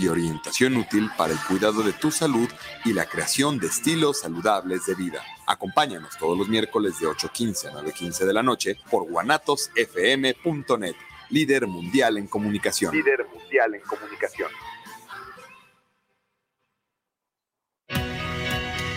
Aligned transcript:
y 0.00 0.08
orientación 0.08 0.76
útil 0.76 1.10
para 1.16 1.32
el 1.32 1.38
cuidado 1.40 1.82
de 1.82 1.92
tu 1.92 2.10
salud 2.10 2.48
y 2.84 2.92
la 2.92 3.06
creación 3.06 3.58
de 3.58 3.66
estilos 3.66 4.20
saludables 4.20 4.86
de 4.86 4.94
vida. 4.94 5.22
Acompáñanos 5.46 6.16
todos 6.18 6.36
los 6.36 6.48
miércoles 6.48 6.98
de 7.00 7.06
8.15 7.06 7.68
a 7.68 7.72
9.15 7.82 8.26
de 8.26 8.32
la 8.32 8.42
noche 8.42 8.76
por 8.90 9.08
guanatosfm.net, 9.08 10.94
líder 11.30 11.66
mundial 11.66 12.18
en 12.18 12.26
comunicación. 12.26 12.94
Líder 12.94 13.26
mundial 13.32 13.74
en 13.74 13.82
comunicación. 13.82 14.50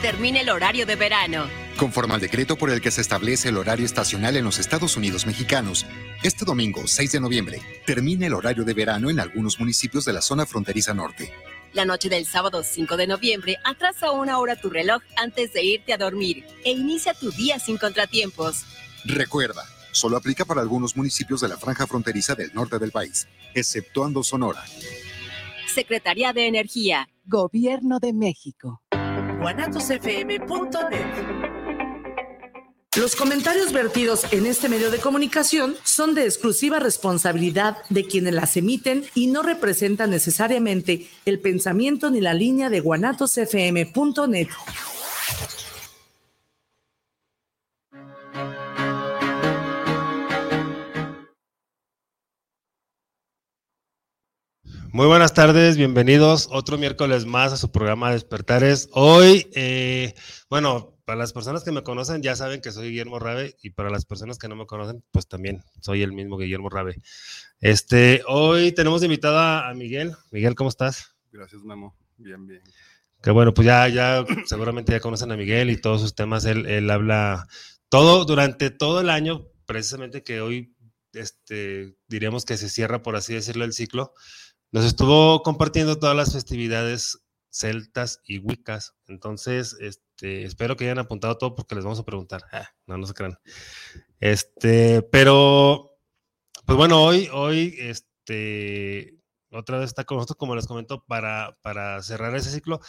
Termina 0.01 0.41
el 0.41 0.49
horario 0.49 0.85
de 0.85 0.95
verano. 0.95 1.60
Conforme 1.81 2.13
al 2.13 2.21
decreto 2.21 2.57
por 2.57 2.69
el 2.69 2.79
que 2.79 2.91
se 2.91 3.01
establece 3.01 3.49
el 3.49 3.57
horario 3.57 3.87
estacional 3.87 4.37
en 4.37 4.43
los 4.43 4.59
Estados 4.59 4.97
Unidos 4.97 5.25
mexicanos, 5.25 5.87
este 6.21 6.45
domingo 6.45 6.85
6 6.85 7.13
de 7.13 7.19
noviembre 7.19 7.59
termina 7.87 8.27
el 8.27 8.35
horario 8.35 8.63
de 8.63 8.75
verano 8.75 9.09
en 9.09 9.19
algunos 9.19 9.59
municipios 9.59 10.05
de 10.05 10.13
la 10.13 10.21
zona 10.21 10.45
fronteriza 10.45 10.93
norte. 10.93 11.33
La 11.73 11.83
noche 11.83 12.07
del 12.07 12.27
sábado 12.27 12.61
5 12.61 12.97
de 12.97 13.07
noviembre 13.07 13.57
atrasa 13.63 14.11
una 14.11 14.37
hora 14.37 14.57
tu 14.57 14.69
reloj 14.69 15.01
antes 15.17 15.53
de 15.53 15.63
irte 15.63 15.91
a 15.91 15.97
dormir 15.97 16.45
e 16.63 16.69
inicia 16.69 17.15
tu 17.15 17.31
día 17.31 17.57
sin 17.57 17.79
contratiempos. 17.79 18.63
Recuerda, 19.03 19.63
solo 19.91 20.17
aplica 20.17 20.45
para 20.45 20.61
algunos 20.61 20.95
municipios 20.95 21.41
de 21.41 21.47
la 21.47 21.57
franja 21.57 21.87
fronteriza 21.87 22.35
del 22.35 22.53
norte 22.53 22.77
del 22.77 22.91
país, 22.91 23.27
exceptuando 23.55 24.21
Sonora. 24.21 24.63
Secretaría 25.73 26.31
de 26.31 26.45
Energía. 26.45 27.09
Gobierno 27.25 27.97
de 27.99 28.13
México. 28.13 28.83
Los 32.97 33.15
comentarios 33.15 33.71
vertidos 33.71 34.25
en 34.33 34.45
este 34.45 34.67
medio 34.67 34.91
de 34.91 34.99
comunicación 34.99 35.77
son 35.81 36.13
de 36.13 36.25
exclusiva 36.25 36.77
responsabilidad 36.77 37.77
de 37.87 38.05
quienes 38.05 38.33
las 38.33 38.57
emiten 38.57 39.05
y 39.15 39.27
no 39.27 39.43
representan 39.43 40.09
necesariamente 40.09 41.07
el 41.25 41.39
pensamiento 41.39 42.11
ni 42.11 42.19
la 42.19 42.33
línea 42.33 42.69
de 42.69 42.81
guanatosfm.net. 42.81 44.49
Muy 54.91 55.07
buenas 55.07 55.33
tardes, 55.33 55.77
bienvenidos 55.77 56.49
otro 56.51 56.77
miércoles 56.77 57.25
más 57.25 57.53
a 57.53 57.57
su 57.57 57.71
programa 57.71 58.11
Despertares. 58.11 58.89
Hoy, 58.91 59.49
eh, 59.53 60.13
bueno, 60.49 61.00
para 61.11 61.19
las 61.19 61.33
personas 61.33 61.65
que 61.65 61.73
me 61.73 61.83
conocen 61.83 62.21
ya 62.21 62.37
saben 62.37 62.61
que 62.61 62.71
soy 62.71 62.87
Guillermo 62.87 63.19
Rabe 63.19 63.57
y 63.61 63.71
para 63.71 63.89
las 63.89 64.05
personas 64.05 64.37
que 64.37 64.47
no 64.47 64.55
me 64.55 64.65
conocen, 64.65 65.03
pues 65.11 65.27
también 65.27 65.61
soy 65.81 66.03
el 66.03 66.13
mismo 66.13 66.37
Guillermo 66.37 66.69
Rabe. 66.69 67.01
Este, 67.59 68.23
hoy 68.27 68.71
tenemos 68.71 69.03
invitada 69.03 69.69
a 69.69 69.73
Miguel. 69.73 70.15
Miguel, 70.31 70.55
¿cómo 70.55 70.69
estás? 70.69 71.13
Gracias, 71.33 71.63
Memo. 71.63 71.97
Bien, 72.15 72.47
bien. 72.47 72.61
Que 73.21 73.29
bueno, 73.29 73.53
pues 73.53 73.65
ya, 73.65 73.89
ya 73.89 74.23
seguramente 74.45 74.93
ya 74.93 75.01
conocen 75.01 75.33
a 75.33 75.35
Miguel 75.35 75.69
y 75.69 75.75
todos 75.75 75.99
sus 75.99 76.15
temas. 76.15 76.45
Él, 76.45 76.65
él 76.65 76.89
habla 76.89 77.45
todo 77.89 78.23
durante 78.23 78.69
todo 78.69 79.01
el 79.01 79.09
año, 79.09 79.49
precisamente 79.65 80.23
que 80.23 80.39
hoy, 80.39 80.73
este, 81.11 81.93
diríamos 82.07 82.45
que 82.45 82.55
se 82.55 82.69
cierra, 82.69 83.03
por 83.03 83.17
así 83.17 83.33
decirlo, 83.33 83.65
el 83.65 83.73
ciclo 83.73 84.13
nos 84.71 84.85
estuvo 84.85 85.43
compartiendo 85.43 85.99
todas 85.99 86.15
las 86.15 86.31
festividades 86.31 87.19
celtas 87.49 88.21
y 88.23 88.37
wiccas. 88.37 88.93
Entonces, 89.07 89.75
este, 89.81 90.10
espero 90.21 90.75
que 90.75 90.85
hayan 90.85 90.99
apuntado 90.99 91.37
todo 91.37 91.55
porque 91.55 91.75
les 91.75 91.83
vamos 91.83 91.99
a 91.99 92.05
preguntar. 92.05 92.43
Ah, 92.51 92.69
no, 92.87 92.97
no 92.97 93.07
se 93.07 93.13
crean. 93.13 93.37
Este, 94.19 95.01
pero, 95.01 95.97
pues 96.65 96.77
bueno, 96.77 97.03
hoy, 97.03 97.29
hoy, 97.31 97.75
este, 97.79 99.17
otra 99.51 99.79
vez 99.79 99.87
está 99.87 100.03
con 100.03 100.17
nosotros, 100.17 100.37
como 100.37 100.55
les 100.55 100.67
comento, 100.67 101.03
para, 101.05 101.57
para 101.61 102.01
cerrar 102.03 102.35
ese 102.35 102.51
ciclo. 102.51 102.79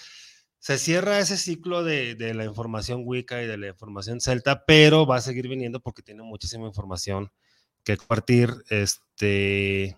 Se 0.58 0.78
cierra 0.78 1.18
ese 1.18 1.36
ciclo 1.36 1.82
de, 1.82 2.14
de, 2.14 2.34
la 2.34 2.44
información 2.44 3.02
Wicca 3.04 3.42
y 3.42 3.46
de 3.46 3.58
la 3.58 3.68
información 3.68 4.20
celta, 4.20 4.64
pero 4.64 5.06
va 5.06 5.16
a 5.16 5.20
seguir 5.20 5.48
viniendo 5.48 5.80
porque 5.80 6.02
tiene 6.02 6.22
muchísima 6.22 6.66
información 6.66 7.32
que 7.84 7.96
compartir. 7.96 8.54
Este, 8.70 9.96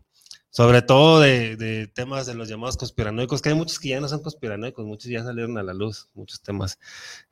sobre 0.54 0.82
todo 0.82 1.18
de, 1.18 1.90
temas 1.94 2.26
de 2.26 2.34
los 2.34 2.48
llamados 2.48 2.76
conspiranoicos, 2.76 3.42
que 3.42 3.48
hay 3.48 3.56
muchos 3.56 3.80
que 3.80 3.88
ya 3.88 4.00
no 4.00 4.08
son 4.08 4.22
conspiranoicos, 4.22 4.86
muchos 4.86 5.10
ya 5.10 5.24
salieron 5.24 5.58
a 5.58 5.64
la 5.64 5.74
luz, 5.74 6.08
muchos 6.14 6.40
temas. 6.42 6.78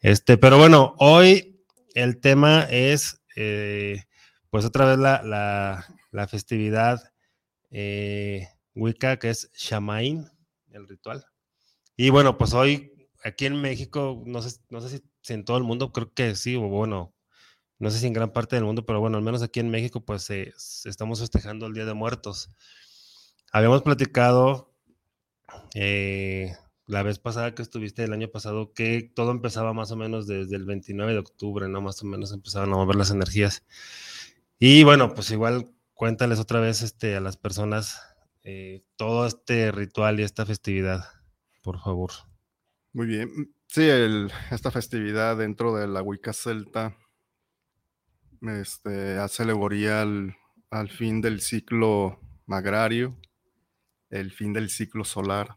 Este, 0.01 0.37
pero 0.37 0.59
bueno, 0.59 0.97
hoy 0.99 1.65
el 1.95 2.19
tema 2.19 2.65
es, 2.65 3.23
eh, 3.37 4.03
pues 4.51 4.65
otra 4.65 4.87
vez 4.87 4.99
la, 4.99 6.27
festividad 6.29 7.13
eh, 7.71 8.49
Wicca, 8.75 9.21
que 9.21 9.31
es 9.31 9.53
Shamain, 9.55 10.29
el 10.73 10.89
ritual. 10.89 11.25
Y 11.97 12.11
bueno, 12.11 12.37
pues 12.37 12.55
hoy 12.55 13.09
aquí 13.23 13.47
en 13.47 13.55
México, 13.55 14.21
no 14.27 14.43
sé, 14.43 14.59
no 14.69 14.81
sé 14.81 15.01
si, 15.23 15.33
en 15.33 15.45
todo 15.45 15.59
el 15.59 15.63
mundo, 15.63 15.93
creo 15.93 16.13
que 16.13 16.35
sí, 16.35 16.57
o 16.57 16.63
bueno, 16.63 17.15
no 17.79 17.89
sé 17.89 18.01
si 18.01 18.09
en 18.09 18.15
gran 18.15 18.33
parte 18.33 18.57
del 18.57 18.65
mundo, 18.65 18.85
pero 18.85 18.99
bueno, 18.99 19.17
al 19.17 19.23
menos 19.23 19.45
aquí 19.45 19.61
en 19.61 19.71
México, 19.71 20.05
pues 20.05 20.29
estamos 20.29 21.21
festejando 21.21 21.67
el 21.67 21.75
Día 21.75 21.85
de 21.85 21.95
Muertos. 21.95 22.49
Habíamos 23.55 23.83
platicado 23.83 24.73
eh, 25.75 26.57
la 26.87 27.03
vez 27.03 27.19
pasada 27.19 27.55
que 27.55 27.61
estuviste 27.61 28.03
el 28.03 28.15
año 28.15 28.29
pasado 28.29 28.73
que 28.73 29.13
todo 29.15 29.31
empezaba 29.31 29.75
más 29.75 29.91
o 29.91 29.97
menos 29.97 30.27
desde 30.27 30.57
el 30.57 30.65
29 30.65 31.13
de 31.13 31.19
octubre, 31.19 31.69
¿no? 31.69 31.83
Más 31.83 32.03
o 32.03 32.07
menos 32.07 32.33
empezaban 32.33 32.73
a 32.73 32.77
mover 32.77 32.97
las 32.97 33.11
energías. 33.11 33.63
Y 34.59 34.85
bueno, 34.85 35.13
pues 35.13 35.31
igual 35.33 35.71
cuéntales 35.93 36.39
otra 36.39 36.61
vez 36.61 36.81
este, 36.81 37.15
a 37.15 37.21
las 37.21 37.37
personas 37.37 38.01
eh, 38.43 38.87
todo 38.97 39.27
este 39.27 39.71
ritual 39.71 40.19
y 40.19 40.23
esta 40.23 40.47
festividad, 40.47 41.05
por 41.63 41.79
favor. 41.79 42.11
Muy 42.95 43.07
bien. 43.07 43.55
Sí, 43.67 43.87
esta 44.51 44.71
festividad 44.71 45.37
dentro 45.37 45.77
de 45.77 45.89
la 45.89 46.01
Wicca 46.01 46.33
celta 46.33 46.97
este, 48.41 49.19
hace 49.19 49.43
alegoría 49.43 50.01
al, 50.01 50.37
al 50.71 50.89
fin 50.89 51.21
del 51.21 51.43
ciclo 51.43 52.19
agrario 52.49 53.19
el 54.13 54.31
fin 54.31 54.53
del 54.53 54.71
ciclo 54.71 55.05
solar. 55.05 55.57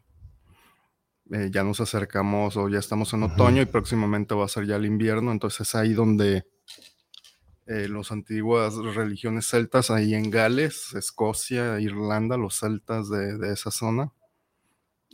Eh, 1.30 1.50
ya 1.52 1.62
nos 1.62 1.80
acercamos 1.80 2.56
o 2.56 2.68
ya 2.68 2.78
estamos 2.78 3.12
en 3.12 3.24
otoño 3.24 3.62
y 3.62 3.66
próximamente 3.66 4.34
va 4.34 4.44
a 4.44 4.48
ser 4.48 4.66
ya 4.66 4.76
el 4.76 4.86
invierno, 4.86 5.32
entonces 5.32 5.74
ahí 5.74 5.92
donde 5.92 6.46
eh, 7.66 7.88
las 7.88 8.12
antiguas 8.12 8.76
religiones 8.76 9.48
celtas, 9.48 9.90
ahí 9.90 10.14
en 10.14 10.30
Gales, 10.30 10.94
Escocia, 10.94 11.80
Irlanda, 11.80 12.36
los 12.36 12.60
celtas 12.60 13.10
de, 13.10 13.52
esa 13.52 13.70
zona, 13.70 14.12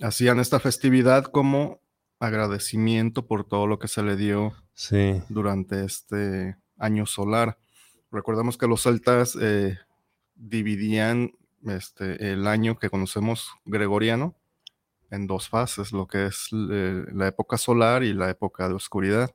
hacían 0.02 0.38
esta 0.38 0.60
festividad 0.60 1.24
como 1.24 1.80
agradecimiento 2.20 3.26
por 3.26 3.48
todo 3.48 3.66
lo 3.66 3.78
que 3.78 3.88
se 3.88 4.02
le 4.02 4.16
dio 4.16 4.52
durante 5.30 5.84
este 5.84 6.56
año 6.76 7.06
solar. 7.06 7.58
Recordemos 8.10 8.58
que 8.58 8.66
los 8.68 8.82
celtas 8.82 9.36
eh, 9.40 9.78
dividían 10.34 11.32
este, 11.66 12.32
el 12.32 12.46
año 12.46 12.78
que 12.78 12.90
conocemos 12.90 13.50
gregoriano 13.64 14.34
en 15.10 15.26
dos 15.26 15.48
fases, 15.48 15.92
lo 15.92 16.06
que 16.06 16.26
es 16.26 16.48
eh, 16.52 17.04
la 17.12 17.28
época 17.28 17.58
solar 17.58 18.02
y 18.02 18.14
la 18.14 18.30
época 18.30 18.68
de 18.68 18.74
oscuridad. 18.74 19.34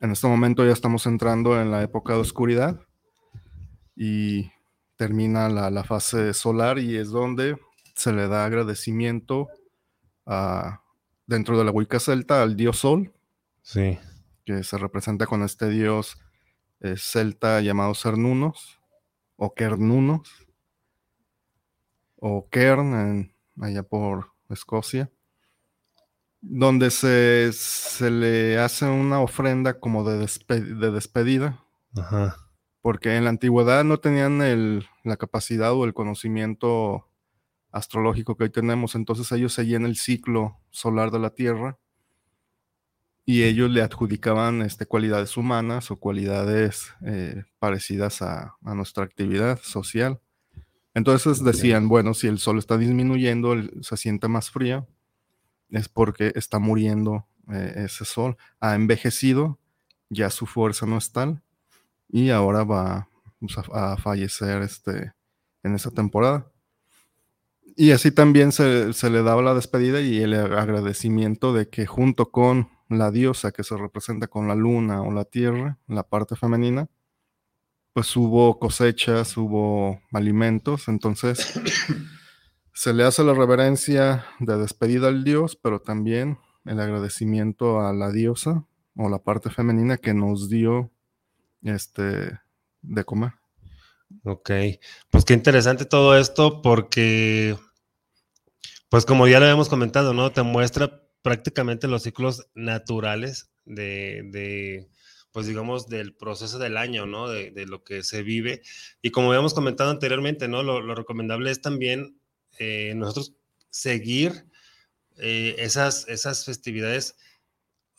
En 0.00 0.10
este 0.10 0.26
momento 0.26 0.64
ya 0.66 0.72
estamos 0.72 1.06
entrando 1.06 1.60
en 1.60 1.70
la 1.70 1.82
época 1.82 2.14
de 2.14 2.20
oscuridad 2.20 2.80
y 3.94 4.50
termina 4.96 5.48
la, 5.48 5.84
fase 5.84 6.34
solar 6.34 6.78
y 6.78 6.96
es 6.96 7.10
donde 7.10 7.56
se 7.94 8.12
le 8.12 8.28
da 8.28 8.44
agradecimiento 8.44 9.48
a, 10.26 10.82
dentro 11.26 11.56
de 11.56 11.64
la 11.64 11.70
Wicca 11.70 12.00
celta 12.00 12.42
al 12.42 12.56
dios 12.56 12.78
Sol, 12.78 13.12
sí. 13.62 13.98
que 14.44 14.64
se 14.64 14.78
representa 14.78 15.26
con 15.26 15.42
este 15.42 15.68
dios 15.68 16.18
eh, 16.80 16.96
celta 16.98 17.60
llamado 17.60 17.94
Cernunos 17.94 18.80
o 19.36 19.54
Kernunos 19.54 20.45
o 22.16 22.48
Kern, 22.48 23.32
allá 23.60 23.82
por 23.82 24.32
Escocia, 24.48 25.10
donde 26.40 26.90
se, 26.90 27.50
se, 27.52 28.10
le 28.10 28.58
hace 28.58 28.86
una 28.86 29.20
ofrenda 29.20 29.80
como 29.80 30.04
de, 30.04 30.18
de 30.48 30.90
despedida. 30.90 31.62
Porque 32.82 33.16
en 33.16 33.24
la 33.24 33.30
antigüedad 33.30 33.84
no 33.84 33.98
tenían 33.98 34.84
la 35.02 35.16
capacidad 35.16 35.72
o 35.72 35.84
el 35.84 35.94
conocimiento 35.94 37.08
astrológico 37.72 38.36
que 38.36 38.44
hoy 38.44 38.50
tenemos, 38.50 38.94
entonces 38.94 39.30
ellos 39.32 39.52
seguían 39.52 39.84
el 39.84 39.96
ciclo 39.96 40.60
solar 40.70 41.10
de 41.10 41.18
la 41.18 41.30
Tierra 41.30 41.78
y 43.28 43.42
ellos 43.42 43.70
le 43.70 43.82
adjudicaban 43.82 44.62
este, 44.62 44.86
cualidades 44.86 45.36
humanas 45.36 45.90
o 45.90 45.96
cualidades 45.96 46.94
eh, 47.04 47.42
parecidas 47.58 48.22
a, 48.22 48.56
a, 48.62 48.74
nuestra 48.74 49.02
actividad 49.02 49.58
social. 49.62 50.20
Entonces 50.96 51.44
decían, 51.44 51.88
bueno, 51.88 52.14
si 52.14 52.26
el 52.26 52.38
sol 52.38 52.56
está 52.56 52.78
disminuyendo, 52.78 53.54
se 53.82 53.98
siente 53.98 54.28
más 54.28 54.50
frío, 54.50 54.88
es 55.68 55.90
porque 55.90 56.32
está 56.34 56.58
muriendo 56.58 57.26
eh, 57.52 57.84
ese 57.84 58.06
sol. 58.06 58.38
Ha 58.60 58.74
envejecido, 58.74 59.58
ya 60.08 60.30
su 60.30 60.46
fuerza 60.46 60.86
no 60.86 60.96
es 60.96 61.12
tal, 61.12 61.42
y 62.08 62.30
ahora 62.30 62.64
va 62.64 63.10
pues, 63.38 63.58
a, 63.74 63.98
fallecer 63.98 64.62
este, 64.62 65.12
en 65.62 65.74
esa 65.74 65.90
temporada. 65.90 66.50
Y 67.76 67.90
así 67.90 68.10
también 68.10 68.50
se, 68.50 68.94
se, 68.94 69.10
le 69.10 69.22
daba 69.22 69.42
la 69.42 69.52
despedida 69.52 70.00
y 70.00 70.22
el 70.22 70.32
agradecimiento 70.32 71.52
de 71.52 71.68
que 71.68 71.84
junto 71.84 72.30
con 72.30 72.70
la 72.88 73.10
diosa 73.10 73.52
que 73.52 73.64
se 73.64 73.76
representa 73.76 74.28
con 74.28 74.48
la 74.48 74.54
luna 74.54 75.02
o 75.02 75.12
la 75.12 75.26
tierra, 75.26 75.78
la 75.88 76.04
parte 76.04 76.36
femenina, 76.36 76.88
pues 77.96 78.14
hubo 78.14 78.58
cosechas, 78.58 79.38
hubo 79.38 80.02
alimentos, 80.12 80.86
entonces 80.88 81.58
se 82.74 82.92
le 82.92 83.04
hace 83.04 83.24
la 83.24 83.32
reverencia 83.32 84.26
de 84.38 84.58
despedida 84.58 85.08
al 85.08 85.24
dios, 85.24 85.56
pero 85.56 85.80
también 85.80 86.38
el 86.66 86.78
agradecimiento 86.78 87.80
a 87.80 87.94
la 87.94 88.12
diosa 88.12 88.66
o 88.96 89.08
la 89.08 89.16
parte 89.20 89.48
femenina 89.48 89.96
que 89.96 90.12
nos 90.12 90.50
dio 90.50 90.90
este 91.62 92.38
de 92.82 93.04
comer. 93.06 93.32
Ok, 94.24 94.50
pues 95.08 95.24
qué 95.24 95.32
interesante 95.32 95.86
todo 95.86 96.18
esto 96.18 96.60
porque, 96.60 97.56
pues 98.90 99.06
como 99.06 99.26
ya 99.26 99.38
lo 99.38 99.46
habíamos 99.46 99.70
comentado, 99.70 100.12
¿no? 100.12 100.32
Te 100.32 100.42
muestra 100.42 101.02
prácticamente 101.22 101.88
los 101.88 102.02
ciclos 102.02 102.46
naturales 102.54 103.48
de, 103.64 104.86
pues 105.36 105.46
digamos, 105.46 105.86
del 105.90 106.14
proceso 106.14 106.58
del 106.58 106.78
año, 106.78 107.04
¿no? 107.04 107.28
De, 107.28 107.66
lo 107.66 107.84
que 107.84 108.02
se 108.02 108.22
vive. 108.22 108.62
Y 109.02 109.10
como 109.10 109.28
habíamos 109.28 109.52
comentado 109.52 109.90
anteriormente, 109.90 110.48
¿no? 110.48 110.62
Lo, 110.62 110.94
recomendable 110.94 111.50
es 111.50 111.60
también 111.60 112.18
eh, 112.58 112.94
nosotros 112.96 113.34
seguir 113.68 114.46
eh, 115.18 115.54
esas, 115.58 116.08
esas 116.08 116.46
festividades. 116.46 117.18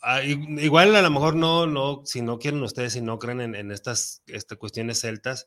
Ah, 0.02 0.24
igual 0.24 0.96
a 0.96 1.00
lo 1.00 1.10
mejor 1.12 1.36
no, 1.36 1.68
no, 1.68 2.02
si 2.04 2.22
no 2.22 2.40
quieren 2.40 2.60
ustedes, 2.60 2.94
si 2.94 3.02
no 3.02 3.20
creen 3.20 3.54
en, 3.54 3.70
estas 3.70 4.24
este, 4.26 4.56
cuestiones 4.56 5.00
celtas, 5.00 5.46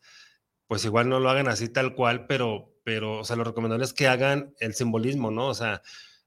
pues 0.67 0.85
igual 0.85 1.09
no 1.09 1.19
lo 1.19 1.29
hagan 1.29 1.49
así 1.49 1.67
tal 1.67 1.93
cual, 1.93 2.25
pero, 2.25 2.73
pero, 2.85 3.19
o 3.19 3.25
sea, 3.25 3.35
lo 3.35 3.43
recomendable 3.43 3.83
es 3.83 3.91
que 3.91 4.07
hagan 4.07 4.55
el 4.61 4.75
simbolismo, 4.75 5.29
¿no? 5.29 5.47
O 5.47 5.53
sea, 5.53 5.81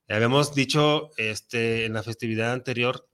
Habíamos 0.08 0.54
dicho 0.54 1.12
este, 1.16 1.86
en 1.86 1.94
la 1.94 2.02
festividad 2.02 2.52
anterior 2.52 3.08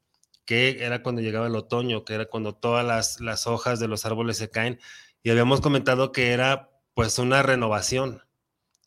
que 0.50 0.82
era 0.84 1.00
cuando 1.04 1.22
llegaba 1.22 1.46
el 1.46 1.54
otoño, 1.54 2.04
que 2.04 2.12
era 2.12 2.26
cuando 2.26 2.56
todas 2.56 2.84
las, 2.84 3.20
las 3.20 3.46
hojas 3.46 3.78
de 3.78 3.86
los 3.86 4.04
árboles 4.04 4.36
se 4.36 4.50
caen, 4.50 4.80
y 5.22 5.30
habíamos 5.30 5.60
comentado 5.60 6.10
que 6.10 6.32
era 6.32 6.72
pues 6.92 7.20
una 7.20 7.40
renovación, 7.44 8.24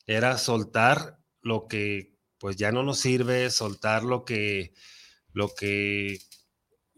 era 0.05 0.37
soltar 0.37 1.19
lo 1.41 1.69
que 1.69 2.17
pues 2.37 2.57
ya 2.57 2.73
no 2.73 2.83
nos 2.83 2.99
sirve, 2.99 3.49
soltar 3.49 4.03
lo 4.03 4.25
que, 4.25 4.73
lo 5.31 5.55
que, 5.55 6.19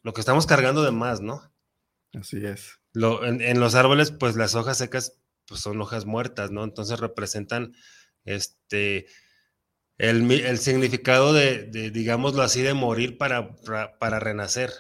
lo 0.02 0.14
que 0.14 0.22
estamos 0.22 0.48
cargando 0.48 0.82
de 0.82 0.90
más, 0.90 1.22
¿no? 1.22 1.54
Así 2.20 2.44
es. 2.44 2.80
Lo, 2.92 3.24
en, 3.24 3.42
en, 3.42 3.60
los 3.60 3.76
árboles, 3.76 4.10
pues 4.10 4.36
las 4.36 4.56
hojas 4.56 4.80
secas 4.80 5.22
pues 5.46 5.62
son 5.62 5.80
hojas 5.80 6.06
muertas, 6.08 6.50
¿no? 6.50 6.64
Entonces 6.64 7.00
representan 7.00 7.76
este 8.24 9.06
el, 9.98 10.58
significado 10.60 11.34
de, 11.34 11.66
digámoslo 11.92 12.42
así, 12.42 12.62
de 12.62 12.74
morir 12.74 13.18
para, 13.18 13.56
para, 14.00 14.20
renacer. 14.20 14.72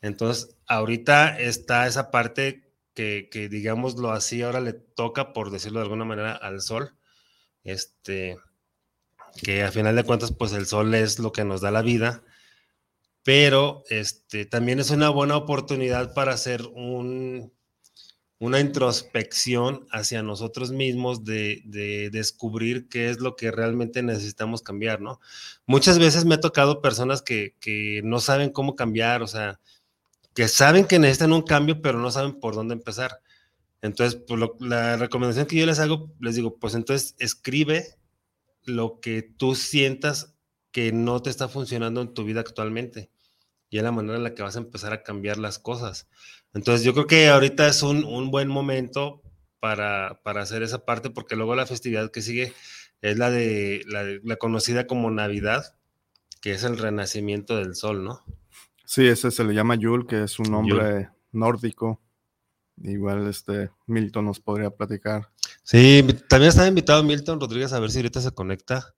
Entonces, 0.00 0.56
ahorita 0.66 1.38
está 1.38 1.86
esa 1.86 2.10
parte 2.10 2.72
que, 2.94 3.28
que, 3.30 3.48
digámoslo 3.48 4.12
así, 4.12 4.42
ahora 4.42 4.60
le 4.60 4.74
toca, 4.74 5.32
por 5.32 5.50
decirlo 5.50 5.80
de 5.80 5.84
alguna 5.84 6.04
manera, 6.04 6.32
al 6.32 6.60
sol. 6.60 6.94
Este, 7.64 8.36
que 9.42 9.62
a 9.62 9.72
final 9.72 9.96
de 9.96 10.04
cuentas, 10.04 10.32
pues 10.32 10.52
el 10.52 10.66
sol 10.66 10.94
es 10.94 11.18
lo 11.18 11.32
que 11.32 11.44
nos 11.44 11.60
da 11.60 11.70
la 11.70 11.82
vida, 11.82 12.22
pero 13.22 13.82
este, 13.88 14.44
también 14.44 14.80
es 14.80 14.90
una 14.90 15.08
buena 15.08 15.36
oportunidad 15.36 16.14
para 16.14 16.34
hacer 16.34 16.62
un, 16.74 17.52
una 18.38 18.60
introspección 18.60 19.86
hacia 19.90 20.22
nosotros 20.22 20.72
mismos 20.72 21.24
de, 21.24 21.62
descubrir 22.12 22.88
qué 22.88 23.08
es 23.08 23.20
lo 23.20 23.36
que 23.36 23.50
realmente 23.50 24.02
necesitamos 24.02 24.62
cambiar, 24.62 25.00
¿no? 25.00 25.20
Muchas 25.66 25.98
veces 25.98 26.24
me 26.24 26.34
ha 26.34 26.40
tocado 26.40 26.82
personas 26.82 27.22
que, 27.22 27.54
no 28.04 28.20
saben 28.20 28.50
cómo 28.50 28.74
cambiar, 28.76 29.22
o 29.22 29.26
sea, 29.26 29.60
que 30.34 30.48
saben 30.48 30.86
que 30.86 30.98
necesitan 30.98 31.32
un 31.32 31.42
cambio, 31.42 31.80
pero 31.80 31.98
no 31.98 32.10
saben 32.10 32.34
por 32.40 32.54
dónde 32.54 32.74
empezar. 32.74 33.20
Entonces, 33.82 34.20
pues 34.26 34.40
la 34.60 34.96
recomendación 34.96 35.46
que 35.46 35.56
yo 35.56 35.66
les 35.66 35.78
hago, 35.78 36.10
les 36.20 36.34
digo, 36.34 36.56
pues 36.58 36.74
entonces 36.74 37.14
escribe 37.18 37.96
lo 38.64 39.00
que 39.00 39.22
tú 39.22 39.54
sientas 39.54 40.34
que 40.72 40.90
no 40.90 41.22
te 41.22 41.30
está 41.30 41.48
funcionando 41.48 42.00
en 42.00 42.14
tu 42.14 42.24
vida 42.24 42.40
actualmente 42.40 43.10
y 43.74 43.78
es 43.78 43.82
la 43.82 43.90
manera 43.90 44.16
en 44.16 44.22
la 44.22 44.34
que 44.34 44.42
vas 44.44 44.54
a 44.54 44.60
empezar 44.60 44.92
a 44.92 45.02
cambiar 45.02 45.36
las 45.36 45.58
cosas. 45.58 46.08
Entonces 46.54 46.84
yo 46.84 46.94
creo 46.94 47.06
que 47.06 47.28
ahorita 47.28 47.66
es 47.68 47.82
un, 47.82 48.30
buen 48.30 48.48
momento 48.48 49.20
para, 49.60 50.20
hacer 50.24 50.62
esa 50.62 50.84
parte, 50.84 51.10
porque 51.10 51.36
luego 51.36 51.56
la 51.56 51.66
festividad 51.66 52.10
que 52.10 52.22
sigue 52.22 52.52
es 53.02 53.18
la 53.18 53.30
de 53.30 53.84
la, 54.22 54.36
conocida 54.36 54.86
como 54.86 55.10
Navidad, 55.10 55.76
que 56.40 56.52
es 56.52 56.62
el 56.62 56.78
renacimiento 56.78 57.56
del 57.56 57.74
sol, 57.74 58.04
¿no? 58.04 58.20
Sí, 58.86 59.06
ese 59.06 59.30
se 59.30 59.44
le 59.44 59.54
llama 59.54 59.74
Yule, 59.74 60.06
que 60.06 60.22
es 60.22 60.38
un 60.38 60.50
nombre 60.50 61.10
nórdico. 61.32 62.00
Igual 62.82 63.28
este 63.28 63.70
Milton 63.86 64.26
nos 64.26 64.40
podría 64.40 64.70
platicar. 64.70 65.30
Sí, 65.62 66.04
también 66.28 66.50
está 66.50 66.66
invitado 66.66 67.02
Milton 67.02 67.40
Rodríguez 67.40 67.72
a 67.72 67.80
ver 67.80 67.90
si 67.90 67.98
ahorita 67.98 68.20
se 68.20 68.32
conecta. 68.32 68.94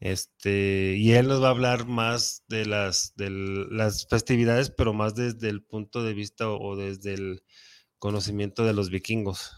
Este, 0.00 0.94
y 0.96 1.12
él 1.12 1.26
nos 1.26 1.42
va 1.42 1.48
a 1.48 1.50
hablar 1.50 1.86
más 1.86 2.44
de 2.48 2.66
las, 2.66 3.14
de 3.16 3.30
las 3.30 4.06
festividades, 4.08 4.70
pero 4.70 4.92
más 4.92 5.14
desde 5.14 5.48
el 5.48 5.62
punto 5.62 6.02
de 6.02 6.14
vista 6.14 6.48
o, 6.48 6.76
desde 6.76 7.14
el 7.14 7.42
conocimiento 7.98 8.64
de 8.64 8.74
los 8.74 8.90
vikingos. 8.90 9.52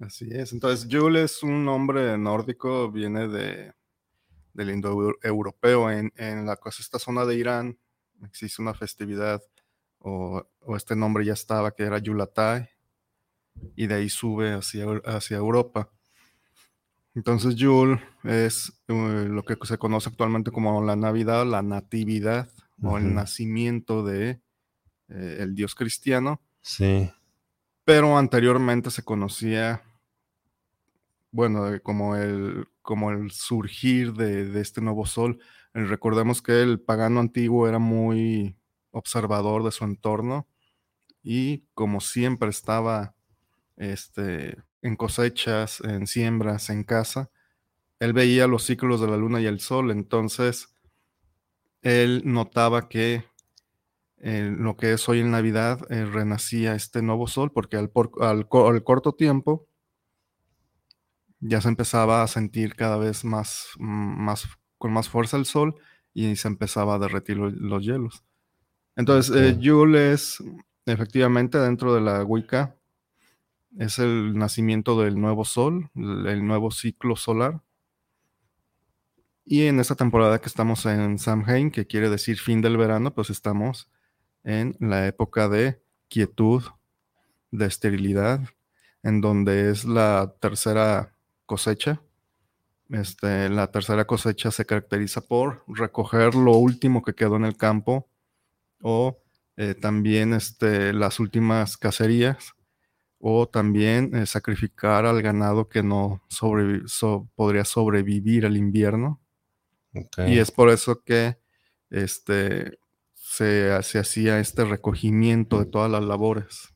Así 0.00 0.28
es. 0.30 0.52
Entonces, 0.52 0.88
Yule 0.88 1.24
es 1.24 1.42
un 1.42 1.64
nombre 1.64 2.16
nórdico, 2.16 2.90
viene 2.90 3.28
de, 3.28 3.72
del 4.54 4.70
indoeuropeo. 4.70 5.90
En, 5.90 6.12
en 6.16 6.46
la, 6.46 6.58
esta 6.78 6.98
zona 6.98 7.26
de 7.26 7.34
Irán 7.36 7.78
existe 8.24 8.62
una 8.62 8.74
festividad, 8.74 9.42
o, 9.98 10.42
o, 10.60 10.76
este 10.76 10.96
nombre 10.96 11.24
ya 11.24 11.34
estaba, 11.34 11.72
que 11.72 11.82
era 11.82 11.98
Yulatai, 11.98 12.68
y 13.74 13.86
de 13.86 13.94
ahí 13.94 14.08
sube 14.08 14.54
hacia, 14.54 14.86
hacia 15.04 15.36
Europa. 15.36 15.92
Entonces 17.16 17.54
Yule 17.54 17.98
es 18.24 18.78
eh, 18.88 19.26
lo 19.26 19.42
que 19.42 19.56
se 19.62 19.78
conoce 19.78 20.10
actualmente 20.10 20.50
como 20.50 20.84
la 20.84 20.96
Navidad, 20.96 21.46
la 21.46 21.62
natividad 21.62 22.50
o 22.82 22.98
el 22.98 23.14
nacimiento 23.14 24.04
de 24.04 24.42
eh, 25.08 25.36
el 25.40 25.54
Dios 25.54 25.74
cristiano. 25.74 26.42
Sí. 26.60 27.10
Pero 27.84 28.18
anteriormente 28.18 28.90
se 28.90 29.02
conocía, 29.02 29.82
bueno, 31.30 31.72
eh, 31.72 31.80
como 31.80 32.16
el, 32.16 32.68
como 32.82 33.10
el 33.10 33.30
surgir 33.30 34.12
de, 34.12 34.60
este 34.60 34.82
nuevo 34.82 35.06
sol. 35.06 35.38
recordemos 35.72 36.42
que 36.42 36.60
el 36.60 36.80
pagano 36.80 37.20
antiguo 37.20 37.66
era 37.66 37.78
muy 37.78 38.58
observador 38.90 39.64
de 39.64 39.72
su 39.72 39.84
entorno 39.84 40.46
y 41.22 41.64
como 41.72 42.02
siempre 42.02 42.50
estaba 42.50 43.14
este, 43.78 44.58
en 44.82 44.96
cosechas, 44.96 45.80
en 45.80 46.06
siembras, 46.06 46.70
en 46.70 46.84
casa, 46.84 47.30
él 47.98 48.12
veía 48.12 48.46
los 48.46 48.64
ciclos 48.64 49.00
de 49.00 49.08
la 49.08 49.16
luna 49.16 49.40
y 49.40 49.46
el 49.46 49.60
sol, 49.60 49.90
entonces 49.90 50.74
él 51.82 52.22
notaba 52.24 52.88
que 52.88 53.24
eh, 54.18 54.54
lo 54.56 54.76
que 54.76 54.92
es 54.92 55.08
hoy 55.08 55.20
en 55.20 55.30
Navidad 55.30 55.80
eh, 55.90 56.04
renacía 56.04 56.74
este 56.74 57.02
nuevo 57.02 57.26
sol, 57.26 57.52
porque 57.52 57.76
al, 57.76 57.90
al, 58.20 58.48
corto 58.48 59.12
tiempo 59.12 59.66
ya 61.40 61.60
se 61.60 61.68
empezaba 61.68 62.22
a 62.22 62.28
sentir 62.28 62.74
cada 62.74 62.96
vez 62.96 63.24
más, 63.24 63.68
más 63.78 64.46
con 64.78 64.92
más 64.92 65.08
fuerza 65.08 65.36
el 65.36 65.44
sol 65.44 65.74
y 66.14 66.36
se 66.36 66.48
empezaba 66.48 66.94
a 66.94 66.98
derretir 66.98 67.36
los 67.36 67.84
hielos. 67.84 68.24
Entonces, 68.96 69.36
eh, 69.36 69.56
Yule 69.60 70.12
es 70.12 70.42
efectivamente 70.86 71.58
dentro 71.58 71.94
de 71.94 72.00
la 72.00 72.24
Wicca 72.24 72.75
es 73.78 73.98
el 73.98 74.36
nacimiento 74.38 75.00
del 75.00 75.20
nuevo 75.20 75.44
sol, 75.44 75.90
el 75.94 76.46
nuevo 76.46 76.70
ciclo 76.70 77.16
solar. 77.16 77.60
Y 79.44 79.66
en 79.66 79.78
esta 79.78 79.94
temporada 79.94 80.40
que 80.40 80.48
estamos 80.48 80.86
en 80.86 81.18
Samhain, 81.18 81.70
que 81.70 81.86
quiere 81.86 82.10
decir 82.10 82.38
fin 82.38 82.62
del 82.62 82.76
verano, 82.76 83.14
pues 83.14 83.30
estamos 83.30 83.88
en 84.44 84.76
la 84.80 85.06
época 85.06 85.48
de 85.48 85.80
quietud, 86.08 86.62
de 87.52 87.66
esterilidad, 87.66 88.40
en 89.02 89.20
donde 89.20 89.70
es 89.70 89.84
la 89.84 90.34
tercera 90.40 91.14
cosecha. 91.44 92.00
Este, 92.88 93.48
la 93.48 93.70
tercera 93.70 94.04
cosecha 94.04 94.50
se 94.50 94.64
caracteriza 94.64 95.20
por 95.20 95.64
recoger 95.68 96.34
lo 96.34 96.56
último 96.56 97.02
que 97.02 97.14
quedó 97.14 97.36
en 97.36 97.44
el 97.44 97.56
campo 97.56 98.08
o 98.80 99.18
eh, 99.56 99.74
también 99.74 100.32
este, 100.32 100.92
las 100.92 101.18
últimas 101.18 101.76
cacerías 101.76 102.55
o 103.18 103.48
también 103.48 104.14
eh, 104.14 104.26
sacrificar 104.26 105.06
al 105.06 105.22
ganado 105.22 105.68
que 105.68 105.82
no 105.82 106.22
podría 107.34 107.64
sobrevivir 107.64 108.46
al 108.46 108.56
invierno. 108.56 109.20
Y 110.26 110.38
es 110.38 110.50
por 110.50 110.68
eso 110.68 111.02
que 111.02 111.38
este, 111.90 112.78
se, 113.14 113.72
hacía 113.72 114.38
este 114.38 114.64
recogimiento 114.64 115.58
de 115.58 115.66
todas 115.66 115.90
las 115.90 116.04
labores. 116.04 116.74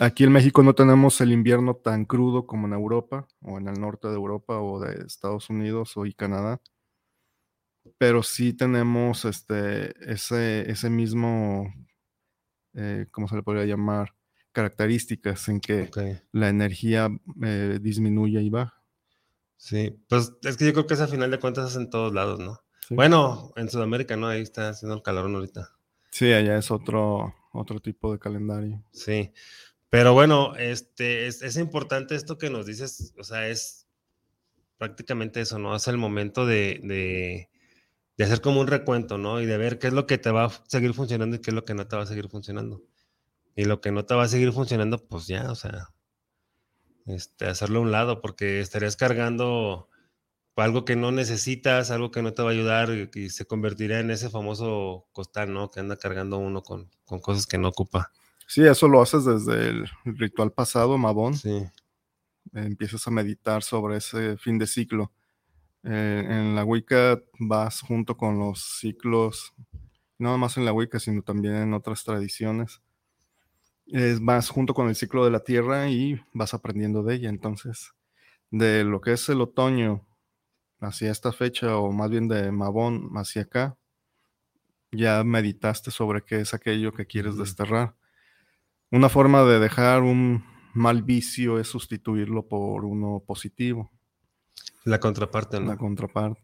Aquí 0.00 0.24
en 0.24 0.32
México 0.32 0.62
no 0.62 0.74
tenemos 0.74 1.20
el 1.20 1.30
invierno 1.30 1.76
tan 1.76 2.06
crudo 2.06 2.46
como 2.46 2.66
en 2.66 2.72
Europa, 2.72 3.28
o 3.40 3.58
en 3.58 3.68
el 3.68 3.80
norte 3.80 4.08
de 4.08 4.14
Europa, 4.14 4.60
o 4.60 4.80
de 4.80 5.04
Estados 5.06 5.50
Unidos, 5.50 5.96
o 5.96 6.06
y 6.06 6.14
Canadá. 6.14 6.60
Pero 7.98 8.22
sí 8.22 8.54
tenemos 8.54 9.24
este, 9.24 9.94
ese, 10.10 10.68
ese 10.70 10.90
mismo, 10.90 11.72
eh, 12.72 13.06
¿cómo 13.10 13.28
se 13.28 13.36
le 13.36 13.42
podría 13.42 13.66
llamar? 13.66 14.14
Características 14.54 15.48
en 15.48 15.60
que 15.60 15.90
la 16.32 16.48
energía 16.48 17.08
eh, 17.42 17.78
disminuye 17.82 18.40
y 18.40 18.48
baja. 18.48 18.82
Sí, 19.56 19.98
pues 20.08 20.32
es 20.42 20.56
que 20.56 20.66
yo 20.66 20.72
creo 20.72 20.86
que 20.86 20.94
es 20.94 21.00
a 21.00 21.08
final 21.08 21.30
de 21.30 21.40
cuentas 21.40 21.70
es 21.70 21.76
en 21.76 21.90
todos 21.90 22.14
lados, 22.14 22.38
¿no? 22.38 22.60
Bueno, 22.90 23.52
en 23.56 23.68
Sudamérica, 23.68 24.16
¿no? 24.16 24.28
Ahí 24.28 24.42
está 24.42 24.70
haciendo 24.70 24.94
el 24.94 25.02
calor 25.02 25.28
ahorita. 25.28 25.70
Sí, 26.10 26.32
allá 26.32 26.56
es 26.56 26.70
otro, 26.70 27.34
otro 27.52 27.80
tipo 27.80 28.12
de 28.12 28.18
calendario. 28.18 28.84
Sí, 28.92 29.32
pero 29.90 30.12
bueno, 30.12 30.54
este, 30.56 31.26
es, 31.26 31.56
importante 31.56 32.14
esto 32.14 32.36
que 32.36 32.50
nos 32.50 32.66
dices, 32.66 33.14
o 33.18 33.24
sea, 33.24 33.48
es 33.48 33.86
prácticamente 34.76 35.40
eso, 35.40 35.58
¿no? 35.58 35.74
Es 35.74 35.88
el 35.88 35.98
momento 35.98 36.46
de, 36.46 36.80
de, 36.82 37.48
de, 38.16 38.24
hacer 38.24 38.40
como 38.40 38.60
un 38.60 38.66
recuento, 38.66 39.18
¿no? 39.18 39.40
Y 39.40 39.46
de 39.46 39.56
ver 39.56 39.78
qué 39.78 39.86
es 39.86 39.92
lo 39.92 40.06
que 40.06 40.18
te 40.18 40.30
va 40.30 40.46
a 40.46 40.64
seguir 40.68 40.94
funcionando 40.94 41.36
y 41.36 41.40
qué 41.40 41.50
es 41.50 41.54
lo 41.54 41.64
que 41.64 41.74
no 41.74 41.86
te 41.86 41.96
va 41.96 42.02
a 42.02 42.06
seguir 42.06 42.28
funcionando. 42.28 42.82
Y 43.56 43.64
lo 43.64 43.80
que 43.80 43.92
no 43.92 44.04
te 44.04 44.14
va 44.14 44.24
a 44.24 44.28
seguir 44.28 44.52
funcionando, 44.52 44.98
pues 45.06 45.26
ya, 45.26 45.50
o 45.50 45.54
sea, 45.54 45.90
este, 47.06 47.46
hacerlo 47.46 47.78
a 47.78 47.82
un 47.82 47.92
lado, 47.92 48.20
porque 48.20 48.60
estarías 48.60 48.96
cargando 48.96 49.88
algo 50.62 50.84
que 50.84 50.96
no 50.96 51.10
necesitas, 51.10 51.90
algo 51.90 52.10
que 52.10 52.22
no 52.22 52.32
te 52.32 52.42
va 52.42 52.50
a 52.50 52.52
ayudar 52.52 52.90
y, 52.90 53.30
se 53.30 53.44
convertirá 53.44 54.00
en 54.00 54.10
ese 54.10 54.30
famoso 54.30 55.06
costal, 55.12 55.52
¿no? 55.52 55.70
Que 55.70 55.80
anda 55.80 55.96
cargando 55.96 56.38
uno 56.38 56.62
con, 56.62 56.90
cosas 57.04 57.46
que 57.46 57.58
no 57.58 57.68
ocupa. 57.68 58.12
Sí, 58.46 58.62
eso 58.64 58.88
lo 58.88 59.02
haces 59.02 59.24
desde 59.24 59.68
el 59.68 59.88
ritual 60.04 60.52
pasado, 60.52 60.96
Mabón. 60.98 61.36
Sí. 61.36 61.64
empiezas 62.52 63.06
a 63.06 63.10
meditar 63.10 63.62
sobre 63.62 63.96
ese 63.96 64.36
fin 64.36 64.58
de 64.58 64.66
ciclo. 64.66 65.12
Eh, 65.82 66.24
en 66.26 66.54
la 66.54 66.64
Wicca 66.64 67.20
vas 67.38 67.80
junto 67.80 68.16
con 68.16 68.38
los 68.38 68.78
ciclos, 68.78 69.52
no 70.18 70.38
más 70.38 70.56
en 70.56 70.64
la 70.64 70.72
Wicca, 70.72 70.98
sino 70.98 71.22
también 71.22 71.56
en 71.56 71.74
otras 71.74 72.04
tradiciones. 72.04 72.80
Es, 73.94 74.20
vas 74.20 74.48
junto 74.48 74.74
con 74.74 74.88
el 74.88 74.96
ciclo 74.96 75.24
de 75.24 75.30
la 75.30 75.44
Tierra 75.44 75.88
y 75.88 76.20
vas 76.32 76.52
aprendiendo 76.52 77.04
de 77.04 77.14
ella. 77.14 77.28
Entonces, 77.28 77.92
de 78.50 78.82
lo 78.82 79.00
que 79.00 79.12
es 79.12 79.28
el 79.28 79.40
otoño 79.40 80.04
hacia 80.80 81.12
esta 81.12 81.30
fecha, 81.30 81.76
o 81.76 81.92
más 81.92 82.10
bien 82.10 82.26
de 82.26 82.50
Mabón 82.50 83.12
hacia 83.14 83.42
acá, 83.42 83.78
ya 84.90 85.22
meditaste 85.22 85.92
sobre 85.92 86.24
qué 86.24 86.40
es 86.40 86.54
aquello 86.54 86.92
que 86.92 87.06
quieres 87.06 87.36
desterrar. 87.36 87.94
Una 88.90 89.08
forma 89.08 89.44
de 89.44 89.60
dejar 89.60 90.02
un 90.02 90.44
mal 90.72 91.04
vicio 91.04 91.60
es 91.60 91.68
sustituirlo 91.68 92.48
por 92.48 92.84
uno 92.84 93.22
positivo. 93.24 93.92
La 94.84 94.98
contraparte, 94.98 95.60
¿no? 95.60 95.68
La 95.68 95.76
contraparte. 95.76 96.42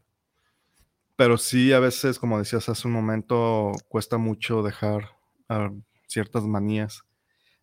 Pero 1.17 1.37
sí, 1.37 1.73
a 1.73 1.81
veces, 1.81 2.21
como 2.21 2.39
decías 2.39 2.69
hace 2.69 2.87
un 2.87 2.95
momento, 2.95 3.73
cuesta 3.89 4.19
mucho 4.19 4.63
dejar 4.63 5.17
ah, 5.49 5.73
ciertas 6.07 6.45
manías. 6.45 7.03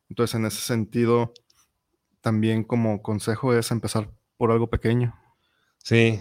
Entonces, 0.09 0.35
en 0.35 0.45
ese 0.45 0.61
sentido, 0.61 1.33
también 2.21 2.63
como 2.63 3.01
consejo 3.01 3.53
es 3.53 3.71
empezar 3.71 4.09
por 4.37 4.51
algo 4.51 4.69
pequeño. 4.69 5.13
Sí, 5.83 6.19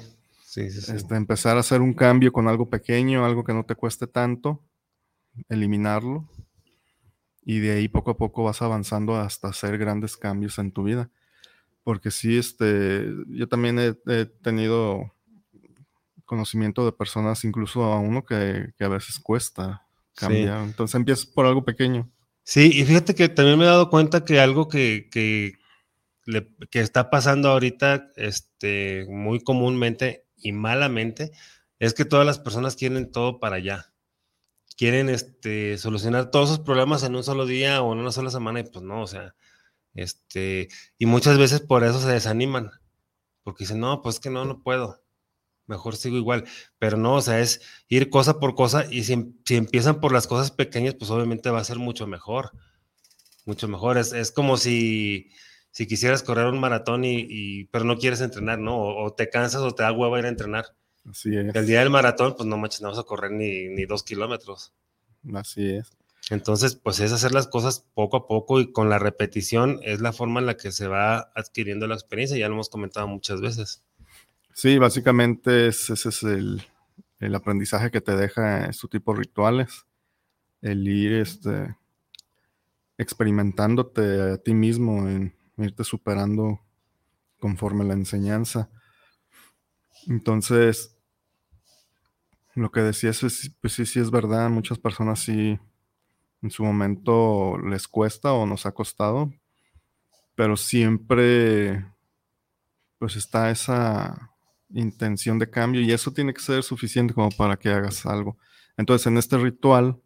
este, 0.56 1.16
empezar 1.16 1.56
a 1.56 1.60
hacer 1.60 1.82
un 1.82 1.92
cambio 1.92 2.32
con 2.32 2.48
algo 2.48 2.68
pequeño, 2.70 3.24
algo 3.24 3.44
que 3.44 3.52
no 3.52 3.64
te 3.64 3.74
cueste 3.74 4.06
tanto, 4.06 4.62
eliminarlo. 5.48 6.28
Y 7.44 7.60
de 7.60 7.72
ahí 7.72 7.88
poco 7.88 8.12
a 8.12 8.16
poco 8.16 8.44
vas 8.44 8.62
avanzando 8.62 9.16
hasta 9.16 9.48
hacer 9.48 9.78
grandes 9.78 10.16
cambios 10.16 10.58
en 10.58 10.72
tu 10.72 10.82
vida. 10.82 11.10
Porque 11.84 12.10
sí, 12.10 12.38
este, 12.38 13.06
yo 13.28 13.48
también 13.48 13.78
he, 13.78 14.24
tenido 14.42 15.12
conocimiento 16.24 16.84
de 16.84 16.92
personas, 16.92 17.44
incluso 17.44 17.84
a 17.84 18.00
uno 18.00 18.24
que, 18.24 18.72
a 18.80 18.88
veces 18.88 19.20
cuesta 19.20 19.86
cambiar. 20.14 20.62
Entonces 20.64 20.94
empiezas 20.96 21.26
por 21.26 21.46
algo 21.46 21.64
pequeño. 21.64 22.10
Sí, 22.48 22.70
y 22.72 22.84
fíjate 22.84 23.16
que 23.16 23.28
también 23.28 23.58
me 23.58 23.64
he 23.64 23.68
dado 23.68 23.90
cuenta 23.90 24.24
que 24.24 24.38
algo 24.38 24.68
que, 24.68 25.08
que, 25.10 25.54
que 26.70 26.80
está 26.80 27.10
pasando 27.10 27.48
ahorita 27.48 28.12
este, 28.14 29.04
muy 29.08 29.40
comúnmente 29.42 30.26
y 30.36 30.52
malamente 30.52 31.32
es 31.80 31.92
que 31.92 32.04
todas 32.04 32.24
las 32.24 32.38
personas 32.38 32.76
quieren 32.76 33.10
todo 33.10 33.40
para 33.40 33.56
allá. 33.56 33.92
Quieren 34.76 35.08
este, 35.08 35.78
solucionar 35.78 36.30
todos 36.30 36.48
sus 36.50 36.60
problemas 36.60 37.02
en 37.02 37.16
un 37.16 37.24
solo 37.24 37.46
día 37.46 37.82
o 37.82 37.92
en 37.92 37.98
una 37.98 38.12
sola 38.12 38.30
semana 38.30 38.60
y 38.60 38.64
pues 38.64 38.84
no, 38.84 39.02
o 39.02 39.06
sea, 39.08 39.34
este, 39.94 40.68
y 40.98 41.06
muchas 41.06 41.38
veces 41.38 41.60
por 41.62 41.84
eso 41.84 42.00
se 42.00 42.10
desaniman, 42.10 42.70
porque 43.44 43.64
dicen, 43.64 43.80
no, 43.80 44.02
pues 44.02 44.20
que 44.20 44.30
no, 44.30 44.44
no 44.44 44.62
puedo, 44.62 45.02
mejor 45.66 45.96
sigo 45.96 46.16
igual, 46.16 46.44
pero 46.78 46.96
no, 46.96 47.14
o 47.14 47.22
sea, 47.22 47.40
es 47.40 47.60
ir 47.88 48.10
cosa 48.10 48.38
por 48.38 48.54
cosa 48.54 48.86
y 48.90 49.04
si, 49.04 49.34
si 49.44 49.56
empiezan 49.56 50.00
por 50.00 50.12
las 50.12 50.26
cosas 50.26 50.50
pequeñas, 50.50 50.94
pues 50.94 51.10
obviamente 51.10 51.50
va 51.50 51.60
a 51.60 51.64
ser 51.64 51.78
mucho 51.78 52.06
mejor, 52.06 52.52
mucho 53.44 53.68
mejor, 53.68 53.98
es, 53.98 54.12
es 54.12 54.32
como 54.32 54.56
si 54.56 55.30
si 55.76 55.86
quisieras 55.86 56.22
correr 56.22 56.46
un 56.46 56.58
maratón 56.58 57.04
y, 57.04 57.64
pero 57.64 57.84
no 57.84 57.98
quieres 57.98 58.22
entrenar, 58.22 58.58
¿no? 58.58 58.80
O, 58.80 59.12
te 59.12 59.28
cansas 59.28 59.60
o 59.60 59.74
te 59.74 59.82
da 59.82 59.92
hueva 59.92 60.18
ir 60.18 60.24
a 60.24 60.30
entrenar. 60.30 60.74
Así 61.04 61.36
es. 61.36 61.54
El 61.54 61.66
día 61.66 61.80
del 61.80 61.90
maratón, 61.90 62.34
pues 62.34 62.46
no 62.48 62.56
manches, 62.56 62.80
no 62.80 62.88
vas 62.88 62.98
a 62.98 63.02
correr 63.02 63.32
ni, 63.32 63.68
ni 63.68 63.84
dos 63.84 64.02
kilómetros. 64.02 64.72
Así 65.34 65.72
es. 65.72 65.92
Entonces, 66.30 66.76
pues 66.76 67.00
es 67.00 67.12
hacer 67.12 67.32
las 67.32 67.46
cosas 67.46 67.84
poco 67.92 68.16
a 68.16 68.26
poco 68.26 68.58
y 68.58 68.72
con 68.72 68.88
la 68.88 68.98
repetición 68.98 69.78
es 69.82 70.00
la 70.00 70.14
forma 70.14 70.40
en 70.40 70.46
la 70.46 70.56
que 70.56 70.72
se 70.72 70.86
va 70.88 71.30
adquiriendo 71.34 71.86
la 71.86 71.94
experiencia, 71.94 72.38
ya 72.38 72.48
lo 72.48 72.54
hemos 72.54 72.70
comentado 72.70 73.06
muchas 73.06 73.42
veces. 73.42 73.82
Sí, 74.58 74.78
básicamente 74.78 75.66
ese 75.66 75.92
es 75.92 76.22
el, 76.22 76.62
el 77.20 77.34
aprendizaje 77.34 77.90
que 77.90 78.00
te 78.00 78.16
deja 78.16 78.64
estos 78.64 78.88
tipos 78.88 79.14
de 79.14 79.24
rituales, 79.24 79.84
el 80.62 80.88
ir 80.88 81.12
este, 81.12 81.76
experimentándote 82.96 84.32
a 84.32 84.38
ti 84.38 84.54
mismo 84.54 85.06
en, 85.06 85.36
irte 85.58 85.84
superando 85.84 86.62
conforme 87.38 87.84
la 87.84 87.92
enseñanza. 87.92 88.70
Entonces, 90.06 90.96
lo 92.54 92.72
que 92.72 92.80
decías 92.80 93.22
es, 93.24 93.54
pues 93.60 93.74
sí, 93.74 93.84
sí 93.84 94.00
es 94.00 94.10
verdad, 94.10 94.48
muchas 94.48 94.78
personas 94.78 95.20
sí 95.20 95.60
en 96.40 96.50
su 96.50 96.64
momento 96.64 97.58
les 97.58 97.86
cuesta 97.86 98.32
o 98.32 98.46
nos 98.46 98.64
ha 98.64 98.72
costado, 98.72 99.34
pero 100.34 100.56
siempre 100.56 101.84
pues 102.98 103.16
está 103.16 103.50
esa 103.50 104.32
intención 104.70 105.38
de 105.38 105.50
cambio 105.50 105.80
y 105.80 105.92
eso 105.92 106.12
tiene 106.12 106.34
que 106.34 106.40
ser 106.40 106.62
suficiente 106.62 107.14
como 107.14 107.30
para 107.30 107.56
que 107.56 107.68
hagas 107.70 108.06
algo. 108.06 108.36
Entonces, 108.76 109.06
en 109.06 109.16
este 109.16 109.38
ritual, 109.38 110.00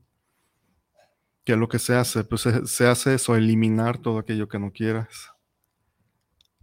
¿qué 1.45 1.53
es 1.53 1.59
lo 1.59 1.69
que 1.69 1.79
se 1.79 1.95
hace? 1.95 2.25
Pues 2.25 2.43
se, 2.43 2.67
se 2.67 2.87
hace 2.87 3.15
eso, 3.15 3.37
eliminar 3.37 3.99
todo 3.99 4.19
aquello 4.19 4.49
que 4.49 4.59
no 4.59 4.73
quieras 4.73 5.31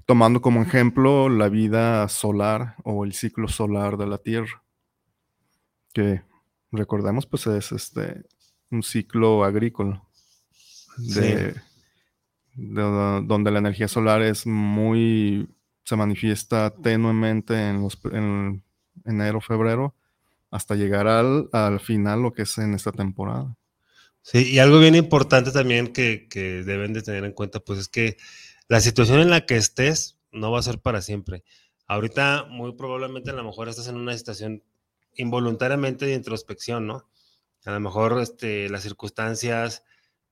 tomando 0.08 0.42
como 0.42 0.62
ejemplo 0.62 1.28
la 1.28 1.50
vida 1.50 2.08
solar 2.08 2.76
o 2.86 3.04
el 3.04 3.12
ciclo 3.12 3.50
solar 3.50 3.98
de 3.98 4.08
la 4.08 4.18
Tierra, 4.18 4.64
que 5.94 6.24
recordemos 6.72 7.26
pues 7.28 7.46
es 7.48 7.74
este 7.74 8.24
un 8.72 8.84
ciclo 8.84 9.44
agrícola 9.44 10.02
donde 12.56 13.52
la 13.52 13.60
energía 13.60 13.90
solar 13.90 14.22
es 14.22 14.48
muy 14.48 15.50
se 15.88 15.96
manifiesta 15.96 16.76
tenuemente 16.84 17.54
en, 17.54 17.88
en 18.12 18.62
enero, 19.06 19.40
febrero, 19.40 19.96
hasta 20.52 20.76
llegar 20.76 21.08
al, 21.08 21.48
al, 21.54 21.80
final, 21.80 22.24
lo 22.24 22.34
que 22.34 22.42
es 22.42 22.58
en 22.58 22.74
esta 22.74 22.92
temporada. 22.92 23.56
Sí, 24.22 24.52
y 24.52 24.60
algo 24.60 24.80
bien 24.80 24.96
importante 24.96 25.54
también 25.54 25.94
que, 25.94 26.28
que 26.30 26.66
deben 26.66 26.92
de 26.92 27.04
tener 27.04 27.24
en 27.24 27.32
cuenta, 27.32 27.62
pues 27.62 27.80
es 27.80 27.88
que 27.88 28.18
la 28.68 28.82
situación 28.82 29.22
en 29.22 29.30
la 29.30 29.46
que 29.46 29.56
estés 29.56 30.20
no 30.34 30.52
va 30.52 30.60
a 30.60 30.64
ser 30.64 30.80
para 30.80 31.02
siempre. 31.02 31.46
Ahorita, 31.88 32.48
muy 32.50 32.74
probablemente, 32.74 33.30
a 33.30 33.36
lo 33.36 33.46
mejor 33.46 33.70
estás 33.70 33.88
en 33.88 33.96
una 33.96 34.18
situación 34.18 34.64
involuntariamente 35.16 36.06
de 36.06 36.16
introspección, 36.16 36.86
¿no? 36.86 37.10
A 37.64 37.72
lo 37.72 37.80
mejor 37.80 38.20
este, 38.22 38.68
las 38.68 38.84
circunstancias, 38.84 39.86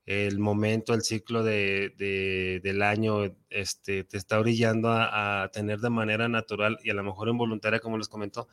el 0.06 0.40
momento, 0.40 0.94
el 0.94 1.02
ciclo 1.02 1.44
de, 1.44 2.60
del 2.64 2.82
año 2.82 3.36
este, 3.50 4.04
te 4.04 4.18
está 4.18 4.40
orillando 4.40 4.90
a, 4.92 5.50
tener 5.52 5.80
de 5.80 5.90
manera 5.90 6.28
natural 6.30 6.78
y 6.84 6.90
a 6.90 6.94
lo 6.94 7.04
mejor 7.04 7.30
involuntaria, 7.30 7.80
como 7.80 7.98
les 7.98 8.08
comentó, 8.08 8.48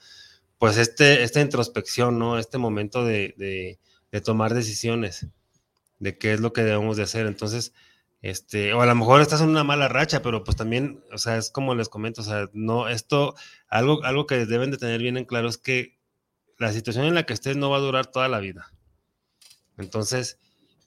pues 0.59 0.76
este, 0.78 1.23
esta 1.23 1.40
introspección, 1.40 2.18
¿no? 2.18 2.38
Este 2.38 2.59
momento 2.59 3.04
de, 3.04 3.78
de 4.11 4.21
tomar 4.21 4.54
decisiones, 4.54 5.26
de 5.99 6.18
qué 6.18 6.32
es 6.35 6.40
lo 6.40 6.52
que 6.52 6.62
debemos 6.62 6.97
de 6.97 7.02
hacer. 7.02 7.26
Entonces, 7.26 7.73
este, 8.23 8.73
o 8.73 8.80
a 8.80 8.87
lo 8.87 8.94
mejor 8.94 9.21
estás 9.21 9.40
en 9.40 9.49
una 9.49 9.64
mala 9.64 9.88
racha, 9.88 10.23
pero 10.23 10.44
pues 10.44 10.56
también, 10.56 11.02
o 11.12 11.18
sea, 11.18 11.37
es 11.38 11.50
como 11.50 11.75
les 11.75 11.88
comento, 11.88 12.21
o 12.21 12.25
sea, 12.25 12.49
no, 12.52 12.88
esto, 12.88 13.35
algo, 13.68 14.04
algo 14.04 14.26
que 14.26 14.47
deben 14.47 14.71
de 14.71 14.78
tener 14.78 15.02
bien 15.02 15.16
en 15.16 15.25
claro 15.25 15.49
es 15.49 15.59
que 15.59 15.99
la 16.56 16.73
situación 16.73 17.06
en 17.06 17.14
la 17.14 17.25
que 17.25 17.32
estés 17.32 17.56
no 17.56 17.68
va 17.68 17.78
a 17.78 17.80
durar 17.80 18.06
toda 18.06 18.28
la 18.28 18.38
vida. 18.38 18.73
Entonces, 19.76 20.38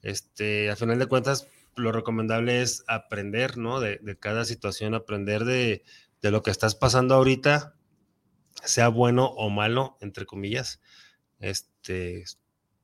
este, 0.06 0.70
a 0.70 0.76
final 0.76 1.00
de 1.00 1.08
cuentas, 1.08 1.48
lo 1.76 1.92
recomendable 1.92 2.62
es 2.62 2.84
aprender, 2.88 3.58
¿no? 3.58 3.80
De, 3.80 3.98
de 4.04 4.18
cada 4.18 4.46
situación, 4.46 4.94
aprender 4.94 5.46
de, 5.46 5.84
de, 6.22 6.32
lo 6.32 6.44
que 6.44 6.52
estás 6.52 6.76
pasando 6.76 7.16
ahorita, 7.16 7.76
sea 8.64 8.88
bueno 8.88 9.26
o 9.26 9.50
malo, 9.50 9.98
entre 10.02 10.28
comillas. 10.28 10.80
Este, 11.40 12.24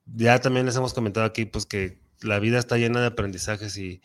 ya 0.05 0.41
también 0.41 0.65
les 0.65 0.75
hemos 0.75 0.95
comentado 0.95 1.25
aquí, 1.27 1.45
pues 1.45 1.67
que 1.67 2.01
la 2.21 2.39
vida 2.39 2.57
está 2.57 2.77
llena 2.77 3.01
de 3.01 3.07
aprendizajes 3.07 3.77
y 3.77 4.01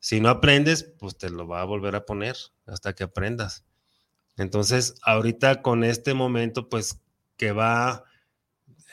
si 0.00 0.22
no 0.22 0.30
aprendes, 0.30 0.84
pues 0.98 1.18
te 1.18 1.28
lo 1.28 1.46
va 1.46 1.60
a 1.60 1.64
volver 1.64 1.94
a 1.96 2.06
poner 2.06 2.36
hasta 2.66 2.94
que 2.94 3.04
aprendas. 3.04 3.66
Entonces, 4.38 4.94
ahorita 5.02 5.60
con 5.60 5.84
este 5.84 6.14
momento, 6.14 6.70
pues 6.70 7.02
que 7.36 7.52
va, 7.52 8.04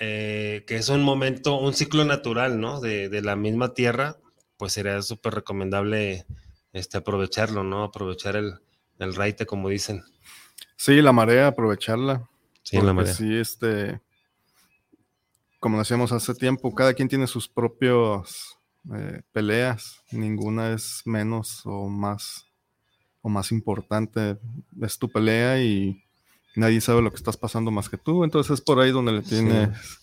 eh, 0.03 0.63
que 0.65 0.77
es 0.77 0.89
un 0.89 1.03
momento, 1.03 1.59
un 1.59 1.75
ciclo 1.75 2.03
natural, 2.05 2.59
¿no? 2.59 2.81
De, 2.81 3.07
de 3.07 3.21
la 3.21 3.35
misma 3.35 3.75
tierra, 3.75 4.17
pues 4.57 4.73
sería 4.73 4.99
súper 5.03 5.35
recomendable 5.35 6.25
este, 6.73 6.97
aprovecharlo, 6.97 7.63
¿no? 7.63 7.83
Aprovechar 7.83 8.35
el, 8.35 8.55
el 8.97 9.13
raite, 9.13 9.45
como 9.45 9.69
dicen. 9.69 10.03
Sí, 10.75 11.03
la 11.03 11.11
marea, 11.11 11.45
aprovecharla. 11.45 12.27
Sí, 12.63 12.81
la 12.81 12.93
marea. 12.93 13.13
Sí, 13.13 13.37
este, 13.37 14.01
como 15.59 15.77
decíamos 15.77 16.11
hace 16.11 16.33
tiempo, 16.33 16.73
cada 16.73 16.95
quien 16.95 17.07
tiene 17.07 17.27
sus 17.27 17.47
propios 17.47 18.57
eh, 18.95 19.21
peleas, 19.31 20.01
ninguna 20.11 20.73
es 20.73 21.03
menos 21.05 21.61
o 21.65 21.87
más 21.87 22.47
o 23.21 23.29
más 23.29 23.51
importante, 23.51 24.39
es 24.81 24.97
tu 24.97 25.11
pelea 25.11 25.61
y 25.61 26.03
nadie 26.55 26.81
sabe 26.81 27.01
lo 27.01 27.09
que 27.11 27.17
estás 27.17 27.37
pasando 27.37 27.71
más 27.71 27.89
que 27.89 27.97
tú, 27.97 28.23
entonces 28.23 28.59
es 28.59 28.61
por 28.61 28.79
ahí 28.79 28.91
donde 28.91 29.13
le 29.13 29.21
tienes, 29.21 29.77
sí. 29.77 29.97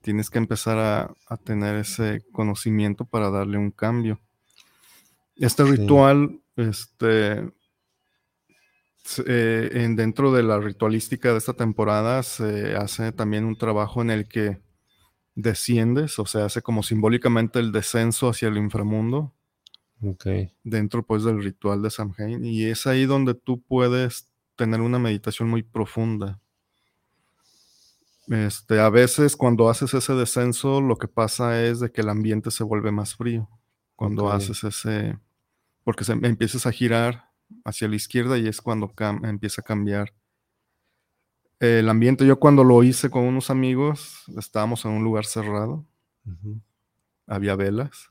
tienes 0.00 0.30
que 0.30 0.38
empezar 0.38 0.78
a, 0.78 1.14
a, 1.28 1.36
tener 1.36 1.76
ese 1.76 2.22
conocimiento 2.32 3.04
para 3.04 3.30
darle 3.30 3.58
un 3.58 3.70
cambio. 3.70 4.20
Este 5.36 5.64
sí. 5.64 5.70
ritual, 5.70 6.40
este, 6.56 7.50
eh, 9.26 9.70
en, 9.72 9.96
dentro 9.96 10.32
de 10.32 10.42
la 10.42 10.58
ritualística 10.58 11.30
de 11.32 11.38
esta 11.38 11.52
temporada 11.52 12.22
se 12.22 12.74
hace 12.74 13.12
también 13.12 13.44
un 13.44 13.56
trabajo 13.56 14.00
en 14.00 14.10
el 14.10 14.26
que 14.26 14.62
desciendes, 15.34 16.18
o 16.18 16.24
sea, 16.24 16.46
hace 16.46 16.62
como 16.62 16.82
simbólicamente 16.82 17.58
el 17.58 17.70
descenso 17.70 18.28
hacia 18.28 18.48
el 18.48 18.56
inframundo. 18.56 19.34
Okay. 20.00 20.52
Dentro 20.62 21.04
pues 21.04 21.24
del 21.24 21.42
ritual 21.42 21.82
de 21.82 21.90
Samhain. 21.90 22.44
Y 22.44 22.64
es 22.64 22.86
ahí 22.86 23.06
donde 23.06 23.34
tú 23.34 23.62
puedes 23.62 24.28
tener 24.56 24.80
una 24.80 24.98
meditación 24.98 25.48
muy 25.48 25.62
profunda. 25.62 26.40
Este, 28.28 28.80
a 28.80 28.88
veces 28.88 29.36
cuando 29.36 29.68
haces 29.68 29.92
ese 29.94 30.14
descenso, 30.14 30.80
lo 30.80 30.96
que 30.96 31.08
pasa 31.08 31.62
es 31.62 31.80
de 31.80 31.92
que 31.92 32.00
el 32.00 32.08
ambiente 32.08 32.50
se 32.50 32.64
vuelve 32.64 32.90
más 32.90 33.14
frío. 33.14 33.48
Cuando 33.96 34.24
okay. 34.24 34.38
haces 34.38 34.64
ese, 34.64 35.18
porque 35.84 36.04
se, 36.04 36.12
empiezas 36.12 36.66
a 36.66 36.72
girar 36.72 37.30
hacia 37.64 37.88
la 37.88 37.96
izquierda 37.96 38.38
y 38.38 38.48
es 38.48 38.60
cuando 38.60 38.92
empieza 39.22 39.60
a 39.60 39.64
cambiar 39.64 40.12
el 41.60 41.88
ambiente. 41.88 42.26
Yo 42.26 42.40
cuando 42.40 42.64
lo 42.64 42.82
hice 42.82 43.10
con 43.10 43.24
unos 43.24 43.50
amigos, 43.50 44.24
estábamos 44.36 44.84
en 44.84 44.92
un 44.92 45.04
lugar 45.04 45.26
cerrado, 45.26 45.86
uh 46.26 46.30
-huh. 46.30 46.60
había 47.26 47.54
velas 47.54 48.10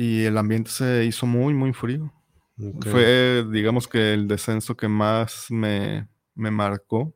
y 0.00 0.26
el 0.26 0.38
ambiente 0.38 0.70
se 0.70 1.04
hizo 1.06 1.26
muy, 1.26 1.54
muy 1.54 1.72
frío. 1.72 2.12
Okay. 2.58 2.92
Fue, 2.92 3.46
digamos 3.50 3.86
que 3.86 4.14
el 4.14 4.26
descenso 4.26 4.76
que 4.76 4.88
más 4.88 5.46
me, 5.50 6.08
me 6.34 6.50
marcó, 6.50 7.14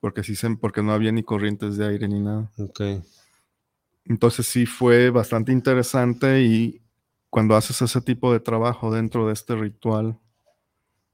porque 0.00 0.24
sí 0.24 0.34
se, 0.34 0.50
porque 0.56 0.82
no 0.82 0.92
había 0.92 1.12
ni 1.12 1.22
corrientes 1.22 1.76
de 1.76 1.86
aire 1.86 2.08
ni 2.08 2.20
nada. 2.20 2.50
Okay. 2.56 3.02
Entonces 4.04 4.46
sí 4.46 4.66
fue 4.66 5.10
bastante 5.10 5.52
interesante 5.52 6.42
y 6.42 6.82
cuando 7.30 7.56
haces 7.56 7.80
ese 7.80 8.00
tipo 8.00 8.32
de 8.32 8.40
trabajo 8.40 8.92
dentro 8.92 9.26
de 9.26 9.32
este 9.32 9.54
ritual, 9.56 10.18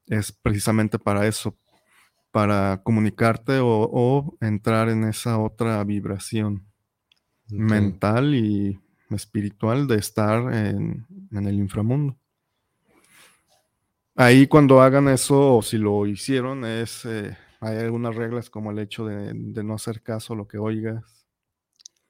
es 0.06 0.32
precisamente 0.32 0.98
para 0.98 1.26
eso, 1.26 1.56
para 2.30 2.80
comunicarte 2.82 3.58
o, 3.58 3.88
o 3.92 4.36
entrar 4.40 4.88
en 4.88 5.04
esa 5.04 5.38
otra 5.38 5.82
vibración 5.84 6.66
okay. 7.46 7.58
mental 7.58 8.34
y 8.34 8.80
espiritual 9.10 9.86
de 9.86 9.96
estar 9.96 10.52
en, 10.52 11.06
en, 11.30 11.46
el 11.46 11.54
inframundo. 11.54 12.16
Ahí 14.20 14.48
cuando 14.48 14.82
hagan 14.82 15.06
eso, 15.06 15.58
o 15.58 15.62
si 15.62 15.78
lo 15.78 16.04
hicieron, 16.04 16.64
es 16.64 17.04
eh, 17.04 17.36
hay 17.60 17.76
algunas 17.76 18.16
reglas 18.16 18.50
como 18.50 18.72
el 18.72 18.80
hecho 18.80 19.06
de, 19.06 19.32
de, 19.32 19.62
no 19.62 19.74
hacer 19.74 20.02
caso 20.02 20.32
a 20.32 20.36
lo 20.36 20.48
que 20.48 20.58
oigas. 20.58 21.24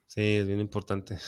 Sí, 0.07 0.37
es 0.37 0.47
bien 0.47 0.59
importante. 0.59 1.19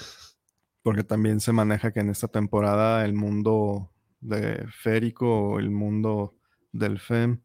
Porque 0.82 1.04
también 1.04 1.40
se 1.40 1.52
maneja 1.52 1.94
que 1.94 2.00
en 2.00 2.10
esta 2.10 2.30
temporada 2.30 3.06
el 3.06 3.14
mundo 3.14 3.92
de 4.22 4.66
férico, 4.72 5.60
el 5.60 5.70
mundo 5.70 6.40
del 6.72 7.00
FEM, 7.00 7.44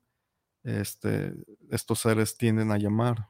este, 0.64 1.34
estos 1.70 1.98
seres 1.98 2.38
tienden 2.38 2.72
a 2.72 2.78
llamar. 2.78 3.28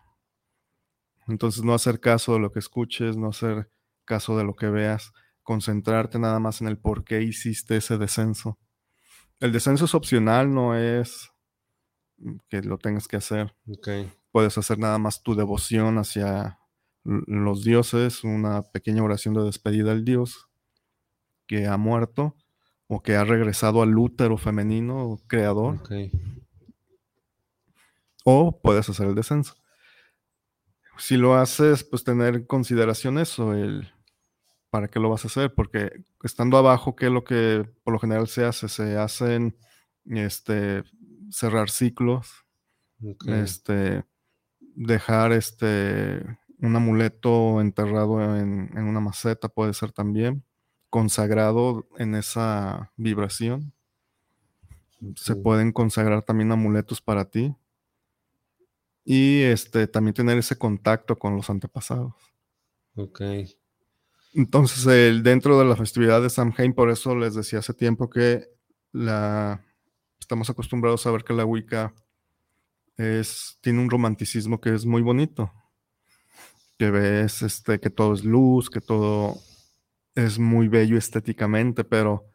Entonces 1.26 1.64
no 1.64 1.74
hacer 1.74 1.98
caso 1.98 2.34
de 2.34 2.38
lo 2.38 2.52
que 2.52 2.60
escuches, 2.60 3.16
no 3.16 3.30
hacer 3.30 3.72
caso 4.04 4.38
de 4.38 4.44
lo 4.44 4.54
que 4.54 4.68
veas, 4.68 5.12
concentrarte 5.42 6.20
nada 6.20 6.38
más 6.38 6.60
en 6.60 6.68
el 6.68 6.78
por 6.78 7.02
qué 7.02 7.22
hiciste 7.22 7.78
ese 7.78 7.98
descenso. 7.98 8.56
El 9.40 9.52
descenso 9.52 9.84
es 9.84 9.94
opcional, 9.94 10.52
no 10.52 10.74
es 10.74 11.30
que 12.48 12.62
lo 12.62 12.78
tengas 12.78 13.06
que 13.08 13.16
hacer. 13.16 13.54
Okay. 13.78 14.12
Puedes 14.30 14.56
hacer 14.56 14.78
nada 14.78 14.98
más 14.98 15.22
tu 15.22 15.34
devoción 15.34 15.98
hacia 15.98 16.58
los 17.04 17.62
dioses, 17.62 18.24
una 18.24 18.62
pequeña 18.62 19.02
oración 19.02 19.34
de 19.34 19.44
despedida 19.44 19.92
al 19.92 20.04
dios 20.04 20.48
que 21.46 21.66
ha 21.66 21.76
muerto 21.76 22.34
o 22.88 23.02
que 23.02 23.16
ha 23.16 23.24
regresado 23.24 23.82
al 23.82 23.96
útero 23.96 24.38
femenino 24.38 25.20
creador. 25.26 25.76
Okay. 25.76 26.10
O 28.24 28.60
puedes 28.60 28.88
hacer 28.88 29.06
el 29.06 29.14
descenso. 29.14 29.54
Si 30.98 31.16
lo 31.16 31.36
haces, 31.36 31.84
pues 31.84 32.04
tener 32.04 32.34
en 32.36 32.46
consideración 32.46 33.18
eso, 33.18 33.52
el 33.52 33.92
para 34.70 34.88
qué 34.88 35.00
lo 35.00 35.10
vas 35.10 35.24
a 35.24 35.28
hacer, 35.28 35.54
porque 35.54 36.04
estando 36.22 36.58
abajo, 36.58 36.96
¿qué 36.96 37.06
es 37.06 37.12
lo 37.12 37.24
que 37.24 37.64
por 37.84 37.92
lo 37.92 37.98
general 37.98 38.28
se 38.28 38.44
hace? 38.44 38.68
Se 38.68 38.96
hacen 38.96 39.56
este 40.04 40.84
cerrar 41.30 41.70
ciclos, 41.70 42.44
okay. 43.02 43.34
este 43.40 44.04
dejar 44.60 45.32
este 45.32 46.22
un 46.58 46.74
amuleto 46.74 47.60
enterrado 47.60 48.36
en, 48.36 48.70
en, 48.74 48.84
una 48.84 49.00
maceta 49.00 49.48
puede 49.48 49.74
ser 49.74 49.92
también, 49.92 50.44
consagrado 50.88 51.86
en 51.98 52.14
esa 52.14 52.92
vibración. 52.96 53.72
Okay. 54.98 55.14
Se 55.16 55.36
pueden 55.36 55.72
consagrar 55.72 56.22
también 56.22 56.52
amuletos 56.52 57.02
para 57.02 57.26
ti. 57.26 57.54
Y 59.04 59.42
este 59.42 59.86
también 59.86 60.14
tener 60.14 60.38
ese 60.38 60.56
contacto 60.56 61.16
con 61.16 61.36
los 61.36 61.48
antepasados. 61.50 62.14
Ok. 62.96 63.20
Entonces, 64.36 64.84
el, 64.86 65.22
dentro 65.22 65.58
de 65.58 65.64
la 65.64 65.76
festividad 65.76 66.20
de 66.20 66.28
Samhain, 66.28 66.74
por 66.74 66.90
eso 66.90 67.16
les 67.16 67.34
decía 67.34 67.60
hace 67.60 67.72
tiempo 67.72 68.10
que 68.10 68.46
la, 68.92 69.64
estamos 70.20 70.50
acostumbrados 70.50 71.06
a 71.06 71.10
ver 71.10 71.24
que 71.24 71.32
la 71.32 71.46
Wicca 71.46 71.94
es, 72.98 73.56
tiene 73.62 73.80
un 73.80 73.88
romanticismo 73.88 74.60
que 74.60 74.74
es 74.74 74.84
muy 74.84 75.00
bonito. 75.00 75.54
Que 76.76 76.90
ves 76.90 77.40
este, 77.40 77.80
que 77.80 77.88
todo 77.88 78.12
es 78.12 78.24
luz, 78.24 78.68
que 78.68 78.82
todo 78.82 79.38
es 80.14 80.38
muy 80.38 80.68
bello 80.68 80.98
estéticamente, 80.98 81.82
pero 81.82 82.26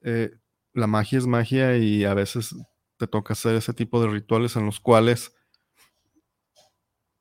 eh, 0.00 0.30
la 0.72 0.86
magia 0.86 1.18
es 1.18 1.26
magia 1.26 1.76
y 1.76 2.06
a 2.06 2.14
veces 2.14 2.56
te 2.96 3.06
toca 3.06 3.34
hacer 3.34 3.54
ese 3.54 3.74
tipo 3.74 4.00
de 4.00 4.08
rituales 4.08 4.56
en 4.56 4.64
los 4.64 4.80
cuales 4.80 5.34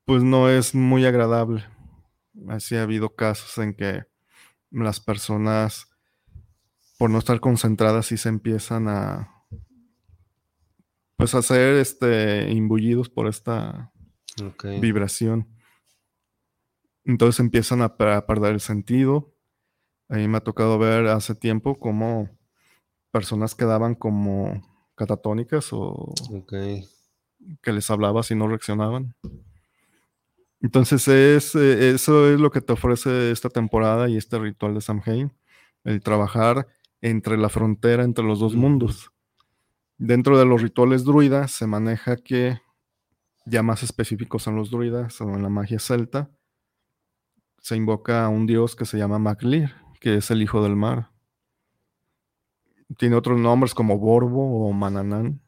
pues 0.05 0.23
no 0.23 0.49
es 0.49 0.73
muy 0.73 1.05
agradable. 1.05 1.65
Así 2.47 2.77
ha 2.77 2.83
habido 2.83 3.13
casos 3.15 3.57
en 3.57 3.73
que 3.73 4.12
las 4.73 4.99
personas, 4.99 5.87
por 6.97 7.09
no 7.09 7.19
estar 7.19 7.39
concentradas, 7.39 8.07
sí 8.07 8.17
se 8.17 8.29
empiezan 8.29 8.87
a 8.87 9.29
pues 11.15 11.35
a 11.35 11.41
ser 11.41 11.75
este 11.75 12.51
imbullidos 12.51 13.09
por 13.09 13.27
esta 13.27 13.93
okay. 14.43 14.79
vibración. 14.79 15.47
Entonces 17.05 17.39
empiezan 17.39 17.81
a, 17.81 17.85
a, 17.85 18.25
perder 18.25 18.53
el 18.53 18.59
sentido. 18.59 19.33
A 20.09 20.15
mí 20.15 20.27
me 20.27 20.37
ha 20.37 20.43
tocado 20.43 20.77
ver 20.79 21.07
hace 21.07 21.35
tiempo 21.35 21.79
cómo 21.79 22.29
personas 23.11 23.55
quedaban 23.55 23.95
como 23.95 24.61
catatónicas 24.95 25.71
o 25.71 26.13
okay. 26.31 26.85
que 27.61 27.71
les 27.71 27.89
hablaba 27.89 28.23
si 28.23 28.35
no 28.35 28.47
reaccionaban. 28.47 29.15
Entonces 30.63 31.09
es, 31.09 31.55
eh, 31.55 31.89
eso 31.89 32.29
es 32.29 32.39
lo 32.39 32.49
que 32.49 32.61
te 32.61 32.71
ofrece 32.71 33.31
esta 33.31 33.49
temporada 33.49 34.07
y 34.07 34.15
este 34.15 34.39
ritual 34.39 34.73
de 34.73 34.79
Samhain, 34.81 35.33
el 35.83 36.01
trabajar 36.01 36.67
entre 37.01 37.37
la 37.37 37.49
frontera 37.49 38.05
entre 38.05 38.23
los 38.23 38.39
dos 38.39 38.55
mundos. 38.55 39.11
Dentro 39.97 40.39
de 40.39 40.45
los 40.45 40.61
rituales 40.61 41.03
druidas 41.03 41.51
se 41.51 41.67
maneja 41.67 42.15
que 42.15 42.61
ya 43.45 43.61
más 43.61 43.83
específicos 43.83 44.43
son 44.43 44.55
los 44.55 44.71
druidas 44.71 45.19
o 45.19 45.35
en 45.35 45.43
la 45.43 45.49
magia 45.49 45.79
celta, 45.79 46.31
se 47.59 47.75
invoca 47.75 48.23
a 48.23 48.29
un 48.29 48.47
dios 48.47 48.77
que 48.77 48.85
se 48.85 48.97
llama 48.97 49.19
Maclir, 49.19 49.73
que 49.99 50.15
es 50.15 50.31
el 50.31 50.41
hijo 50.41 50.63
del 50.63 50.77
mar. 50.77 51.11
tiene 52.97 53.17
otros 53.17 53.37
nombres 53.37 53.73
como 53.73 53.97
Borbo 53.97 54.65
o 54.65 54.71
Mananán. 54.71 55.41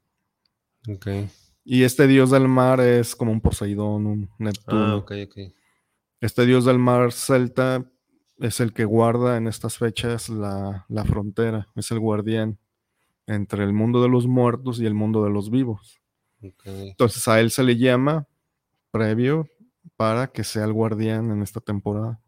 Y 1.67 1.81
este 1.81 2.05
dios 2.05 2.29
del 2.29 2.47
mar 2.47 2.79
es 2.79 3.15
como 3.15 3.31
un 3.31 3.41
Poseidón, 3.41 4.05
un 4.05 4.29
Neptuno. 4.37 4.85
Ah, 4.85 4.95
ok, 4.97 5.11
ok. 5.25 5.37
Este 6.21 6.45
dios 6.45 6.63
del 6.63 6.77
mar 6.77 7.11
celta 7.11 7.83
es 8.37 8.59
el 8.59 8.71
que 8.71 8.85
guarda 8.85 9.35
en 9.37 9.47
estas 9.47 9.77
fechas 9.77 10.29
la, 10.29 10.85
la 10.87 11.05
frontera, 11.05 11.67
es 11.75 11.89
el 11.89 11.99
guardián 11.99 12.59
entre 13.25 13.63
el 13.63 13.73
mundo 13.73 14.03
de 14.03 14.09
los 14.09 14.27
muertos 14.27 14.79
y 14.79 14.85
el 14.85 14.93
mundo 14.93 15.23
de 15.23 15.31
los 15.31 15.49
vivos. 15.49 15.99
ok. 16.41 16.65
Entonces 16.65 17.27
a 17.27 17.39
él 17.39 17.49
se 17.49 17.63
le 17.63 17.77
llama 17.77 18.27
previo 18.91 19.49
para 19.95 20.27
que 20.27 20.43
sea 20.43 20.65
el 20.65 20.73
guardián 20.73 21.31
en 21.31 21.41
esta 21.41 21.61
temporada. 21.61 22.21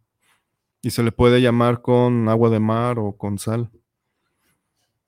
Y 0.81 0.89
se 0.89 1.03
le 1.03 1.11
puede 1.11 1.41
llamar 1.41 1.81
con 1.81 2.27
agua 2.27 2.49
de 2.49 2.59
mar 2.59 2.97
o 2.97 3.15
con 3.15 3.37
sal. 3.37 3.69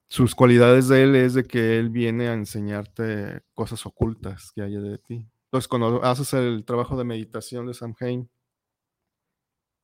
Sus 0.09 0.33
cualidades 0.33 0.87
de 0.87 1.03
él 1.03 1.15
es 1.15 1.35
de 1.35 1.43
que 1.43 1.77
él 1.77 1.91
viene 1.91 2.29
a 2.29 2.33
enseñarte 2.33 3.43
cosas 3.53 3.85
ocultas 3.85 4.51
que 4.51 4.63
hay 4.63 4.73
de 4.73 4.97
ti. 4.97 5.29
Entonces, 5.45 5.67
cuando 5.67 6.03
haces 6.03 6.33
el 6.33 6.65
trabajo 6.65 6.97
de 6.97 7.03
meditación 7.03 7.67
de 7.67 7.75
Samhain, 7.75 8.27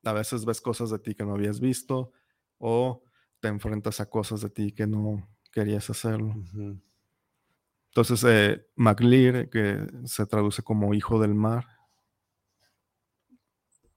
a 0.04 0.14
veces 0.14 0.44
ves 0.46 0.62
cosas 0.62 0.90
de 0.90 0.98
ti 0.98 1.14
que 1.14 1.24
no 1.24 1.34
habías 1.34 1.60
visto 1.60 2.12
o 2.58 3.04
te 3.40 3.50
enfrentas 3.50 4.00
a 4.00 4.10
cosas 4.10 4.42
de 4.42 4.50
ti 4.50 4.72
que 4.72 4.88
no 4.88 5.30
querías 5.52 5.88
hacerlo. 5.92 6.34
Entonces, 7.90 8.24
eh, 8.28 8.66
Maglir, 8.76 9.48
que 9.52 9.86
se 10.06 10.26
traduce 10.26 10.64
como 10.64 10.96
hijo 10.96 11.20
del 11.20 11.36
mar, 11.36 11.68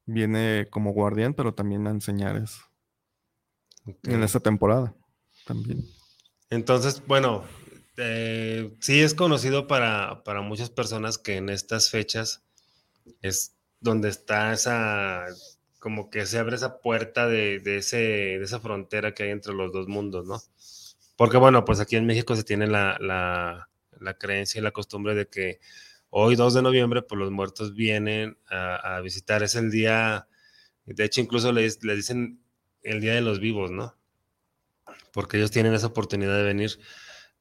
viene 0.04 0.66
como 0.70 0.92
guardián, 0.92 1.32
pero 1.32 1.54
también 1.54 1.86
a 1.86 1.90
enseñar 1.90 2.36
eso. 2.36 2.60
En 4.02 4.22
esta 4.22 4.40
temporada 4.40 4.94
también. 5.46 5.84
Entonces, 6.50 7.02
bueno, 7.06 7.44
eh, 7.96 8.74
sí 8.80 9.00
es 9.00 9.14
conocido 9.14 9.66
para, 9.66 10.22
para 10.24 10.40
muchas 10.40 10.70
personas 10.70 11.18
que 11.18 11.36
en 11.36 11.50
estas 11.50 11.90
fechas 11.90 12.42
es 13.22 13.56
donde 13.80 14.08
está 14.08 14.52
esa, 14.52 15.26
como 15.78 16.10
que 16.10 16.26
se 16.26 16.38
abre 16.38 16.56
esa 16.56 16.80
puerta 16.80 17.28
de, 17.28 17.60
de 17.60 17.78
ese, 17.78 17.98
de 17.98 18.44
esa 18.44 18.60
frontera 18.60 19.14
que 19.14 19.24
hay 19.24 19.30
entre 19.30 19.54
los 19.54 19.72
dos 19.72 19.88
mundos, 19.88 20.26
¿no? 20.26 20.40
Porque 21.16 21.36
bueno, 21.36 21.64
pues 21.64 21.80
aquí 21.80 21.96
en 21.96 22.06
México 22.06 22.36
se 22.36 22.44
tiene 22.44 22.66
la, 22.66 22.96
la, 23.00 23.68
la 24.00 24.14
creencia 24.14 24.60
y 24.60 24.62
la 24.62 24.70
costumbre 24.72 25.14
de 25.14 25.28
que 25.28 25.60
hoy 26.10 26.36
2 26.36 26.54
de 26.54 26.62
noviembre, 26.62 27.02
pues 27.02 27.18
los 27.18 27.30
muertos 27.30 27.74
vienen 27.74 28.38
a, 28.48 28.96
a 28.96 29.00
visitar, 29.00 29.42
es 29.42 29.54
el 29.56 29.70
día, 29.70 30.28
de 30.86 31.04
hecho 31.04 31.20
incluso 31.20 31.52
le, 31.52 31.68
le 31.82 31.96
dicen 31.96 32.40
el 32.82 33.00
día 33.00 33.14
de 33.14 33.20
los 33.22 33.40
vivos, 33.40 33.70
¿no? 33.70 33.97
Porque 35.18 35.36
ellos 35.36 35.50
tienen 35.50 35.74
esa 35.74 35.88
oportunidad 35.88 36.36
de 36.36 36.44
venir. 36.44 36.78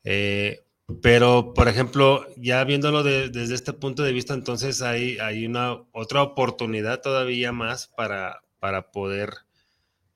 Eh, 0.04 0.66
pero, 1.04 1.54
por 1.54 1.68
ejemplo, 1.68 2.26
ya 2.36 2.64
viéndolo 2.64 3.04
de- 3.04 3.30
desde 3.30 3.54
este 3.54 3.72
punto 3.72 4.02
de 4.02 4.14
vista, 4.14 4.34
entonces 4.34 4.82
hay, 4.82 5.20
hay 5.20 5.46
una 5.46 5.74
otra 5.92 6.24
oportunidad 6.24 7.02
todavía 7.02 7.52
más 7.52 7.88
para, 7.88 8.42
para 8.58 8.90
poder 8.92 9.30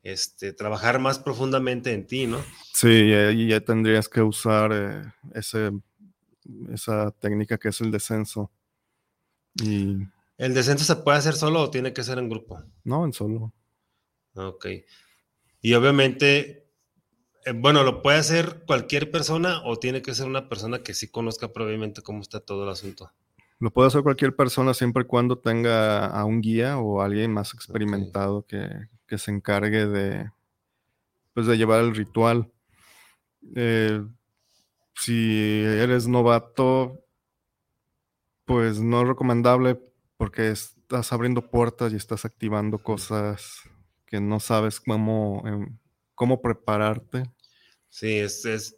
este, 0.02 0.54
trabajar 0.54 0.98
más 0.98 1.20
profundamente 1.20 1.94
en 1.94 2.08
ti, 2.08 2.26
¿no? 2.26 2.44
Sí, 2.74 2.88
y 2.90 3.14
ahí 3.14 3.48
ya 3.50 3.60
tendrías 3.60 4.10
que 4.10 4.24
usar 4.24 4.72
eh, 4.74 5.04
ese, 5.36 5.70
esa 6.74 7.12
técnica 7.12 7.60
que 7.60 7.70
es 7.70 7.80
el 7.82 7.92
descenso. 7.92 8.50
Y 9.62 9.98
¿El 10.40 10.56
descenso 10.56 10.84
se 10.84 10.96
puede 10.96 11.20
hacer 11.20 11.36
solo 11.36 11.62
o 11.62 11.70
tiene 11.70 11.94
que 11.94 12.04
ser 12.04 12.18
en 12.18 12.28
grupo? 12.28 12.60
no, 12.86 13.06
en 13.06 13.14
solo. 13.14 13.54
Ok. 14.34 14.66
Y 15.62 15.76
obviamente, 15.76 16.61
eh, 17.46 17.54
bueno, 17.54 17.84
¿lo 17.84 18.02
puede 18.02 18.18
hacer 18.18 18.64
cualquier 18.66 19.12
persona 19.12 19.62
o 19.64 19.78
tiene 19.78 20.02
que 20.02 20.14
ser 20.14 20.28
una 20.28 20.50
persona 20.50 20.80
que 20.80 20.94
sí 20.94 21.10
conozca 21.10 21.52
previamente 21.54 22.02
cómo 22.02 22.22
está 22.22 22.40
todo 22.40 22.64
el 22.64 22.70
asunto? 22.70 23.12
Lo 23.60 23.72
puede 23.72 23.88
hacer 23.88 24.02
cualquier 24.02 24.36
persona 24.36 24.74
siempre 24.74 25.04
y 25.04 25.08
cuando 25.08 25.38
tenga 25.38 26.08
a 26.08 26.26
un 26.26 26.42
guía 26.42 26.80
o 26.80 27.02
alguien 27.02 27.32
más 27.32 27.54
experimentado 27.54 28.46
que, 28.48 28.68
que 29.08 29.18
se 29.18 29.32
encargue 29.32 29.86
de, 29.86 30.32
pues, 31.34 31.46
de 31.46 31.58
llevar 31.58 31.82
el 31.82 31.96
ritual. 31.96 32.52
Eh, 33.56 34.04
si 34.96 35.64
eres 35.64 36.08
novato, 36.08 37.04
pues 38.46 38.80
no 38.80 39.02
es 39.02 39.08
recomendable 39.08 39.80
porque 40.18 40.50
estás 40.52 41.12
abriendo 41.14 41.50
puertas 41.50 41.94
y 41.94 41.96
estás 41.96 42.26
activando 42.26 42.80
cosas 42.80 43.62
que 44.06 44.20
no 44.20 44.40
sabes 44.40 44.80
cómo, 44.80 45.44
em, 45.46 45.78
cómo 46.22 46.40
prepararte. 46.40 47.24
Sí, 47.90 48.20
es, 48.20 48.46
es, 48.46 48.78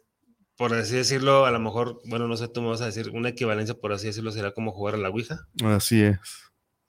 por 0.56 0.72
así 0.72 0.96
decirlo, 0.96 1.44
a 1.44 1.50
lo 1.50 1.60
mejor, 1.60 2.00
bueno, 2.08 2.26
no 2.26 2.38
sé, 2.38 2.48
tú 2.48 2.62
me 2.62 2.68
vas 2.68 2.80
a 2.80 2.86
decir, 2.86 3.10
una 3.10 3.28
equivalencia, 3.28 3.74
por 3.74 3.92
así 3.92 4.06
decirlo, 4.06 4.30
será 4.30 4.52
como 4.54 4.72
jugar 4.72 4.94
a 4.94 4.96
la 4.96 5.10
Ouija. 5.10 5.46
Así 5.62 6.00
es. 6.02 6.18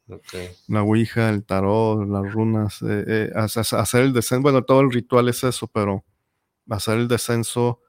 Ok, 0.07 0.33
La 0.69 0.81
Ouija, 0.83 1.27
el 1.29 1.43
tarot, 1.43 2.07
las 2.07 2.31
runas, 2.33 2.81
eh, 2.83 3.03
eh, 3.05 3.31
hace- 3.35 3.59
hace- 3.59 3.75
hacer 3.75 4.03
el 4.03 4.13
descenso, 4.13 4.43
bueno, 4.43 4.63
todo 4.63 4.79
el 4.79 4.93
ritual 4.93 5.27
es 5.27 5.43
eso, 5.43 5.67
pero 5.67 6.05
hacer 6.69 6.99
el 6.99 7.09
descenso 7.09 7.81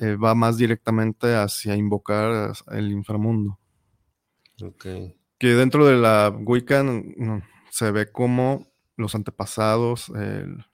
eh, 0.00 0.16
va 0.16 0.34
más 0.34 0.56
directamente 0.56 1.36
hacia 1.36 1.76
invocar 1.76 2.52
el 2.72 2.90
inframundo. 2.90 3.60
ok, 4.60 4.86
Que 5.38 5.48
dentro 5.54 5.86
de 5.86 5.96
la 5.98 6.30
Wicca 6.36 6.82
mm, 6.82 7.42
se 7.70 7.92
ve 7.92 8.10
como 8.10 8.66
los 8.96 9.14
antepasados, 9.14 10.08
el- 10.16 10.64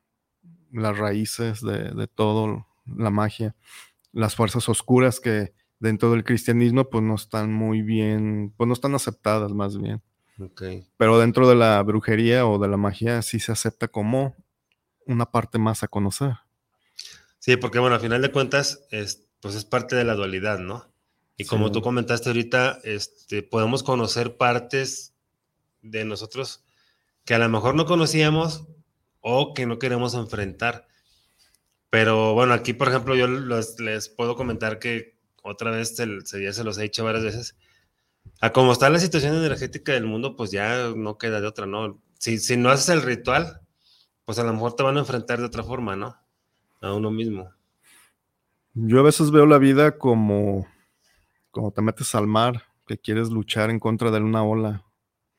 las 0.72 0.96
raíces 0.98 1.60
de, 1.62 1.90
de 1.90 2.06
todo, 2.06 2.66
la 2.86 3.10
magia, 3.10 3.54
las 4.12 4.34
fuerzas 4.34 4.68
oscuras 4.68 5.20
que 5.20 5.52
dentro 5.78 6.10
del 6.10 6.24
cristianismo 6.24 6.88
pues 6.88 7.02
no 7.04 7.14
están 7.14 7.52
muy 7.52 7.82
bien, 7.82 8.52
pues 8.56 8.66
no 8.68 8.72
están 8.74 8.94
aceptadas 8.94 9.52
más 9.52 9.76
bien. 9.78 10.02
Pero 10.98 11.18
dentro 11.18 11.48
de 11.48 11.54
la 11.54 11.82
brujería 11.82 12.46
o 12.46 12.58
de 12.58 12.68
la 12.68 12.76
magia 12.76 13.22
sí 13.22 13.40
se 13.40 13.52
acepta 13.52 13.88
como 13.88 14.34
una 15.06 15.30
parte 15.30 15.58
más 15.58 15.82
a 15.82 15.88
conocer. 15.88 16.32
Sí, 17.38 17.56
porque 17.56 17.78
bueno, 17.78 17.96
a 17.96 18.00
final 18.00 18.20
de 18.22 18.32
cuentas, 18.32 18.86
es, 18.90 19.28
pues 19.40 19.54
es 19.54 19.64
parte 19.64 19.96
de 19.96 20.04
la 20.04 20.14
dualidad, 20.14 20.58
¿no? 20.58 20.90
Y 21.38 21.44
como 21.44 21.68
Sí. 21.68 21.74
tú 21.74 21.82
comentaste 21.82 22.28
ahorita, 22.28 22.80
este, 22.84 23.42
podemos 23.42 23.82
conocer 23.82 24.36
partes 24.36 25.14
de 25.82 26.04
nosotros 26.04 26.64
que 27.24 27.34
a 27.34 27.38
lo 27.38 27.48
mejor 27.48 27.74
no 27.74 27.86
conocíamos 27.86 28.66
o 29.28 29.54
que 29.54 29.66
no 29.66 29.80
queremos 29.80 30.14
enfrentar. 30.14 30.86
Pero 31.90 32.34
bueno, 32.34 32.54
aquí, 32.54 32.74
por 32.74 32.86
ejemplo, 32.88 33.16
yo 33.16 33.26
los- 33.26 33.80
les 33.80 34.08
puedo 34.08 34.36
comentar 34.36 34.78
que 34.78 35.18
otra 35.42 35.72
vez, 35.72 35.96
se, 35.96 36.06
se- 36.24 36.44
ya 36.44 36.52
se 36.52 36.62
los 36.62 36.78
he 36.78 36.82
dicho 36.82 37.04
varias 37.04 37.24
veces, 37.24 37.56
a 38.40 38.52
cómo 38.52 38.70
está 38.70 38.88
la 38.88 39.00
situación 39.00 39.34
energética 39.34 39.92
del 39.92 40.06
mundo, 40.06 40.36
pues 40.36 40.52
ya 40.52 40.92
no 40.94 41.18
queda 41.18 41.40
de 41.40 41.48
otra, 41.48 41.66
¿no? 41.66 42.00
Si, 42.20 42.38
si 42.38 42.56
no 42.56 42.70
haces 42.70 42.88
el 42.90 43.02
ritual, 43.02 43.62
pues 44.24 44.38
a 44.38 44.44
lo 44.44 44.52
mejor 44.52 44.74
te 44.76 44.84
van 44.84 44.96
a 44.96 45.00
enfrentar 45.00 45.40
de 45.40 45.46
otra 45.46 45.64
forma, 45.64 45.96
¿no? 45.96 46.16
A 46.80 46.92
uno 46.94 47.10
mismo. 47.10 47.50
Yo 48.74 49.00
a 49.00 49.02
veces 49.02 49.32
veo 49.32 49.46
la 49.46 49.58
vida 49.58 49.98
como, 49.98 50.68
como 51.50 51.72
te 51.72 51.82
metes 51.82 52.14
al 52.14 52.28
mar, 52.28 52.62
que 52.86 52.96
quieres 52.96 53.30
luchar 53.30 53.70
en 53.70 53.80
contra 53.80 54.12
de 54.12 54.20
una 54.20 54.44
ola. 54.44 54.84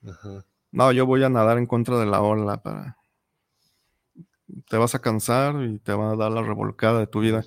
Ajá. 0.06 0.44
No, 0.72 0.92
yo 0.92 1.06
voy 1.06 1.24
a 1.24 1.30
nadar 1.30 1.56
en 1.56 1.64
contra 1.66 1.98
de 1.98 2.04
la 2.04 2.20
ola 2.20 2.62
para... 2.62 2.97
Te 4.68 4.76
vas 4.76 4.94
a 4.94 5.00
cansar 5.00 5.62
y 5.62 5.78
te 5.78 5.92
va 5.92 6.12
a 6.12 6.16
dar 6.16 6.32
la 6.32 6.42
revolcada 6.42 7.00
de 7.00 7.06
tu 7.06 7.20
vida. 7.20 7.44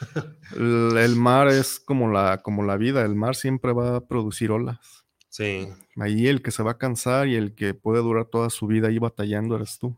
El, 0.56 0.96
el 0.96 1.16
mar 1.16 1.48
es 1.48 1.80
como 1.80 2.08
la, 2.08 2.38
como 2.42 2.62
la 2.62 2.76
vida, 2.76 3.04
el 3.04 3.16
mar 3.16 3.34
siempre 3.34 3.72
va 3.72 3.96
a 3.96 4.06
producir 4.06 4.52
olas. 4.52 5.04
Sí, 5.28 5.68
Ahí 5.96 6.28
el 6.28 6.40
que 6.42 6.50
se 6.50 6.62
va 6.62 6.72
a 6.72 6.78
cansar 6.78 7.26
y 7.26 7.34
el 7.34 7.54
que 7.54 7.74
puede 7.74 8.00
durar 8.00 8.26
toda 8.26 8.48
su 8.50 8.66
vida 8.66 8.88
ahí 8.88 8.98
batallando 8.98 9.56
eres 9.56 9.78
tú. 9.78 9.96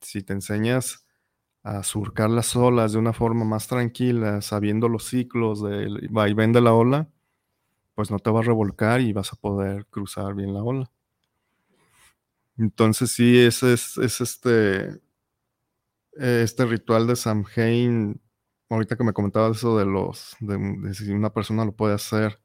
Si 0.00 0.22
te 0.22 0.32
enseñas 0.32 1.06
a 1.62 1.82
surcar 1.82 2.30
las 2.30 2.56
olas 2.56 2.92
de 2.92 2.98
una 2.98 3.12
forma 3.12 3.44
más 3.44 3.68
tranquila, 3.68 4.40
sabiendo 4.40 4.88
los 4.88 5.04
ciclos 5.04 5.62
del 5.62 6.08
vaivén 6.10 6.52
de 6.52 6.60
la 6.62 6.72
ola, 6.74 7.08
pues 7.94 8.10
no 8.10 8.18
te 8.18 8.30
vas 8.30 8.44
a 8.44 8.48
revolcar 8.48 9.00
y 9.00 9.12
vas 9.12 9.32
a 9.32 9.36
poder 9.36 9.86
cruzar 9.86 10.34
bien 10.34 10.54
la 10.54 10.62
ola. 10.62 10.90
Entonces 12.58 13.12
sí, 13.12 13.38
ese 13.38 13.72
es, 13.72 13.96
es 13.98 14.20
este, 14.20 15.00
este 16.16 16.66
ritual 16.66 17.06
de 17.06 17.16
Samhain, 17.16 18.20
ahorita 18.68 18.96
que 18.96 19.04
me 19.04 19.12
comentabas 19.12 19.58
eso 19.58 19.78
de 19.78 19.84
los, 19.86 20.36
de, 20.40 20.58
de 20.58 20.94
si 20.94 21.10
una 21.12 21.32
persona 21.32 21.64
lo 21.64 21.72
puede 21.72 21.94
hacer, 21.94 22.40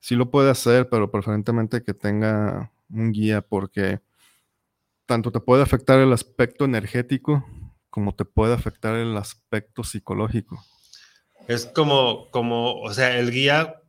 sí 0.00 0.16
lo 0.16 0.30
puede 0.30 0.50
hacer, 0.50 0.88
pero 0.90 1.10
preferentemente 1.10 1.82
que 1.84 1.94
tenga 1.94 2.72
un 2.90 3.12
guía 3.12 3.42
porque 3.42 4.00
tanto 5.06 5.30
te 5.32 5.40
puede 5.40 5.62
afectar 5.62 5.98
el 5.98 6.12
aspecto 6.12 6.64
energético 6.64 7.44
como 7.90 8.14
te 8.14 8.24
puede 8.24 8.54
afectar 8.54 8.94
el 8.96 9.16
aspecto 9.16 9.84
psicológico. 9.84 10.62
es 11.48 11.66
como, 11.66 12.30
como, 12.30 12.80
o 12.80 12.92
sea, 12.92 13.18
el 13.18 13.30
guía 13.30 13.80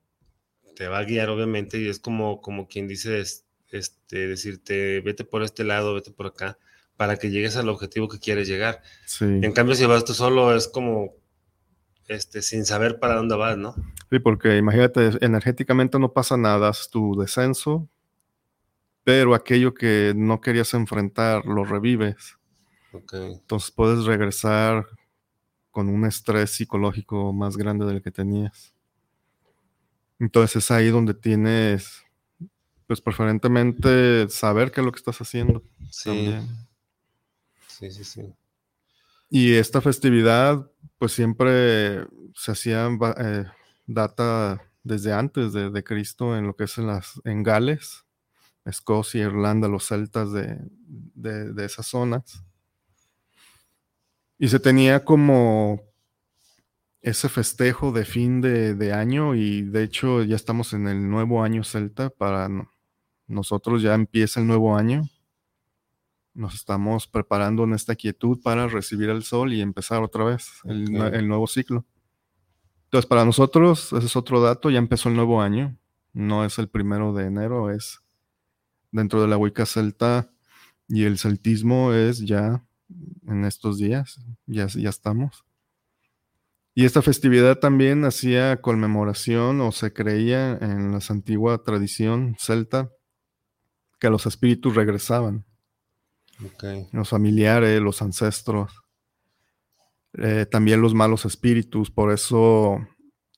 te 0.75 0.87
va 0.87 0.99
a 0.99 1.03
guiar 1.05 1.29
obviamente 1.29 1.79
y 1.79 1.87
es 1.89 1.99
como, 1.99 2.41
como 2.41 2.67
quien 2.67 2.87
dice, 2.87 3.19
es- 3.19 3.45
este, 3.71 4.27
decirte, 4.27 5.01
vete 5.01 5.25
por 5.25 5.43
este 5.43 5.63
lado, 5.63 5.95
vete 5.95 6.11
por 6.11 6.27
acá, 6.27 6.57
para 6.97 7.17
que 7.17 7.29
llegues 7.29 7.55
al 7.57 7.69
objetivo 7.69 8.07
que 8.07 8.19
quieres 8.19 8.47
llegar. 8.47 8.81
Sí, 9.05 9.25
En 9.25 9.51
cambio, 9.51 9.75
si 9.75 9.85
vas 9.85 10.05
tú 10.05 10.13
solo, 10.13 10.55
es 10.55 10.67
como, 10.67 11.13
este, 12.07 12.41
sin 12.41 12.65
saber 12.65 12.99
para 12.99 13.15
dónde 13.15 13.35
vas, 13.35 13.57
¿no? 13.57 13.75
Sí, 14.09 14.19
porque 14.19 14.57
imagínate, 14.57 15.11
energéticamente 15.21 15.99
no 15.99 16.13
pasa 16.13 16.37
nada, 16.37 16.69
es 16.69 16.89
tu 16.89 17.15
descenso, 17.15 17.89
pero 19.03 19.35
aquello 19.35 19.73
que 19.73 20.13
no 20.15 20.41
querías 20.41 20.73
enfrentar 20.73 21.45
lo 21.45 21.65
revives. 21.65 22.37
Entonces 23.11 23.71
puedes 23.71 24.05
regresar 24.05 24.85
con 25.71 25.89
un 25.89 26.05
estrés 26.05 26.51
psicológico 26.51 27.33
más 27.33 27.57
grande 27.57 27.85
del 27.85 28.01
que 28.01 28.11
tenías. 28.11 28.73
Entonces 30.19 30.63
es 30.63 30.71
ahí 30.71 30.89
donde 30.89 31.13
tienes, 31.13 32.03
pues 32.87 33.01
preferentemente 33.01 34.29
saber 34.29 34.71
qué 34.71 34.79
es 34.79 34.85
lo 34.85 34.91
que 34.91 34.99
estás 34.99 35.19
haciendo. 35.19 35.61
Sí. 35.91 36.33
Sí, 37.77 37.91
sí, 37.91 38.03
sí. 38.03 38.33
Y 39.29 39.53
esta 39.53 39.81
festividad, 39.81 40.69
pues 40.97 41.11
siempre 41.11 42.05
se 42.33 42.51
hacía 42.51 42.87
eh, 43.17 43.45
data 43.85 44.61
desde 44.83 45.13
antes 45.13 45.51
de, 45.53 45.83
Cristo 45.83 46.37
en 46.37 46.47
lo 46.47 46.55
que 46.55 46.65
es 46.65 46.77
en, 46.77 46.87
las, 46.87 47.19
en 47.23 47.43
Gales, 47.43 48.05
Escocia, 48.65 49.23
Irlanda, 49.23 49.67
los 49.67 49.87
celtas 49.87 50.31
de, 50.31 50.59
de 51.15 51.65
esas 51.65 51.87
zonas. 51.87 52.43
Y 54.37 54.47
se 54.47 54.59
tenía 54.59 55.03
como 55.03 55.81
ese 57.05 57.29
festejo 57.29 57.91
de 57.91 58.03
fin 58.03 58.41
de, 58.41 58.91
año 58.91 59.35
y 59.35 59.61
de 59.61 59.83
hecho 59.83 60.23
ya 60.23 60.35
estamos 60.35 60.73
en 60.73 60.87
el 60.87 61.07
nuevo 61.07 61.43
año 61.43 61.63
celta 61.63 62.09
para 62.09 62.49
nosotros 63.27 63.83
ya 63.83 63.93
empieza 63.93 64.39
el 64.39 64.47
nuevo 64.47 64.75
año. 64.75 65.03
Nos 66.35 66.53
estamos 66.53 67.07
preparando 67.07 67.63
en 67.63 67.73
esta 67.73 67.95
quietud 67.95 68.41
para 68.43 68.67
recibir 68.67 69.09
el 69.09 69.23
sol 69.23 69.53
y 69.53 69.61
empezar 69.61 70.03
otra 70.03 70.25
vez 70.25 70.49
el, 70.65 70.91
nuevo 71.27 71.47
ciclo. 71.47 71.85
Entonces, 72.83 73.07
para 73.07 73.23
nosotros, 73.23 73.93
ese 73.93 74.05
es 74.05 74.15
otro 74.15 74.41
dato, 74.41 74.69
ya 74.69 74.77
empezó 74.77 75.09
el 75.09 75.15
nuevo 75.15 75.41
año. 75.41 75.77
No 76.11 76.45
es 76.45 76.59
el 76.59 76.67
primero 76.67 77.13
de 77.13 77.25
enero, 77.25 77.71
es 77.71 78.01
dentro 78.91 79.21
de 79.21 79.29
la 79.29 79.37
Wicca 79.37 79.65
celta 79.65 80.29
y 80.87 81.05
el 81.05 81.17
celtismo 81.17 81.93
es 81.93 82.19
ya 82.19 82.63
en 83.27 83.45
estos 83.45 83.77
días, 83.77 84.19
ya, 84.45 84.67
ya 84.67 84.89
estamos. 84.89 85.45
Y 86.73 86.83
esta 86.83 87.01
festividad 87.01 87.59
también 87.59 88.03
hacía 88.03 88.61
conmemoración 88.61 89.61
o 89.61 89.71
se 89.71 89.93
creía 89.93 90.57
en 90.59 90.91
la 90.91 90.99
antigua 91.07 91.63
tradición 91.63 92.35
celta 92.37 92.91
que 94.01 94.09
los 94.09 94.25
espíritus 94.25 94.75
regresaban. 94.75 95.45
Los 96.91 97.09
familiares, 97.09 97.81
los 97.81 98.01
ancestros, 98.01 98.71
eh, 100.13 100.45
también 100.49 100.81
los 100.81 100.93
malos 100.93 101.25
espíritus. 101.25 101.91
Por 101.91 102.11
eso 102.11 102.85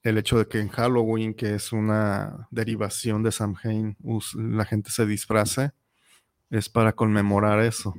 el 0.04 0.18
hecho 0.18 0.38
de 0.38 0.48
que 0.48 0.60
en 0.60 0.70
Halloween, 0.70 1.34
que 1.34 1.56
es 1.56 1.72
una 1.72 2.48
derivación 2.52 3.24
de 3.24 3.32
Samhain, 3.32 3.98
la 4.36 4.66
gente 4.66 4.92
se 4.92 5.06
disfrace, 5.06 5.72
es 6.50 6.70
para 6.70 6.94
conmemorar 6.94 7.60
eso, 7.62 7.94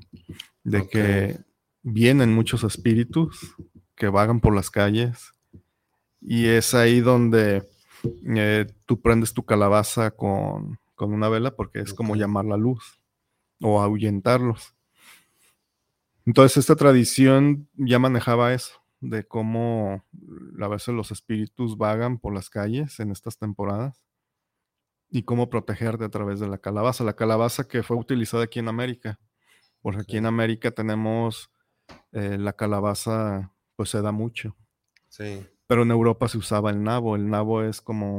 de 0.65 0.89
que 0.89 1.39
vienen 1.83 2.35
muchos 2.35 2.65
espíritus 2.65 3.55
que 3.95 4.09
vagan 4.09 4.41
por 4.41 4.55
las 4.55 4.71
calles. 4.71 5.33
Y 6.21 6.47
es 6.47 6.75
ahí 6.75 7.01
donde 7.01 7.69
eh, 8.35 8.67
tú 8.87 9.01
prendes 9.01 9.35
tu 9.35 9.45
calabaza 9.45 10.11
con, 10.11 10.79
una 10.97 11.29
vela 11.29 11.55
porque 11.55 11.81
es 11.81 11.95
como 11.95 12.17
llamar 12.17 12.45
la 12.45 12.57
luz 12.57 13.01
o 13.61 13.81
ahuyentarlos. 13.81 14.75
Entonces 16.29 16.59
esta 16.59 16.77
tradición 16.77 17.71
ya 17.73 17.99
manejaba 17.99 18.53
eso, 18.53 18.85
de 19.01 19.27
cómo 19.27 20.05
a 20.61 20.69
veces 20.69 20.95
los 20.95 21.11
espíritus 21.11 21.79
vagan 21.79 22.19
por 22.19 22.35
las 22.35 22.51
calles 22.51 23.01
en 23.01 23.13
estas 23.13 23.39
temporadas 23.39 24.05
y 25.09 25.23
cómo 25.23 25.49
protegerte 25.49 26.05
a 26.05 26.11
través 26.11 26.39
de 26.39 26.47
la 26.47 26.59
calabaza. 26.59 27.03
La 27.03 27.17
calabaza 27.17 27.67
que 27.67 27.83
fue 27.83 27.97
utilizada 27.97 28.45
aquí 28.45 28.59
en 28.59 28.69
América, 28.69 29.19
porque 29.81 30.03
aquí 30.03 30.19
en 30.19 30.27
América 30.27 30.71
tenemos 30.71 31.51
eh, 32.13 32.37
la 32.37 32.53
calabaza 32.53 33.55
pues 33.75 33.89
se 33.89 34.03
da 34.03 34.13
mucho. 34.13 34.55
Sí. 35.09 35.47
Pero 35.67 35.85
en 35.85 35.91
Europa 35.91 36.29
se 36.29 36.37
usaba 36.37 36.69
el 36.69 36.83
nabo. 36.83 37.17
El 37.17 37.31
nabo 37.31 37.63
es 37.63 37.81
como 37.81 38.19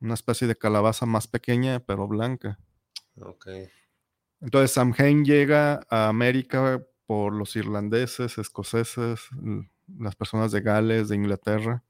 una 0.00 0.14
especie 0.14 0.48
de 0.48 0.56
calabaza 0.56 1.04
más 1.04 1.28
pequeña, 1.28 1.80
pero 1.80 2.08
blanca. 2.08 2.58
Ok. 3.20 3.46
Entonces 4.40 4.70
Samhain 4.70 5.22
llega 5.26 5.82
a 5.90 6.08
América 6.08 6.82
por 7.06 7.32
los 7.32 7.54
irlandeses, 7.56 8.38
escoceses, 8.38 9.20
las 9.98 10.16
personas 10.16 10.52
de 10.52 10.60
Gales, 10.60 11.08
de 11.08 11.16
Inglaterra. 11.16 11.84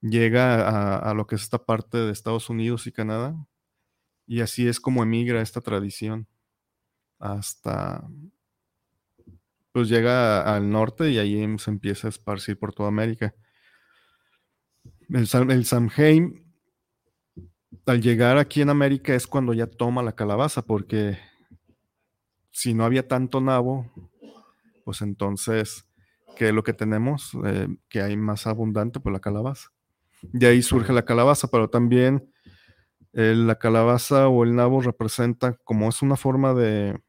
Llega 0.00 0.98
a, 0.98 1.14
lo 1.14 1.26
que 1.26 1.36
es 1.36 1.42
esta 1.42 1.64
parte 1.64 1.98
de 1.98 2.12
Estados 2.12 2.50
Unidos 2.50 2.86
y 2.86 2.92
Canadá. 2.92 3.36
Y 4.26 4.40
así 4.40 4.66
es 4.66 4.80
como 4.80 5.02
emigra 5.02 5.40
esta 5.40 5.60
tradición 5.60 6.26
hasta, 7.18 8.06
pues 9.72 9.88
llega 9.88 10.54
al 10.54 10.68
norte 10.70 11.10
y 11.10 11.18
ahí 11.18 11.58
se 11.58 11.70
empieza 11.70 12.08
a 12.08 12.10
esparcir 12.10 12.58
por 12.58 12.74
toda 12.74 12.88
América. 12.88 13.34
El, 15.08 15.28
el 15.50 15.64
Samhain, 15.64 16.44
al 17.86 18.00
llegar 18.02 18.38
aquí 18.38 18.60
en 18.60 18.70
América 18.70 19.14
es 19.14 19.26
cuando 19.26 19.54
ya 19.54 19.68
toma 19.68 20.02
la 20.02 20.16
calabaza, 20.16 20.62
porque 20.62 21.18
si 22.50 22.74
no 22.74 22.84
había 22.84 23.06
tanto 23.06 23.40
nabo, 23.40 23.92
pues 24.86 25.02
entonces, 25.02 25.84
¿qué 26.36 26.50
es 26.50 26.54
lo 26.54 26.62
que 26.62 26.72
tenemos? 26.72 27.32
Eh, 27.44 27.66
que 27.88 28.02
hay 28.02 28.16
más 28.16 28.46
abundante, 28.46 29.00
pues 29.00 29.12
la 29.12 29.18
calabaza. 29.18 29.70
De 30.22 30.46
ahí 30.46 30.62
surge 30.62 30.92
la 30.92 31.04
calabaza, 31.04 31.48
pero 31.48 31.68
también 31.68 32.32
eh, 33.12 33.34
la 33.34 33.58
calabaza 33.58 34.28
o 34.28 34.44
el 34.44 34.54
nabo 34.54 34.80
representa, 34.80 35.56
como 35.64 35.88
es 35.88 36.02
una 36.02 36.14
forma 36.14 36.54
de, 36.54 37.00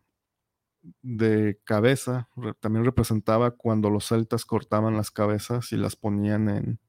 de 1.04 1.60
cabeza 1.66 2.30
también 2.60 2.84
representaba 2.84 3.52
cuando 3.52 3.92
los 3.92 4.08
celtas 4.08 4.44
cortaban 4.44 4.98
las 4.98 5.12
cabezas 5.12 5.72
y 5.72 5.78
las 5.78 5.96
ponían 5.96 6.50
en, 6.50 6.80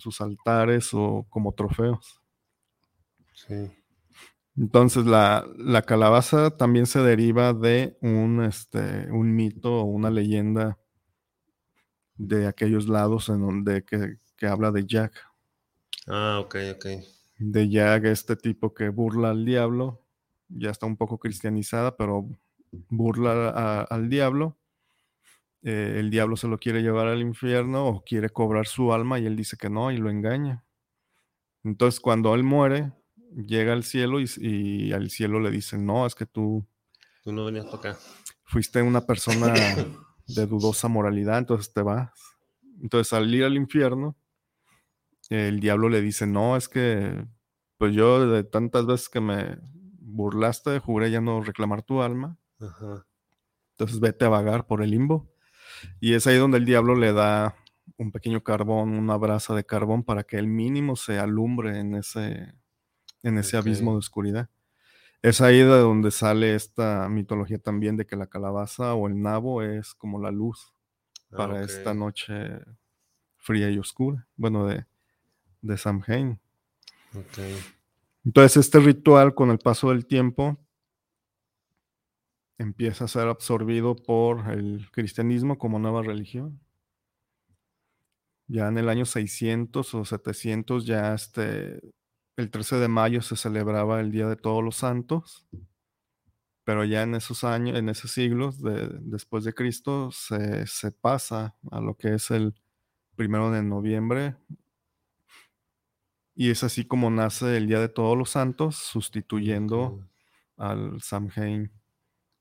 sus 0.00 0.20
altares 0.20 0.90
o 0.92 1.26
como 1.30 1.54
trofeos. 1.54 2.20
Entonces 4.60 5.06
la, 5.06 5.82
calabaza 5.86 6.54
también 6.54 6.84
se 6.84 7.00
deriva 7.00 7.54
de 7.54 7.96
un, 8.02 8.44
este, 8.44 9.10
un 9.10 9.34
mito 9.34 9.80
o 9.80 9.84
una 9.84 10.10
leyenda 10.10 10.78
de 12.16 12.46
aquellos 12.46 12.86
lados 12.86 13.30
en 13.30 13.40
donde 13.40 13.86
que, 13.86 14.18
que 14.36 14.46
habla 14.46 14.70
de 14.70 14.84
Jack. 14.84 15.14
Ah, 16.06 16.40
ok, 16.44 16.56
ok. 16.74 16.86
De 17.38 17.70
Jack, 17.70 18.04
este 18.04 18.36
tipo 18.36 18.74
que 18.74 18.90
burla 18.90 19.30
al 19.30 19.46
diablo, 19.46 20.04
ya 20.48 20.68
está 20.68 20.84
un 20.84 20.98
poco 20.98 21.18
cristianizada, 21.18 21.96
pero 21.96 22.28
burla 22.90 23.80
al 23.84 24.10
diablo. 24.10 24.58
Eh, 25.62 25.94
el 26.00 26.10
diablo 26.10 26.36
se 26.36 26.48
lo 26.48 26.58
quiere 26.58 26.82
llevar 26.82 27.06
al 27.06 27.22
infierno 27.22 27.86
o 27.86 28.04
quiere 28.04 28.28
cobrar 28.28 28.66
su 28.66 28.92
alma 28.92 29.18
y 29.18 29.24
él 29.24 29.36
dice 29.36 29.56
que 29.56 29.70
no 29.70 29.90
y 29.90 29.96
lo 29.96 30.10
engaña. 30.10 30.66
Entonces 31.64 31.98
cuando 31.98 32.34
él 32.34 32.42
muere, 32.42 32.92
llega 33.34 33.72
al 33.72 33.84
cielo 33.84 34.18
y, 34.20 34.92
al 34.92 35.10
cielo 35.10 35.40
le 35.40 35.50
dicen, 35.50 35.86
no, 35.86 36.06
es 36.06 36.14
que 36.14 36.26
tú... 36.26 36.66
Tú 37.22 37.32
no 37.32 37.44
venías 37.44 37.66
para 37.66 37.76
acá. 37.76 37.98
Fuiste 38.44 38.82
una 38.82 39.02
persona 39.02 39.52
de 40.26 40.46
dudosa 40.46 40.88
moralidad, 40.88 41.38
entonces 41.38 41.72
te 41.72 41.82
vas. 41.82 42.10
Entonces 42.80 43.12
al 43.12 43.32
ir 43.34 43.44
al 43.44 43.56
infierno, 43.56 44.16
el 45.28 45.60
diablo 45.60 45.88
le 45.88 46.00
dice, 46.00 46.26
no, 46.26 46.56
es 46.56 46.68
que 46.68 47.24
pues 47.78 47.94
yo 47.94 48.26
de 48.28 48.44
tantas 48.44 48.86
veces 48.86 49.08
que 49.08 49.20
me 49.20 49.58
burlaste, 50.00 50.78
juré 50.80 51.10
ya 51.10 51.20
no 51.20 51.40
reclamar 51.40 51.82
tu 51.82 52.02
alma. 52.02 52.38
Entonces 53.72 54.00
vete 54.00 54.26
a 54.26 54.28
vagar 54.28 54.66
por 54.66 54.82
el 54.82 54.90
limbo. 54.90 55.32
Y 56.00 56.14
es 56.14 56.26
ahí 56.26 56.36
donde 56.36 56.58
el 56.58 56.66
diablo 56.66 56.94
le 56.94 57.12
da 57.12 57.56
un 57.96 58.12
pequeño 58.12 58.42
carbón, 58.42 58.90
una 58.90 59.16
brasa 59.16 59.54
de 59.54 59.64
carbón 59.64 60.04
para 60.04 60.24
que 60.24 60.36
el 60.36 60.46
mínimo 60.46 60.96
se 60.96 61.18
alumbre 61.18 61.78
en 61.78 61.94
ese, 61.94 62.54
en 63.22 63.38
ese 63.38 63.56
abismo 63.56 63.92
de 63.92 63.98
oscuridad. 63.98 64.50
Es 65.22 65.40
ahí 65.40 65.58
de 65.58 65.64
donde 65.66 66.10
sale 66.10 66.54
esta 66.54 67.08
mitología 67.08 67.58
también 67.58 67.96
de 67.96 68.06
que 68.06 68.16
la 68.16 68.26
calabaza 68.26 68.94
o 68.94 69.06
el 69.06 69.20
nabo 69.20 69.62
es 69.62 69.94
como 69.94 70.18
la 70.18 70.30
luz 70.30 70.72
ah, 71.30 71.36
para 71.36 71.62
esta 71.62 71.92
noche 71.92 72.34
fría 73.36 73.70
y 73.70 73.78
oscura. 73.78 74.26
Bueno, 74.36 74.66
de, 74.66 74.86
de 75.60 75.76
Samhain. 75.76 76.40
Entonces 78.24 78.56
este 78.56 78.80
ritual 78.80 79.34
con 79.34 79.50
el 79.50 79.58
paso 79.58 79.90
del 79.90 80.06
tiempo 80.06 80.58
empieza 82.58 83.04
a 83.04 83.08
ser 83.08 83.26
absorbido 83.28 83.96
por 83.96 84.50
el 84.50 84.90
cristianismo 84.92 85.58
como 85.58 85.78
nueva 85.78 86.02
religión. 86.02 86.60
Ya 88.46 88.68
en 88.68 88.78
el 88.78 88.88
año 88.88 89.06
600 89.06 89.94
o 89.94 90.04
700, 90.04 90.84
ya 90.84 91.14
este, 91.14 91.80
el 92.40 92.50
13 92.50 92.76
de 92.76 92.88
mayo 92.88 93.22
se 93.22 93.36
celebraba 93.36 94.00
el 94.00 94.10
Día 94.10 94.26
de 94.26 94.36
Todos 94.36 94.64
los 94.64 94.76
Santos, 94.76 95.46
pero 96.64 96.84
ya 96.84 97.02
en 97.02 97.14
esos 97.14 97.44
años, 97.44 97.78
en 97.78 97.88
esos 97.88 98.10
siglos 98.10 98.62
de, 98.62 98.88
después 99.00 99.44
de 99.44 99.54
Cristo, 99.54 100.10
se, 100.10 100.66
se 100.66 100.90
pasa 100.90 101.56
a 101.70 101.80
lo 101.80 101.96
que 101.96 102.14
es 102.14 102.30
el 102.30 102.54
primero 103.14 103.50
de 103.50 103.62
noviembre. 103.62 104.36
Y 106.34 106.50
es 106.50 106.64
así 106.64 106.86
como 106.86 107.10
nace 107.10 107.56
el 107.56 107.66
Día 107.66 107.80
de 107.80 107.88
Todos 107.88 108.16
los 108.16 108.30
Santos, 108.30 108.76
sustituyendo 108.76 110.08
al 110.56 111.02
Samhain 111.02 111.70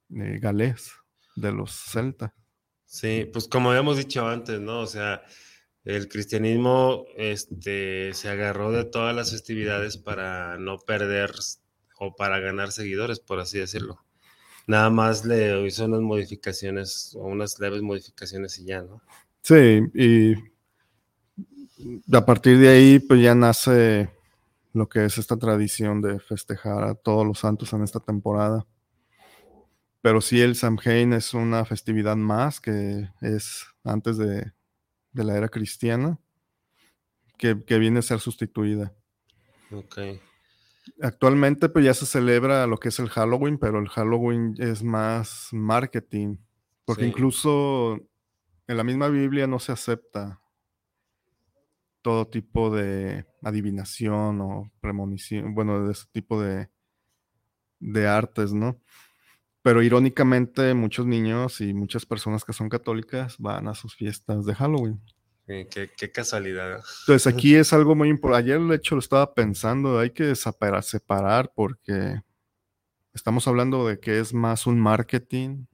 eh, 0.10 0.40
galés 0.40 0.94
de 1.36 1.52
los 1.52 1.72
celtas. 1.72 2.32
Sí, 2.86 3.30
pues 3.32 3.48
como 3.48 3.70
habíamos 3.70 3.98
dicho 3.98 4.28
antes, 4.28 4.60
¿no? 4.60 4.80
O 4.80 4.88
sea, 4.88 5.22
el 5.86 6.08
cristianismo 6.08 7.06
este, 7.16 8.14
se 8.14 8.30
agarró 8.30 8.72
de 8.72 8.86
todas 8.86 9.16
las 9.16 9.32
festividades 9.32 9.98
para 9.98 10.58
no 10.58 10.78
perder 10.78 11.32
o 12.00 12.16
para 12.16 12.40
ganar 12.40 12.72
seguidores, 12.72 13.20
por 13.20 13.40
así 13.40 13.60
decirlo. 13.60 14.04
Nada 14.68 14.90
más 14.90 15.26
le 15.26 15.66
hizo 15.66 15.86
unas 15.86 16.02
modificaciones 16.02 17.16
o 17.16 17.24
unas 17.24 17.60
leves 17.60 17.82
modificaciones 17.82 18.60
y 18.60 18.66
ya, 18.66 18.82
¿no? 18.82 19.02
Sí, 19.42 19.82
y 19.96 20.36
a 22.14 22.26
partir 22.26 22.60
de 22.60 22.70
ahí, 22.70 23.00
pues 23.00 23.22
ya 23.22 23.34
nace 23.34 24.10
lo 24.74 24.88
que 24.88 25.06
es 25.06 25.18
esta 25.18 25.38
tradición 25.38 26.02
de 26.02 26.20
festejar 26.20 26.84
a 26.84 26.96
todos 26.96 27.26
los 27.26 27.40
santos 27.40 27.74
en 27.74 27.84
esta 27.84 28.00
temporada. 28.00 28.68
Pero 30.02 30.22
sí, 30.22 30.40
el 30.42 30.56
Samhain 30.56 31.14
es 31.14 31.34
una 31.34 31.66
festividad 31.66 32.16
más 32.16 32.62
que 32.62 33.10
es 33.22 33.66
antes 33.84 34.18
de, 34.18 34.54
la 35.14 35.38
era 35.38 35.50
cristiana, 35.50 36.20
que, 37.38 37.54
viene 37.54 38.00
a 38.00 38.04
ser 38.04 38.20
sustituida. 38.20 38.94
Ok. 39.72 39.98
Actualmente, 41.02 41.70
pues 41.70 41.86
ya 41.86 41.94
se 41.94 42.06
celebra 42.06 42.68
lo 42.68 42.78
que 42.78 42.90
es 42.90 43.00
el 43.00 43.10
Halloween, 43.10 43.58
pero 43.58 43.80
el 43.80 43.90
Halloween 43.90 44.56
es 44.58 44.84
más 44.84 45.50
marketing, 45.52 46.38
porque 46.86 47.06
incluso 47.06 48.00
en 48.68 48.78
la 48.78 48.84
misma 48.84 49.08
Biblia 49.08 49.48
no 49.48 49.60
se 49.60 49.72
acepta 49.72 50.42
todo 52.02 52.28
tipo 52.28 52.76
de 52.76 53.26
adivinación 53.44 54.42
o 54.42 54.72
premonición, 54.82 55.54
bueno, 55.54 55.86
de 55.86 55.92
ese 55.92 56.06
tipo 56.12 56.42
de, 56.42 56.70
de 57.80 58.08
artes, 58.08 58.54
¿no? 58.54 58.80
Pero 59.62 59.84
irónicamente 59.84 60.74
muchos 60.74 61.06
niños 61.06 61.62
y 61.62 61.74
muchas 61.74 62.06
personas 62.06 62.46
que 62.46 62.54
son 62.54 62.70
católicas 62.70 63.36
van 63.40 63.68
a 63.68 63.76
sus 63.76 63.96
fiestas 63.96 64.46
de 64.46 64.56
Halloween. 64.56 65.02
qué, 65.46 66.12
casualidad. 66.14 66.82
Entonces 67.02 67.28
aquí 67.34 67.56
es 67.56 67.74
algo 67.74 67.96
muy 67.96 68.10
importante. 68.10 68.52
Ayer 68.52 68.62
de 68.62 68.76
hecho 68.76 68.96
lo 68.96 69.00
estaba 69.00 69.34
pensando, 69.34 70.00
hay 70.00 70.12
que 70.12 70.34
separar, 70.36 71.52
porque 71.54 72.22
estamos 73.14 73.48
hablando 73.48 73.88
de 73.88 74.00
que 74.00 74.20
es 74.20 74.34
más 74.34 74.66
un 74.66 74.80
marketing, 74.80 75.66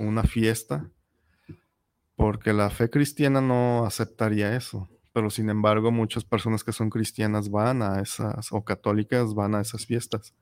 una 0.00 0.24
fiesta, 0.24 0.90
porque 2.16 2.52
la 2.52 2.70
fe 2.70 2.90
cristiana 2.90 3.40
no 3.40 3.86
aceptaría 3.86 4.56
eso 4.56 4.88
pero 5.14 5.30
sin 5.30 5.48
embargo 5.48 5.92
muchas 5.92 6.24
personas 6.24 6.64
que 6.64 6.72
son 6.72 6.90
cristianas 6.90 7.48
van 7.48 7.82
a 7.82 8.00
esas, 8.00 8.50
o 8.50 8.64
católicas 8.64 9.32
van 9.32 9.54
a 9.54 9.60
esas 9.60 9.86
fiestas. 9.86 10.34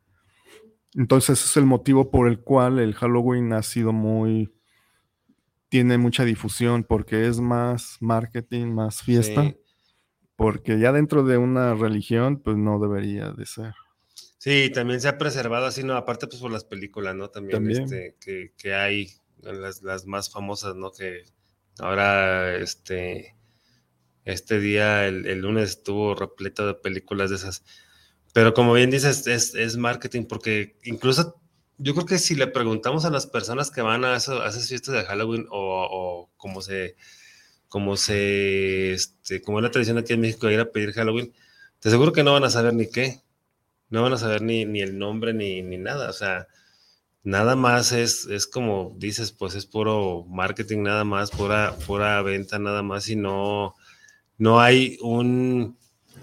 Entonces 0.95 1.45
es 1.45 1.57
el 1.57 1.65
motivo 1.65 2.11
por 2.11 2.29
el 2.29 2.41
cual 2.41 2.79
el 2.79 2.95
Halloween 2.95 3.53
ha 3.53 3.63
sido 3.63 3.93
muy, 3.93 4.53
tiene 5.69 5.97
mucha 5.99 6.25
difusión, 6.25 6.85
porque 6.85 7.27
es 7.27 7.41
más 7.41 7.97
marketing, 8.01 8.67
más 8.67 9.03
fiesta, 9.03 9.55
porque 10.37 10.79
ya 10.79 10.93
dentro 10.93 11.25
de 11.25 11.39
una 11.39 11.75
religión, 11.75 12.41
pues 12.43 12.57
no 12.57 12.79
debería 12.79 13.31
de 13.31 13.47
ser. 13.47 13.75
Sí, 14.43 14.71
también 14.75 15.01
se 15.01 15.07
ha 15.07 15.19
preservado 15.19 15.67
así, 15.67 15.85
¿no? 15.85 15.95
Aparte, 15.95 16.27
pues 16.27 16.41
por 16.41 16.51
las 16.51 16.65
películas, 16.65 17.15
¿no? 17.15 17.31
También, 17.31 17.71
Este, 17.71 18.17
que, 18.21 18.53
que, 18.59 18.75
hay, 18.75 19.13
las, 19.41 19.83
las 19.83 20.05
más 20.05 20.31
famosas, 20.31 20.75
¿no? 20.75 20.91
Que 20.91 21.23
ahora, 21.79 22.57
este, 22.57 23.37
este 24.25 24.59
día, 24.59 25.07
el, 25.07 25.41
lunes, 25.41 25.71
estuvo 25.71 26.17
repleto 26.17 26.67
de 26.67 26.75
películas 26.75 27.31
de 27.31 27.37
esas. 27.37 27.65
Pero 28.33 28.55
como 28.55 28.73
bien 28.73 28.91
dices, 28.91 29.27
es, 29.27 29.77
marketing, 29.77 30.25
porque 30.25 30.77
incluso 30.85 31.41
yo 31.79 31.95
creo 31.95 32.07
que 32.07 32.19
si 32.19 32.35
le 32.35 32.47
preguntamos 32.47 33.05
a 33.05 33.11
las 33.11 33.27
personas 33.27 33.71
que 33.71 33.83
van 33.83 34.05
a, 34.05 34.17
esas 34.17 34.69
fiestas 34.69 34.95
de 34.95 35.05
Halloween 35.05 35.47
o, 35.51 36.31
como 36.37 36.63
se, 36.63 36.97
como 37.69 37.97
se, 37.97 38.93
este, 38.95 39.43
como 39.43 39.59
es 39.59 39.65
la 39.65 39.71
tradición 39.71 39.99
aquí 39.99 40.15
en 40.15 40.21
México 40.21 40.47
de 40.47 40.55
ir 40.55 40.61
a 40.61 40.71
pedir 40.73 40.93
Halloween, 40.93 41.33
te 41.81 41.89
aseguro 41.89 42.13
que 42.13 42.23
no 42.23 42.33
van 42.33 42.45
a 42.45 42.51
saber 42.51 42.75
ni 42.75 42.89
qué, 42.89 43.21
no 43.91 44.03
van 44.03 44.15
a 44.15 44.19
saber 44.19 44.43
ni, 44.43 44.65
ni 44.65 44.81
el 44.81 44.99
nombre 44.99 45.35
ni, 45.35 45.63
ni 45.63 45.77
nada, 45.77 46.09
o 46.09 46.13
sea, 46.15 46.49
nada 47.25 47.57
más 47.57 47.93
es, 47.93 48.27
es 48.27 48.47
como 48.47 48.95
dices, 48.97 49.33
pues 49.33 49.55
es 49.55 49.67
puro 49.67 50.25
marketing, 50.29 50.83
nada 50.83 51.05
más, 51.05 51.31
pura, 51.31 51.77
pura 51.87 52.23
venta, 52.23 52.59
nada 52.59 52.83
más, 52.83 53.09
y 53.09 53.17
no, 53.17 53.75
no 54.39 54.61
hay 54.61 54.99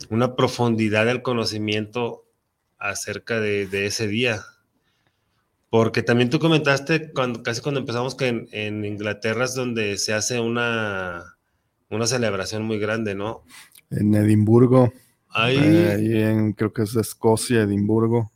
una 0.09 0.35
profundidad 0.35 1.05
del 1.05 1.21
conocimiento 1.21 2.25
acerca 2.77 3.39
de, 3.39 3.85
ese 3.85 4.07
día. 4.07 4.41
Porque 5.69 6.01
también 6.01 6.29
tú 6.29 6.39
comentaste 6.39 7.12
cuando, 7.12 7.43
casi 7.43 7.62
cuando 7.62 7.79
empezamos 7.79 8.15
que 8.15 8.47
en, 8.51 8.85
Inglaterra 8.85 9.45
es 9.45 9.53
donde 9.53 9.97
se 9.97 10.13
hace 10.13 10.39
una, 10.39 11.38
una 11.89 12.07
celebración 12.07 12.63
muy 12.63 12.79
grande, 12.79 13.13
¿no? 13.13 13.43
En 13.91 14.15
Edimburgo. 14.15 14.91
Ahí, 15.29 15.57
en, 15.57 16.53
creo 16.53 16.73
que 16.73 16.81
es 16.83 16.93
de 16.93 17.01
Escocia, 17.01 17.62
Edimburgo. 17.62 18.31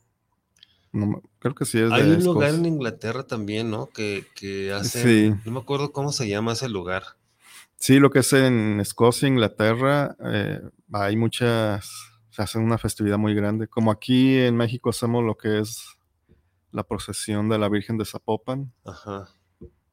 creo 1.40 1.54
que 1.54 1.64
sí 1.64 1.80
es 1.80 1.90
Hay 1.90 2.08
un 2.08 2.22
lugar 2.22 2.54
en 2.54 2.66
Inglaterra 2.66 3.26
también, 3.26 3.70
¿no? 3.70 3.86
Que, 3.86 4.24
que 4.36 4.72
hace. 4.72 5.34
No 5.44 5.52
me 5.52 5.58
acuerdo 5.58 5.90
cómo 5.90 6.12
se 6.12 6.28
llama 6.28 6.52
ese 6.52 6.68
lugar. 6.68 7.02
Sí, 7.76 7.98
lo 7.98 8.10
que 8.10 8.20
es 8.20 8.32
en 8.32 8.80
Escocia, 8.80 9.28
Inglaterra, 9.28 10.16
eh, 10.24 10.60
hay 10.94 11.16
muchas, 11.16 11.90
se 12.30 12.42
hace 12.42 12.58
una 12.58 12.78
festividad 12.78 13.18
muy 13.18 13.34
grande. 13.34 13.66
Como 13.66 13.90
aquí 13.90 14.38
en 14.38 14.56
México 14.56 14.90
hacemos 14.90 15.24
lo 15.24 15.36
que 15.36 15.58
es 15.58 15.84
la 16.70 16.84
procesión 16.84 17.48
de 17.48 17.58
la 17.58 17.68
Virgen 17.68 17.98
de 17.98 18.04
Zapopan. 18.04 18.72
Ajá. 18.84 19.28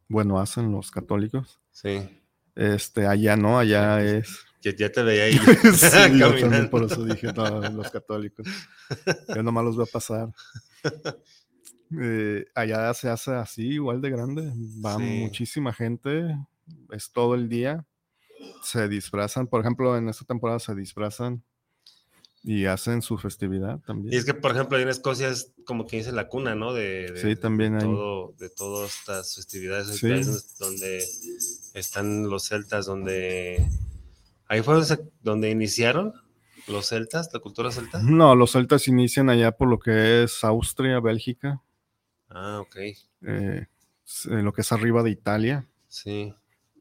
Bueno, 0.07 0.39
hacen 0.39 0.71
los 0.71 0.91
católicos. 0.91 1.59
Sí. 1.71 2.07
Este, 2.55 3.07
allá 3.07 3.35
no, 3.35 3.57
allá 3.57 4.03
es. 4.03 4.45
Ya, 4.61 4.75
ya 4.75 4.91
te 4.91 5.01
veía 5.01 5.23
ahí. 5.23 5.37
sí, 5.73 6.19
yo 6.19 6.69
por 6.69 6.83
eso 6.83 7.03
dije, 7.03 7.33
no, 7.33 7.61
los 7.69 7.89
católicos. 7.89 8.45
Yo 9.35 9.41
nomás 9.41 9.63
los 9.63 9.75
voy 9.75 9.85
a 9.87 9.91
pasar. 9.91 10.29
Eh, 11.99 12.45
allá 12.53 12.93
se 12.93 13.09
hace 13.09 13.31
así, 13.31 13.69
igual 13.69 14.01
de 14.01 14.09
grande. 14.11 14.51
Va 14.85 14.99
muchísima 14.99 15.73
gente 15.73 16.35
es 16.91 17.11
todo 17.11 17.35
el 17.35 17.49
día. 17.49 17.85
Se 18.63 18.87
disfrazan, 18.87 19.47
por 19.47 19.61
ejemplo, 19.61 19.97
en 19.97 20.09
esta 20.09 20.25
temporada 20.25 20.59
se 20.59 20.75
disfrazan 20.75 21.43
y 22.43 22.65
hacen 22.65 23.01
su 23.01 23.17
festividad 23.17 23.79
también. 23.79 24.13
Y 24.13 24.17
es 24.17 24.25
que, 24.25 24.33
por 24.33 24.51
ejemplo, 24.51 24.79
en 24.79 24.89
Escocia 24.89 25.29
es 25.29 25.53
como 25.65 25.85
que 25.85 25.97
dice 25.97 26.11
la 26.11 26.27
cuna, 26.27 26.55
¿no? 26.55 26.73
De, 26.73 27.13
sí, 27.15 27.35
también 27.35 27.75
hay. 27.75 27.81
Todo, 27.81 28.33
de 28.39 28.49
todas 28.49 28.97
estas 28.97 29.35
festividades 29.35 30.01
donde 30.59 31.03
están 31.73 32.29
los 32.29 32.47
celtas, 32.47 32.85
donde... 32.85 33.63
Ahí 34.47 34.61
fue 34.61 34.81
donde 35.21 35.49
iniciaron 35.49 36.13
los 36.67 36.87
celtas, 36.87 37.29
la 37.31 37.39
cultura 37.39 37.71
celta. 37.71 38.01
No, 38.01 38.35
los 38.35 38.51
celtas 38.51 38.87
inician 38.87 39.29
allá 39.29 39.51
por 39.53 39.69
lo 39.69 39.79
que 39.79 40.23
es 40.23 40.43
Austria, 40.43 40.99
Bélgica. 40.99 41.61
Ah, 42.29 42.59
ok. 42.59 42.75
Eh, 43.21 43.67
lo 44.25 44.51
que 44.51 44.61
es 44.61 44.71
arriba 44.71 45.03
de 45.03 45.11
Italia. 45.11 45.67
Sí 45.87 46.33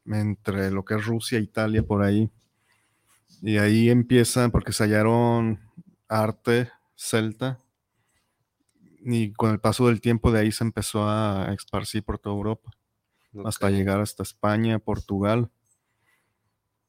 entre 0.05 0.71
lo 0.71 0.83
que 0.85 0.95
es 0.95 1.05
Rusia 1.05 1.37
e 1.37 1.41
Italia 1.41 1.83
por 1.83 2.03
ahí. 2.03 2.29
Y 3.41 3.57
ahí 3.57 3.89
empiezan, 3.89 4.51
porque 4.51 4.73
se 4.73 4.83
hallaron 4.83 5.59
arte 6.07 6.69
celta, 6.95 7.59
y 9.03 9.33
con 9.33 9.51
el 9.51 9.59
paso 9.59 9.87
del 9.87 10.01
tiempo 10.01 10.31
de 10.31 10.41
ahí 10.41 10.51
se 10.51 10.63
empezó 10.63 11.07
a 11.07 11.51
esparcir 11.53 12.03
por 12.03 12.19
toda 12.19 12.35
Europa, 12.35 12.71
hasta 13.45 13.69
llegar 13.69 13.99
hasta 13.99 14.23
España, 14.23 14.77
Portugal. 14.79 15.49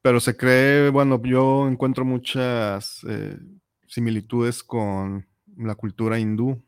Pero 0.03 0.21
se 0.21 0.37
cree, 0.37 0.91
bueno, 0.91 1.23
yo 1.23 1.69
encuentro 1.69 2.05
muchas 2.05 3.05
eh, 3.09 3.39
similitudes 3.87 4.63
con 4.63 5.27
la 5.57 5.75
cultura 5.75 6.19
hindú. 6.19 6.61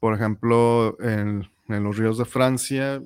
Por 0.00 0.14
ejemplo, 0.14 0.96
en, 1.00 1.48
en 1.68 1.84
los 1.84 1.96
ríos 1.98 2.18
de 2.18 2.24
Francia 2.24 3.02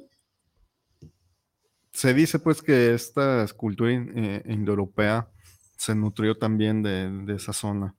se 1.92 2.14
dice 2.14 2.38
pues 2.38 2.62
que 2.62 2.94
esta 2.94 3.46
cultura 3.56 3.92
eh, 3.92 4.42
indoeuropea 4.46 5.28
se 5.76 5.94
nutrió 5.94 6.36
también 6.36 6.82
de, 6.82 7.34
esa 7.34 7.52
zona, 7.52 7.94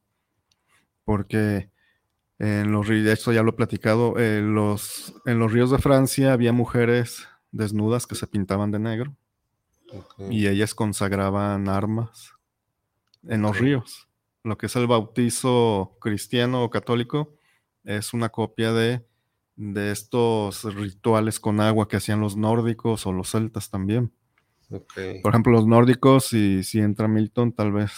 porque 1.03 1.69
en 2.39 2.71
los 2.71 2.87
ríos, 2.87 3.07
esto 3.07 3.31
ya 3.31 3.43
lo 3.43 3.51
he 3.51 3.53
platicado, 3.53 4.17
eh, 4.17 4.41
los, 4.41 5.13
en 5.25 5.39
los 5.39 5.51
ríos 5.51 5.69
de 5.71 5.77
Francia 5.77 6.33
había 6.33 6.53
mujeres 6.53 7.27
desnudas 7.51 8.07
que 8.07 8.15
se 8.15 8.27
pintaban 8.27 8.71
de 8.71 8.79
negro 8.79 9.15
y 10.29 10.47
ellas 10.47 10.73
consagraban 10.73 11.69
armas 11.69 12.33
en 13.23 13.43
los 13.43 13.59
ríos. 13.59 14.09
Lo 14.43 14.57
que 14.57 14.65
es 14.65 14.75
el 14.75 14.87
bautizo 14.87 15.97
cristiano 16.01 16.63
o 16.63 16.69
católico 16.69 17.35
es 17.83 18.13
una 18.13 18.29
copia 18.29 18.73
de 18.73 19.05
de 19.55 19.91
estos 19.91 20.63
rituales 20.75 21.39
con 21.39 21.61
agua 21.61 21.87
que 21.87 21.97
hacían 21.97 22.19
los 22.19 22.35
nórdicos 22.35 23.05
o 23.05 23.13
los 23.13 23.31
celtas 23.31 23.69
también. 23.69 24.11
Por 25.21 25.31
ejemplo, 25.31 25.51
los 25.51 25.67
nórdicos, 25.67 26.25
si, 26.25 26.63
si 26.63 26.79
entra 26.79 27.07
Milton, 27.07 27.51
tal 27.51 27.71
vez 27.71 27.91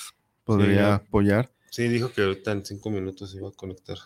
podría 0.44 0.96
apoyar. 0.96 1.52
Sí, 1.72 1.88
dijo 1.88 2.12
que 2.12 2.22
ahorita 2.22 2.52
en 2.52 2.66
cinco 2.66 2.90
minutos 2.90 3.32
se 3.32 3.38
iba 3.38 3.50
a 3.50 3.52
conectar. 3.52 3.98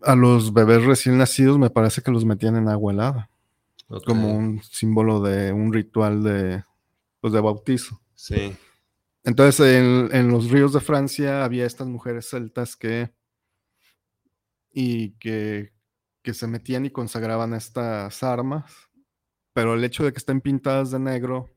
A 0.00 0.14
los 0.14 0.52
bebés 0.52 0.84
recién 0.84 1.18
nacidos 1.18 1.58
me 1.58 1.70
parece 1.70 2.02
que 2.02 2.10
los 2.10 2.24
metían 2.24 2.56
en 2.56 2.68
agua 2.68 2.92
helada. 2.92 3.30
Como 4.06 4.32
un 4.34 4.62
símbolo 4.62 5.20
de 5.20 5.52
un 5.52 5.72
ritual 5.72 6.22
de, 6.22 6.64
pues, 7.20 7.32
de 7.32 7.40
bautizo. 7.40 8.00
Sí. 8.14 8.56
Entonces, 9.22 9.60
en, 9.76 10.08
en, 10.12 10.28
los 10.28 10.50
ríos 10.50 10.72
de 10.72 10.80
Francia 10.80 11.44
había 11.44 11.66
estas 11.66 11.86
mujeres 11.86 12.28
celtas 12.28 12.74
que. 12.74 13.12
y 14.72 15.10
que, 15.12 15.71
que 16.22 16.34
se 16.34 16.46
metían 16.46 16.86
y 16.86 16.90
consagraban 16.90 17.54
estas 17.54 18.22
armas. 18.22 18.72
Pero 19.52 19.74
el 19.74 19.84
hecho 19.84 20.04
de 20.04 20.12
que 20.12 20.18
estén 20.18 20.40
pintadas 20.40 20.90
de 20.90 20.98
negro 20.98 21.50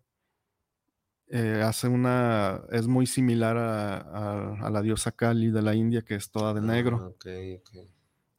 eh, 1.27 1.61
hace 1.63 1.87
una. 1.87 2.61
es 2.71 2.87
muy 2.87 3.07
similar 3.07 3.57
a, 3.57 4.69
la 4.69 4.81
diosa 4.81 5.11
Kali 5.11 5.49
de 5.49 5.61
la 5.61 5.73
India, 5.73 6.01
que 6.01 6.15
es 6.15 6.29
toda 6.31 6.53
de 6.53 6.61
negro. 6.61 7.15
Ah, 7.25 7.81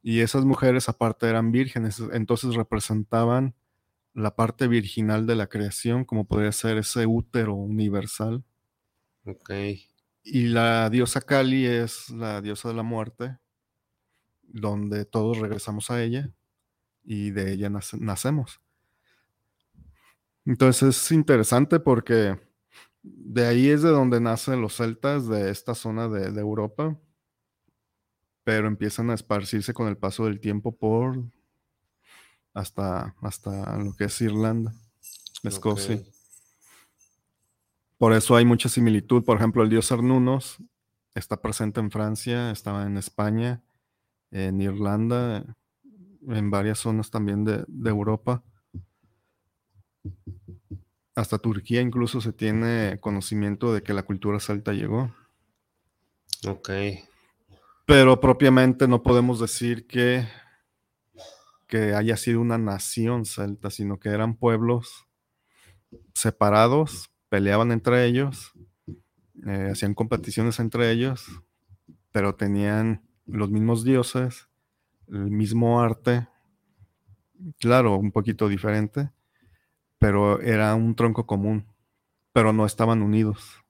y 0.01 0.21
esas 0.21 0.45
mujeres, 0.45 0.87
aparte, 0.87 1.27
eran 1.27 1.51
vírgenes, 1.51 2.01
entonces 2.13 2.55
representaban 2.55 3.55
la 4.13 4.35
parte 4.35 4.67
virginal 4.67 5.27
de 5.27 5.35
la 5.35 5.47
creación, 5.47 6.05
como 6.05 6.25
podría 6.25 6.51
ser 6.51 6.77
ese 6.77 7.05
útero 7.05 7.55
universal. 7.55 8.43
Ok. 9.25 9.51
Y 10.23 10.47
la 10.47 10.89
diosa 10.89 11.21
Kali 11.21 11.65
es 11.65 12.09
la 12.09 12.41
diosa 12.41 12.69
de 12.69 12.75
la 12.75 12.83
muerte, 12.83 13.37
donde 14.47 15.05
todos 15.05 15.37
regresamos 15.37 15.91
a 15.91 16.01
ella 16.01 16.33
y 17.03 17.31
de 17.31 17.53
ella 17.53 17.69
nacemos. 17.69 18.61
Entonces 20.45 20.97
es 20.97 21.11
interesante 21.11 21.79
porque 21.79 22.39
de 23.03 23.45
ahí 23.45 23.69
es 23.69 23.81
de 23.81 23.89
donde 23.89 24.19
nacen 24.19 24.61
los 24.61 24.75
celtas 24.75 25.27
de 25.27 25.51
esta 25.51 25.75
zona 25.75 26.07
de, 26.07 26.31
de 26.31 26.41
Europa, 26.41 26.97
pero 28.43 28.67
empiezan 28.67 29.09
a 29.09 29.13
esparcirse 29.13 29.73
con 29.73 29.87
el 29.87 29.97
paso 29.97 30.25
del 30.25 30.39
tiempo 30.39 30.77
por 30.77 31.23
hasta, 32.57 33.15
hasta 33.21 33.77
lo 33.77 33.93
que 33.95 34.05
es 34.05 34.21
Irlanda, 34.21 34.73
Escocia. 35.43 36.01
Por 37.97 38.13
eso 38.13 38.35
hay 38.35 38.45
mucha 38.45 38.67
similitud. 38.67 39.23
Por 39.23 39.37
ejemplo, 39.37 39.63
el 39.63 39.69
dios 39.69 39.91
Arnunos 39.91 40.57
está 41.13 41.41
presente 41.41 41.79
en 41.79 41.91
Francia, 41.91 42.51
estaba 42.51 42.85
en 42.85 42.97
España, 42.97 43.63
en 44.31 44.61
Irlanda, 44.61 45.45
en 46.27 46.51
varias 46.51 46.79
zonas 46.79 47.09
también 47.09 47.43
de, 47.43 47.63
de 47.67 47.89
Europa. 47.89 48.43
Hasta 51.15 51.39
Turquía 51.39 51.81
incluso 51.81 52.21
se 52.21 52.33
tiene 52.33 52.99
conocimiento 52.99 53.73
de 53.73 53.81
que 53.81 53.93
la 53.93 54.03
cultura 54.03 54.39
celta 54.39 54.73
llegó. 54.73 55.11
Ok. 56.47 56.69
Pero 57.85 58.19
propiamente 58.19 58.87
no 58.87 59.01
podemos 59.01 59.39
decir 59.39 59.87
que 59.87 60.27
que 61.67 61.93
haya 61.93 62.15
sido 62.17 62.41
una 62.41 62.57
nación 62.57 63.25
celta, 63.25 63.69
sino 63.69 63.99
que 63.99 64.09
eran 64.09 64.35
pueblos 64.35 65.05
separados, 66.13 67.11
peleaban 67.29 67.71
entre 67.71 68.05
ellos, 68.05 68.53
eh, 69.45 69.69
hacían 69.71 69.93
competiciones 69.93 70.59
entre 70.59 70.89
ellos, 70.91 71.25
pero 72.11 72.35
tenían 72.35 73.06
los 73.27 73.49
mismos 73.49 73.83
dioses, 73.83 74.47
el 75.07 75.29
mismo 75.29 75.81
arte, 75.81 76.27
claro, 77.59 77.97
un 77.97 78.11
poquito 78.11 78.47
diferente, 78.47 79.11
pero 79.99 80.41
era 80.41 80.75
un 80.75 80.95
tronco 80.95 81.25
común, 81.25 81.65
pero 82.31 82.53
no 82.53 82.65
estaban 82.65 83.01
unidos. 83.01 83.63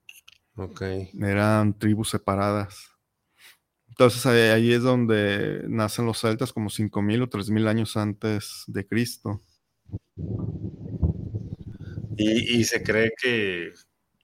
Ok. 0.56 0.82
Eran 1.20 1.78
tribus 1.78 2.10
separadas. 2.10 2.90
Entonces 3.88 4.24
ahí, 4.26 4.72
es 4.72 4.82
donde 4.82 5.64
nacen 5.68 6.06
los 6.06 6.20
celtas 6.20 6.52
como 6.52 6.70
5.000 6.70 7.22
o 7.22 7.28
3.000 7.28 7.66
años 7.66 7.96
antes 7.96 8.62
de 8.68 8.86
Cristo. 8.86 9.42
Y, 12.16 12.64
se 12.64 12.82
cree 12.82 13.12
que, 13.20 13.72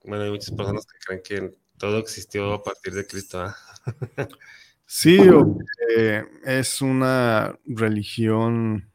bueno, 0.04 0.24
hay 0.24 0.30
muchas 0.30 0.50
personas 0.50 0.84
que 0.86 0.98
creen 0.98 1.22
que 1.50 1.58
todo 1.78 1.98
existió 1.98 2.52
a 2.52 2.62
partir 2.62 2.92
de 2.94 3.06
Cristo. 3.06 3.40
¿ah? 3.40 3.56
sí, 4.86 5.18
es 6.44 6.82
una 6.82 7.58
religión 7.64 8.90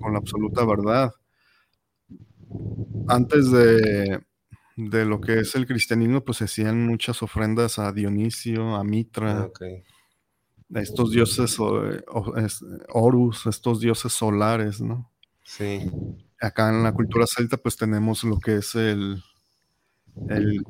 con 0.00 0.12
la 0.12 0.18
absoluta 0.18 0.64
verdad. 0.64 1.12
Antes 3.08 3.50
de, 3.50 4.20
de 4.76 5.04
lo 5.04 5.20
que 5.20 5.40
es 5.40 5.54
el 5.54 5.66
cristianismo, 5.66 6.24
pues 6.24 6.38
se 6.38 6.44
hacían 6.44 6.86
muchas 6.86 7.22
ofrendas 7.22 7.78
a 7.78 7.92
Dionisio, 7.92 8.74
a 8.76 8.84
Mitra, 8.84 9.50
a 10.74 10.80
estos 10.80 11.10
dioses, 11.10 11.56
Horus, 12.88 13.46
estos 13.46 13.80
dioses 13.80 14.12
solares, 14.12 14.80
¿no? 14.80 15.10
Sí. 15.44 15.90
Acá 16.40 16.70
en 16.70 16.82
la 16.82 16.92
cultura 16.92 17.26
celta, 17.26 17.56
pues 17.56 17.76
tenemos 17.76 18.24
lo 18.24 18.38
que 18.38 18.56
es 18.56 18.74
el, 18.74 19.22
el, 20.28 20.64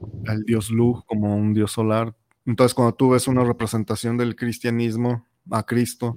dios 0.44 0.70
Lug 0.70 1.04
como 1.06 1.36
un 1.36 1.54
dios 1.54 1.72
solar. 1.72 2.14
Entonces, 2.46 2.74
cuando 2.74 2.94
tú 2.94 3.10
ves 3.10 3.28
una 3.28 3.44
representación 3.44 4.16
del 4.16 4.36
cristianismo 4.36 5.26
a 5.50 5.64
Cristo, 5.64 6.16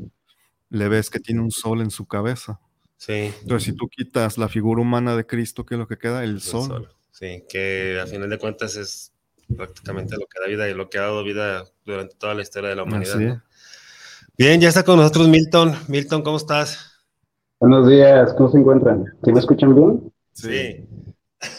le 0.70 0.90
ves 0.90 1.10
que 1.10 1.20
tiene 1.20 1.42
un 1.42 1.52
sol 1.52 1.82
en 1.82 1.92
su 1.92 2.08
cabeza. 2.08 2.60
Sí. 2.98 3.32
Entonces, 3.42 3.64
si 3.64 3.74
tú 3.74 3.88
quitas 3.88 4.38
la 4.38 4.48
figura 4.48 4.82
humana 4.82 5.16
de 5.16 5.26
Cristo, 5.26 5.66
¿qué 5.66 5.76
es 5.76 5.80
lo 5.80 5.88
que 5.88 5.98
queda? 5.98 6.24
El, 6.24 6.42
sol. 6.42 6.90
Sí, 7.12 7.44
que 7.48 8.00
a 8.02 8.08
final 8.08 8.30
de 8.30 8.38
cuentas 8.38 8.76
es 8.76 9.14
prácticamente 9.56 10.16
lo 10.18 10.26
que 10.26 10.40
da 10.42 10.48
vida 10.48 10.70
y 10.70 10.74
lo 10.74 10.90
que 10.90 10.98
ha 10.98 11.04
dado 11.04 11.24
vida 11.24 11.64
durante 11.86 12.16
toda 12.16 12.34
la 12.34 12.42
historia 12.42 12.70
de 12.70 12.76
la 12.76 12.84
humanidad. 12.84 13.42
Bien, 14.38 14.60
ya 14.60 14.70
está 14.70 14.84
con 14.84 14.98
nosotros 14.98 15.30
Milton. 15.30 15.74
Milton, 15.88 16.24
¿cómo 16.24 16.38
estás? 16.38 16.92
Buenos 17.60 17.88
días, 17.88 18.34
¿cómo 18.34 18.52
se 18.52 18.58
encuentran? 18.58 19.06
¿Sí 19.24 19.32
me 19.32 19.40
escuchan 19.40 19.76
bien? 19.76 20.14
Sí. 20.34 20.84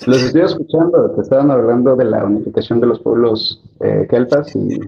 Los 0.07 0.23
estoy 0.23 0.43
escuchando, 0.43 1.11
te 1.13 1.23
estaban 1.23 1.51
hablando 1.51 1.97
de 1.97 2.05
la 2.05 2.25
unificación 2.25 2.81
de 2.81 2.87
los 2.87 3.01
pueblos 3.01 3.63
eh, 3.81 4.07
celtas 4.09 4.55
y 4.55 4.79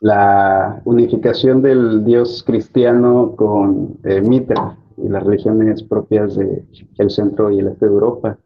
la 0.00 0.82
unificación 0.84 1.62
del 1.62 2.04
dios 2.04 2.42
cristiano 2.44 3.34
con 3.36 3.98
eh, 4.04 4.20
Mitra 4.20 4.76
y 4.96 5.08
las 5.08 5.22
religiones 5.22 5.82
propias 5.84 6.36
del 6.36 7.10
centro 7.10 7.50
y 7.50 7.60
el 7.60 7.68
este 7.68 7.86
de 7.86 7.92
Europa. 7.92 8.38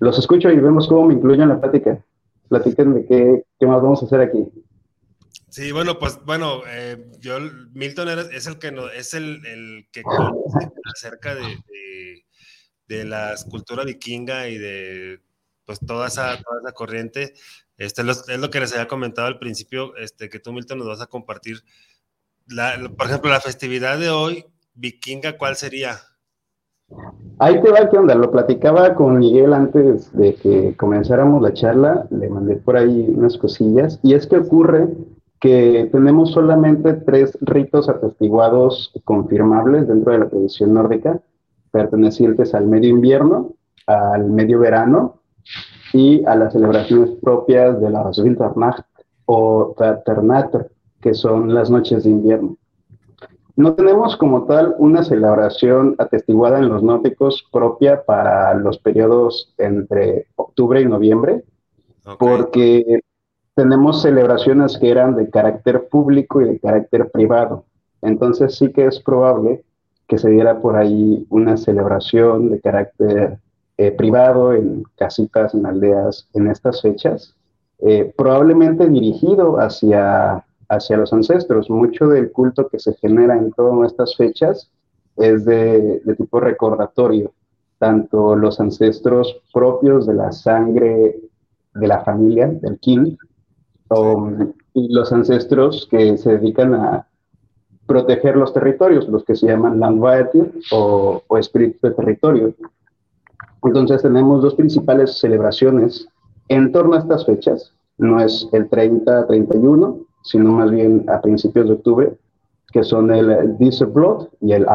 Los 0.00 0.18
escucho 0.18 0.50
y 0.50 0.58
vemos 0.58 0.88
cómo 0.88 1.06
me 1.06 1.14
incluyen 1.14 1.42
en 1.42 1.48
la 1.50 1.60
plática. 1.60 2.04
Platiquen 2.48 2.94
de 2.94 3.06
qué, 3.06 3.44
qué 3.58 3.66
más 3.66 3.82
vamos 3.82 4.02
a 4.02 4.06
hacer 4.06 4.20
aquí. 4.20 4.46
Sí, 5.48 5.72
bueno, 5.72 5.98
pues 5.98 6.18
bueno, 6.26 6.60
eh, 6.68 7.10
yo, 7.20 7.38
Milton 7.72 8.08
es 8.32 8.46
el 8.46 8.58
que 8.58 8.72
no, 8.72 8.88
es 8.90 9.14
el, 9.14 9.44
el 9.46 9.86
que 9.92 10.02
acerca 10.94 11.34
de, 11.34 11.42
la 12.88 13.32
escultura 13.32 13.84
vikinga 13.84 14.48
y 14.48 14.58
de 14.58 15.20
pues 15.64 15.80
toda 15.80 16.06
esa, 16.06 16.40
toda 16.40 16.60
esa 16.62 16.72
corriente. 16.72 17.34
Este 17.76 18.02
es 18.02 18.38
lo 18.38 18.50
que 18.50 18.60
les 18.60 18.72
había 18.72 18.88
comentado 18.88 19.28
al 19.28 19.38
principio, 19.38 19.94
este, 19.96 20.28
que 20.28 20.38
tú, 20.38 20.52
Milton, 20.52 20.78
nos 20.78 20.86
vas 20.86 21.02
a 21.02 21.06
compartir. 21.06 21.62
La, 22.46 22.76
por 22.96 23.08
ejemplo, 23.08 23.30
la 23.30 23.40
festividad 23.40 23.98
de 23.98 24.10
hoy, 24.10 24.46
vikinga, 24.74 25.36
¿cuál 25.36 25.56
sería? 25.56 25.98
Ahí 27.38 27.60
te 27.60 27.70
va, 27.70 27.90
¿qué 27.90 27.98
onda? 27.98 28.14
Lo 28.14 28.30
platicaba 28.30 28.94
con 28.94 29.18
Miguel 29.18 29.52
antes 29.52 30.16
de 30.16 30.36
que 30.36 30.76
comenzáramos 30.76 31.42
la 31.42 31.52
charla, 31.52 32.06
le 32.10 32.28
mandé 32.28 32.56
por 32.56 32.76
ahí 32.76 33.06
unas 33.08 33.36
cosillas, 33.36 33.98
y 34.02 34.14
es 34.14 34.26
que 34.26 34.36
ocurre 34.36 34.88
que 35.40 35.88
tenemos 35.92 36.32
solamente 36.32 36.94
tres 36.94 37.36
ritos 37.42 37.88
atestiguados 37.88 38.92
confirmables 39.04 39.86
dentro 39.88 40.12
de 40.12 40.18
la 40.20 40.28
tradición 40.30 40.72
nórdica, 40.72 41.20
pertenecientes 41.70 42.54
al 42.54 42.66
medio 42.66 42.90
invierno, 42.90 43.54
al 43.86 44.30
medio 44.30 44.60
verano 44.60 45.20
y 45.92 46.24
a 46.24 46.34
las 46.34 46.52
celebraciones 46.52 47.10
propias 47.22 47.80
de 47.80 47.90
la 47.90 48.10
Winternacht 48.16 48.84
o 49.26 49.74
Verternatter, 49.78 50.70
que 51.00 51.14
son 51.14 51.54
las 51.54 51.70
noches 51.70 52.04
de 52.04 52.10
invierno. 52.10 52.56
No 53.56 53.74
tenemos 53.74 54.16
como 54.16 54.44
tal 54.44 54.74
una 54.78 55.02
celebración 55.02 55.94
atestiguada 55.98 56.58
en 56.58 56.68
los 56.68 56.82
nórdicos 56.82 57.46
propia 57.50 58.04
para 58.04 58.52
los 58.54 58.78
periodos 58.78 59.54
entre 59.56 60.26
octubre 60.36 60.80
y 60.82 60.84
noviembre, 60.84 61.42
porque 62.18 63.00
tenemos 63.54 64.02
celebraciones 64.02 64.76
que 64.76 64.90
eran 64.90 65.16
de 65.16 65.30
carácter 65.30 65.88
público 65.88 66.42
y 66.42 66.44
de 66.44 66.60
carácter 66.60 67.10
privado. 67.10 67.64
Entonces 68.02 68.56
sí 68.56 68.70
que 68.72 68.86
es 68.86 69.00
probable 69.00 69.64
que 70.08 70.18
se 70.18 70.30
diera 70.30 70.60
por 70.60 70.76
ahí 70.76 71.26
una 71.30 71.56
celebración 71.56 72.50
de 72.50 72.60
carácter 72.60 73.38
eh, 73.78 73.90
privado 73.90 74.54
en 74.54 74.84
casitas, 74.96 75.54
en 75.54 75.66
aldeas, 75.66 76.28
en 76.34 76.48
estas 76.48 76.80
fechas, 76.82 77.34
eh, 77.80 78.12
probablemente 78.16 78.88
dirigido 78.88 79.58
hacia 79.58 80.44
hacia 80.68 80.96
los 80.96 81.12
ancestros. 81.12 81.70
Mucho 81.70 82.08
del 82.08 82.32
culto 82.32 82.68
que 82.68 82.78
se 82.78 82.94
genera 82.94 83.36
en 83.36 83.52
todas 83.52 83.90
estas 83.90 84.16
fechas 84.16 84.70
es 85.16 85.44
de, 85.44 86.02
tipo 86.16 86.40
recordatorio. 86.40 87.32
tanto 87.78 88.34
los 88.36 88.58
ancestros 88.58 89.42
propios 89.52 90.06
de 90.06 90.14
la 90.14 90.32
sangre 90.32 91.16
de 91.74 91.86
la 91.86 92.00
familia, 92.00 92.46
del 92.46 92.78
kin, 92.78 93.18
y 94.72 94.94
los 94.94 95.12
ancestros 95.12 95.86
que 95.90 96.16
se 96.16 96.38
dedican 96.38 96.74
a 96.74 97.06
proteger 97.86 98.36
los 98.36 98.52
territorios, 98.52 99.08
los 99.08 99.24
que 99.24 99.36
se 99.36 99.46
llaman 99.46 99.80
Landvaetir 99.80 100.52
o, 100.72 101.22
o 101.26 101.36
de 101.36 101.90
territorio. 101.96 102.54
Entonces 103.62 104.02
tenemos 104.02 104.42
dos 104.42 104.54
principales 104.54 105.18
celebraciones 105.18 106.08
en 106.48 106.72
torno 106.72 106.94
a 106.94 106.98
estas 106.98 107.26
fechas. 107.26 107.72
No 107.98 108.20
es 108.20 108.48
el 108.52 108.68
30-31, 108.68 110.06
sino 110.22 110.52
más 110.52 110.70
bien 110.70 111.04
a 111.08 111.20
principios 111.20 111.68
de 111.68 111.74
octubre, 111.74 112.16
que 112.72 112.84
son 112.84 113.12
el 113.12 113.56
Blood 113.56 114.28
y 114.40 114.52
el 114.52 114.66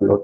Blood. 0.00 0.22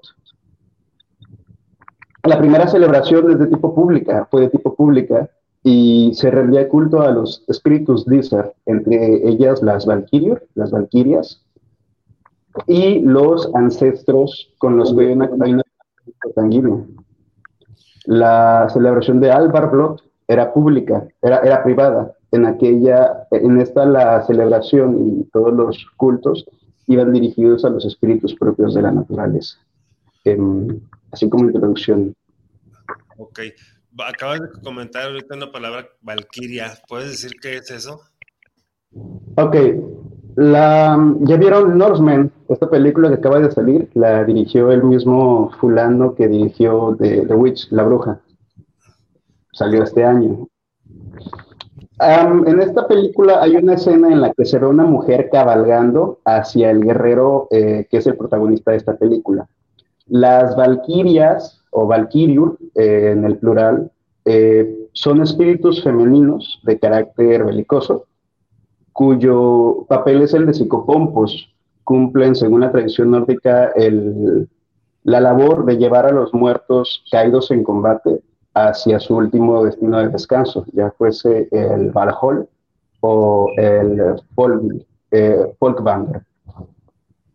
La 2.24 2.38
primera 2.38 2.66
celebración 2.66 3.30
es 3.30 3.38
de 3.38 3.46
tipo 3.46 3.74
pública, 3.74 4.26
fue 4.30 4.42
de 4.42 4.50
tipo 4.50 4.74
pública, 4.74 5.30
y 5.62 6.12
se 6.14 6.30
rendía 6.30 6.68
culto 6.68 7.02
a 7.02 7.10
los 7.10 7.44
espíritus 7.48 8.06
Disser, 8.06 8.54
entre 8.66 9.28
ellas 9.28 9.62
las 9.62 9.86
Valkyrias, 9.86 10.42
las 10.54 10.70
Valquirias, 10.70 11.42
y 12.66 13.00
los 13.00 13.52
ancestros 13.54 14.52
con 14.58 14.76
los 14.76 14.94
que 14.94 15.06
hay 15.06 15.12
una, 15.12 15.62
sanguínea. 16.34 16.84
La 18.06 18.68
celebración 18.72 19.20
de 19.20 19.30
Albarblot 19.30 20.02
era 20.28 20.52
pública, 20.52 21.06
era, 21.22 21.38
era 21.38 21.62
privada. 21.62 22.14
En 22.32 22.46
aquella, 22.46 23.26
en 23.32 23.60
esta 23.60 23.84
la 23.86 24.22
celebración 24.22 25.18
y 25.18 25.24
todos 25.30 25.52
los 25.52 25.86
cultos 25.96 26.46
iban 26.86 27.12
dirigidos 27.12 27.64
a 27.64 27.70
los 27.70 27.84
espíritus 27.84 28.34
propios 28.34 28.74
de 28.74 28.82
la 28.82 28.92
naturaleza. 28.92 29.58
Em, 30.24 30.80
así 31.12 31.28
como 31.28 31.44
introducción. 31.46 32.14
Ok. 33.16 33.40
Acabas 33.98 34.40
de 34.40 34.60
comentar 34.62 35.06
ahorita 35.06 35.34
una 35.34 35.52
palabra, 35.52 35.88
Valkyria. 36.00 36.72
¿Puedes 36.88 37.10
decir 37.10 37.32
qué 37.40 37.56
es 37.56 37.70
eso? 37.70 38.00
Ok. 39.36 39.56
La, 40.40 40.98
¿Ya 41.20 41.36
vieron 41.36 41.76
Norseman? 41.76 42.32
Esta 42.48 42.70
película 42.70 43.10
que 43.10 43.16
acaba 43.16 43.40
de 43.40 43.50
salir, 43.50 43.90
la 43.92 44.24
dirigió 44.24 44.72
el 44.72 44.82
mismo 44.82 45.50
fulano 45.60 46.14
que 46.14 46.28
dirigió 46.28 46.96
The, 46.98 47.26
Witch, 47.34 47.70
La 47.70 47.82
Bruja. 47.82 48.20
Salió 49.52 49.82
este 49.82 50.02
año. 50.02 50.48
en 51.98 52.58
esta 52.58 52.88
película 52.88 53.42
hay 53.42 53.56
una 53.56 53.74
escena 53.74 54.10
en 54.10 54.22
la 54.22 54.32
que 54.32 54.46
se 54.46 54.58
ve 54.58 54.66
una 54.66 54.86
mujer 54.86 55.28
cabalgando 55.30 56.20
hacia 56.24 56.70
el 56.70 56.84
guerrero 56.84 57.46
eh, 57.50 57.86
que 57.90 57.98
es 57.98 58.06
el 58.06 58.16
protagonista 58.16 58.70
de 58.70 58.78
esta 58.78 58.96
película. 58.96 59.46
Las 60.06 60.56
valquirias 60.56 61.60
o 61.70 61.86
valquiriur 61.86 62.56
eh, 62.76 63.10
en 63.12 63.26
el 63.26 63.36
plural 63.36 63.90
eh, 64.24 64.88
son 64.94 65.20
espíritus 65.20 65.84
femeninos 65.84 66.62
de 66.64 66.78
carácter 66.78 67.44
belicoso 67.44 68.06
cuyo 68.92 69.84
papel 69.88 70.22
es 70.22 70.34
el 70.34 70.46
de 70.46 70.54
psicopompos. 70.54 71.48
Cumplen, 71.84 72.34
según 72.34 72.60
la 72.60 72.70
tradición 72.70 73.10
nórdica, 73.10 73.72
la 75.02 75.20
labor 75.20 75.64
de 75.64 75.76
llevar 75.76 76.06
a 76.06 76.12
los 76.12 76.32
muertos 76.34 77.04
caídos 77.10 77.50
en 77.50 77.64
combate 77.64 78.20
hacia 78.54 79.00
su 79.00 79.16
último 79.16 79.64
destino 79.64 79.98
de 79.98 80.08
descanso, 80.08 80.64
ya 80.72 80.90
fuese 80.92 81.48
el 81.50 81.90
Valhall 81.90 82.48
o 83.00 83.48
el 83.56 84.20
Folk, 84.34 84.62
eh, 85.10 85.54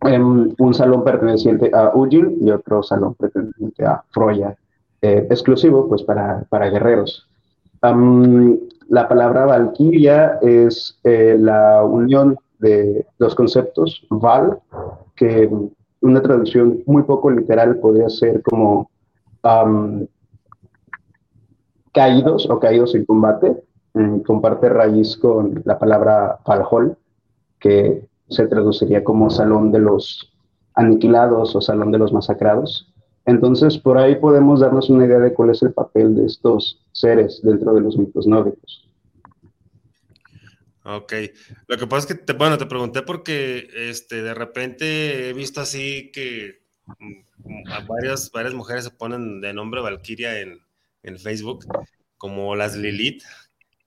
em, 0.01 0.53
un 0.57 0.73
salón 0.73 1.03
perteneciente 1.03 1.71
a 1.73 1.91
Ujin 1.95 2.37
y 2.41 2.51
otro 2.51 2.83
salón 2.83 3.15
perteneciente 3.15 3.85
a 3.85 4.03
Froya, 4.11 4.55
eh, 5.01 5.27
exclusivo 5.29 5.87
pues 5.87 6.03
para, 6.03 6.45
para 6.49 6.69
guerreros. 6.69 7.27
La 8.89 9.07
palabra 9.07 9.45
Valkyria 9.45 10.39
es 10.41 10.99
eh, 11.03 11.37
la 11.39 11.83
unión 11.83 12.37
de 12.59 13.05
los 13.17 13.35
conceptos 13.35 14.05
Val, 14.09 14.59
que 15.15 15.49
una 16.01 16.21
traducción 16.21 16.83
muy 16.85 17.03
poco 17.03 17.31
literal 17.31 17.77
podría 17.77 18.09
ser 18.09 18.41
como 18.43 18.89
caídos 21.91 22.49
o 22.49 22.59
caídos 22.59 22.95
en 22.95 23.05
combate. 23.05 23.63
Mm, 23.93 24.19
comparte 24.19 24.69
raíz 24.69 25.17
con 25.17 25.61
la 25.65 25.79
palabra 25.79 26.39
Valhall, 26.45 26.97
que 27.59 28.07
se 28.27 28.47
traduciría 28.47 29.03
como 29.03 29.29
salón 29.29 29.71
de 29.71 29.79
los 29.79 30.33
aniquilados 30.73 31.55
o 31.55 31.61
salón 31.61 31.91
de 31.91 31.99
los 31.99 32.11
masacrados. 32.11 32.93
Entonces, 33.25 33.77
por 33.77 33.97
ahí 33.97 34.15
podemos 34.15 34.59
darnos 34.59 34.89
una 34.89 35.05
idea 35.05 35.19
de 35.19 35.33
cuál 35.33 35.49
es 35.49 35.61
el 35.63 35.73
papel 35.73 36.15
de 36.15 36.25
estos 36.25 36.85
seres 36.91 37.41
dentro 37.43 37.73
de 37.73 37.81
los 37.81 37.97
mitos 37.97 38.27
nórdicos. 38.27 38.87
Ok, 40.83 41.13
lo 41.65 41.77
que 41.77 41.87
pasa 41.87 42.01
es 42.01 42.05
que, 42.05 42.23
te, 42.23 42.33
bueno, 42.33 42.59
te 42.59 42.67
pregunté 42.67 43.01
porque 43.01 43.67
este, 43.73 44.21
de 44.21 44.35
repente 44.35 45.29
he 45.29 45.33
visto 45.33 45.59
así 45.59 46.11
que 46.11 46.61
mm, 46.99 47.87
varias, 47.87 48.31
varias 48.31 48.53
mujeres 48.53 48.83
se 48.83 48.91
ponen 48.91 49.41
de 49.41 49.51
nombre 49.51 49.81
Valkyria 49.81 50.41
en, 50.41 50.59
en 51.01 51.17
Facebook, 51.17 51.65
como 52.17 52.55
las 52.55 52.75
Lilith, 52.75 53.23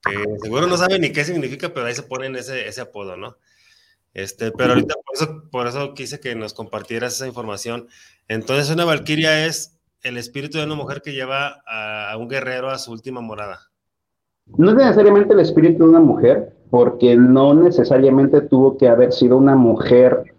que 0.03 0.25
seguro 0.43 0.67
no 0.67 0.77
saben 0.77 1.03
ni 1.03 1.13
qué 1.13 1.25
significa, 1.25 1.73
pero 1.73 1.87
ahí 1.87 1.95
se 1.95 2.03
ponen 2.03 2.35
ese, 2.35 2.67
ese 2.67 2.81
apodo, 2.81 3.17
¿no? 3.17 3.37
Este, 4.15 4.51
pero 4.51 4.73
ahorita 4.73 4.95
por 4.95 5.15
eso, 5.15 5.49
por 5.51 5.67
eso 5.69 5.95
quise 5.95 6.19
que 6.19 6.35
nos 6.35 6.53
compartieras 6.53 7.15
esa 7.15 7.29
información. 7.29 7.89
Entonces, 8.29 8.71
una 8.71 8.85
valquiria 8.85 9.47
es 9.47 9.79
el 10.03 10.17
espíritu 10.17 10.59
de 10.59 10.65
una 10.65 10.75
mujer 10.75 11.03
que 11.03 11.13
lleva 11.13 11.63
a, 11.67 12.17
un 12.19 12.29
guerrero 12.29 12.71
a 12.71 12.79
su 12.79 12.93
última 12.93 13.21
morada. 13.21 13.61
No 14.57 14.71
es 14.71 14.77
necesariamente 14.77 15.35
el 15.35 15.41
espíritu 15.41 15.85
de 15.85 15.91
una 15.91 16.01
mujer, 16.01 16.55
porque 16.71 17.17
no 17.17 17.55
necesariamente 17.55 18.41
tuvo 18.43 18.77
que 18.79 18.89
haber 18.89 19.13
sido 19.13 19.37
una 19.37 19.57
mujer 19.57 20.35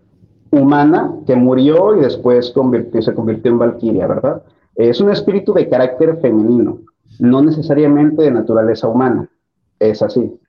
humana 0.52 1.14
que 1.28 1.36
murió 1.36 1.96
y 1.96 2.02
después 2.02 2.48
se 2.48 3.14
convirtió 3.14 3.52
en 3.52 3.60
valquiria, 3.60 4.08
¿verdad? 4.08 4.44
Es 4.76 5.02
un 5.02 5.12
espíritu 5.12 5.54
de 5.54 5.68
carácter 5.68 6.18
femenino, 6.22 6.80
no 7.20 7.42
necesariamente 7.42 8.24
de 8.24 8.32
naturaleza 8.32 8.88
humana. 8.88 9.30
Es 9.78 10.02
así. 10.02 10.40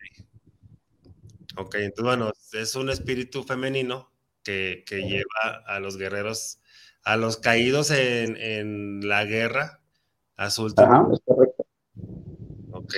Ok, 1.57 1.75
entonces 1.77 2.05
bueno, 2.05 2.33
es 2.53 2.77
un 2.77 2.91
espíritu 2.91 3.43
femenino 3.43 4.11
que, 4.43 4.85
lleva 4.89 5.63
a 5.67 5.81
los 5.81 5.97
guerreros, 5.97 6.61
a 7.05 7.17
los 7.17 7.39
caídos 7.39 7.91
en, 7.91 9.01
la 9.07 9.25
guerra, 9.25 9.81
a 10.37 10.51
su 10.51 10.65
último. 10.65 10.93
Ajá, 10.93 11.09
es 11.13 11.21
correcto. 11.25 11.67
Ok, 12.73 12.95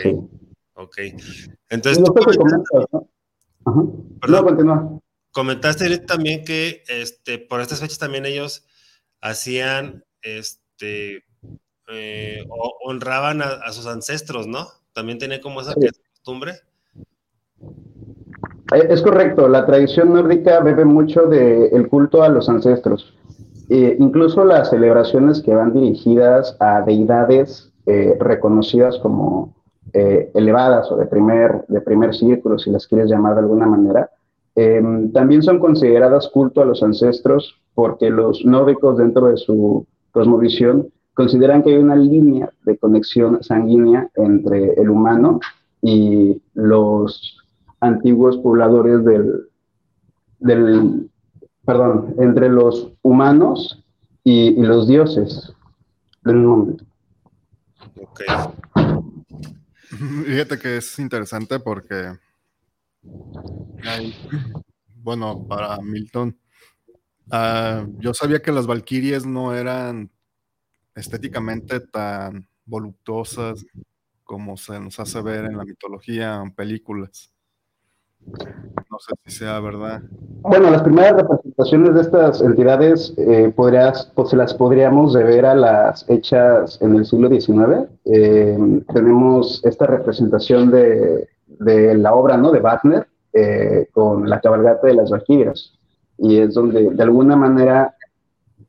ok. 0.74 0.98
Entonces, 1.68 2.02
tú 2.02 2.12
comentaste, 5.32 5.98
también 5.98 6.44
que 6.44 6.82
este, 6.88 7.38
por 7.38 7.60
estas 7.60 7.80
fechas 7.80 7.98
también 7.98 8.26
ellos 8.26 8.64
hacían, 9.20 10.04
este, 10.20 11.24
eh, 11.88 12.44
honraban 12.84 13.42
a, 13.42 13.72
sus 13.72 13.86
ancestros, 13.86 14.46
¿no? 14.46 14.66
También 14.92 15.18
tenía 15.18 15.40
como 15.40 15.60
esa 15.60 15.74
costumbre. 15.74 16.52
Eh, 18.74 18.86
es 18.90 19.02
correcto, 19.02 19.48
la 19.48 19.66
tradición 19.66 20.12
nórdica 20.12 20.60
bebe 20.60 20.84
mucho 20.84 21.22
del 21.22 21.88
culto 21.88 22.22
a 22.22 22.28
los 22.28 22.48
ancestros. 22.48 23.14
Eh, 23.68 23.96
incluso 23.98 24.44
las 24.44 24.70
celebraciones 24.70 25.40
que 25.42 25.54
van 25.54 25.72
dirigidas 25.72 26.56
a 26.60 26.82
deidades 26.82 27.72
eh, 27.86 28.16
reconocidas 28.18 28.98
como 28.98 29.54
elevadas 29.94 30.90
o 30.90 30.96
de 30.96 31.04
primer, 31.04 31.66
de 31.68 31.82
primer 31.82 32.14
círculo, 32.14 32.58
si 32.58 32.70
las 32.70 32.86
quieres 32.86 33.10
llamar 33.10 33.34
de 33.34 33.40
alguna 33.40 33.66
manera, 33.66 34.08
em, 34.54 35.12
también 35.12 35.42
son 35.42 35.58
consideradas 35.58 36.28
culto 36.28 36.62
a 36.62 36.64
los 36.64 36.82
ancestros 36.82 37.60
porque 37.74 38.08
los 38.08 38.42
nórdicos 38.42 38.96
dentro 38.96 39.26
de 39.26 39.36
su 39.36 39.86
cosmovisión 40.10 40.88
consideran 41.14 41.62
que 41.62 41.70
hay 41.70 41.78
una 41.78 41.96
línea 41.96 42.50
de 42.64 42.78
conexión 42.78 43.42
sanguínea 43.42 44.08
entre 44.14 44.74
el 44.74 44.88
humano 44.88 45.40
y 45.82 46.40
los 46.54 47.36
antiguos 47.80 48.38
pobladores 48.38 49.04
del, 49.04 49.48
del 50.38 51.10
perdón, 51.64 52.14
entre 52.18 52.48
los 52.48 52.92
humanos 53.02 53.84
y, 54.24 54.60
los 54.62 54.86
dioses. 54.88 55.52
un 56.24 56.46
momento. 56.46 56.84
Ok. 58.00 58.20
Fíjate 60.26 60.58
que 60.58 60.78
es 60.78 60.98
interesante 60.98 61.60
porque, 61.60 62.18
bueno, 64.96 65.46
para 65.46 65.78
Milton, 65.78 66.36
ah, 67.30 67.86
yo 67.98 68.14
sabía 68.14 68.40
que 68.40 68.52
las 68.52 68.66
valquirias 68.66 69.26
no 69.26 69.54
eran 69.54 70.10
estéticamente 70.94 71.80
tan 71.80 72.48
voluptuosas 72.64 73.64
como 74.24 74.56
se 74.56 74.80
nos 74.80 74.98
hace 74.98 75.20
ver 75.20 75.44
en 75.44 75.56
la 75.58 75.64
mitología 75.64 76.40
en 76.42 76.52
películas. 76.52 77.31
No 78.26 78.98
sé 78.98 79.14
si 79.24 79.38
sea 79.38 79.58
verdad. 79.60 80.02
Bueno, 80.42 80.70
las 80.70 80.82
primeras 80.82 81.14
representaciones 81.16 81.94
de 81.94 82.00
estas 82.02 82.42
entidades 82.42 83.14
eh, 83.16 83.52
podrías, 83.54 84.12
pues, 84.14 84.30
se 84.30 84.36
las 84.36 84.54
podríamos 84.54 85.14
deber 85.14 85.46
a 85.46 85.54
las 85.54 86.08
hechas 86.10 86.78
en 86.82 86.96
el 86.96 87.06
siglo 87.06 87.28
XIX. 87.28 87.88
Eh, 88.04 88.82
tenemos 88.92 89.64
esta 89.64 89.86
representación 89.86 90.70
de, 90.70 91.28
la 91.58 92.14
obra 92.14 92.36
¿no? 92.36 92.50
de 92.50 92.60
Wagner 92.60 93.06
eh, 93.32 93.86
con 93.92 94.28
la 94.28 94.40
cabalgata 94.40 94.86
de 94.88 94.94
las 94.94 95.10
Valquirias. 95.10 95.72
Y 96.18 96.38
es 96.38 96.54
donde, 96.54 96.90
de 96.90 97.02
alguna 97.02 97.36
manera, 97.36 97.94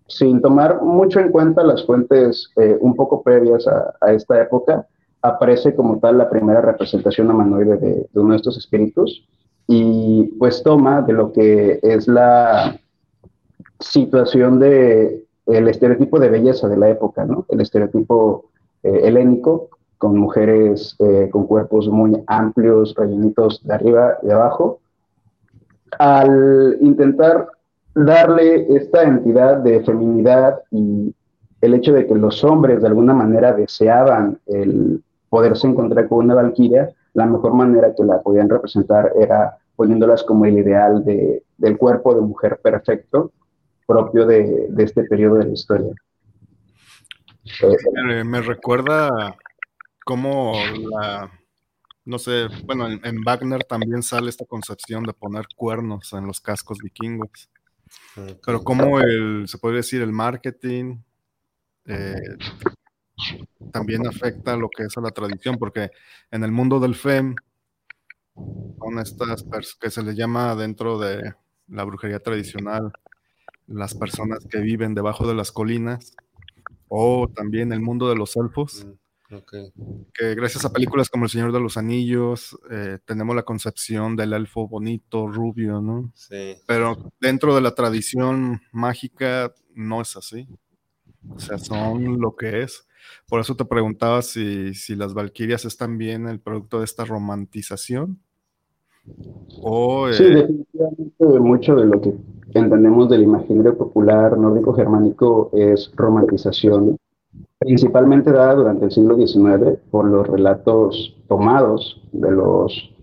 sin 0.08 0.42
tomar 0.42 0.82
mucho 0.82 1.20
en 1.20 1.32
cuenta 1.32 1.64
las 1.64 1.86
fuentes 1.86 2.50
un 2.80 2.96
poco 2.96 3.22
previas 3.24 3.68
a, 3.68 3.94
a, 4.00 4.14
esta 4.14 4.42
época, 4.42 4.88
aparece 5.22 5.76
como 5.76 6.00
tal 6.00 6.18
la 6.18 6.30
primera 6.30 6.62
representación 6.62 7.30
humanoide 7.30 7.78
de, 7.78 8.08
de 8.12 8.20
uno 8.20 8.32
de 8.32 8.38
estos 8.38 8.58
espíritus 8.58 9.28
y 9.76 10.24
pues 10.38 10.62
toma 10.62 11.02
de 11.02 11.14
lo 11.14 11.34
que 11.34 11.80
es 11.82 12.08
la 12.08 12.80
situación 13.80 14.60
de 14.60 15.26
el 15.48 15.68
estereotipo 15.68 16.20
de 16.20 16.30
belleza 16.30 16.68
de 16.68 16.78
la 16.78 16.90
época, 16.90 17.26
¿no? 17.26 17.48
El 17.50 17.62
estereotipo 17.62 18.46
eh, 18.84 19.02
helénico 19.04 19.70
con 19.98 20.16
mujeres 20.16 20.96
eh, 21.00 21.28
con 21.32 21.48
cuerpos 21.48 21.90
muy 21.90 22.24
amplios, 22.28 22.94
rellenitos 22.96 23.64
de 23.64 23.74
arriba 23.74 24.18
y 24.22 24.30
abajo. 24.30 24.80
Al 25.98 26.78
intentar 26.82 27.48
darle 27.96 28.68
esta 28.76 29.04
entidad 29.04 29.58
de 29.58 29.84
feminidad 29.84 30.62
y 30.70 31.16
el 31.62 31.74
hecho 31.74 31.94
de 31.94 32.06
que 32.06 32.14
los 32.14 32.44
hombres 32.44 32.82
de 32.82 32.88
alguna 32.90 33.16
manera 33.16 33.54
deseaban 33.54 34.38
el 34.46 35.02
poderse 35.30 35.68
encontrar 35.68 36.08
con 36.08 36.26
una 36.26 36.36
valquiria, 36.36 36.92
la 37.16 37.26
mejor 37.26 37.54
manera 37.54 37.94
que 37.96 38.04
la 38.04 38.22
podían 38.22 38.50
representar 38.50 39.14
era 39.20 39.58
poniéndolas 39.76 40.24
como 40.24 40.46
el 40.46 40.58
ideal 40.58 41.04
de, 41.04 41.44
del 41.58 41.78
cuerpo 41.78 42.14
de 42.16 42.22
mujer 42.22 42.60
perfecto 42.62 43.32
propio 43.86 44.26
de, 44.26 44.68
de 44.70 44.84
este 44.84 45.04
periodo 45.04 45.36
de 45.36 45.46
la 45.46 45.54
historia. 45.54 45.94
Me 48.24 48.42
recuerda 48.42 49.36
cómo 50.06 50.54
la, 50.90 51.30
no 52.06 52.20
sé, 52.20 52.48
bueno, 52.66 52.88
en, 52.88 53.24
Wagner 53.24 53.64
también 53.64 54.04
sale 54.04 54.30
esta 54.30 54.46
concepción 54.46 55.04
de 55.04 55.14
poner 55.14 55.46
cuernos 55.56 56.12
en 56.14 56.28
los 56.28 56.42
cascos 56.42 56.80
vikingos. 56.80 57.50
Pero 58.46 58.64
cómo 58.64 59.00
el, 59.00 59.48
se 59.48 59.58
puede 59.58 59.78
decir, 59.78 60.02
el 60.02 60.12
marketing 60.12 60.98
eh, 61.86 62.16
también 63.72 64.06
afecta 64.08 64.58
lo 64.58 64.70
que 64.70 64.84
es 64.84 64.98
a 64.98 65.02
la 65.02 65.12
tradición, 65.12 65.58
porque 65.58 65.92
en 66.32 66.44
el 66.44 66.52
mundo 66.52 66.80
del 66.80 66.96
FEM 66.96 67.36
son 68.36 69.00
estas 69.00 69.46
que 69.80 69.90
se 69.90 70.04
les 70.04 70.16
llama 70.16 70.56
dentro 70.56 71.00
de 71.00 71.34
la 71.68 71.84
brujería 71.84 72.20
tradicional 72.20 72.92
las 73.68 73.94
personas 73.96 74.46
que 74.50 74.60
viven 74.60 74.94
debajo 74.94 75.28
de 75.28 75.36
las 75.36 75.52
colinas 75.52 76.16
o 76.88 77.28
también 77.34 77.72
el 77.74 77.82
mundo 77.82 78.10
de 78.10 78.16
los 78.16 78.36
elfos. 78.36 78.86
Mm, 78.86 78.92
que 80.14 80.36
gracias 80.36 80.64
a 80.64 80.72
películas 80.72 81.10
como 81.10 81.26
El 81.26 81.32
Señor 81.32 81.52
de 81.52 81.60
los 81.60 81.78
Anillos 81.78 82.56
eh, 82.70 83.00
tenemos 83.04 83.36
la 83.36 83.42
concepción 83.42 84.16
del 84.16 84.34
elfo 84.34 84.68
bonito, 84.68 85.28
rubio, 85.28 85.82
¿no? 85.82 86.12
Sí. 86.14 86.56
Pero 86.68 87.12
dentro 87.20 87.56
de 87.56 87.62
la 87.62 87.74
tradición 87.74 88.62
mágica 88.72 89.52
no 89.74 90.02
es 90.02 90.16
así. 90.16 90.48
O 91.30 91.40
sea, 91.40 91.58
son 91.58 92.20
lo 92.20 92.36
que 92.36 92.62
es. 92.62 92.86
Por 93.28 93.40
eso 93.40 93.56
te 93.56 93.66
preguntaba 93.66 94.22
si, 94.22 94.74
si 94.74 94.96
las 94.96 95.14
Valquirias 95.14 95.66
están 95.66 95.98
bien 95.98 96.28
el 96.28 96.40
producto 96.40 96.80
de 96.80 96.86
esta 96.86 97.06
romantización. 97.06 98.20
O, 99.62 100.12
Sí, 100.12 100.24
eh, 100.24 100.30
definitivamente 100.30 101.40
mucho 101.40 101.76
de 101.76 101.86
lo 101.86 102.00
que 102.02 102.14
entendemos 102.54 103.10
del 103.10 103.24
imaginario 103.24 103.78
popular 103.78 104.38
nórdico 104.38 104.74
germánico 104.74 105.50
es 105.54 105.92
romantización, 105.96 106.98
principalmente 107.60 108.32
dada 108.32 108.56
durante 108.56 108.86
el 108.86 108.92
siglo 108.92 109.16
XIX 109.16 109.80
por 109.92 110.06
los 110.06 110.28
relatos 110.28 111.18
tomados 111.28 112.02
de 112.12 112.32
los 112.32 112.94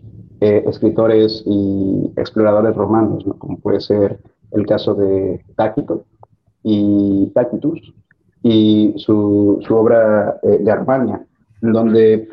eh, 0.40 0.64
escritores 0.66 1.42
y 1.46 2.12
exploradores 2.16 2.74
romanos, 2.74 3.24
como 3.38 3.58
puede 3.58 3.80
ser 3.80 4.20
el 4.52 4.66
caso 4.66 4.94
de 4.94 5.44
Tácito 5.56 6.04
y 6.62 7.30
Tacitus, 7.34 7.92
y 8.42 8.94
su, 8.96 9.62
su 9.66 9.74
obra 9.74 10.38
eh, 10.42 10.60
Germania, 10.64 11.24
donde 11.60 12.28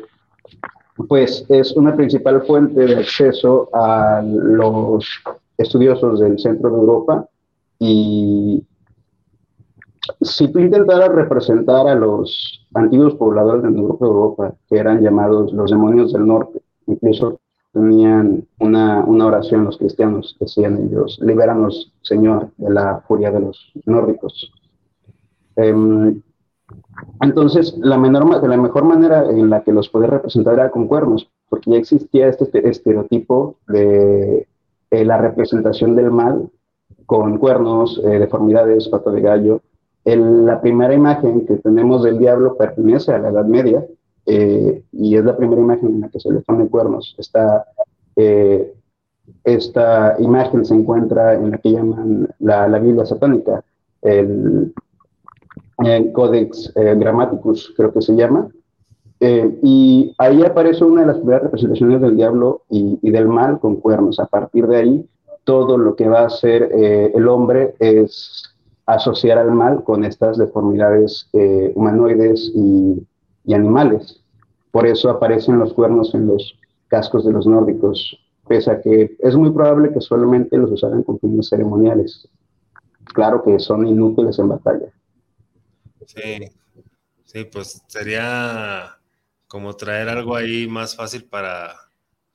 pues 1.06 1.44
es 1.48 1.76
una 1.76 1.94
principal 1.94 2.42
fuente 2.42 2.80
de 2.80 2.96
acceso 2.96 3.68
a 3.72 4.22
los 4.24 5.06
estudiosos 5.56 6.20
del 6.20 6.38
centro 6.38 6.70
de 6.70 6.76
Europa 6.76 7.28
y 7.78 8.64
si 10.22 10.48
tú 10.48 10.58
intentaras 10.58 11.10
representar 11.10 11.86
a 11.86 11.94
los 11.94 12.66
antiguos 12.74 13.14
pobladores 13.14 13.62
del 13.62 13.76
norte 13.76 14.04
de 14.04 14.10
Europa, 14.10 14.54
que 14.68 14.78
eran 14.78 15.02
llamados 15.02 15.52
los 15.52 15.70
demonios 15.70 16.12
del 16.12 16.26
norte, 16.26 16.60
incluso 16.86 17.40
tenían 17.72 18.46
una, 18.58 19.04
una 19.04 19.26
oración 19.26 19.64
los 19.64 19.76
cristianos, 19.76 20.36
decían 20.40 20.88
ellos, 20.88 21.18
libéranos, 21.22 21.92
Señor, 22.02 22.50
de 22.56 22.70
la 22.70 23.02
furia 23.06 23.30
de 23.30 23.40
los 23.40 23.72
nórdicos. 23.84 24.50
Em, 25.58 26.22
entonces, 27.20 27.76
la, 27.78 27.98
menor, 27.98 28.48
la 28.48 28.56
mejor 28.56 28.84
manera 28.84 29.28
en 29.28 29.50
la 29.50 29.62
que 29.62 29.72
los 29.72 29.88
podía 29.88 30.08
representar 30.08 30.54
era 30.54 30.70
con 30.70 30.86
cuernos, 30.86 31.28
porque 31.48 31.72
ya 31.72 31.78
existía 31.78 32.28
este 32.28 32.68
estereotipo 32.68 33.56
de 33.66 34.46
eh, 34.90 35.04
la 35.04 35.18
representación 35.18 35.96
del 35.96 36.12
mal 36.12 36.48
con 37.06 37.38
cuernos, 37.38 38.00
eh, 38.04 38.18
deformidades, 38.18 38.88
pato 38.88 39.10
de 39.10 39.20
gallo. 39.20 39.60
la 40.04 40.60
primera 40.60 40.94
imagen 40.94 41.44
que 41.44 41.56
tenemos 41.56 42.04
del 42.04 42.18
diablo 42.18 42.56
pertenece 42.56 43.12
a 43.12 43.18
la 43.18 43.30
Edad 43.30 43.44
Media 43.44 43.84
eh, 44.26 44.82
y 44.92 45.16
es 45.16 45.24
la 45.24 45.36
primera 45.36 45.60
imagen 45.60 45.88
en 45.88 46.00
la 46.02 46.08
que 46.08 46.20
se 46.20 46.32
le 46.32 46.40
ponen 46.40 46.68
cuernos. 46.68 47.16
Esta, 47.18 47.64
esta 49.44 50.16
imagen 50.18 50.64
se 50.64 50.74
encuentra 50.74 51.34
en 51.34 51.50
la 51.50 51.58
que 51.58 51.72
llaman 51.72 52.28
la, 52.38 52.68
la 52.68 52.78
Biblia 52.78 53.04
satánica, 53.04 53.64
el, 54.02 54.72
el 55.84 56.12
Codex 56.12 56.72
Grammaticus, 56.74 57.72
creo 57.76 57.92
que 57.92 58.02
se 58.02 58.14
llama, 58.14 58.50
eh, 59.20 59.58
y 59.62 60.14
ahí 60.18 60.44
aparece 60.44 60.84
una 60.84 61.00
de 61.00 61.08
las 61.08 61.16
primeras 61.16 61.42
representaciones 61.42 62.00
del 62.00 62.16
diablo 62.16 62.62
y, 62.70 63.10
del 63.10 63.26
mal 63.28 63.58
con 63.58 63.76
cuernos. 63.76 64.20
A 64.20 64.26
partir 64.26 64.66
de 64.66 64.76
ahí, 64.76 65.08
todo 65.44 65.76
lo 65.76 65.96
que 65.96 66.08
va 66.08 66.20
a 66.20 66.26
hacer 66.26 66.70
eh, 66.72 67.12
el 67.14 67.26
hombre 67.26 67.74
es 67.80 68.44
asociar 68.86 69.38
al 69.38 69.50
mal 69.50 69.82
con 69.82 70.04
estas 70.04 70.38
deformidades 70.38 71.28
eh, 71.32 71.72
humanoides 71.74 72.52
y, 72.54 73.06
animales. 73.52 74.22
Por 74.70 74.86
eso 74.86 75.08
aparecen 75.08 75.58
los 75.58 75.72
cuernos 75.72 76.14
en 76.14 76.26
los 76.26 76.58
cascos 76.88 77.24
de 77.24 77.32
los 77.32 77.46
nórdicos, 77.46 78.18
pese 78.46 78.70
a 78.70 78.82
que 78.82 79.16
es 79.20 79.36
muy 79.36 79.50
probable 79.52 79.90
que 79.90 80.02
solamente 80.02 80.58
los 80.58 80.70
usaran 80.70 81.02
con 81.02 81.18
fines 81.18 81.48
ceremoniales. 81.48 82.28
Claro 83.14 83.42
que 83.42 83.58
son 83.58 83.86
inútiles 83.86 84.38
en 84.38 84.48
batalla. 84.48 84.92
Sí, 86.08 86.50
sí, 87.24 87.44
pues 87.44 87.82
sería 87.86 88.98
como 89.46 89.76
traer 89.76 90.08
algo 90.08 90.36
ahí 90.36 90.66
más 90.66 90.96
fácil 90.96 91.24
para, 91.24 91.74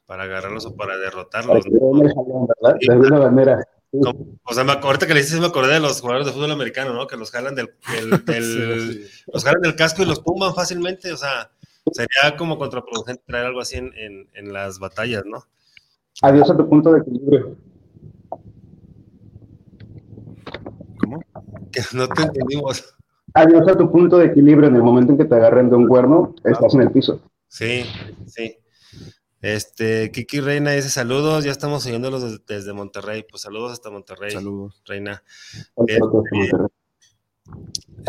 para 0.06 0.24
agarrarlos 0.24 0.66
o 0.68 0.76
para 0.76 0.98
derrotarlos. 0.98 1.66
¿verdad? 1.66 2.78
De 2.80 2.94
alguna 2.94 3.20
manera. 3.20 3.68
o 3.92 4.54
sea, 4.54 4.64
me, 4.64 4.74
ahorita 4.74 5.08
que 5.08 5.16
le 5.16 5.22
dices, 5.22 5.40
me 5.40 5.48
acordé 5.48 5.74
de 5.74 5.80
los 5.80 6.02
jugadores 6.02 6.28
de 6.28 6.34
fútbol 6.34 6.52
americano, 6.52 6.94
¿no? 6.94 7.08
Que 7.08 7.18
los 7.18 7.32
jalan 7.32 7.56
del, 7.56 7.74
del, 8.26 9.10
los 9.34 9.44
jalan 9.44 9.62
del 9.62 9.76
casco 9.76 10.04
y 10.04 10.06
los 10.06 10.24
tumban 10.24 10.54
fácilmente. 10.54 11.12
O 11.12 11.18
sea, 11.18 11.50
sería 11.92 12.38
como 12.38 12.60
contraproducente 12.60 13.24
traer 13.26 13.48
algo 13.48 13.62
así 13.62 13.78
en, 13.78 13.92
en, 13.96 14.30
en 14.34 14.54
las 14.54 14.78
batallas, 14.78 15.24
¿no? 15.26 15.48
Adiós 16.22 16.48
a 16.52 16.56
tu 16.58 16.70
punto 16.70 16.94
de 16.94 17.00
equilibrio. 17.00 17.58
¿Cómo? 21.00 21.24
Que 21.72 21.82
no 21.94 22.08
te 22.08 22.22
entendimos. 22.22 22.96
Adiós 23.34 23.68
a 23.68 23.78
tu 23.78 23.92
punto 23.92 24.18
de 24.18 24.28
equilibrio 24.28 24.70
en 24.70 24.76
el 24.76 24.84
momento 24.84 25.12
en 25.12 25.18
que 25.18 25.26
te 25.26 25.36
agarren 25.36 25.70
de 25.70 25.76
un 25.76 25.88
cuerno, 25.88 26.36
estás 26.44 26.76
en 26.76 26.82
el 26.82 26.92
piso. 26.92 27.22
Sí, 27.48 27.84
sí. 28.28 28.58
Este, 29.42 30.12
Kiki 30.12 30.40
Reina 30.40 30.72
dice 30.72 30.90
saludos, 30.90 31.44
ya 31.44 31.52
estamos 31.52 31.84
siguiéndolos 31.84 32.46
desde, 32.46 32.74
Monterrey. 32.74 33.26
Pues 33.30 33.42
saludos 33.42 33.74
hasta 33.74 33.90
Monterrey. 33.90 34.32
Saludos. 34.32 34.82
Reina. 34.86 35.24
Este, 35.86 36.00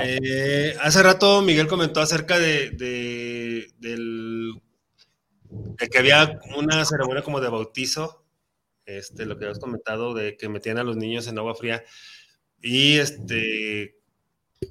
eh, 0.03 0.77
hace 0.81 1.03
rato 1.03 1.43
Miguel 1.43 1.67
comentó 1.67 2.01
acerca 2.01 2.39
de, 2.39 2.71
de, 2.71 3.67
del, 3.79 4.63
de 5.51 5.89
que 5.89 5.99
había 5.99 6.41
una 6.57 6.85
ceremonia 6.85 7.23
como 7.23 7.41
de 7.41 7.49
bautizo, 7.49 8.25
este, 8.87 9.27
lo 9.27 9.39
que 9.39 9.47
has 9.47 9.59
comentado, 9.59 10.15
de 10.15 10.37
que 10.37 10.49
metían 10.49 10.79
a 10.79 10.85
los 10.85 10.97
niños 10.97 11.27
en 11.27 11.39
agua 11.39 11.55
fría. 11.55 11.83
Y 12.61 12.99
este, 12.99 13.97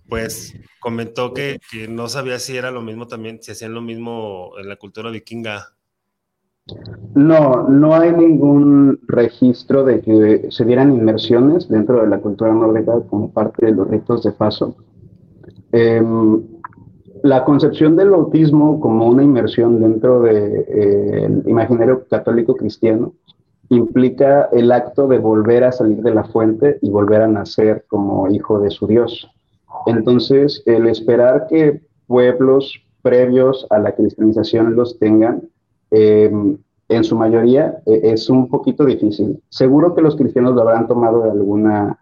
pues 0.07 0.55
comentó 0.79 1.33
que, 1.33 1.59
no 1.89 2.07
sabía 2.07 2.39
si 2.39 2.57
era 2.57 2.71
lo 2.71 2.81
mismo 2.81 3.07
también, 3.07 3.41
si 3.41 3.51
hacían 3.51 3.73
lo 3.73 3.81
mismo 3.81 4.51
en 4.59 4.69
la 4.69 4.75
cultura 4.75 5.09
vikinga. 5.09 5.69
No, 7.13 7.67
no 7.67 7.93
hay 7.93 8.13
ningún 8.13 8.99
registro 9.07 9.83
de 9.83 10.01
que 10.01 10.47
se 10.49 10.65
dieran 10.65 10.93
inmersiones 10.93 11.67
dentro 11.67 12.01
de 12.01 12.07
la 12.07 12.19
cultura 12.19 12.53
nórdica 12.53 13.01
como 13.09 13.31
parte 13.31 13.65
de 13.65 13.73
los 13.73 13.87
ritos 13.89 14.23
de 14.23 14.31
paso. 14.31 14.75
Em, 15.73 16.41
la 17.23 17.43
concepción 17.45 17.95
del 17.95 18.11
bautismo 18.11 18.79
como 18.79 19.07
una 19.07 19.23
inmersión 19.23 19.79
dentro 19.79 20.21
del 20.21 20.65
de, 20.65 21.49
imaginario 21.49 22.05
católico 22.07 22.55
cristiano 22.55 23.13
implica 23.69 24.49
el 24.51 24.71
acto 24.71 25.07
de 25.07 25.19
volver 25.19 25.63
a 25.63 25.71
salir 25.71 26.01
de 26.01 26.13
la 26.13 26.25
fuente 26.25 26.79
y 26.81 26.89
volver 26.89 27.21
a 27.21 27.27
nacer 27.27 27.85
como 27.87 28.29
hijo 28.29 28.59
de 28.59 28.69
su 28.71 28.87
Dios. 28.87 29.29
Entonces, 29.87 30.63
el 30.65 30.87
esperar 30.87 31.47
que 31.47 31.81
pueblos 32.07 32.73
previos 33.01 33.67
a 33.69 33.79
la 33.79 33.93
cristianización 33.93 34.75
los 34.75 34.97
tengan, 34.99 35.43
em, 35.91 36.57
en 36.89 37.03
su 37.03 37.15
mayoría 37.15 37.81
e, 37.85 38.11
es 38.13 38.29
un 38.29 38.49
poquito 38.49 38.85
difícil. 38.85 39.41
Seguro 39.49 39.95
que 39.95 40.01
los 40.01 40.15
cristianos 40.15 40.53
lo 40.53 40.61
habrán 40.61 40.87
tomado 40.87 41.23
de 41.23 41.31
alguna 41.31 41.99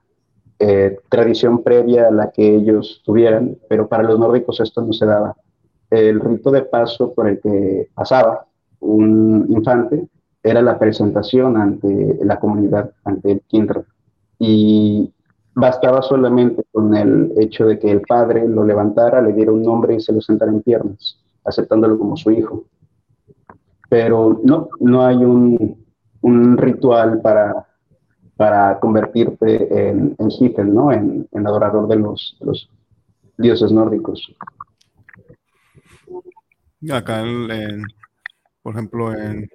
eh, 0.60 0.98
tradición 1.10 1.64
previa 1.64 2.08
a 2.08 2.12
la 2.12 2.32
que 2.32 2.56
ellos 2.56 3.02
tuvieran, 3.04 3.58
pero 3.68 3.88
para 3.88 4.04
los 4.04 4.20
nórdicos 4.20 4.60
esto 4.60 4.82
no 4.82 4.94
se 4.94 5.06
daba. 5.06 5.36
El 5.90 6.20
rito 6.20 6.52
de 6.52 6.62
paso 6.62 7.14
por 7.14 7.28
el 7.28 7.40
que 7.42 7.90
pasaba 7.96 8.46
un 8.80 9.48
infante 9.50 10.08
era 10.44 10.62
la 10.62 10.78
presentación 10.78 11.58
ante 11.58 12.20
la 12.24 12.40
comunidad, 12.40 12.92
ante 13.04 13.32
el 13.32 13.42
Kindred. 13.48 13.84
Y 14.38 15.12
bastaba 15.62 16.02
solamente 16.02 16.64
con 16.72 16.96
el 16.96 17.34
hecho 17.38 17.68
de 17.68 17.78
que 17.78 17.92
el 17.92 18.02
padre 18.02 18.48
lo 18.48 18.66
levantara, 18.66 19.22
le 19.22 19.32
diera 19.32 19.52
un 19.52 19.62
nombre 19.62 19.96
y 19.96 20.02
se 20.02 20.12
lo 20.12 20.20
sentara 20.20 20.52
en 20.52 20.64
piernas, 20.64 21.20
aceptándolo 21.46 22.00
como 22.00 22.18
su 22.18 22.32
hijo. 22.32 22.66
Pero 23.88 24.42
no, 24.44 24.70
no 24.80 25.06
hay 25.06 25.18
un, 25.18 25.86
un 26.22 26.58
ritual 26.58 27.22
para, 27.22 27.68
para 28.36 28.80
convertirte 28.80 29.90
en, 29.90 30.16
en 30.18 30.74
¿no? 30.74 30.92
En, 30.92 31.28
en, 31.32 31.48
adorador 31.48 31.88
de 31.88 31.98
los, 31.98 32.38
los 32.40 32.68
dioses 33.38 33.72
nórdicos. 33.72 34.34
Acá, 36.92 37.22
en, 37.22 37.84
por 38.64 38.74
ejemplo, 38.74 39.14
en 39.14 39.48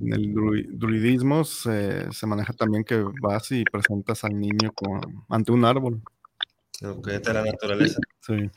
en 0.00 0.12
el 0.12 0.78
druidismo 0.78 1.44
se, 1.44 2.08
maneja 2.26 2.52
también 2.52 2.84
que 2.84 3.04
vas 3.20 3.50
y 3.52 3.64
presentas 3.64 4.24
al 4.24 4.38
niño 4.38 4.72
con, 4.74 5.24
ante 5.28 5.52
un 5.52 5.64
árbol. 5.64 6.02
Ok, 6.84 7.08
de 7.08 7.34
la 7.34 7.44
naturaleza. 7.44 8.00
Sí. 8.20 8.50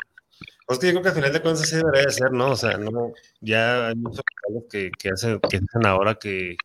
Pues 0.65 0.79
que 0.79 0.87
yo 0.87 0.93
creo 0.93 1.03
que 1.03 1.09
al 1.09 1.15
final 1.15 1.33
de 1.33 1.41
cuentas 1.41 1.63
así 1.63 1.75
debería 1.75 2.03
de 2.03 2.11
ser, 2.11 2.31
¿no? 2.31 2.51
O 2.51 2.55
sea, 2.55 2.77
no, 2.77 3.13
ya 3.39 3.89
hay 3.89 3.95
muchos 3.95 4.23
que, 4.69 4.89
que, 4.97 5.09
hacen, 5.09 5.39
que 5.39 5.57
hacen 5.57 5.85
ahora 5.85 6.15
que, 6.15 6.57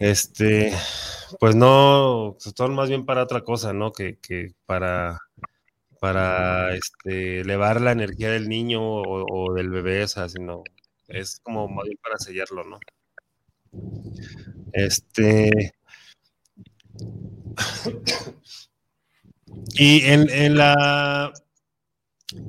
este, 0.00 0.72
pues 1.38 1.54
no, 1.54 2.36
son 2.38 2.74
más 2.74 2.88
bien 2.88 3.06
para 3.06 3.22
otra 3.22 3.42
cosa, 3.42 3.72
¿no? 3.72 3.92
Que, 3.92 4.18
que 4.18 4.54
para, 4.66 5.20
para, 6.00 6.74
este, 6.74 7.40
elevar 7.40 7.80
la 7.80 7.92
energía 7.92 8.30
del 8.30 8.48
niño 8.48 8.82
o, 8.82 9.24
o 9.30 9.54
del 9.54 9.70
bebé, 9.70 10.02
o 10.02 10.08
sea, 10.08 10.28
sino 10.28 10.64
es 11.08 11.40
como 11.42 11.68
bien 11.82 11.98
para 12.02 12.18
sellarlo, 12.18 12.64
¿no? 12.64 12.78
Este. 14.72 15.72
y 19.74 20.00
en, 20.02 20.56
la. 20.56 21.32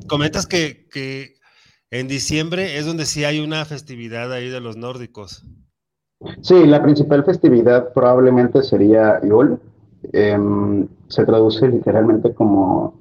Comentas 0.07 0.47
que, 0.47 0.87
que, 0.91 1.35
en 1.91 2.07
diciembre 2.07 2.77
es 2.77 2.85
donde 2.85 3.05
sí 3.05 3.23
hay 3.23 3.39
una 3.39 3.65
festividad 3.65 4.31
ahí 4.31 4.49
de 4.49 4.61
los 4.61 4.77
nórdicos. 4.77 5.45
Sí, 6.41 6.65
la 6.65 6.81
principal 6.81 7.23
festividad 7.23 7.93
probablemente 7.93 8.63
sería 8.63 9.21
Yule. 9.23 9.57
Em, 10.13 10.87
se 11.07 11.25
traduce 11.25 11.67
literalmente 11.67 12.33
como, 12.33 12.99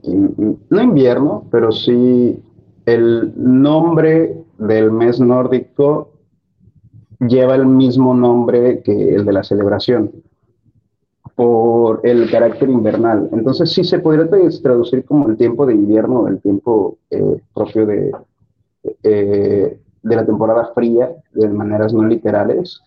no 0.70 0.82
invierno, 0.82 1.46
pero 1.50 1.70
sí 1.72 2.42
el 2.86 3.32
nombre 3.36 4.43
del 4.58 4.90
mes 4.90 5.20
nórdico 5.20 6.10
lleva 7.20 7.54
el 7.54 7.66
mismo 7.66 8.14
nombre 8.14 8.82
que 8.82 9.14
el 9.14 9.24
de 9.24 9.32
la 9.32 9.42
celebración 9.42 10.10
por 11.34 12.00
el 12.04 12.30
carácter 12.30 12.68
invernal. 12.68 13.28
Entonces 13.32 13.72
sí 13.72 13.82
se 13.82 13.98
podría 13.98 14.28
traducir 14.62 15.04
como 15.04 15.28
el 15.28 15.36
tiempo 15.36 15.66
de 15.66 15.74
invierno, 15.74 16.28
el 16.28 16.40
tiempo 16.40 16.98
eh, 17.10 17.40
propio 17.52 17.86
de, 17.86 18.12
eh, 19.02 19.78
de 20.02 20.16
la 20.16 20.26
temporada 20.26 20.70
fría, 20.74 21.10
de 21.32 21.48
maneras 21.48 21.92
no 21.92 22.04
literales, 22.04 22.80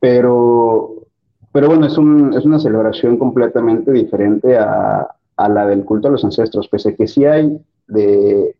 pero, 0.00 1.06
pero 1.52 1.68
bueno, 1.68 1.86
es, 1.86 1.96
un, 1.96 2.34
es 2.34 2.44
una 2.44 2.58
celebración 2.58 3.16
completamente 3.16 3.90
diferente 3.92 4.58
a, 4.58 5.08
a, 5.36 5.48
la 5.48 5.66
del 5.66 5.84
culto 5.84 6.08
a 6.08 6.10
los 6.10 6.24
ancestros, 6.24 6.68
pese 6.68 6.90
a 6.90 6.94
que 6.94 7.06
sí 7.06 7.24
hay 7.24 7.58
de, 7.86 8.54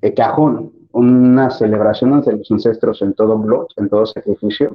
de 0.00 0.14
cajón 0.14 0.72
una 0.98 1.48
celebración 1.50 2.12
ante 2.12 2.32
los 2.32 2.50
ancestros 2.50 3.02
en 3.02 3.14
todo 3.14 3.38
blog, 3.38 3.68
en 3.76 3.88
todo 3.88 4.04
sacrificio, 4.04 4.74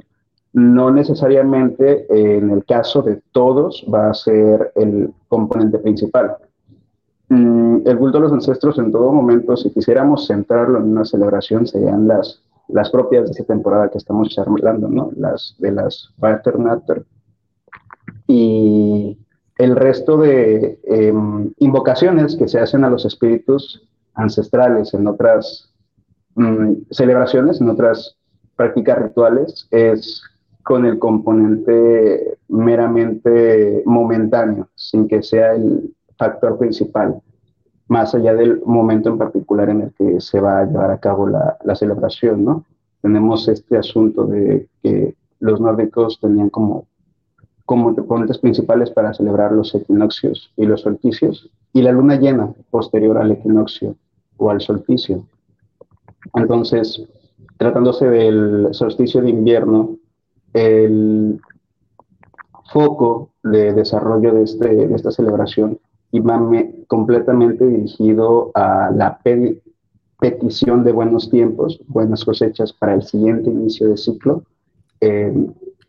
no 0.54 0.90
necesariamente 0.90 2.06
en 2.08 2.50
el 2.50 2.64
caso 2.64 3.02
de 3.02 3.20
todos 3.32 3.84
va 3.92 4.10
a 4.10 4.14
ser 4.14 4.72
el 4.76 5.12
componente 5.28 5.78
principal. 5.78 6.36
Mm, 7.28 7.86
el 7.86 7.98
culto 7.98 8.18
a 8.18 8.20
los 8.22 8.32
ancestros 8.32 8.78
en 8.78 8.90
todo 8.90 9.12
momento, 9.12 9.56
si 9.56 9.70
quisiéramos 9.70 10.26
centrarlo 10.26 10.78
en 10.78 10.84
una 10.84 11.04
celebración, 11.04 11.66
serían 11.66 12.08
las, 12.08 12.42
las 12.68 12.90
propias 12.90 13.24
de 13.24 13.32
esta 13.32 13.44
temporada 13.44 13.90
que 13.90 13.98
estamos 13.98 14.28
charlando, 14.30 14.88
¿no? 14.88 15.10
Las 15.16 15.56
de 15.58 15.72
las 15.72 16.10
Vaternatter. 16.16 17.04
Y 18.26 19.18
el 19.58 19.76
resto 19.76 20.16
de 20.16 20.78
em, 20.84 21.52
invocaciones 21.58 22.36
que 22.36 22.48
se 22.48 22.60
hacen 22.60 22.84
a 22.84 22.90
los 22.90 23.04
espíritus 23.04 23.86
ancestrales 24.14 24.94
en 24.94 25.06
otras 25.06 25.73
Mm, 26.34 26.82
celebraciones, 26.90 27.60
en 27.60 27.68
otras 27.68 28.16
prácticas 28.56 28.98
rituales, 28.98 29.68
es 29.70 30.22
con 30.62 30.86
el 30.86 30.98
componente 30.98 32.38
meramente 32.48 33.82
momentáneo, 33.84 34.68
sin 34.74 35.06
que 35.06 35.22
sea 35.22 35.54
el 35.54 35.94
factor 36.16 36.58
principal, 36.58 37.20
más 37.88 38.14
allá 38.14 38.34
del 38.34 38.62
momento 38.64 39.10
en 39.10 39.18
particular 39.18 39.68
en 39.68 39.82
el 39.82 39.92
que 39.92 40.20
se 40.20 40.40
va 40.40 40.60
a 40.60 40.64
llevar 40.64 40.90
a 40.90 40.98
cabo 40.98 41.28
la, 41.28 41.74
celebración, 41.74 42.44
¿no? 42.44 42.64
Tenemos 43.02 43.46
este 43.48 43.76
asunto 43.76 44.24
de 44.24 44.68
que 44.82 45.14
los 45.40 45.60
nórdicos 45.60 46.18
tenían 46.20 46.48
como, 46.48 46.86
como 47.66 47.94
componentes 47.94 48.38
principales 48.38 48.90
para 48.90 49.12
celebrar 49.12 49.52
los 49.52 49.74
equinoccios 49.74 50.50
y 50.56 50.64
los 50.64 50.80
solsticios, 50.80 51.50
y 51.74 51.82
la 51.82 51.92
luna 51.92 52.16
llena 52.16 52.54
posterior 52.70 53.18
al 53.18 53.32
equinoccio 53.32 53.96
o 54.38 54.50
al 54.50 54.62
solsticio. 54.62 55.26
Entonces, 56.34 57.02
tratándose 57.58 58.08
del 58.08 58.68
solsticio 58.72 59.20
de 59.20 59.30
invierno, 59.30 59.96
el 60.52 61.40
foco 62.72 63.30
de 63.42 63.72
desarrollo 63.72 64.32
de, 64.34 64.42
este, 64.42 64.68
de 64.68 64.94
esta 64.94 65.10
celebración 65.10 65.78
iba 66.12 66.40
completamente 66.86 67.66
dirigido 67.66 68.52
a 68.54 68.90
la 68.94 69.18
petición 70.20 70.84
de 70.84 70.92
buenos 70.92 71.28
tiempos, 71.28 71.80
buenas 71.88 72.24
cosechas 72.24 72.72
para 72.72 72.94
el 72.94 73.02
siguiente 73.02 73.50
inicio 73.50 73.88
de 73.88 73.96
ciclo 73.96 74.44
eh, 75.00 75.34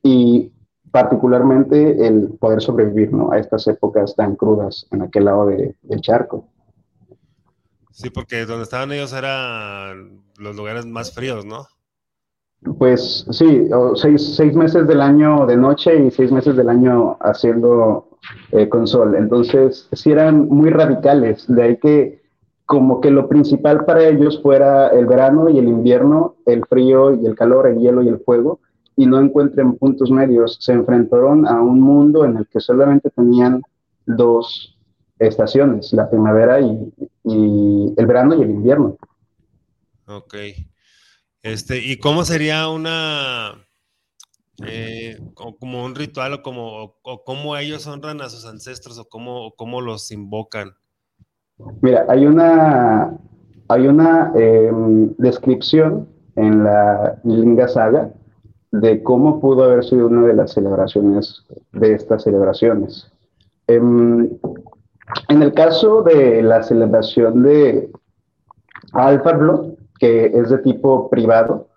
y 0.02 0.52
particularmente 0.92 2.08
el 2.08 2.30
poder 2.40 2.62
sobrevivir 2.62 3.12
a 3.32 3.38
estas 3.38 3.68
épocas 3.68 4.16
tan 4.16 4.36
crudas 4.36 4.88
en 4.92 5.04
aquel 5.04 5.26
lado 5.26 5.48
del 5.48 6.02
charco. 6.02 6.46
Sí, 7.96 8.10
porque 8.10 8.46
donde 8.46 8.64
estaban 8.64 8.92
ellos 8.92 9.14
eran 9.14 10.22
los 10.38 10.54
lugares 10.58 10.86
más 10.86 11.14
fríos, 11.14 11.46
¿no? 11.46 11.66
Pues 12.78 13.26
sí, 13.32 13.70
seis, 13.96 14.54
meses 14.54 14.86
del 14.86 15.00
año 15.00 15.46
de 15.46 15.56
noche 15.56 16.06
y 16.06 16.12
seis 16.12 16.30
meses 16.30 16.58
del 16.58 16.68
año 16.68 17.16
haciendo 17.22 18.10
eh, 18.52 18.68
con 18.68 18.86
sol. 18.86 19.16
Entonces, 19.16 19.88
sí 19.94 20.12
eran 20.12 20.50
muy 20.50 20.72
radicales, 20.72 21.46
de 21.48 21.64
ahí 21.64 21.78
que 21.78 22.22
como 22.66 23.00
que 23.00 23.12
lo 23.12 23.30
principal 23.30 23.86
para 23.86 24.06
ellos 24.06 24.42
fuera 24.42 24.90
el 24.90 25.06
verano 25.06 25.48
y 25.48 25.58
el 25.58 25.70
invierno, 25.70 26.36
el 26.46 26.66
frío 26.66 27.16
y 27.16 27.26
el 27.26 27.36
calor, 27.36 27.66
el 27.66 27.80
hielo 27.80 28.04
y 28.04 28.10
el 28.10 28.20
fuego, 28.20 28.60
y 28.98 29.06
no 29.06 29.22
encuentren 29.22 29.78
puntos 29.78 30.12
medios. 30.12 30.58
Se 30.60 30.74
enfrentaron 30.74 31.48
a 31.48 31.62
un 31.62 31.80
mundo 31.80 32.26
en 32.26 32.36
el 32.36 32.48
que 32.48 32.60
solamente 32.60 33.10
tenían 33.12 33.62
dos 34.06 34.75
estaciones, 35.20 35.94
la 35.94 36.10
primavera 36.10 36.60
y, 36.62 36.94
el 37.98 38.06
verano 38.06 38.36
y 38.36 38.42
el 38.42 38.50
invierno. 38.50 38.98
Ok. 40.08 40.36
Este, 41.42 41.78
¿y 41.78 41.98
cómo 41.98 42.24
sería 42.24 42.70
una 42.70 43.66
eh, 44.66 45.20
como 45.34 45.84
un 45.84 45.96
ritual 45.96 46.34
o 46.34 46.42
como 46.42 46.96
o, 47.02 47.24
cómo 47.24 47.58
ellos 47.58 47.86
honran 47.88 48.22
a 48.22 48.30
sus 48.30 48.46
ancestros 48.46 48.98
o 48.98 49.06
cómo, 49.06 49.54
cómo 49.56 49.82
los 49.82 50.12
invocan? 50.12 50.74
Mira, 51.82 52.06
hay 52.10 52.26
una 52.26 53.18
hay 53.68 53.88
una 53.88 54.32
em, 54.36 55.16
descripción 55.18 56.08
en 56.36 56.64
la 56.64 57.20
Linga 57.24 57.68
Saga 57.68 58.12
de 58.72 59.02
cómo 59.02 59.40
pudo 59.40 59.64
haber 59.64 59.84
sido 59.84 60.08
una 60.08 60.28
de 60.28 60.34
las 60.34 60.54
celebraciones 60.54 61.46
de 61.72 61.94
estas 61.94 62.24
celebraciones. 62.24 63.12
Em, 63.68 64.30
en, 65.28 65.42
el 65.42 65.54
caso 65.54 66.02
de 66.02 66.42
la 66.42 66.64
celebración 66.64 67.44
de 67.44 67.92
Alfarlo, 68.94 69.76
que 70.00 70.26
es 70.26 70.50
de 70.50 70.58
tipo 70.60 71.10
privado, 71.10 71.68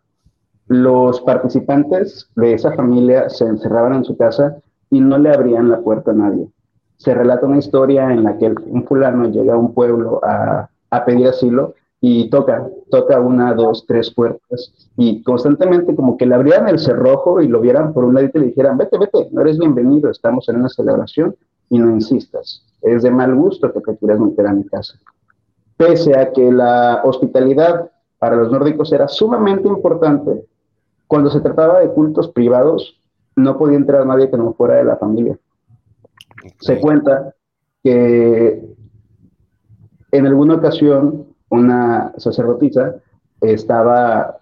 los 0.66 1.20
participantes 1.22 2.31
de 2.37 2.53
esa 2.55 2.72
familia 2.72 3.29
se 3.31 3.45
encerraban 3.45 3.95
en 3.95 4.05
su 4.05 4.16
casa 4.16 4.59
y 4.91 5.01
no 5.01 5.18
le 5.18 5.31
abrían 5.31 5.70
la 5.70 5.81
puerta 5.81 6.11
a 6.11 6.14
nadie. 6.14 6.49
Se 6.97 7.14
relata 7.14 7.47
una 7.47 7.59
historia 7.59 8.12
en 8.12 8.24
la 8.24 8.37
que 8.39 8.53
un 8.66 8.85
fulano 8.85 9.29
llega 9.29 9.55
a 9.55 9.59
un 9.59 9.72
pueblo 9.72 10.20
a, 10.24 10.68
a 10.91 11.05
pedir 11.05 11.29
asilo 11.29 11.74
y 12.01 12.31
toca, 12.31 12.68
toca 12.91 13.20
una, 13.20 13.55
dos, 13.55 13.85
tres 13.87 14.12
puertas 14.12 14.72
y 14.97 15.22
constantemente 15.22 15.95
como 15.97 16.16
que 16.16 16.26
le 16.26 16.35
abrieran 16.35 16.68
el 16.68 16.79
cerrojo 16.79 17.41
y 17.41 17.49
lo 17.49 17.61
vieran 17.61 17.93
por 17.93 18.05
un 18.05 18.14
lado 18.14 18.29
y 18.33 18.39
le 18.39 18.47
dijeran, 18.47 18.79
vete, 18.79 18.99
vete, 18.99 19.29
no 19.33 19.41
eres 19.41 19.59
bienvenido, 19.59 20.11
estamos 20.11 20.49
en 20.49 20.57
una 20.57 20.68
celebración 20.68 21.35
y 21.71 21.79
no 21.79 21.91
insistas, 21.91 22.64
es 22.83 23.03
de 23.03 23.11
mal 23.11 23.35
gusto 23.35 23.73
que 23.73 23.81
te 23.81 23.97
quieras 23.97 24.21
meter 24.21 24.47
a 24.47 24.53
mi 24.53 24.64
casa. 24.64 24.99
Pese 25.77 26.19
a 26.19 26.33
que 26.33 26.51
la 26.51 27.03
hospitalidad 27.05 27.91
para 28.19 28.37
los 28.37 28.51
nórdicos 28.51 28.93
era 28.93 29.09
sumamente 29.09 29.69
importante, 29.69 30.45
cuando 31.07 31.31
se 31.31 31.41
trataba 31.41 31.81
de 31.81 31.89
cultos 31.89 32.29
privados, 32.29 33.01
no 33.37 33.57
podía 33.57 33.77
entrar 33.77 34.05
nadie 34.05 34.31
que 34.31 34.37
no 34.37 34.53
fuera 34.55 34.77
de 34.77 34.85
la 34.85 34.97
familia. 34.97 35.39
Se 36.61 36.81
cuenta 36.81 37.35
que 37.83 38.62
en 40.12 40.27
alguna 40.27 40.55
ocasión 40.57 41.29
una 41.49 42.12
sacerdotisa 42.19 42.97
estaba 43.41 44.39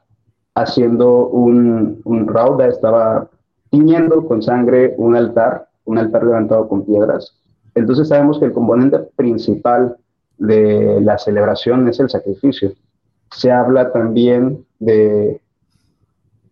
haciendo 0.55 1.29
un, 1.29 2.01
un 2.05 2.27
rauda, 2.27 2.67
estaba 2.67 3.29
tiñendo 3.71 4.27
con 4.27 4.43
sangre 4.43 4.95
un 4.97 5.15
altar, 5.15 5.69
un 5.87 5.99
altar 5.99 6.25
levantado 6.25 6.69
con 6.69 6.85
piedras. 6.85 7.35
Entonces 7.75 8.09
sabemos 8.09 8.39
que 8.39 8.45
el 8.45 8.53
componente 8.53 8.99
principal 9.17 9.97
de 10.39 11.01
la 11.01 11.19
celebración 11.19 11.89
es 11.89 11.99
el 12.01 12.11
sacrificio. 12.11 12.73
Se 13.31 13.51
habla 13.51 13.93
también 13.93 14.65
de, 14.79 15.41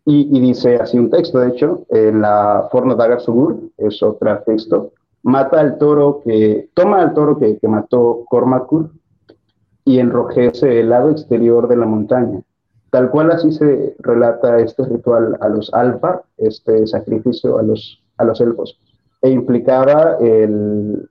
y, 0.07 0.39
dice 0.41 0.77
así 0.77 0.99
un 0.99 1.11
texto, 1.11 1.39
de 1.39 1.49
hecho, 1.49 1.87
en 1.89 2.21
la 2.21 2.69
Forno 2.71 2.95
Dagar 2.95 3.21
Sugur, 3.21 3.59
es 3.79 4.03
otro 4.03 4.39
texto, 4.45 4.93
mata 5.23 5.61
al 5.61 5.79
toro 5.79 6.21
que, 6.23 6.69
toma 6.75 7.01
al 7.01 7.15
toro 7.15 7.39
que, 7.39 7.59
mató 7.67 8.25
Cormacur 8.29 8.91
y 9.85 9.99
enrojece 9.99 10.81
el 10.81 10.91
lado 10.91 11.11
exterior 11.11 11.69
de 11.69 11.77
la 11.77 11.87
montaña. 11.87 12.43
Tal 12.91 13.11
cual 13.11 13.31
así 13.31 13.51
se 13.51 13.97
relata 13.99 14.59
este 14.59 14.85
ritual 14.85 15.39
a 15.41 15.49
los 15.49 15.73
alfa, 15.73 16.23
este 16.37 16.87
sacrificio 16.87 17.59
a 17.59 17.63
los, 17.63 18.03
a 18.19 18.25
los 18.25 18.41
elfos, 18.41 18.79
e 19.25 19.31
implicaba 19.31 20.19
el 20.21 21.09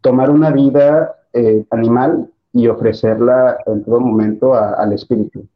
tomar 0.00 0.30
una 0.30 0.50
vida 0.50 1.14
eh, 1.32 1.64
animal 1.70 2.28
y 2.52 2.66
ofrecerla 2.66 3.56
en 3.66 3.84
todo 3.84 4.00
momento 4.00 4.52
al 4.52 4.92
espíritu. 4.92 5.46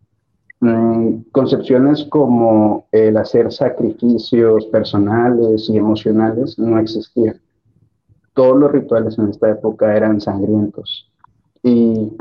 Mm, 0.61 1.23
concepciones 1.33 2.05
como 2.05 2.87
el 2.93 3.17
hacer 3.17 3.51
sacrificios 3.51 4.67
personales 4.67 5.69
y 5.69 5.77
emocionales 5.77 6.57
no 6.61 6.79
existían. 6.79 7.41
Todos 8.35 8.57
los 8.57 8.71
rituales 8.71 9.19
en 9.19 9.31
esta 9.31 9.51
época 9.51 9.97
eran 9.97 10.21
sangrientos. 10.21 11.11
Y 11.65 12.17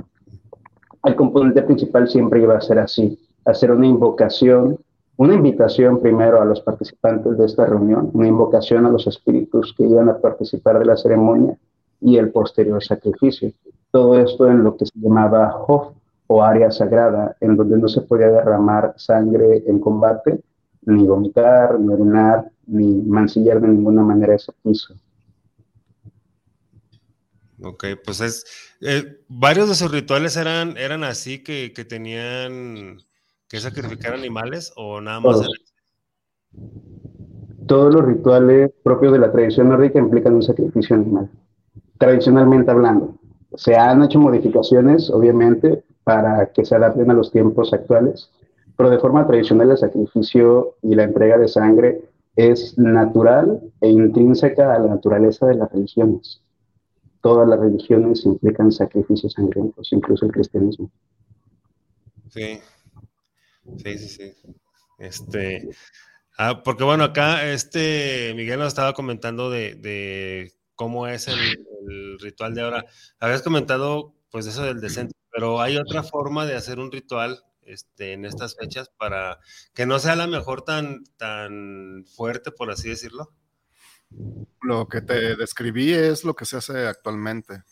el 1.04 1.16
componente 1.16 1.62
principal 1.62 2.08
siempre 2.10 2.42
iba 2.42 2.58
a 2.58 2.62
ser 2.62 2.80
así, 2.80 3.20
hacer 3.46 3.70
una 3.70 3.86
invocación, 3.86 4.80
una 5.18 5.34
invitación 5.34 6.02
primero 6.02 6.42
a 6.42 6.46
los 6.46 6.62
participantes 6.62 7.38
de 7.38 7.46
esta 7.46 7.66
reunión, 7.66 8.12
una 8.14 8.28
invocación 8.28 8.86
a 8.86 8.90
los 8.90 9.08
espíritus 9.08 9.74
que 9.78 9.84
iban 9.84 10.10
a 10.10 10.18
participar 10.18 10.80
de 10.80 10.86
la 10.86 10.98
ceremonia 10.98 11.58
y 12.02 12.18
el 12.18 12.32
posterior 12.32 12.84
sacrificio. 12.84 13.52
Todo 13.92 14.20
esto 14.20 14.48
en 14.50 14.64
lo 14.64 14.76
que 14.76 14.86
se 14.86 15.00
llamaba 15.00 15.56
Hof 15.68 15.94
o 16.28 16.44
área 16.44 16.72
sagrada, 16.72 17.38
en 17.40 17.56
donde 17.56 17.78
no 17.78 17.88
se 17.88 18.02
podía 18.02 18.30
derramar 18.30 18.94
sangre 18.98 19.64
en 19.68 19.80
combate, 19.80 20.42
ni 20.82 21.06
vomitar, 21.06 21.80
ni 21.80 21.94
orinar, 21.94 22.52
ni 22.68 23.02
mancillar 23.04 23.62
de 23.62 23.68
ninguna 23.68 24.02
manera 24.02 24.36
ese 24.36 24.52
piso. 24.64 24.96
Ok, 27.62 27.86
pues 28.04 28.22
es. 28.22 28.46
Eh, 28.82 29.22
varios 29.28 29.70
de 29.70 29.76
sus 29.76 29.92
rituales 29.92 30.36
eran, 30.36 30.78
eran 30.78 31.04
así 31.04 31.44
que, 31.44 31.70
tenían 31.88 32.98
que 33.48 33.60
sacrificar 33.60 34.14
animales 34.14 34.74
o 34.76 35.02
nada 35.02 35.20
más. 35.20 35.36
Todos. 35.38 35.50
Todos 37.68 37.94
los 37.94 38.06
rituales 38.06 38.72
propios 38.84 39.14
de 39.14 39.20
la 39.20 39.32
tradición 39.32 39.70
nórdica 39.70 40.00
implican 40.00 40.36
un 40.36 40.44
sacrificio 40.44 40.96
animal, 40.96 41.30
tradicionalmente 41.98 42.72
hablando. 42.72 43.18
Se 43.56 43.76
han 43.76 44.04
hecho 44.04 44.20
modificaciones, 44.20 45.10
obviamente, 45.10 45.84
para 46.04 46.52
que 46.52 46.64
se 46.64 46.76
adapten 46.76 47.10
a 47.10 47.16
los 47.16 47.32
tiempos 47.32 47.74
actuales, 47.74 48.30
pero 48.78 48.90
de 48.90 49.00
forma 49.00 49.26
tradicional 49.26 49.72
el 49.72 49.78
sacrificio 49.78 50.76
y 50.84 50.94
la 50.94 51.04
entrega 51.04 51.38
de 51.38 51.48
sangre 51.48 52.02
es 52.36 52.78
natural 52.78 53.62
e 53.82 53.90
intrínseca 53.90 54.76
a 54.76 54.80
la 54.80 54.88
naturaleza 54.88 55.48
de 55.48 55.56
las 55.56 55.72
religiones 55.72 56.42
todas 57.26 57.50
las 57.50 57.60
religiones 57.60 58.24
implican 58.24 58.72
sacrificios 58.72 59.34
sangrientos, 59.34 59.92
incluso 59.92 60.28
el 60.28 60.32
cristianismo. 60.32 60.92
Sí, 62.30 62.60
sí, 63.84 63.98
sí, 63.98 64.10
sí. 64.10 64.34
Este, 64.98 65.70
ah, 66.38 66.64
porque 66.64 66.84
bueno, 66.84 67.04
acá 67.04 67.52
este 67.52 68.34
Miguel 68.36 68.60
nos 68.60 68.70
estaba 68.70 68.94
comentando 68.94 69.50
de, 69.50 70.54
cómo 70.76 71.08
es 71.08 71.28
el, 71.28 71.40
ritual 72.20 72.56
de 72.56 72.62
ahora. 72.62 72.86
Habías 73.20 73.42
comentado 73.42 74.16
pues 74.32 74.48
eso 74.48 74.64
del 74.64 74.82
descenso, 74.82 75.16
pero 75.32 75.62
hay 75.62 75.78
otra 75.78 76.04
forma 76.04 76.46
de 76.46 76.56
hacer 76.56 76.80
un 76.80 76.92
ritual 76.92 77.44
este, 77.62 78.14
en 78.14 78.26
estas 78.26 78.56
fechas 78.56 78.90
para 78.98 79.40
que 79.74 79.86
no 79.86 80.00
sea 80.00 80.16
la 80.16 80.28
mejor 80.28 80.64
tan, 80.64 81.04
tan 81.18 82.06
fuerte, 82.16 82.52
por 82.52 82.72
así 82.72 82.90
decirlo. 82.90 83.34
Lo 84.62 84.88
que 84.88 85.02
te 85.02 85.36
describí 85.36 85.94
es 85.94 86.24
lo 86.24 86.36
que 86.36 86.46
se 86.46 86.58
hace 86.58 86.88
actualmente. 86.88 87.64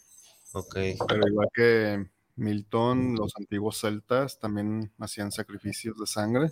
Ok. 0.53 0.75
Pero 1.07 1.27
igual 1.27 1.47
que 1.53 2.05
Milton, 2.35 3.15
los 3.15 3.33
antiguos 3.37 3.79
celtas 3.79 4.39
también 4.39 4.91
hacían 4.99 5.31
sacrificios 5.31 5.97
de 5.99 6.07
sangre. 6.07 6.51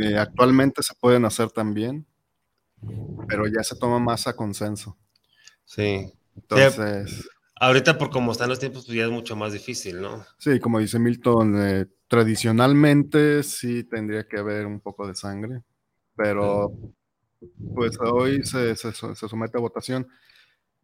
Eh, 0.00 0.16
actualmente 0.16 0.82
se 0.82 0.94
pueden 0.94 1.24
hacer 1.24 1.50
también, 1.50 2.06
pero 3.28 3.46
ya 3.46 3.62
se 3.62 3.76
toma 3.76 3.98
más 3.98 4.26
a 4.26 4.36
consenso. 4.36 4.96
Sí. 5.64 6.12
Entonces. 6.36 7.28
ahorita, 7.56 7.98
por 7.98 8.10
como 8.10 8.32
están 8.32 8.48
los 8.48 8.60
tiempos, 8.60 8.86
pues 8.86 8.96
ya 8.96 9.04
es 9.04 9.10
mucho 9.10 9.34
más 9.34 9.52
difícil, 9.52 10.00
¿no? 10.00 10.24
Sí, 10.38 10.60
como 10.60 10.78
dice 10.78 10.98
Milton, 10.98 11.60
eh, 11.60 11.86
tradicionalmente 12.06 13.42
sí 13.42 13.84
tendría 13.84 14.26
que 14.26 14.38
haber 14.38 14.66
un 14.66 14.80
poco 14.80 15.06
de 15.06 15.14
sangre, 15.14 15.62
pero 16.14 16.72
pues 17.74 17.98
hoy 18.00 18.44
se, 18.44 18.74
somete 18.76 19.58
a 19.58 19.60
votación. 19.60 20.06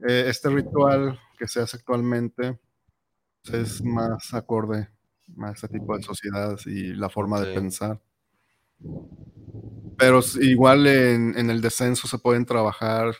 Eh, 0.07 0.27
este 0.29 0.49
ritual 0.51 1.19
que 1.39 1.47
se 1.47 1.61
hace 1.61 1.77
actualmente 1.77 2.59
es 3.53 3.83
más 3.83 4.33
acorde 4.35 4.89
a 5.39 5.51
este 5.51 5.69
tipo 5.69 5.97
de 5.97 6.03
sociedades 6.03 6.67
y 6.67 6.95
la 6.95 7.09
forma 7.09 7.41
de 7.41 7.55
pensar. 7.55 8.01
Pero 9.97 10.21
igual 10.41 10.87
en, 10.87 11.51
el 11.51 11.61
descenso 11.61 12.09
se 12.09 12.19
pueden 12.19 12.45
trabajar 12.45 13.15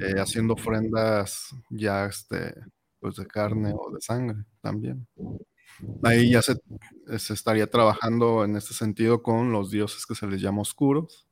eh, 0.00 0.14
haciendo 0.18 0.54
ofrendas 0.54 1.50
ya 1.70 2.06
este, 2.06 2.54
pues 3.00 3.16
de 3.16 3.26
carne 3.26 3.72
o 3.76 3.90
de 3.92 4.00
sangre 4.00 4.44
también. 4.60 5.06
Ahí 6.02 6.30
ya 6.30 6.42
se, 6.42 6.56
se 7.18 7.34
estaría 7.34 7.68
trabajando 7.68 8.44
en 8.44 8.56
este 8.56 8.74
sentido 8.74 9.22
con 9.22 9.52
los 9.52 9.70
dioses 9.70 10.06
que 10.06 10.14
se 10.14 10.26
les 10.26 10.40
llama 10.40 10.62
oscuros 10.62 11.26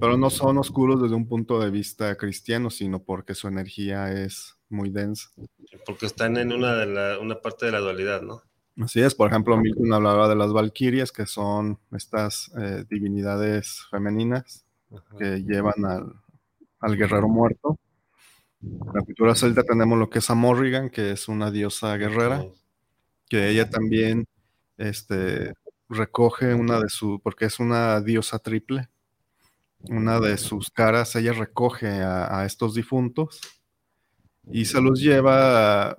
pero 0.00 0.16
no 0.16 0.30
son 0.30 0.58
oscuros 0.58 1.02
desde 1.02 1.14
un 1.14 1.26
punto 1.26 1.58
de 1.58 1.70
vista 1.70 2.16
cristiano, 2.16 2.70
sino 2.70 3.02
porque 3.02 3.34
su 3.34 3.48
energía 3.48 4.12
es 4.12 4.56
muy 4.72 4.90
densa. 4.90 5.30
Porque 5.86 6.06
están 6.06 6.36
en 6.36 6.52
una, 6.52 6.74
de 6.74 7.18
una 7.18 7.40
parte 7.40 7.66
de 7.66 7.72
la 7.72 7.80
dualidad, 7.80 8.22
¿no? 8.22 8.42
Así 8.80 9.00
es, 9.00 9.14
por 9.14 9.28
ejemplo, 9.28 9.56
Milton 9.56 9.92
hablaba 9.92 10.28
de 10.28 10.34
las 10.34 10.52
valquirias, 10.52 11.12
que 11.12 11.26
son 11.26 11.78
estas 11.92 12.50
eh, 12.58 12.84
divinidades 12.88 13.84
femeninas 13.90 14.64
que 15.18 15.42
llevan 15.42 15.84
al, 15.84 16.14
al, 16.80 16.96
guerrero 16.96 17.28
muerto. 17.28 17.78
En 18.62 18.94
la 18.94 19.02
cultura 19.02 19.34
celta 19.34 19.62
tenemos 19.62 19.98
lo 19.98 20.08
que 20.08 20.20
es 20.20 20.30
Amorrigan, 20.30 20.88
que 20.88 21.12
es 21.12 21.28
una 21.28 21.50
diosa 21.50 21.96
guerrera, 21.96 22.44
que 23.28 23.50
ella 23.50 23.68
también 23.68 24.26
este, 24.78 25.54
recoge 25.88 26.54
una 26.54 26.80
de 26.80 26.88
sus, 26.88 27.20
porque 27.20 27.46
es 27.46 27.60
una 27.60 28.00
diosa 28.00 28.38
triple, 28.38 28.88
una 29.88 30.20
de 30.20 30.38
sus 30.38 30.70
caras, 30.70 31.14
ella 31.16 31.32
recoge 31.32 31.88
a, 31.88 32.44
estos 32.46 32.74
difuntos 32.74 33.40
y 34.50 34.64
se 34.64 34.80
los 34.80 35.00
lleva 35.00 35.96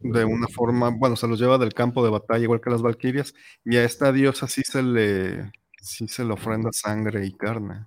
de 0.00 0.24
una 0.24 0.48
forma, 0.48 0.90
bueno, 0.90 1.16
se 1.16 1.26
los 1.28 1.40
lleva 1.40 1.58
del 1.58 1.74
campo 1.74 2.04
de 2.04 2.10
batalla, 2.10 2.44
igual 2.44 2.60
que 2.60 2.70
las 2.70 2.82
valquirias, 2.82 3.34
y 3.64 3.76
a 3.76 3.84
esta 3.84 4.12
diosa 4.12 4.46
sí 4.48 4.62
se 4.64 4.82
le, 4.82 5.52
sí 5.80 6.08
se 6.08 6.24
le 6.24 6.32
ofrenda 6.34 6.70
sangre 6.72 7.26
y 7.26 7.32
carne. 7.32 7.86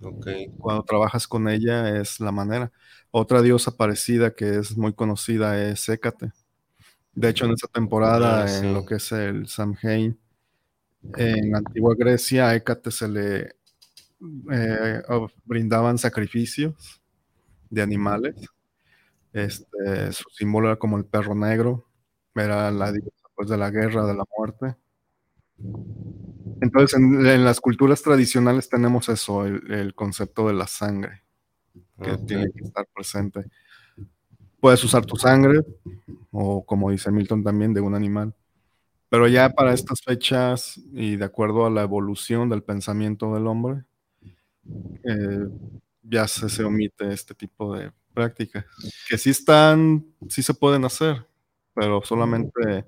Ok. 0.00 0.26
Cuando 0.58 0.82
trabajas 0.84 1.26
con 1.28 1.48
ella 1.48 2.00
es 2.00 2.20
la 2.20 2.32
manera. 2.32 2.72
Otra 3.10 3.42
diosa 3.42 3.76
parecida 3.76 4.34
que 4.34 4.56
es 4.58 4.76
muy 4.76 4.92
conocida 4.94 5.62
es 5.70 5.88
Hécate. 5.88 6.32
De 7.14 7.30
hecho, 7.30 7.46
en 7.46 7.52
esta 7.52 7.68
temporada, 7.68 8.44
Ah, 8.44 8.48
sí. 8.48 8.66
en 8.66 8.74
lo 8.74 8.84
que 8.86 8.96
es 8.96 9.12
el 9.12 9.48
Samhain, 9.48 10.18
en 11.16 11.50
la 11.52 11.58
antigua 11.58 11.94
Grecia, 11.98 12.48
a 12.48 12.54
Hécate 12.56 12.90
se 12.90 13.08
le 13.08 13.56
eh, 14.52 15.02
brindaban 15.44 15.98
sacrificios 15.98 17.00
de 17.70 17.82
animales. 17.82 18.34
Este, 19.36 20.12
su 20.12 20.24
símbolo 20.30 20.68
era 20.68 20.76
como 20.78 20.96
el 20.98 21.04
perro 21.06 21.34
negro, 21.34 21.86
era 22.34 22.70
la 22.70 22.92
diosa 22.92 23.28
pues, 23.34 23.48
de 23.50 23.58
la 23.58 23.70
guerra, 23.70 24.06
de 24.06 24.14
la 24.14 24.24
muerte. 24.38 24.76
Entonces, 26.60 26.98
en, 26.98 27.26
en 27.26 27.44
las 27.44 27.60
culturas 27.60 28.02
tradicionales 28.02 28.68
tenemos 28.68 29.08
eso, 29.08 29.44
el, 29.44 29.70
el 29.72 29.94
concepto 29.94 30.46
de 30.48 30.54
la 30.54 30.66
sangre, 30.66 31.22
que 32.02 32.18
tiene 32.18 32.50
que 32.52 32.64
estar 32.64 32.86
presente. 32.94 33.44
Puedes 34.60 34.82
usar 34.84 35.04
tu 35.06 35.16
sangre, 35.16 35.60
o 36.30 36.64
como 36.64 36.90
dice 36.90 37.10
Milton 37.10 37.44
también, 37.44 37.74
de 37.74 37.80
un 37.80 37.94
animal. 37.94 38.34
Pero 39.10 39.28
ya 39.28 39.50
para 39.50 39.74
estas 39.74 40.02
fechas 40.02 40.80
y 40.92 41.16
de 41.16 41.24
acuerdo 41.26 41.66
a 41.66 41.70
la 41.70 41.82
evolución 41.82 42.48
del 42.50 42.62
pensamiento 42.64 43.34
del 43.34 43.46
hombre, 43.48 43.84
eh, 45.04 45.48
ya 46.02 46.26
se, 46.28 46.48
se 46.48 46.64
omite 46.64 47.12
este 47.12 47.34
tipo 47.34 47.74
de 47.74 47.92
prácticas. 48.16 48.64
Que 49.08 49.18
sí 49.18 49.30
están, 49.30 50.06
sí 50.28 50.42
se 50.42 50.54
pueden 50.54 50.86
hacer, 50.86 51.26
pero 51.74 52.00
solamente 52.02 52.86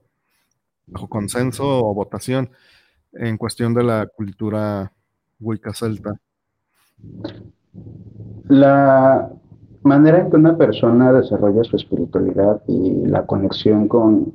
bajo 0.86 1.06
consenso 1.06 1.64
o 1.64 1.94
votación 1.94 2.50
en 3.12 3.36
cuestión 3.36 3.74
de 3.74 3.84
la 3.84 4.06
cultura 4.06 4.90
wicca 5.38 5.74
celta. 5.74 6.14
La 8.48 9.30
manera 9.82 10.20
en 10.20 10.30
que 10.30 10.36
una 10.36 10.56
persona 10.56 11.12
desarrolla 11.12 11.62
su 11.64 11.76
espiritualidad 11.76 12.62
y 12.66 13.06
la 13.06 13.26
conexión 13.26 13.86
con 13.86 14.32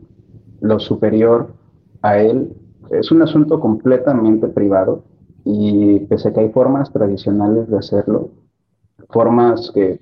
lo 0.61 0.79
superior 0.79 1.55
a 2.03 2.19
él 2.19 2.55
es 2.91 3.11
un 3.11 3.23
asunto 3.23 3.59
completamente 3.59 4.47
privado 4.47 5.03
y 5.43 6.01
pese 6.01 6.29
a 6.29 6.33
que 6.33 6.41
hay 6.41 6.49
formas 6.49 6.93
tradicionales 6.93 7.67
de 7.67 7.77
hacerlo, 7.77 8.29
formas 9.09 9.71
que 9.73 9.99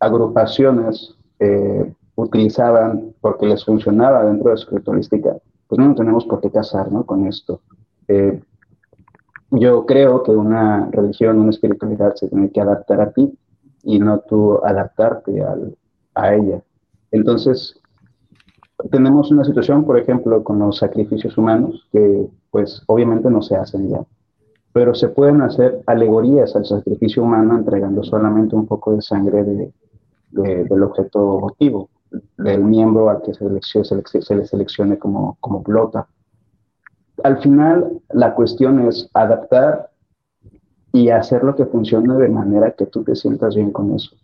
agrupaciones 0.00 1.14
eh, 1.38 1.94
utilizaban 2.16 3.14
porque 3.20 3.46
les 3.46 3.64
funcionaba 3.64 4.24
dentro 4.24 4.50
de 4.50 4.56
su 4.56 4.74
ritualística, 4.74 5.36
pues 5.68 5.78
no 5.78 5.94
tenemos 5.94 6.24
por 6.24 6.40
qué 6.40 6.50
casar 6.50 6.90
¿no? 6.90 7.04
con 7.04 7.26
esto. 7.26 7.60
Eh, 8.08 8.42
yo 9.52 9.84
creo 9.86 10.22
que 10.22 10.32
una 10.32 10.88
religión, 10.90 11.38
una 11.38 11.50
espiritualidad 11.50 12.14
se 12.14 12.28
tiene 12.28 12.50
que 12.50 12.60
adaptar 12.60 13.00
a 13.00 13.12
ti 13.12 13.32
y 13.82 13.98
no 13.98 14.20
tú 14.20 14.60
adaptarte 14.64 15.42
al, 15.42 15.76
a 16.14 16.34
ella. 16.34 16.62
Entonces, 17.10 17.80
tenemos 18.90 19.30
una 19.30 19.44
situación, 19.44 19.84
por 19.84 19.98
ejemplo, 19.98 20.42
con 20.44 20.58
los 20.58 20.78
sacrificios 20.78 21.36
humanos, 21.36 21.86
que 21.92 22.26
pues 22.50 22.82
obviamente 22.86 23.30
no 23.30 23.42
se 23.42 23.56
hacen 23.56 23.88
ya, 23.88 24.04
pero 24.72 24.94
se 24.94 25.08
pueden 25.08 25.42
hacer 25.42 25.82
alegorías 25.86 26.54
al 26.56 26.64
sacrificio 26.64 27.22
humano 27.22 27.56
entregando 27.56 28.02
solamente 28.02 28.54
un 28.56 28.66
poco 28.66 28.94
de 28.94 29.02
sangre 29.02 29.44
de, 29.44 29.72
de, 30.30 30.64
del 30.64 30.82
objeto 30.82 31.40
votivo, 31.40 31.88
del 32.38 32.64
miembro 32.64 33.10
al 33.10 33.22
que 33.22 33.34
se, 33.34 33.44
seleccione, 33.84 34.24
se 34.24 34.36
le 34.36 34.46
seleccione 34.46 34.98
como, 34.98 35.36
como 35.40 35.62
pelota. 35.62 36.06
Al 37.22 37.38
final, 37.38 38.00
la 38.10 38.34
cuestión 38.34 38.86
es 38.88 39.08
adaptar 39.14 39.90
y 40.92 41.10
hacer 41.10 41.44
lo 41.44 41.54
que 41.54 41.66
funcione 41.66 42.14
de 42.16 42.28
manera 42.28 42.72
que 42.72 42.86
tú 42.86 43.04
te 43.04 43.14
sientas 43.14 43.54
bien 43.54 43.70
con 43.70 43.94
eso. 43.94 44.16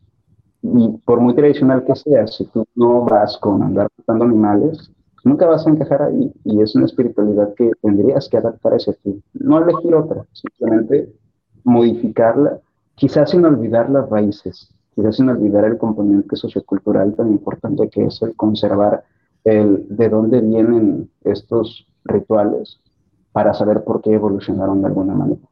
Y 0.62 0.88
por 1.04 1.20
muy 1.20 1.34
tradicional 1.34 1.84
que 1.84 1.94
sea, 1.94 2.26
si 2.26 2.44
tú 2.46 2.66
no 2.74 3.04
vas 3.04 3.36
con 3.38 3.62
andar 3.62 3.88
matando 3.98 4.24
animales, 4.24 4.90
nunca 5.22 5.46
vas 5.46 5.66
a 5.66 5.70
encajar 5.70 6.02
ahí. 6.02 6.32
Y 6.44 6.60
es 6.60 6.74
una 6.74 6.86
espiritualidad 6.86 7.54
que 7.54 7.70
tendrías 7.82 8.28
que 8.28 8.38
adaptar 8.38 8.72
a 8.72 8.76
ese 8.76 8.94
fin. 8.94 9.22
No 9.34 9.58
elegir 9.58 9.94
otra, 9.94 10.24
simplemente 10.32 11.12
modificarla, 11.62 12.60
quizás 12.94 13.30
sin 13.30 13.44
olvidar 13.44 13.90
las 13.90 14.08
raíces, 14.08 14.72
quizás 14.96 15.16
sin 15.16 15.28
olvidar 15.28 15.64
el 15.66 15.76
componente 15.76 16.36
sociocultural 16.36 17.14
tan 17.14 17.30
importante 17.30 17.90
que 17.90 18.06
es 18.06 18.20
el 18.22 18.34
conservar 18.34 19.04
el 19.44 19.86
de 19.90 20.08
dónde 20.08 20.40
vienen 20.40 21.10
estos 21.22 21.86
rituales 22.04 22.80
para 23.30 23.52
saber 23.52 23.84
por 23.84 24.00
qué 24.00 24.14
evolucionaron 24.14 24.80
de 24.80 24.88
alguna 24.88 25.14
manera. 25.14 25.42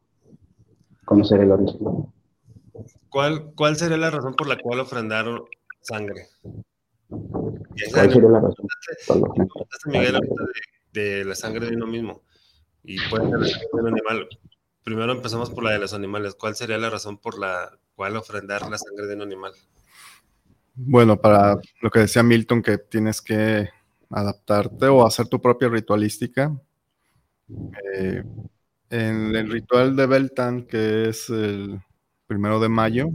Conocer 1.05 1.41
el 1.41 1.51
origen. 1.51 1.79
¿Cuál, 3.09 3.51
¿Cuál 3.55 3.75
sería 3.75 3.97
la 3.97 4.09
razón 4.09 4.33
por 4.33 4.47
la 4.47 4.57
cual 4.57 4.79
ofrendaron 4.79 5.43
sangre? 5.79 6.27
¿Cuál 7.07 8.11
sería 8.11 8.29
la 8.29 8.39
razón? 8.39 8.67
Miguel, 9.85 10.19
de, 10.91 11.01
de 11.01 11.25
la 11.25 11.35
sangre 11.35 11.67
de 11.67 11.75
uno 11.75 11.85
mismo. 11.85 12.23
Y 12.83 12.97
puede 13.09 13.29
ser 13.29 13.39
la 13.39 13.47
sangre 13.47 13.67
de 13.71 13.81
un 13.81 13.87
animal. 13.89 14.27
Primero 14.83 15.11
empezamos 15.11 15.51
por 15.51 15.63
la 15.63 15.71
de 15.71 15.79
los 15.79 15.93
animales. 15.93 16.33
¿Cuál 16.33 16.55
sería 16.55 16.79
la 16.79 16.89
razón 16.89 17.19
por 17.19 17.37
la 17.37 17.77
cual 17.95 18.17
ofrendar 18.17 18.69
la 18.69 18.77
sangre 18.77 19.07
de 19.07 19.15
un 19.15 19.21
animal? 19.21 19.53
Bueno, 20.75 21.19
para 21.19 21.57
lo 21.81 21.89
que 21.89 21.99
decía 21.99 22.23
Milton, 22.23 22.61
que 22.61 22.77
tienes 22.77 23.21
que 23.21 23.69
adaptarte 24.09 24.87
o 24.87 25.05
hacer 25.05 25.27
tu 25.27 25.41
propia 25.41 25.69
ritualística. 25.69 26.53
Eh, 27.93 28.23
en 28.89 29.35
el 29.35 29.49
ritual 29.49 29.95
de 29.95 30.05
Beltane, 30.05 30.65
que 30.65 31.09
es 31.09 31.29
el 31.29 31.81
primero 32.27 32.59
de 32.59 32.69
mayo, 32.69 33.09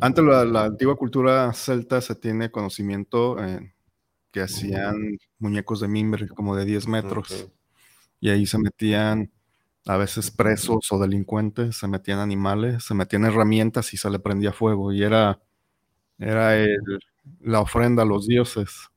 antes 0.00 0.24
la, 0.24 0.44
la 0.44 0.64
antigua 0.64 0.96
cultura 0.96 1.52
celta 1.52 2.00
se 2.00 2.14
tiene 2.14 2.50
conocimiento 2.50 3.42
eh, 3.42 3.72
que 4.30 4.40
hacían 4.40 5.18
muñecos 5.38 5.80
de 5.80 5.88
mimbre 5.88 6.28
como 6.28 6.56
de 6.56 6.64
10 6.64 6.88
metros 6.88 7.48
y 8.20 8.30
ahí 8.30 8.46
se 8.46 8.58
metían 8.58 9.30
a 9.86 9.96
veces 9.96 10.30
presos 10.30 10.92
o 10.92 10.98
delincuentes, 11.00 11.76
se 11.76 11.88
metían 11.88 12.18
animales, 12.20 12.84
se 12.84 12.94
metían 12.94 13.24
herramientas 13.24 13.92
y 13.94 13.96
se 13.96 14.10
le 14.10 14.18
prendía 14.20 14.52
fuego 14.52 14.92
y 14.92 15.02
era, 15.02 15.40
era 16.18 16.56
el- 16.56 16.78
la 17.40 17.60
ofrenda 17.60 18.02
a 18.04 18.06
los 18.06 18.26
dioses. 18.28 18.90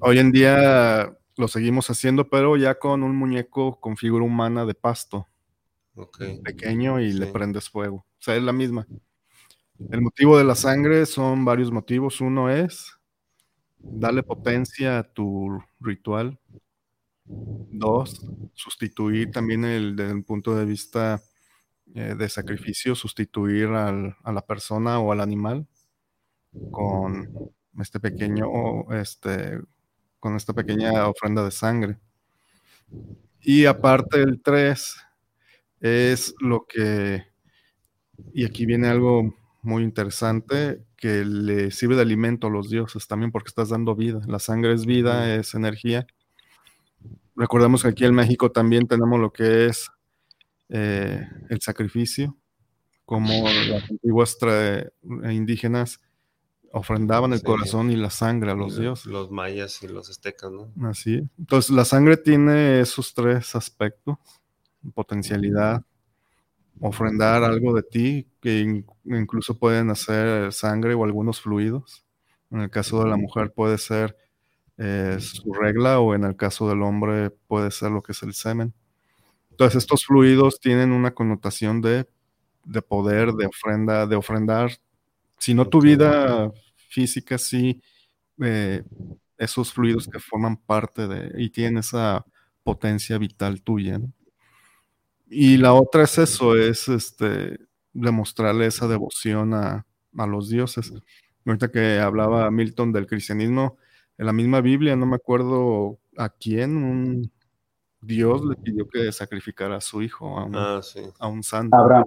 Hoy 0.00 0.18
en 0.18 0.32
día 0.32 1.16
lo 1.36 1.48
seguimos 1.48 1.88
haciendo, 1.90 2.28
pero 2.28 2.56
ya 2.56 2.78
con 2.78 3.02
un 3.02 3.16
muñeco 3.16 3.80
con 3.80 3.96
figura 3.96 4.24
humana 4.24 4.64
de 4.66 4.74
pasto, 4.74 5.28
Ok. 5.96 6.18
pequeño 6.44 7.00
y 7.00 7.12
le 7.12 7.26
prendes 7.28 7.68
fuego. 7.70 7.96
O 7.98 8.22
sea, 8.22 8.36
es 8.36 8.42
la 8.42 8.52
misma. 8.52 8.86
El 9.90 10.02
motivo 10.02 10.38
de 10.38 10.44
la 10.44 10.54
sangre 10.54 11.06
son 11.06 11.44
varios 11.44 11.70
motivos. 11.72 12.20
Uno 12.20 12.50
es 12.50 12.92
darle 13.78 14.22
potencia 14.22 14.98
a 14.98 15.04
tu 15.04 15.62
ritual. 15.80 16.38
Dos, 17.26 18.20
sustituir 18.54 19.30
también 19.30 19.64
el, 19.64 19.96
desde 19.96 20.12
el 20.12 20.24
punto 20.24 20.54
de 20.54 20.64
vista 20.64 21.22
eh, 21.94 22.14
de 22.18 22.28
sacrificio, 22.28 22.94
sustituir 22.94 23.68
al- 23.68 24.16
a 24.24 24.32
la 24.32 24.42
persona 24.46 25.00
o 25.00 25.12
al 25.12 25.20
animal 25.20 25.66
con 26.70 27.28
este 27.80 28.00
pequeño, 28.00 28.46
este, 28.92 29.60
con 30.20 30.36
esta 30.36 30.52
pequeña 30.54 31.08
ofrenda 31.08 31.44
de 31.44 31.50
sangre. 31.52 31.98
Y 33.40 33.66
aparte 33.66 34.20
el 34.22 34.40
3 34.42 34.96
es 35.80 36.34
lo 36.40 36.66
que, 36.66 37.24
y 38.32 38.44
aquí 38.44 38.66
viene 38.66 38.88
algo 38.88 39.34
muy 39.62 39.82
interesante, 39.84 40.82
que 40.96 41.24
le 41.24 41.70
sirve 41.70 41.96
de 41.96 42.02
alimento 42.02 42.46
a 42.46 42.50
los 42.50 42.68
dioses 42.70 43.06
también 43.06 43.30
porque 43.32 43.48
estás 43.48 43.68
dando 43.70 43.94
vida. 43.94 44.20
La 44.26 44.38
sangre 44.38 44.72
es 44.74 44.86
vida, 44.86 45.34
es 45.34 45.54
energía. 45.54 46.06
Recordemos 47.36 47.82
que 47.82 47.88
aquí 47.88 48.04
en 48.04 48.14
México 48.14 48.50
también 48.52 48.86
tenemos 48.86 49.18
lo 49.20 49.32
que 49.32 49.66
es 49.66 49.90
eh, 50.68 51.26
el 51.48 51.60
sacrificio, 51.60 52.36
como 53.04 53.32
las 53.68 53.90
antiguas 53.90 54.38
tra- 54.38 54.90
indígenas 55.32 56.00
ofrendaban 56.72 57.32
el 57.34 57.40
Sí. 57.40 57.44
corazón 57.44 57.90
y 57.90 57.96
la 57.96 58.08
sangre 58.10 58.50
a 58.50 58.54
los 58.54 58.78
dioses. 58.78 59.06
Los 59.06 59.30
mayas 59.30 59.82
y 59.82 59.88
los 59.88 60.08
aztecas, 60.08 60.50
¿no? 60.50 60.72
Así. 60.88 61.16
es. 61.16 61.24
Entonces, 61.38 61.70
la 61.70 61.84
sangre 61.84 62.16
tiene 62.16 62.80
esos 62.80 63.12
tres 63.12 63.54
aspectos: 63.54 64.16
potencialidad, 64.94 65.84
ofrendar 66.80 67.44
algo 67.44 67.74
de 67.74 67.82
ti, 67.82 68.28
que 68.40 68.60
in- 68.60 68.86
incluso 69.04 69.58
pueden 69.58 69.90
hacer 69.90 70.52
sangre 70.52 70.94
o 70.94 71.04
algunos 71.04 71.40
fluidos. 71.40 72.04
En 72.50 72.60
el 72.60 72.70
caso 72.70 73.02
de 73.02 73.08
la 73.10 73.16
mujer 73.16 73.52
puede 73.52 73.78
ser 73.78 74.16
eh, 74.78 75.18
su 75.20 75.52
regla 75.52 76.00
o 76.00 76.14
en 76.14 76.24
el 76.24 76.36
caso 76.36 76.68
del 76.68 76.82
hombre 76.82 77.30
puede 77.30 77.70
ser 77.70 77.90
lo 77.90 78.02
que 78.02 78.12
es 78.12 78.22
el 78.22 78.34
semen. 78.34 78.74
Entonces, 79.50 79.78
estos 79.78 80.06
fluidos 80.06 80.60
tienen 80.60 80.92
una 80.92 81.12
connotación 81.12 81.80
de, 81.82 82.08
de 82.64 82.82
poder, 82.82 83.32
de 83.32 83.46
ofrenda, 83.46 84.06
de 84.06 84.16
ofrendar. 84.16 84.72
Si 85.38 85.54
no 85.54 85.68
tu 85.68 85.80
vida 85.80 86.50
física, 86.88 87.38
sí 87.38 87.82
eh, 88.40 88.82
esos 89.38 89.72
fluidos 89.72 90.08
que 90.08 90.20
forman 90.20 90.56
parte 90.56 91.06
de 91.08 91.32
y 91.40 91.50
tienen 91.50 91.78
esa 91.78 92.24
potencia 92.62 93.18
vital 93.18 93.62
tuya. 93.62 94.00
Y 95.28 95.56
la 95.56 95.72
otra 95.72 96.04
es 96.04 96.18
eso, 96.18 96.56
es 96.56 96.88
este 96.88 97.58
demostrarle 97.92 98.66
esa 98.66 98.88
devoción 98.88 99.54
a, 99.54 99.86
a 100.16 100.26
los 100.26 100.48
dioses. 100.48 100.92
Ahorita 101.44 101.70
que 101.70 101.98
hablaba 101.98 102.50
Milton 102.50 102.92
del 102.92 103.06
cristianismo, 103.06 103.78
en 104.22 104.26
la 104.26 104.32
misma 104.32 104.60
Biblia, 104.60 104.94
no 104.94 105.04
me 105.04 105.16
acuerdo 105.16 105.98
a 106.16 106.28
quién, 106.28 106.76
un 106.76 107.32
Dios 108.00 108.44
le 108.44 108.54
pidió 108.54 108.86
que 108.88 109.10
sacrificara 109.10 109.78
a 109.78 109.80
su 109.80 110.00
hijo, 110.00 110.38
a 110.38 110.44
un, 110.44 110.54
Ah, 110.54 110.80
a 111.18 111.26
un 111.26 111.42
santo. 111.42 111.76
Abraham. 111.76 112.04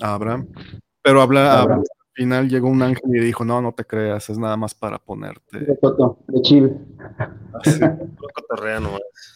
a 0.00 0.14
Abraham. 0.14 0.48
Pero 1.02 1.22
habla, 1.22 1.60
Abraham. 1.60 1.80
al 1.82 2.12
final 2.14 2.48
llegó 2.48 2.68
un 2.68 2.82
ángel 2.82 3.14
y 3.14 3.20
dijo, 3.20 3.44
no, 3.44 3.62
no 3.62 3.72
te 3.72 3.84
creas, 3.84 4.28
es 4.28 4.38
nada 4.38 4.56
más 4.56 4.74
para 4.74 4.98
ponerte. 4.98 5.60
De 5.60 5.76
Toto, 5.76 6.18
de 6.26 6.42
Chile. 6.42 6.76
así". 7.62 7.80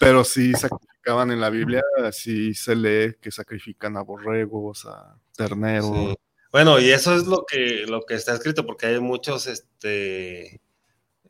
Pero 0.01 0.25
sí 0.25 0.53
sacrificaban 0.55 1.31
en 1.31 1.41
la 1.41 1.51
Biblia, 1.51 1.85
sí 2.11 2.55
se 2.55 2.75
lee 2.75 3.15
que 3.21 3.31
sacrifican 3.31 3.97
a 3.97 4.03
borregos, 4.03 4.85
a 4.87 5.17
terneros. 5.37 5.93
Sí. 5.95 6.15
Bueno, 6.51 6.81
y 6.81 6.91
eso 6.91 7.15
es 7.15 7.29
lo 7.29 7.45
que, 7.47 7.85
lo 7.87 8.03
que 8.03 8.15
está 8.15 8.35
escrito, 8.35 8.67
porque 8.67 8.87
hay 8.87 8.99
muchos, 9.01 9.47
este, 9.47 10.61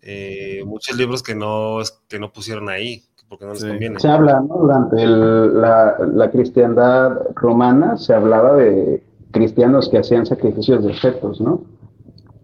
eh, 0.06 0.62
muchos 0.64 0.96
libros 0.96 1.22
que 1.22 1.34
no, 1.34 1.78
que 2.08 2.18
no 2.18 2.32
pusieron 2.32 2.68
ahí, 2.68 3.02
porque 3.28 3.44
no 3.44 3.52
les 3.52 3.62
Sí. 3.62 3.68
conviene. 3.68 3.98
Se 3.98 4.08
habla, 4.08 4.40
¿no? 4.40 4.56
Durante 4.56 5.02
el- 5.02 5.60
la, 5.60 5.96
la 6.14 6.30
cristiandad 6.30 7.18
romana 7.34 7.96
se 7.96 8.14
hablaba 8.14 8.54
de 8.54 9.02
cristianos 9.32 9.88
que 9.88 9.98
hacían 9.98 10.24
sacrificios 10.26 10.84
de 10.84 10.94
fetos, 10.94 11.40
¿no? 11.40 11.62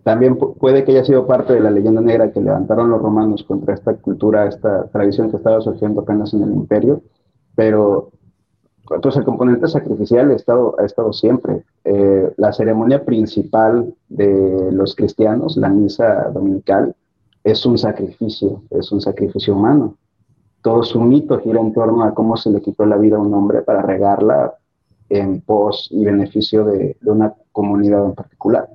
También 0.03 0.37
pu- 0.37 0.57
puede 0.59 0.83
que 0.85 0.91
haya 0.93 1.05
sido 1.05 1.27
parte 1.29 1.53
de 1.55 1.61
la 1.61 1.71
leyenda 1.71 2.01
negra 2.01 2.33
que 2.33 2.41
levantaron 2.41 2.91
los 2.91 3.01
romanos 3.01 3.45
contra 3.45 3.75
esta 3.75 3.95
cultura, 3.95 4.49
esta 4.49 4.89
tradición 4.89 5.31
que 5.31 5.37
estaba 5.37 5.61
surgiendo 5.61 6.01
apenas 6.01 6.35
en 6.35 6.43
el 6.43 6.51
imperio, 6.53 7.03
pero 7.55 8.11
pues 9.01 9.17
el 9.17 9.25
componente 9.25 9.69
sacrificial 9.69 10.33
ha 10.33 10.35
estado, 10.35 10.75
ha 10.79 10.85
estado 10.85 11.13
siempre. 11.13 11.63
Eh, 11.85 12.33
la 12.37 12.53
ceremonia 12.53 13.05
principal 13.05 13.95
de 14.09 14.71
los 14.73 14.97
cristianos, 14.97 15.57
la 15.57 15.69
misa 15.69 16.31
dominical, 16.35 16.95
es 17.45 17.67
un 17.67 17.79
sacrificio, 17.79 18.63
es 18.71 18.93
un 18.93 19.01
sacrificio 19.01 19.55
humano 19.55 19.97
todo 20.63 20.85
su 20.85 21.01
mito 21.01 21.41
gira 21.41 21.61
en 21.61 21.73
torno 21.73 22.05
a 22.05 22.15
cómo 22.15 22.37
se 22.37 22.51
le 22.51 22.61
quitó 22.61 22.87
la 22.87 22.97
vida 22.97 23.17
a 23.17 23.21
un 23.21 23.35
hombre 23.35 23.63
para 23.63 23.83
regarla 23.83 24.55
en 25.09 25.41
pos 25.41 25.89
y 25.91 26.05
beneficio 26.05 26.65
de, 26.65 26.97
una 27.05 27.35
comunidad 27.51 28.05
en 28.07 28.15
particular. 28.15 28.69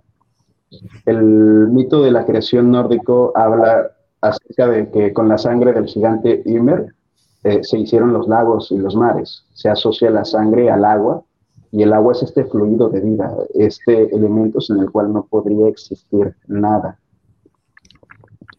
El 1.05 1.69
mito 1.69 2.03
de 2.03 2.11
la 2.11 2.25
creación 2.25 2.71
nórdico 2.71 3.31
habla 3.35 3.91
acerca 4.21 4.67
de 4.67 4.91
que 4.91 5.13
con 5.13 5.29
la 5.29 5.37
sangre 5.37 5.71
del 5.71 5.85
gigante 5.85 6.43
Ymer 6.45 6.93
eh, 7.43 7.63
se 7.63 7.79
hicieron 7.79 8.11
los 8.11 8.27
lagos 8.27 8.69
y 8.71 8.77
los 8.77 8.95
mares. 8.95 9.45
Se 9.53 9.69
asocia 9.69 10.09
la 10.09 10.25
sangre 10.25 10.69
al 10.69 10.83
agua 10.83 11.23
y 11.71 11.83
el 11.83 11.93
agua 11.93 12.11
es 12.11 12.23
este 12.23 12.43
fluido 12.45 12.89
de 12.89 12.99
vida, 12.99 13.33
este 13.53 14.13
elemento 14.13 14.59
sin 14.59 14.79
el 14.79 14.91
cual 14.91 15.13
no 15.13 15.25
podría 15.25 15.69
existir 15.69 16.35
nada. 16.47 16.99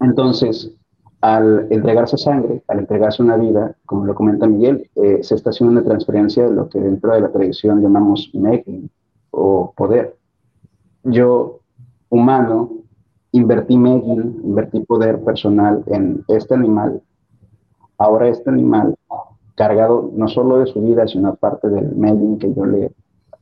Entonces, 0.00 0.72
al 1.20 1.66
entregarse 1.70 2.16
sangre, 2.16 2.62
al 2.68 2.80
entregarse 2.80 3.22
una 3.22 3.36
vida, 3.36 3.76
como 3.86 4.04
lo 4.04 4.14
comenta 4.14 4.46
Miguel, 4.46 4.88
eh, 4.94 5.18
se 5.22 5.34
está 5.34 5.50
haciendo 5.50 5.72
una 5.72 5.84
transferencia 5.84 6.44
de 6.44 6.54
lo 6.54 6.68
que 6.68 6.78
dentro 6.78 7.12
de 7.12 7.20
la 7.20 7.32
tradición 7.32 7.82
llamamos 7.82 8.30
megin 8.34 8.90
o 9.30 9.72
poder. 9.76 10.16
Yo, 11.02 11.60
humano, 12.08 12.70
invertí 13.32 13.76
megin, 13.76 14.40
invertí 14.44 14.80
poder 14.80 15.22
personal 15.24 15.82
en 15.86 16.24
este 16.28 16.54
animal. 16.54 17.02
Ahora 17.98 18.28
este 18.28 18.50
animal, 18.50 18.94
cargado 19.56 20.10
no 20.14 20.28
solo 20.28 20.58
de 20.58 20.66
su 20.66 20.80
vida, 20.80 21.08
sino 21.08 21.34
parte 21.34 21.68
del 21.68 21.96
megin 21.96 22.38
que 22.38 22.54
yo 22.54 22.64
le 22.64 22.92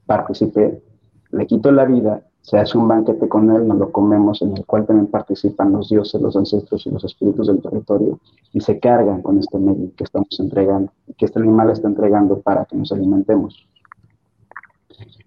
participé, 0.06 0.82
le 1.30 1.46
quito 1.46 1.70
la 1.72 1.84
vida 1.84 2.22
se 2.46 2.56
hace 2.56 2.78
un 2.78 2.86
banquete 2.86 3.28
con 3.28 3.50
él, 3.50 3.66
nos 3.66 3.76
lo 3.76 3.90
comemos, 3.90 4.40
en 4.40 4.56
el 4.56 4.64
cual 4.64 4.86
también 4.86 5.08
participan 5.08 5.72
los 5.72 5.88
dioses, 5.88 6.20
los 6.20 6.36
ancestros 6.36 6.86
y 6.86 6.90
los 6.90 7.02
espíritus 7.02 7.48
del 7.48 7.60
territorio, 7.60 8.20
y 8.52 8.60
se 8.60 8.78
cargan 8.78 9.20
con 9.20 9.40
este 9.40 9.58
medio 9.58 9.90
que 9.96 10.04
estamos 10.04 10.28
entregando, 10.38 10.92
que 11.18 11.24
este 11.24 11.40
animal 11.40 11.70
está 11.70 11.88
entregando 11.88 12.38
para 12.38 12.64
que 12.64 12.76
nos 12.76 12.92
alimentemos. 12.92 13.66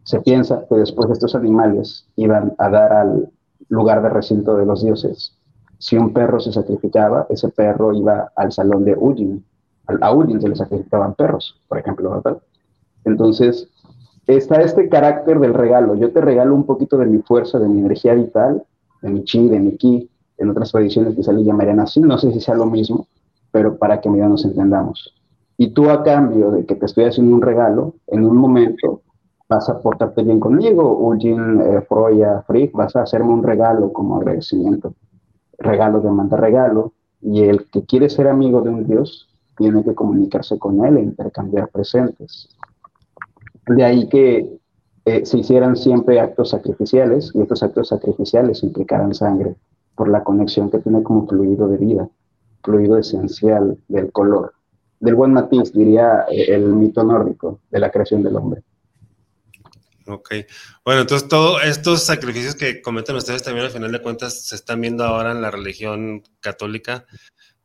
Se 0.03 0.21
piensa 0.21 0.65
que 0.69 0.75
después 0.75 1.09
estos 1.09 1.35
animales 1.35 2.07
iban 2.15 2.55
a 2.57 2.69
dar 2.69 2.93
al 2.93 3.29
lugar 3.67 4.01
de 4.01 4.07
recinto 4.07 4.55
de 4.55 4.65
los 4.65 4.81
dioses. 4.81 5.37
Si 5.77 5.97
un 5.97 6.13
perro 6.13 6.39
se 6.39 6.53
sacrificaba, 6.53 7.27
ese 7.29 7.49
perro 7.49 7.93
iba 7.93 8.31
al 8.37 8.53
salón 8.53 8.85
de 8.85 8.95
Udin. 8.97 9.43
A 9.87 10.15
Udin 10.15 10.39
se 10.39 10.47
le 10.47 10.55
sacrificaban 10.55 11.15
perros, 11.15 11.59
por 11.67 11.79
ejemplo, 11.79 12.11
¿verdad? 12.11 12.37
Entonces, 13.03 13.67
está 14.37 14.61
este 14.61 14.89
carácter 14.89 15.39
del 15.39 15.53
regalo. 15.53 15.95
Yo 15.95 16.11
te 16.11 16.21
regalo 16.21 16.53
un 16.53 16.65
poquito 16.65 16.97
de 16.97 17.05
mi 17.05 17.19
fuerza, 17.19 17.59
de 17.59 17.67
mi 17.67 17.79
energía 17.79 18.13
vital, 18.13 18.63
de 19.01 19.09
mi 19.09 19.23
chi, 19.23 19.49
de 19.49 19.59
mi 19.59 19.75
ki. 19.75 20.09
En 20.37 20.49
otras 20.49 20.71
tradiciones 20.71 21.15
quizá 21.15 21.33
le 21.33 21.43
llamarían 21.43 21.79
así, 21.79 21.99
no 21.99 22.17
sé 22.17 22.31
si 22.31 22.39
sea 22.39 22.55
lo 22.55 22.65
mismo, 22.65 23.07
pero 23.51 23.77
para 23.77 23.99
que 23.99 24.09
medio 24.09 24.29
nos 24.29 24.45
entendamos. 24.45 25.13
Y 25.57 25.71
tú 25.71 25.89
a 25.89 26.03
cambio 26.03 26.51
de 26.51 26.65
que 26.65 26.75
te 26.75 26.85
estoy 26.85 27.05
haciendo 27.05 27.35
un 27.35 27.41
regalo, 27.41 27.95
en 28.07 28.23
un 28.23 28.37
momento 28.37 29.01
vas 29.49 29.67
a 29.67 29.81
portarte 29.81 30.23
bien 30.23 30.39
conmigo, 30.39 30.97
Ujin, 30.99 31.59
eh, 31.61 31.81
Froya, 31.81 32.43
Frick, 32.43 32.71
vas 32.71 32.95
a 32.95 33.01
hacerme 33.01 33.33
un 33.33 33.43
regalo 33.43 33.91
como 33.91 34.17
agradecimiento. 34.17 34.93
Regalo 35.57 35.99
demanda 35.99 36.37
regalo, 36.37 36.93
y 37.21 37.41
el 37.41 37.69
que 37.69 37.83
quiere 37.83 38.09
ser 38.09 38.27
amigo 38.27 38.61
de 38.61 38.69
un 38.69 38.87
dios 38.87 39.27
tiene 39.57 39.83
que 39.83 39.93
comunicarse 39.93 40.57
con 40.57 40.85
él 40.85 40.97
e 40.97 41.01
intercambiar 41.01 41.67
presentes. 41.69 42.55
De 43.69 43.83
ahí 43.83 44.09
que 44.09 44.59
eh, 45.05 45.25
se 45.25 45.37
hicieran 45.37 45.75
siempre 45.75 46.19
actos 46.19 46.49
sacrificiales 46.49 47.31
y 47.35 47.41
estos 47.41 47.61
actos 47.61 47.89
sacrificiales 47.89 48.63
implicaran 48.63 49.13
sangre 49.13 49.55
por 49.95 50.09
la 50.09 50.23
conexión 50.23 50.71
que 50.71 50.79
tiene 50.79 51.03
como 51.03 51.27
fluido 51.27 51.67
de 51.67 51.77
vida, 51.77 52.09
fluido 52.63 52.97
esencial 52.97 53.77
del 53.87 54.11
color. 54.11 54.53
Del 54.99 55.13
buen 55.15 55.33
matiz, 55.33 55.71
diría 55.71 56.25
eh, 56.31 56.55
el 56.55 56.73
mito 56.73 57.03
nórdico 57.03 57.59
de 57.69 57.79
la 57.79 57.91
creación 57.91 58.23
del 58.23 58.37
hombre. 58.37 58.63
Ok. 60.07 60.33
Bueno, 60.83 61.01
entonces 61.01 61.27
todos 61.27 61.63
estos 61.63 62.03
sacrificios 62.03 62.55
que 62.55 62.81
cometen 62.81 63.15
ustedes 63.15 63.43
también 63.43 63.67
al 63.67 63.71
final 63.71 63.91
de 63.91 64.01
cuentas 64.01 64.47
se 64.47 64.55
están 64.55 64.81
viendo 64.81 65.03
ahora 65.03 65.31
en 65.31 65.43
la 65.43 65.51
religión 65.51 66.23
católica. 66.39 67.05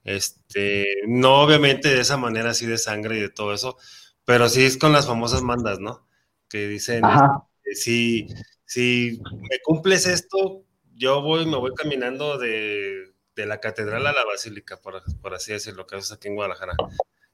Este, 0.05 0.85
no 1.09 1.41
obviamente 1.41 1.89
de 1.89 2.03
esa 2.03 2.19
manera 2.19 2.51
así 2.51 2.67
de 2.67 2.77
sangre 2.77 3.17
y 3.17 3.21
de 3.23 3.31
todo 3.31 3.55
eso, 3.55 3.79
pero 4.25 4.49
sí 4.49 4.65
es 4.65 4.77
con 4.77 4.93
las 4.93 5.07
famosas 5.07 5.43
mandas, 5.43 5.81
¿no? 5.81 6.07
Que 6.49 6.69
dicen, 6.69 7.03
este, 7.65 7.75
si, 7.75 8.29
si 8.65 9.21
me 9.51 9.59
cumples 9.65 10.07
esto, 10.07 10.65
yo 10.95 11.23
voy, 11.23 11.47
me 11.47 11.57
voy 11.57 11.73
caminando 11.75 12.39
de, 12.39 13.13
de 13.35 13.47
la 13.47 13.61
catedral 13.61 14.07
a 14.07 14.13
la 14.13 14.25
basílica, 14.25 14.81
por, 14.81 15.03
por 15.21 15.35
así 15.35 15.53
decirlo, 15.53 15.87
que 15.87 15.97
es 15.97 16.13
aquí 16.13 16.29
en 16.29 16.37
Guadalajara. 16.37 16.75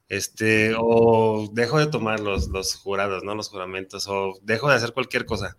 Este, 0.09 0.75
o 0.77 1.49
dejo 1.53 1.79
de 1.79 1.87
tomar 1.87 2.19
los, 2.19 2.49
los 2.49 2.75
jurados, 2.75 3.23
¿no? 3.23 3.35
Los 3.35 3.49
juramentos, 3.49 4.09
o 4.09 4.39
dejo 4.43 4.69
de 4.69 4.75
hacer 4.75 4.93
cualquier 4.93 5.25
cosa. 5.25 5.57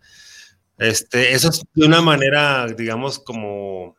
Este, 0.77 1.33
eso 1.33 1.49
es 1.49 1.61
de 1.73 1.85
una 1.85 2.01
manera, 2.01 2.67
digamos, 2.67 3.19
como 3.19 3.95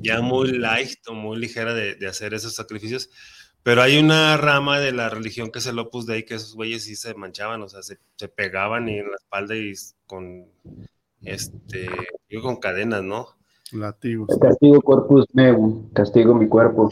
ya 0.00 0.20
muy 0.20 0.52
light 0.52 0.98
o 1.06 1.14
muy 1.14 1.38
ligera 1.38 1.72
de, 1.72 1.94
de 1.94 2.08
hacer 2.08 2.34
esos 2.34 2.54
sacrificios. 2.54 3.10
Pero 3.62 3.82
hay 3.82 3.98
una 3.98 4.36
rama 4.36 4.78
de 4.80 4.92
la 4.92 5.08
religión 5.10 5.50
que 5.50 5.58
es 5.58 5.66
el 5.66 5.78
Opus 5.78 6.06
Dei, 6.06 6.24
que 6.24 6.34
esos 6.36 6.54
güeyes 6.54 6.84
sí 6.84 6.96
se 6.96 7.14
manchaban, 7.14 7.60
o 7.62 7.68
sea, 7.68 7.82
se, 7.82 7.98
se 8.16 8.28
pegaban 8.28 8.88
y 8.88 8.98
en 8.98 9.10
la 9.10 9.16
espalda 9.16 9.54
y 9.56 9.72
con, 10.06 10.46
este, 11.22 11.88
digo, 12.30 12.42
con 12.42 12.56
cadenas, 12.56 13.02
¿no? 13.02 13.28
Latigos. 13.72 14.28
Castigo 14.40 14.80
corpus 14.80 15.26
meum, 15.34 15.90
castigo 15.92 16.34
mi 16.34 16.48
cuerpo. 16.48 16.88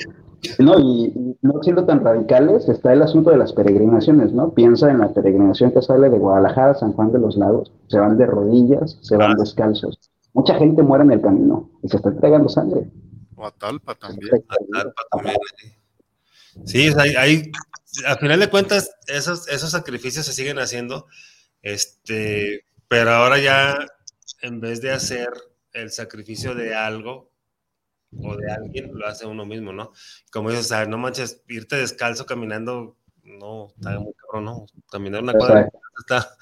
No, 0.59 0.79
y, 0.79 1.07
y 1.07 1.37
no 1.41 1.63
siendo 1.63 1.87
tan 1.87 2.05
radicales, 2.05 2.69
está 2.69 2.93
el 2.93 3.01
asunto 3.03 3.31
de 3.31 3.39
las 3.39 3.53
peregrinaciones, 3.55 4.33
¿no? 4.33 4.53
Piensa 4.53 4.91
en 4.91 4.99
la 4.99 5.13
peregrinación 5.13 5.73
que 5.73 5.81
sale 5.81 6.11
de 6.11 6.19
Guadalajara 6.19 6.73
a 6.73 6.75
San 6.75 6.93
Juan 6.93 7.11
de 7.13 7.19
los 7.19 7.37
Lagos. 7.37 7.73
Se 7.89 7.99
van 7.99 8.19
de 8.19 8.27
rodillas, 8.27 8.99
se 9.01 9.17
van 9.17 9.33
Ah. 9.33 9.37
descalzos. 9.39 9.99
Mucha 10.35 10.55
gente 10.57 10.83
muere 10.83 11.05
en 11.05 11.13
el 11.13 11.23
camino 11.23 11.71
y 11.83 11.89
se 11.89 11.97
está 11.97 12.11
entregando 12.11 12.51
sangre. 12.51 12.91
O 13.37 13.47
a 13.47 13.51
Talpa 13.53 13.95
también. 13.95 14.35
Atalpa 14.35 15.03
también. 15.11 15.37
Sí, 16.65 16.91
hay, 16.99 17.15
hay, 17.17 17.53
a 18.07 18.17
final 18.17 18.41
de 18.41 18.51
cuentas, 18.51 18.91
esos, 19.07 19.49
esos 19.49 19.71
sacrificios 19.71 20.27
se 20.27 20.33
siguen 20.33 20.59
haciendo, 20.59 21.07
este, 21.63 22.65
pero 22.89 23.11
ahora 23.11 23.39
ya, 23.39 23.79
en 24.43 24.61
vez 24.61 24.81
de 24.81 24.93
hacer 24.93 25.29
el 25.73 25.91
sacrificio 25.91 26.55
de 26.55 26.75
algo 26.75 27.31
o 28.23 28.37
de 28.37 28.51
alguien, 28.51 28.91
lo 28.95 29.07
hace 29.07 29.27
uno 29.27 29.45
mismo, 29.45 29.73
¿no? 29.73 29.93
Como 30.33 30.51
dices, 30.51 30.67
o 30.67 30.69
sea, 30.69 30.87
no 30.87 30.99
manches, 30.99 31.43
irte 31.49 31.77
descalzo 31.77 32.27
caminando, 32.27 32.97
no, 33.23 33.69
está 33.77 33.99
muy 33.99 34.13
cabrón, 34.15 34.45
¿no? 34.45 34.67
Caminar 34.91 35.23
una 35.23 35.35
cuadra 35.35 35.69
está, 35.99 36.37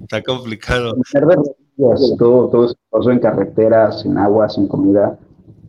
está 0.00 0.22
complicado. 0.22 0.96
Todo, 2.18 2.74
todo 2.90 3.10
en 3.10 3.20
carretera, 3.20 3.92
sin 3.92 4.18
agua, 4.18 4.48
sin 4.48 4.66
comida. 4.66 5.18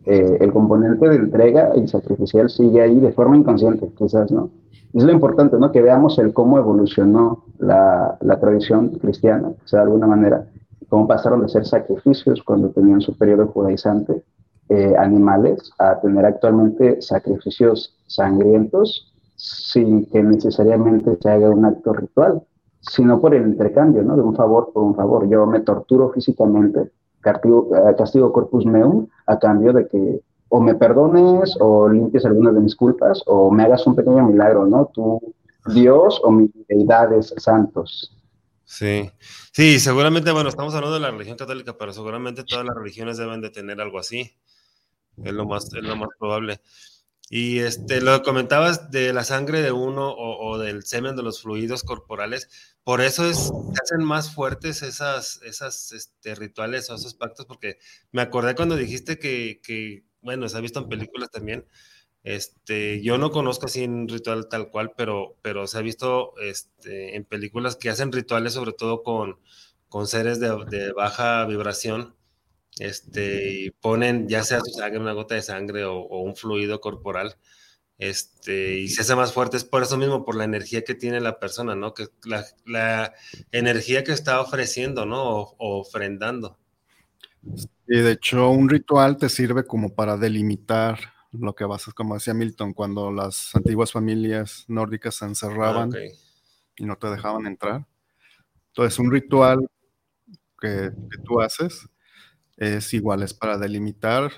Eh, 0.06 0.38
el 0.40 0.52
componente 0.52 1.08
de 1.08 1.16
entrega 1.16 1.72
y 1.76 1.86
sacrificial 1.86 2.48
sigue 2.48 2.80
ahí 2.80 2.98
de 2.98 3.12
forma 3.12 3.36
inconsciente, 3.36 3.90
quizás, 3.96 4.30
¿no? 4.30 4.50
Es 4.92 5.04
lo 5.04 5.12
importante, 5.12 5.56
¿no? 5.58 5.70
Que 5.70 5.82
veamos 5.82 6.18
el 6.18 6.32
cómo 6.32 6.58
evolucionó 6.58 7.44
la, 7.58 8.18
la 8.20 8.40
tradición 8.40 8.88
cristiana, 8.98 9.48
o 9.48 9.68
sea, 9.68 9.80
de 9.80 9.84
alguna 9.86 10.06
manera, 10.06 10.46
cómo 10.88 11.06
pasaron 11.06 11.42
de 11.42 11.48
ser 11.48 11.64
sacrificios 11.64 12.42
cuando 12.42 12.70
tenían 12.70 13.00
su 13.00 13.16
periodo 13.16 13.46
judaizante 13.46 14.22
eh, 14.68 14.94
animales 14.96 15.72
a 15.78 16.00
tener 16.00 16.24
actualmente 16.24 17.02
sacrificios 17.02 17.96
sangrientos 18.06 19.12
sin 19.34 20.06
que 20.06 20.22
necesariamente 20.22 21.16
se 21.20 21.28
haga 21.28 21.50
un 21.50 21.64
acto 21.64 21.92
ritual, 21.92 22.42
sino 22.80 23.20
por 23.20 23.34
el 23.34 23.48
intercambio, 23.48 24.02
¿no? 24.02 24.14
De 24.14 24.22
un 24.22 24.34
favor 24.36 24.70
por 24.72 24.82
un 24.82 24.94
favor. 24.94 25.28
Yo 25.28 25.46
me 25.46 25.60
torturo 25.60 26.10
físicamente, 26.10 26.90
castigo, 27.20 27.70
eh, 27.76 27.94
castigo 27.96 28.32
corpus 28.32 28.64
meum, 28.66 29.06
a 29.26 29.38
cambio 29.38 29.72
de 29.72 29.86
que 29.88 30.20
o 30.48 30.60
me 30.60 30.74
perdones 30.74 31.56
o 31.60 31.88
limpies 31.88 32.24
algunas 32.24 32.54
de 32.54 32.60
mis 32.60 32.74
culpas 32.74 33.22
o 33.26 33.50
me 33.50 33.62
hagas 33.62 33.86
un 33.86 33.94
pequeño 33.94 34.26
milagro, 34.26 34.66
¿no? 34.66 34.90
Tú, 34.92 35.20
Dios 35.66 36.20
o 36.24 36.30
mis 36.30 36.50
deidades 36.68 37.32
santos. 37.36 38.16
Sí, 38.64 39.10
sí, 39.52 39.80
seguramente, 39.80 40.30
bueno, 40.30 40.48
estamos 40.48 40.74
hablando 40.74 40.94
de 40.94 41.00
la 41.00 41.10
religión 41.10 41.36
católica, 41.36 41.76
pero 41.76 41.92
seguramente 41.92 42.44
todas 42.44 42.64
las 42.64 42.76
religiones 42.76 43.16
deben 43.16 43.40
de 43.40 43.50
tener 43.50 43.80
algo 43.80 43.98
así. 43.98 44.32
Es 45.16 45.32
lo 45.32 45.44
más, 45.44 45.72
es 45.74 45.82
lo 45.82 45.96
más 45.96 46.08
probable. 46.18 46.60
Y 47.28 47.60
este, 47.60 48.00
lo 48.00 48.22
comentabas 48.22 48.90
de 48.90 49.12
la 49.12 49.22
sangre 49.22 49.62
de 49.62 49.70
uno 49.70 50.12
o, 50.16 50.58
del 50.58 50.84
semen 50.84 51.14
de 51.14 51.22
los 51.22 51.42
fluidos 51.42 51.84
corporales, 51.84 52.48
por 52.84 53.00
eso 53.00 53.28
es, 53.28 53.38
se 53.38 53.82
hacen 53.82 54.04
más 54.04 54.34
fuertes 54.34 54.82
esas, 54.82 55.40
esas 55.42 55.92
este, 55.92 56.34
rituales 56.34 56.90
o 56.90 56.94
esos 56.94 57.14
pactos, 57.14 57.46
porque 57.46 57.78
me 58.12 58.22
acordé 58.22 58.54
cuando 58.54 58.76
dijiste 58.76 59.18
que, 59.18 59.60
que, 59.62 60.04
bueno, 60.22 60.48
se 60.48 60.56
ha 60.56 60.60
visto 60.60 60.80
en 60.80 60.88
películas 60.88 61.30
también, 61.30 61.66
este, 62.22 63.02
yo 63.02 63.18
no 63.18 63.30
conozco 63.30 63.66
así 63.66 63.84
un 63.84 64.08
ritual 64.08 64.48
tal 64.48 64.70
cual, 64.70 64.92
pero, 64.96 65.38
pero 65.42 65.66
se 65.66 65.78
ha 65.78 65.82
visto 65.82 66.34
este, 66.40 67.16
en 67.16 67.24
películas 67.24 67.76
que 67.76 67.90
hacen 67.90 68.12
rituales 68.12 68.54
sobre 68.54 68.72
todo 68.72 69.02
con, 69.02 69.40
con 69.88 70.06
seres 70.06 70.40
de, 70.40 70.48
de 70.70 70.92
baja 70.92 71.46
vibración, 71.46 72.14
este, 72.78 73.52
y 73.52 73.70
ponen 73.70 74.28
ya 74.28 74.42
sea 74.44 74.60
su 74.60 74.72
sangre, 74.72 75.00
una 75.00 75.12
gota 75.12 75.34
de 75.34 75.42
sangre 75.42 75.84
o, 75.84 76.00
un 76.20 76.36
fluido 76.36 76.80
corporal, 76.80 77.36
este, 78.00 78.78
y 78.78 78.88
se 78.88 79.02
hace 79.02 79.14
más 79.14 79.34
fuerte, 79.34 79.58
es 79.58 79.64
por 79.64 79.82
eso 79.82 79.98
mismo, 79.98 80.24
por 80.24 80.34
la 80.34 80.44
energía 80.44 80.84
que 80.84 80.94
tiene 80.94 81.20
la 81.20 81.38
persona, 81.38 81.76
¿no? 81.76 81.92
Que 81.92 82.06
la, 82.24 83.12
energía 83.52 84.04
que 84.04 84.12
está 84.12 84.40
ofreciendo, 84.40 85.04
¿no? 85.04 85.22
O, 85.22 85.80
ofrendando. 85.80 86.58
Y 87.86 87.98
de 87.98 88.12
hecho, 88.12 88.48
un 88.48 88.70
ritual 88.70 89.18
te 89.18 89.28
sirve 89.28 89.66
como 89.66 89.94
para 89.94 90.16
delimitar 90.16 90.98
lo 91.32 91.54
que 91.54 91.66
vas 91.66 91.88
a, 91.88 91.92
como 91.92 92.14
decía 92.14 92.32
Milton, 92.32 92.72
cuando 92.72 93.12
las 93.12 93.54
antiguas 93.54 93.92
familias 93.92 94.64
nórdicas 94.66 95.16
se 95.16 95.26
encerraban 95.26 95.92
ah, 95.94 95.98
y 96.76 96.84
no 96.86 96.96
te 96.96 97.08
dejaban 97.08 97.46
entrar. 97.46 97.86
Entonces, 98.68 98.98
un 98.98 99.10
ritual 99.10 99.68
que, 100.58 100.90
que 101.10 101.18
tú 101.22 101.42
haces 101.42 101.86
es 102.56 102.94
igual, 102.94 103.22
es 103.22 103.34
para 103.34 103.58
delimitar 103.58 104.32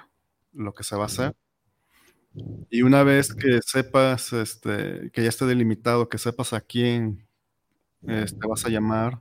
lo 0.53 0.75
que 0.75 0.83
se 0.83 0.97
va 0.97 1.05
a 1.05 1.07
hacer. 1.07 1.37
Y 2.71 2.83
una 2.83 3.03
vez 3.03 3.35
que 3.35 3.61
sepas, 3.65 4.33
este, 4.33 5.11
que 5.13 5.23
ya 5.23 5.29
esté 5.29 5.45
delimitado, 5.45 6.09
que 6.09 6.19
sepas 6.19 6.53
a 6.53 6.61
quién 6.61 7.27
este, 8.07 8.47
vas 8.47 8.65
a 8.65 8.71
llamar, 8.71 9.21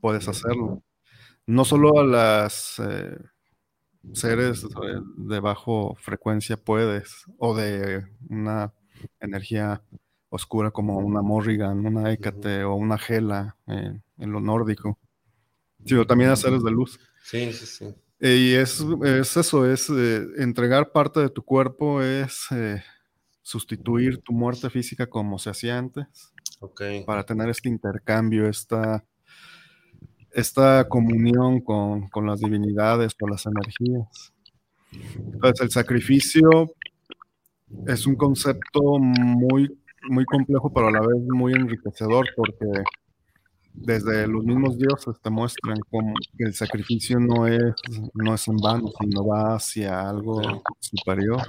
puedes 0.00 0.28
hacerlo. 0.28 0.82
No 1.46 1.64
solo 1.64 1.98
a 2.00 2.04
las 2.04 2.80
eh, 2.80 3.18
seres 4.12 4.66
de 5.16 5.40
bajo 5.40 5.96
frecuencia 6.00 6.56
puedes, 6.56 7.24
o 7.38 7.54
de 7.54 8.04
una 8.28 8.72
energía 9.20 9.82
oscura 10.28 10.70
como 10.70 10.98
una 10.98 11.22
Morrigan, 11.22 11.86
una 11.86 12.12
Hécate 12.12 12.64
o 12.64 12.74
una 12.74 12.98
Gela 12.98 13.56
en, 13.66 14.02
en 14.18 14.32
lo 14.32 14.40
nórdico, 14.40 14.98
sino 15.84 16.06
también 16.06 16.30
a 16.30 16.36
seres 16.36 16.62
de 16.64 16.70
luz. 16.70 16.98
Sí, 17.22 17.52
sí, 17.52 17.66
sí. 17.66 17.94
Eh, 18.26 18.38
y 18.38 18.54
es, 18.54 18.82
eso, 19.36 19.70
es 19.70 19.90
eh, 19.90 20.26
entregar 20.38 20.92
parte 20.92 21.20
de 21.20 21.28
tu 21.28 21.42
cuerpo, 21.42 22.00
es 22.00 22.46
eh, 22.52 22.82
sustituir 23.42 24.22
tu 24.22 24.32
muerte 24.32 24.70
física 24.70 25.06
como 25.06 25.38
se 25.38 25.50
hacía 25.50 25.76
antes, 25.76 26.32
para 27.04 27.26
tener 27.26 27.50
este 27.50 27.68
intercambio, 27.68 28.48
esta, 28.48 29.04
esta 30.30 30.88
comunión 30.88 31.60
con, 31.60 32.08
con 32.08 32.26
las 32.26 32.40
divinidades, 32.40 33.14
con 33.14 33.28
las 33.30 33.44
energías. 33.44 34.32
Entonces, 34.90 35.60
el 35.60 35.70
sacrificio 35.70 36.48
es 37.86 38.06
un 38.06 38.16
concepto 38.16 38.98
muy, 39.00 39.68
muy 40.08 40.24
complejo, 40.24 40.72
pero 40.72 40.88
a 40.88 40.92
la 40.92 41.00
vez 41.00 41.22
muy 41.28 41.52
enriquecedor, 41.52 42.26
porque 42.34 42.84
desde 43.74 44.26
los 44.28 44.44
mismos 44.44 44.78
dioses 44.78 45.20
te 45.20 45.30
muestran 45.30 45.78
cómo 45.90 46.14
el 46.38 46.54
sacrificio 46.54 47.18
no 47.18 47.46
es, 47.46 47.74
no 48.14 48.34
es 48.34 48.48
en 48.48 48.56
vano, 48.56 48.92
sino 49.00 49.26
va 49.26 49.56
hacia 49.56 50.08
algo 50.08 50.40
superior. 50.78 51.42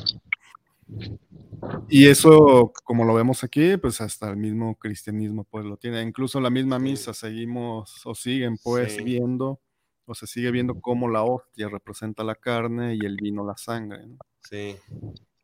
Y 1.88 2.08
eso, 2.08 2.74
como 2.84 3.06
lo 3.06 3.14
vemos 3.14 3.44
aquí, 3.44 3.78
pues 3.78 4.02
hasta 4.02 4.30
el 4.30 4.38
mismo 4.38 4.76
cristianismo 4.76 5.46
pues 5.46 5.66
lo 5.66 5.78
tiene. 5.78 6.02
Incluso 6.02 6.40
la 6.42 6.50
misma 6.50 6.80
misa 6.80 7.14
seguimos 7.14 8.06
o 8.06 8.16
siguen 8.16 8.58
pues 8.64 9.04
viendo 9.04 9.62
o 10.06 10.14
se 10.14 10.28
sigue 10.28 10.52
viendo 10.52 10.80
cómo 10.82 11.10
la 11.10 11.24
hostia 11.24 11.68
representa 11.70 12.24
la 12.24 12.36
carne 12.36 12.96
y 12.96 13.06
el 13.06 13.18
vino 13.18 13.46
la 13.46 13.58
sangre. 13.58 14.00
Sí. 14.42 14.76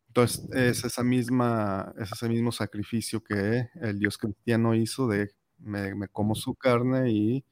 Entonces 0.07 0.47
es 0.51 0.83
esa 0.83 1.03
misma, 1.03 1.93
es 1.99 2.11
ese 2.11 2.27
mismo 2.27 2.51
sacrificio 2.51 3.23
que 3.23 3.69
el 3.81 3.97
Dios 3.97 4.17
cristiano 4.17 4.75
hizo 4.75 5.07
de 5.07 5.31
me, 5.61 6.07
como 6.09 6.35
su 6.35 6.55
carne 6.55 7.11
y 7.11 7.45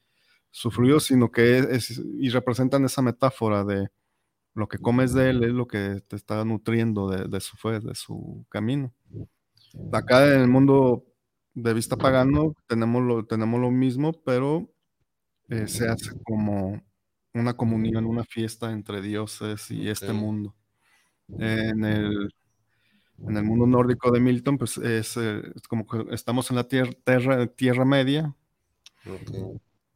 su 0.52 0.72
fluido, 0.72 0.99
sino 0.99 1.31
que 1.31 1.60
es, 1.60 2.02
y 2.19 2.30
representan 2.30 2.86
esa 2.86 3.02
metáfora 3.02 3.64
de 3.64 3.90
lo 4.53 4.68
que 4.68 4.80
comes 4.80 5.14
de 5.14 5.30
él 5.30 5.44
es 5.44 5.52
lo 5.52 5.68
que 5.68 6.02
te 6.07 6.15
está 6.15 6.44
nutriendo 6.44 7.10
de, 7.10 7.40
su 7.40 7.56
fe, 7.56 7.80
de 7.80 7.95
su 7.95 8.45
camino. 8.49 8.94
Acá 9.94 10.34
en 10.34 10.41
el 10.41 10.48
mundo 10.48 11.06
de 11.53 11.73
vista 11.73 11.95
pagano 11.95 12.56
tenemos 12.68 13.03
lo, 13.03 13.26
tenemos 13.26 13.60
lo 13.60 13.72
mismo, 13.72 14.14
pero 14.23 14.69
eh, 15.49 15.68
se 15.68 15.88
hace 15.88 16.11
como 16.23 16.81
una 17.34 17.56
comunión, 17.56 18.06
una 18.06 18.23
fiesta 18.23 18.72
entre 18.72 19.02
dioses 19.02 19.69
y 19.72 19.90
este 19.90 20.14
mundo. 20.14 20.56
En 21.38 21.86
el 21.86 22.34
en 23.27 23.37
el 23.37 23.43
mundo 23.43 23.67
nórdico 23.67 24.11
de 24.11 24.19
Milton, 24.19 24.57
pues 24.57 24.77
es, 24.77 25.17
eh, 25.17 25.41
como 25.67 25.85
que 25.85 26.13
estamos 26.13 26.49
en 26.49 26.55
la 26.57 26.67
tierra, 26.67 27.47
tierra, 27.47 27.85
media. 27.85 28.35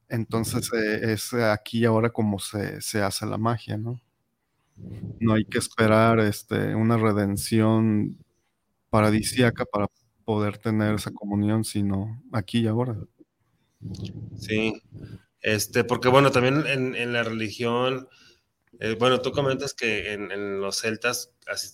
Entonces 0.10 0.70
eh, 0.74 1.14
es 1.14 1.34
aquí 1.34 1.86
ahora 1.86 2.10
como 2.10 2.40
se, 2.40 2.80
hace 3.02 3.26
la 3.26 3.38
magia, 3.38 3.78
¿no? 3.78 4.02
No 5.20 5.34
hay 5.34 5.46
que 5.46 5.60
esperar 5.60 6.20
este, 6.20 6.76
una 6.76 6.98
redención 6.98 8.18
paradisíaca 8.90 9.66
para 9.66 9.88
poder 10.26 10.58
tener 10.58 10.96
esa 10.96 11.12
comunión, 11.12 11.64
sino 11.64 12.22
aquí 12.32 12.60
y 12.60 12.68
ahora. 12.68 12.98
Sí, 14.38 14.82
este, 15.42 15.84
porque 15.84 16.10
bueno, 16.10 16.32
también 16.32 16.66
en, 16.68 16.96
en 16.96 17.14
la 17.14 17.24
religión 17.24 18.08
eh, 18.80 18.96
bueno, 19.00 19.22
tú 19.22 19.32
comentas 19.32 19.74
que 19.74 20.14
en, 20.14 20.60
los 20.60 20.78
celtas 20.82 21.32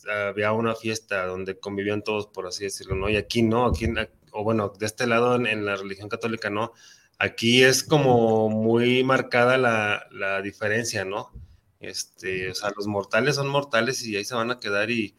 había 0.10 0.52
una 0.52 0.76
fiesta 0.76 1.26
donde 1.26 1.60
convivían 1.60 2.04
todos, 2.04 2.28
por 2.28 2.48
así 2.48 2.66
decirlo, 2.66 2.96
¿no? 2.96 3.10
Y 3.10 3.16
aquí 3.16 3.42
no, 3.42 3.66
aquí, 3.66 3.88
o 4.32 4.44
bueno, 4.44 4.74
de 4.78 4.86
este 4.86 5.08
lado 5.08 5.36
en, 5.36 5.66
la 5.66 5.76
religión 5.76 6.10
católica 6.10 6.50
no. 6.50 6.74
Aquí 7.18 7.64
es 7.64 7.84
como 7.84 8.50
muy 8.50 9.04
marcada 9.04 9.58
la, 9.58 10.42
diferencia, 10.42 11.06
¿no? 11.06 11.32
Este, 11.80 12.52
o 12.52 12.56
sea, 12.56 12.72
los 12.76 12.88
mortales 12.88 13.36
son 13.36 13.48
mortales 13.48 14.06
y 14.06 14.16
ahí 14.18 14.26
se 14.26 14.36
van 14.36 14.52
a 14.52 14.60
quedar 14.60 14.92
y, 14.92 15.16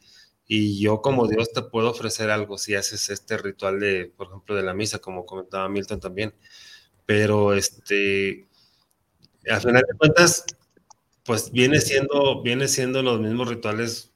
y 0.46 0.80
yo 0.80 1.00
como 1.00 1.26
Dios 1.28 1.52
te 1.52 1.62
puedo 1.62 1.90
ofrecer 1.90 2.30
algo 2.30 2.58
si 2.58 2.74
haces 2.74 3.08
este 3.08 3.38
ritual 3.38 3.80
de, 3.80 4.12
por 4.16 4.28
ejemplo, 4.28 4.54
de 4.54 4.62
la 4.62 4.74
misa, 4.74 4.98
como 4.98 5.24
comentaba 5.26 5.68
Milton 5.68 6.00
también. 6.00 6.34
Pero 7.06 7.54
este, 7.54 8.48
al 9.48 9.60
final 9.60 9.82
de 9.88 9.98
cuentas, 9.98 10.44
pues 11.30 11.52
viene 11.52 11.78
siendo, 11.78 12.42
viene 12.42 12.66
siendo 12.66 13.04
los 13.04 13.20
mismos 13.20 13.48
rituales 13.48 14.12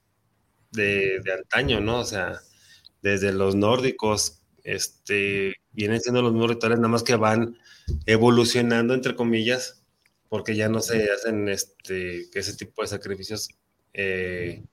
de, 0.73 1.23
antaño, 1.33 1.79
¿no? 1.79 2.01
O 2.01 2.05
sea, 2.05 2.41
desde 3.03 3.33
los 3.33 3.55
nórdicos, 3.55 4.43
este, 4.65 5.55
vienen 5.71 6.01
siendo 6.01 6.23
los 6.23 6.33
mismos 6.33 6.51
rituales, 6.51 6.79
nada 6.79 6.89
más 6.89 7.05
que 7.05 7.15
van 7.15 7.57
evolucionando, 8.07 8.95
entre 8.95 9.15
comillas, 9.15 9.85
porque 10.29 10.57
ya 10.57 10.69
no 10.69 10.81
se 10.81 11.09
hacen 11.13 11.49
este, 11.49 12.27
ese 12.37 12.57
tipo 12.57 12.83
de 12.83 12.89
sacrificios 12.89 13.49
eh, 13.93 14.65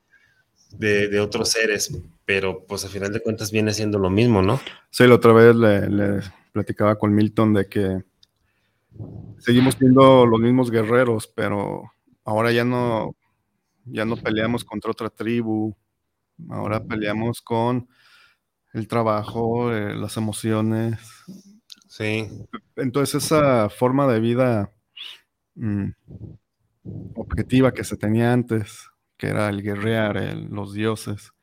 de, 0.71 1.19
otros 1.19 1.49
seres, 1.49 1.95
pero 2.25 2.65
pues 2.65 2.83
a 2.85 2.89
final 2.89 3.13
de 3.13 3.21
cuentas 3.21 3.51
viene 3.51 3.71
siendo 3.71 3.99
lo 3.99 4.09
mismo, 4.09 4.41
¿no? 4.41 4.59
Sí, 4.89 5.05
la 5.05 5.13
otra 5.13 5.33
vez 5.33 5.55
le, 5.55 5.87
le 5.91 6.21
platicaba 6.53 6.97
con 6.97 7.13
Milton 7.13 7.53
de 7.53 7.67
que 7.67 8.03
seguimos 9.37 9.75
siendo 9.75 10.25
los 10.25 10.39
mismos 10.39 10.71
guerreros, 10.71 11.27
pero 11.27 11.91
ahora 12.23 12.51
ya 12.51 12.63
no, 12.63 13.15
ya 13.85 14.05
no 14.05 14.17
peleamos 14.17 14.63
contra 14.63 14.91
otra 14.91 15.09
tribu, 15.09 15.75
ahora 16.49 16.83
peleamos 16.83 17.41
con 17.41 17.87
el 18.73 18.87
trabajo, 18.87 19.73
eh, 19.73 19.95
las 19.95 20.17
emociones. 20.17 20.99
Sí. 21.87 22.29
Entonces 22.75 23.23
esa 23.23 23.69
forma 23.69 24.07
de 24.07 24.19
vida 24.19 24.71
mm, 25.55 25.89
objetiva 27.15 27.73
que 27.73 27.83
se 27.83 27.97
tenía 27.97 28.33
antes, 28.33 28.89
que 29.17 29.27
era 29.27 29.49
el 29.49 29.61
guerrear, 29.61 30.15
los 30.49 30.73
dioses, 30.73 31.33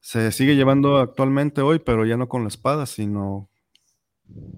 se 0.00 0.32
sigue 0.32 0.56
llevando 0.56 0.98
actualmente 0.98 1.60
hoy, 1.60 1.80
pero 1.80 2.06
ya 2.06 2.16
no 2.16 2.28
con 2.28 2.42
la 2.42 2.48
espada, 2.48 2.86
sino 2.86 3.50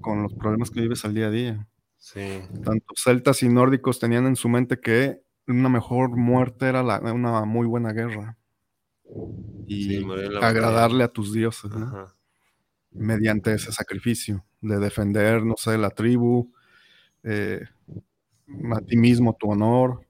con 0.01 0.23
los 0.23 0.35
problemas 0.35 0.71
que 0.71 0.81
vives 0.81 1.05
al 1.05 1.15
día 1.15 1.27
a 1.27 1.31
día. 1.31 1.69
Sí. 2.03 2.41
Tanto 2.65 2.95
celtas 2.97 3.43
y 3.43 3.49
nórdicos 3.51 3.99
tenían 4.01 4.27
en 4.27 4.35
su 4.35 4.49
mente 4.49 4.81
que 4.81 5.21
una 5.47 5.69
mejor 5.69 6.17
muerte 6.17 6.67
era 6.67 6.83
una 6.83 7.45
muy 7.45 7.67
buena 7.67 7.93
guerra. 7.93 8.39
Y 9.67 10.03
agradarle 10.41 11.05
a 11.05 11.09
tus 11.09 11.33
dioses, 11.33 11.71
Mediante 12.93 13.55
ese 13.55 13.71
sacrificio 13.71 14.45
de 14.61 14.79
defender, 14.79 15.45
no 15.45 15.55
sé, 15.57 15.79
la 15.79 15.91
tribu, 15.91 16.53
eh, 17.25 17.63
a 18.75 18.81
ti 18.81 18.97
mismo, 18.97 19.37
tu 19.39 19.51
honor. 19.51 20.07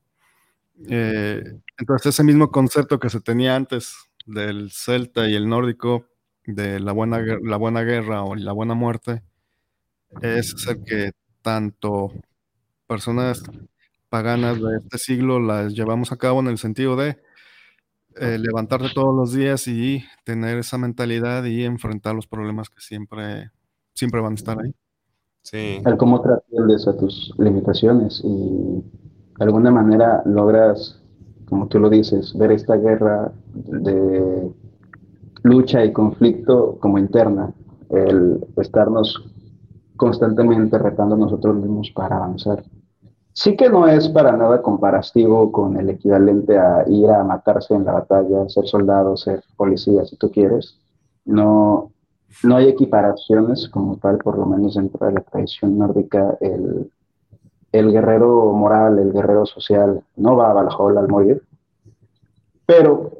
Eh, 0.88 1.42
entonces, 1.78 2.14
ese 2.14 2.24
mismo 2.24 2.50
concepto 2.50 3.00
que 3.00 3.10
se 3.10 3.20
tenía 3.20 3.56
antes 3.56 3.96
del 4.26 4.70
celta 4.72 5.28
y 5.28 5.34
el 5.36 5.48
nórdico, 5.48 6.06
de 6.46 6.80
la 6.80 6.92
buena, 6.92 7.20
la 7.42 7.56
buena 7.58 7.82
guerra 7.82 8.24
o 8.24 8.34
la 8.36 8.52
buena 8.52 8.74
muerte, 8.74 9.22
es 10.22 10.54
el 10.68 10.84
que 10.84 11.12
tanto 11.42 12.12
personas 12.86 13.42
paganas 14.08 14.60
de 14.60 14.78
este 14.78 14.98
siglo 14.98 15.38
las 15.40 15.72
llevamos 15.72 16.12
a 16.12 16.16
cabo 16.16 16.40
en 16.40 16.48
el 16.48 16.58
sentido 16.58 16.96
de 16.96 17.18
eh, 18.16 18.38
levantarte 18.38 18.88
todos 18.92 19.14
los 19.14 19.32
días 19.32 19.68
y 19.68 20.02
tener 20.24 20.58
esa 20.58 20.76
mentalidad 20.78 21.44
y 21.44 21.64
enfrentar 21.64 22.14
los 22.14 22.26
problemas 22.26 22.68
que 22.68 22.80
siempre, 22.80 23.50
siempre 23.94 24.20
van 24.20 24.32
a 24.32 24.34
estar 24.34 24.60
ahí. 24.60 24.74
Sí. 25.42 25.80
El 25.86 25.96
cómo 25.96 26.22
atiendes 26.22 26.86
a 26.88 26.96
tus 26.96 27.32
limitaciones 27.38 28.20
y 28.24 28.82
de 29.38 29.44
alguna 29.44 29.70
manera 29.70 30.22
logras, 30.26 31.00
como 31.48 31.68
tú 31.68 31.78
lo 31.78 31.88
dices, 31.88 32.36
ver 32.36 32.50
esta 32.50 32.76
guerra 32.76 33.32
de 33.54 34.50
lucha 35.42 35.84
y 35.84 35.92
conflicto 35.92 36.76
como 36.80 36.98
interna, 36.98 37.54
el 37.90 38.44
estarnos 38.56 39.30
constantemente 40.00 40.78
retando 40.78 41.14
a 41.14 41.18
nosotros 41.18 41.54
mismos 41.56 41.90
para 41.94 42.16
avanzar. 42.16 42.64
Sí 43.34 43.54
que 43.54 43.68
no 43.68 43.86
es 43.86 44.08
para 44.08 44.34
nada 44.34 44.62
comparativo 44.62 45.52
con 45.52 45.76
el 45.76 45.90
equivalente 45.90 46.58
a 46.58 46.84
ir 46.88 47.10
a 47.10 47.22
matarse 47.22 47.74
en 47.74 47.84
la 47.84 47.92
batalla, 47.92 48.48
ser 48.48 48.66
soldado, 48.66 49.18
ser 49.18 49.44
policía, 49.58 50.06
si 50.06 50.16
tú 50.16 50.30
quieres. 50.30 50.78
No, 51.26 51.92
no 52.42 52.56
hay 52.56 52.68
equiparaciones 52.68 53.68
como 53.68 53.98
tal, 53.98 54.16
por 54.16 54.38
lo 54.38 54.46
menos 54.46 54.74
dentro 54.74 55.06
de 55.06 55.12
la 55.12 55.20
tradición 55.20 55.76
nórdica. 55.76 56.38
El, 56.40 56.90
el 57.70 57.92
guerrero 57.92 58.54
moral, 58.54 58.98
el 58.98 59.12
guerrero 59.12 59.44
social, 59.44 60.02
no 60.16 60.34
va 60.34 60.50
a 60.50 60.54
Valhalla 60.54 61.00
al 61.00 61.08
morir. 61.08 61.42
Pero 62.64 63.19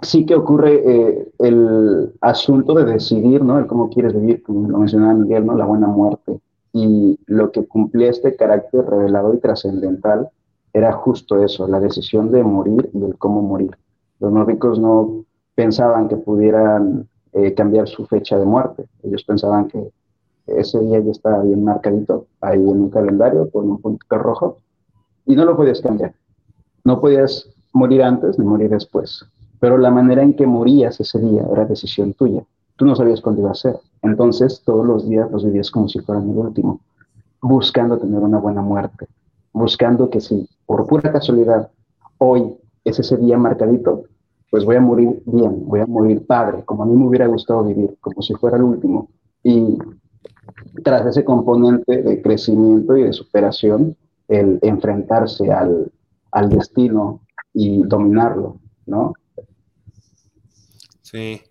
sí 0.00 0.26
que 0.26 0.34
ocurre 0.34 0.82
eh, 0.84 1.28
el 1.38 2.12
asunto 2.20 2.74
de 2.74 2.84
decidir, 2.84 3.42
¿no? 3.42 3.58
El 3.58 3.66
cómo 3.66 3.90
quieres 3.90 4.14
vivir, 4.14 4.42
como 4.42 4.68
lo 4.68 4.78
mencionaba 4.78 5.14
Miguel, 5.14 5.46
¿no? 5.46 5.56
La 5.56 5.66
buena 5.66 5.88
muerte. 5.88 6.40
Y 6.72 7.18
lo 7.26 7.50
que 7.50 7.66
cumplía 7.66 8.10
este 8.10 8.36
carácter 8.36 8.84
revelador 8.84 9.34
y 9.34 9.40
trascendental 9.40 10.28
era 10.72 10.92
justo 10.92 11.42
eso, 11.42 11.66
la 11.66 11.80
decisión 11.80 12.30
de 12.30 12.44
morir 12.44 12.90
y 12.92 13.02
el 13.04 13.16
cómo 13.16 13.42
morir. 13.42 13.76
Los 14.20 14.32
nórdicos 14.32 14.78
no 14.78 15.24
pensaban 15.54 16.08
que 16.08 16.16
pudieran 16.16 17.08
eh, 17.32 17.54
cambiar 17.54 17.88
su 17.88 18.06
fecha 18.06 18.38
de 18.38 18.44
muerte. 18.44 18.84
Ellos 19.02 19.24
pensaban 19.24 19.68
que 19.68 19.90
ese 20.46 20.78
día 20.80 21.00
ya 21.00 21.10
estaba 21.10 21.42
bien 21.42 21.64
marcadito 21.64 22.26
ahí 22.40 22.58
en 22.58 22.80
un 22.80 22.90
calendario 22.90 23.50
con 23.50 23.70
un 23.70 23.80
punto 23.80 24.18
rojo 24.18 24.58
y 25.26 25.34
no 25.36 25.44
lo 25.44 25.56
podías 25.56 25.80
cambiar. 25.80 26.14
No 26.84 27.00
podías 27.00 27.50
morir 27.72 28.02
antes 28.02 28.38
ni 28.38 28.44
morir 28.44 28.70
después. 28.70 29.26
Pero 29.60 29.78
la 29.78 29.90
manera 29.90 30.22
en 30.22 30.34
que 30.34 30.46
morías 30.46 31.00
ese 31.00 31.18
día 31.18 31.44
era 31.50 31.64
decisión 31.64 32.14
tuya. 32.14 32.42
Tú 32.76 32.84
no 32.84 32.94
sabías 32.94 33.20
cuándo 33.20 33.40
iba 33.42 33.50
a 33.50 33.54
ser. 33.54 33.76
Entonces 34.02 34.62
todos 34.64 34.86
los 34.86 35.08
días 35.08 35.30
los 35.30 35.44
vivías 35.44 35.70
como 35.70 35.88
si 35.88 35.98
fueran 36.00 36.30
el 36.30 36.36
último, 36.36 36.80
buscando 37.42 37.98
tener 37.98 38.20
una 38.20 38.38
buena 38.38 38.62
muerte, 38.62 39.06
buscando 39.52 40.08
que 40.10 40.20
si 40.20 40.48
por 40.66 40.86
pura 40.86 41.10
casualidad 41.10 41.70
hoy 42.18 42.54
es 42.84 42.98
ese 42.98 43.16
día 43.16 43.36
marcadito, 43.36 44.04
pues 44.50 44.64
voy 44.64 44.76
a 44.76 44.80
morir 44.80 45.22
bien, 45.26 45.66
voy 45.66 45.80
a 45.80 45.86
morir 45.86 46.24
padre, 46.26 46.62
como 46.64 46.82
a 46.82 46.86
mí 46.86 46.94
me 46.94 47.06
hubiera 47.06 47.26
gustado 47.26 47.64
vivir, 47.64 47.96
como 48.00 48.22
si 48.22 48.34
fuera 48.34 48.56
el 48.56 48.62
último. 48.62 49.08
Y 49.42 49.78
tras 50.82 51.06
ese 51.06 51.24
componente 51.24 52.02
de 52.02 52.22
crecimiento 52.22 52.96
y 52.96 53.02
de 53.02 53.12
superación, 53.12 53.96
el 54.28 54.58
enfrentarse 54.62 55.50
al, 55.52 55.90
al 56.32 56.48
destino 56.48 57.20
y 57.52 57.82
dominarlo, 57.82 58.56
¿no? 58.86 59.14
Sí. 61.10 61.42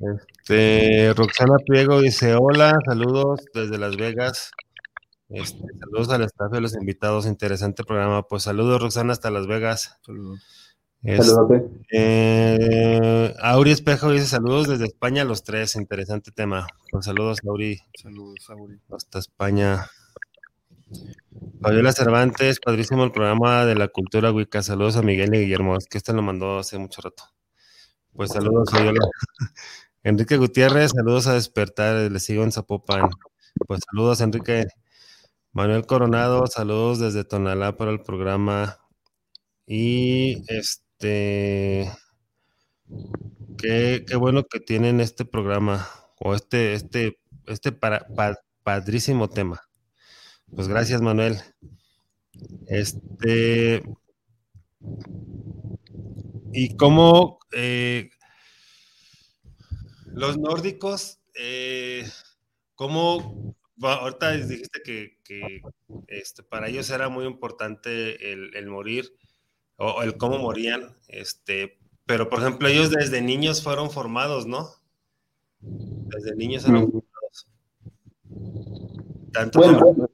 Este, 0.00 1.12
Roxana 1.14 1.56
Piego 1.64 2.00
dice, 2.00 2.34
hola, 2.34 2.76
saludos 2.84 3.40
desde 3.54 3.78
Las 3.78 3.96
Vegas. 3.96 4.50
Este, 5.28 5.64
saludos 5.78 6.10
al 6.10 6.22
staff 6.22 6.52
y 6.52 6.56
a 6.56 6.60
los 6.60 6.74
invitados, 6.74 7.26
interesante 7.26 7.84
programa. 7.84 8.22
Pues 8.24 8.42
saludos, 8.44 8.82
Roxana, 8.82 9.12
hasta 9.12 9.30
Las 9.30 9.46
Vegas. 9.46 9.98
Saludos. 10.04 10.40
Este, 11.02 11.70
eh, 11.92 13.34
Auri 13.40 13.70
Espejo 13.70 14.10
dice 14.10 14.26
saludos 14.26 14.68
desde 14.68 14.84
España 14.84 15.24
los 15.24 15.44
tres, 15.44 15.76
interesante 15.76 16.30
tema. 16.30 16.66
Pues 16.90 17.04
saludos, 17.04 17.38
Auri. 17.48 17.78
Saludos, 17.94 18.50
Auri. 18.50 18.80
Hasta 18.90 19.18
España. 19.20 19.86
Fabiola 21.62 21.92
Cervantes, 21.92 22.58
padrísimo 22.58 23.04
el 23.04 23.12
programa 23.12 23.64
de 23.64 23.76
la 23.76 23.88
cultura 23.88 24.32
Wicca. 24.32 24.62
Saludos 24.62 24.96
a 24.96 25.02
Miguel 25.02 25.34
y 25.34 25.40
Guillermo, 25.40 25.76
es 25.76 25.86
que 25.86 25.98
este 25.98 26.12
lo 26.12 26.22
mandó 26.22 26.58
hace 26.58 26.76
mucho 26.76 27.00
rato. 27.02 27.22
Pues 28.12 28.30
saludos. 28.30 28.68
Enrique 30.02 30.36
Gutiérrez, 30.36 30.92
saludos 30.94 31.26
a 31.26 31.34
Despertar, 31.34 32.10
le 32.10 32.20
sigo 32.20 32.42
en 32.42 32.52
Zapopan. 32.52 33.10
Pues 33.66 33.80
saludos, 33.90 34.20
Enrique. 34.20 34.66
Manuel 35.52 35.84
Coronado, 35.84 36.46
saludos 36.46 37.00
desde 37.00 37.24
Tonalá 37.24 37.76
para 37.76 37.90
el 37.90 38.00
programa. 38.02 38.78
Y 39.66 40.42
este, 40.48 41.90
qué, 43.58 44.04
bueno 44.16 44.44
que 44.44 44.60
tienen 44.60 45.00
este 45.00 45.24
programa 45.24 45.86
o 46.18 46.34
este, 46.34 46.74
este, 46.74 47.18
este 47.46 47.72
para, 47.72 48.06
padrísimo 48.62 49.28
tema. 49.28 49.62
Pues 50.54 50.68
gracias, 50.68 51.02
Manuel. 51.02 51.40
Este, 52.66 53.82
y 56.52 56.76
cómo 56.76 57.38
eh, 57.52 58.10
los 60.06 60.38
nórdicos, 60.38 61.20
eh, 61.34 62.08
¿cómo? 62.74 63.56
ahorita 63.80 64.32
dijiste 64.32 64.82
que, 64.82 65.62
este, 66.08 66.42
para 66.42 66.68
ellos 66.68 66.90
era 66.90 67.08
muy 67.08 67.24
importante 67.24 68.32
el, 68.32 68.66
morir 68.68 69.14
o 69.76 70.02
el 70.02 70.16
cómo 70.16 70.38
morían, 70.38 70.94
este, 71.08 71.78
pero 72.04 72.28
por 72.28 72.40
ejemplo 72.40 72.68
ellos 72.68 72.90
desde 72.90 73.22
niños 73.22 73.62
fueron 73.62 73.90
formados, 73.90 74.46
¿no? 74.46 74.70
Desde 75.60 76.36
niños 76.36 76.64
eran 76.66 76.90
formados. 76.90 77.48
¿Tanto 79.32 79.60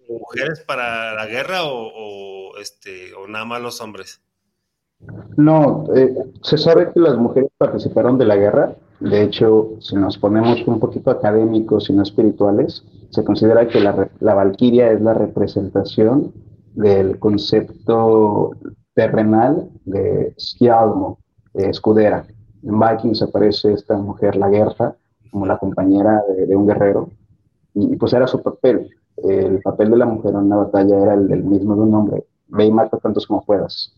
mujeres 0.09 0.61
para 0.61 1.15
la 1.15 1.27
guerra 1.27 1.65
o, 1.65 2.59
este, 2.59 3.15
o 3.15 3.27
nada 3.27 3.45
más 3.45 3.63
los 3.63 3.81
hombres? 3.81 4.21
No, 5.37 5.85
eh, 5.95 6.15
se 6.43 6.57
sabe 6.57 6.91
que 6.93 7.01
las 7.01 7.17
mujeres 7.19 7.51
participaron 7.59 8.19
de 8.19 8.25
la 8.25 8.37
guerra. 8.37 8.75
De 9.01 9.23
hecho, 9.23 9.73
si 9.81 9.95
nos 9.97 10.17
ponemos 10.17 10.67
un 10.67 10.81
poquito 10.81 11.11
académicos 11.11 11.91
y 11.91 11.93
no 11.93 12.03
espirituales, 12.03 12.85
se 13.11 13.25
considera 13.25 13.69
que 13.69 13.81
la, 13.81 14.09
la 14.21 14.35
valquiria 14.35 14.91
es 14.91 15.01
la 15.01 15.13
representación 15.13 16.33
del 16.75 17.19
concepto 17.19 18.53
terrenal 18.95 19.69
de 19.85 20.35
Skjalmo, 20.39 21.19
escudera. 21.55 22.27
En 22.63 22.81
Vikings 22.81 23.23
aparece 23.23 23.73
esta 23.73 23.97
mujer, 23.97 24.37
la 24.37 24.49
guerra, 24.49 24.97
como 25.31 25.47
la 25.47 25.59
compañera 25.59 26.23
de, 26.47 26.57
un 26.57 26.67
guerrero, 26.67 27.11
y, 27.75 27.97
pues 27.97 28.13
era 28.13 28.27
su 28.27 28.43
papel. 28.43 28.89
El 29.19 29.61
papel 29.61 29.91
de 29.91 29.97
la 29.97 30.07
mujer 30.07 30.33
en 30.33 30.39
una 30.39 30.57
batalla 30.57 30.99
era 30.99 31.15
el 31.15 31.29
del 31.29 31.45
mismo 31.45 31.75
de 31.75 31.83
un 31.83 31.95
hombre. 31.95 32.25
Ve 32.49 32.65
y 32.65 32.73
mata 32.73 32.99
tantos 32.99 33.27
como 33.27 33.45
puedas. 33.45 33.95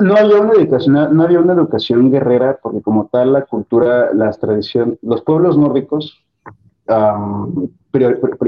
No 0.00 0.14
había 0.14 0.40
una 0.40 0.52
educación, 0.52 1.16
no 1.16 1.22
había 1.22 1.40
una 1.40 1.54
educación 1.54 2.10
guerrera, 2.10 2.58
porque 2.62 2.82
como 2.82 3.08
tal 3.08 3.32
la 3.32 3.42
cultura, 3.42 4.12
las 4.14 4.38
tradiciones, 4.38 4.98
los 5.02 5.22
pueblos 5.22 5.58
nórdicos 5.58 6.22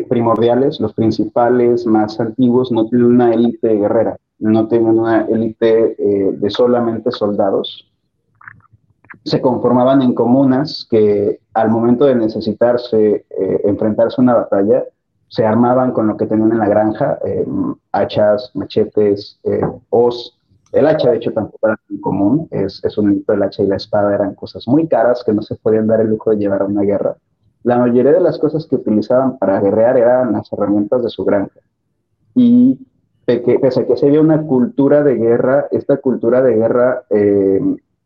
primordiales, 0.08 0.80
los 0.80 0.94
principales, 0.94 1.86
más 1.86 2.18
antiguos, 2.20 2.72
no 2.72 2.88
tienen 2.88 3.08
una 3.08 3.34
élite 3.34 3.74
guerrera. 3.76 4.16
no 4.38 4.68
tenían 4.68 4.98
una 4.98 5.22
élite 5.26 5.96
eh, 5.98 6.32
de 6.32 6.50
solamente 6.50 7.10
soldados, 7.10 7.86
se 9.24 9.40
conformaban 9.42 10.00
en 10.00 10.14
comunas 10.14 10.86
que 10.90 11.40
al 11.52 11.68
momento 11.68 12.06
de 12.06 12.14
necesitarse 12.14 13.26
eh, 13.28 13.60
enfrentarse 13.64 14.16
a 14.18 14.22
una 14.22 14.34
batalla, 14.34 14.84
se 15.28 15.44
armaban 15.44 15.92
con 15.92 16.06
lo 16.06 16.16
que 16.16 16.26
tenían 16.26 16.52
en 16.52 16.58
la 16.58 16.68
granja, 16.68 17.18
eh, 17.24 17.46
hachas, 17.92 18.50
machetes, 18.54 19.38
os. 19.90 20.39
El 20.72 20.86
hacha, 20.86 21.10
de 21.10 21.16
hecho, 21.16 21.32
tampoco 21.32 21.66
era 21.66 21.80
tan 21.88 21.98
común, 21.98 22.48
es, 22.50 22.80
es 22.84 22.96
un 22.96 23.12
hito, 23.12 23.32
el 23.32 23.42
hacha 23.42 23.62
y 23.62 23.66
la 23.66 23.76
espada 23.76 24.14
eran 24.14 24.34
cosas 24.34 24.68
muy 24.68 24.86
caras 24.86 25.22
que 25.24 25.32
no 25.32 25.42
se 25.42 25.56
podían 25.56 25.86
dar 25.86 26.00
el 26.00 26.08
lujo 26.08 26.30
de 26.30 26.36
llevar 26.36 26.62
a 26.62 26.66
una 26.66 26.82
guerra. 26.82 27.16
La 27.62 27.78
mayoría 27.78 28.12
de 28.12 28.20
las 28.20 28.38
cosas 28.38 28.66
que 28.66 28.76
utilizaban 28.76 29.36
para 29.38 29.60
guerrear 29.60 29.96
eran 29.96 30.32
las 30.32 30.50
herramientas 30.52 31.02
de 31.02 31.10
su 31.10 31.24
granja. 31.24 31.60
Y 32.34 32.78
pese 33.24 33.80
a 33.80 33.86
que 33.86 33.96
se 33.96 34.06
había 34.06 34.20
una 34.20 34.42
cultura 34.42 35.02
de 35.02 35.16
guerra, 35.16 35.66
esta 35.70 35.98
cultura 35.98 36.42
de 36.42 36.56
guerra 36.56 37.02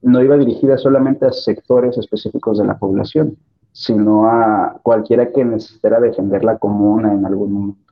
no 0.02 0.22
iba 0.22 0.36
dirigida 0.36 0.76
solamente 0.76 1.26
a 1.26 1.32
sectores 1.32 1.96
específicos 1.98 2.58
de 2.58 2.66
la 2.66 2.78
población, 2.78 3.36
sino 3.72 4.26
a 4.26 4.78
cualquiera 4.82 5.30
que 5.30 5.44
necesitara 5.44 6.00
defender 6.00 6.44
la 6.44 6.58
comuna 6.58 7.12
en 7.12 7.24
algún 7.24 7.52
momento. 7.52 7.83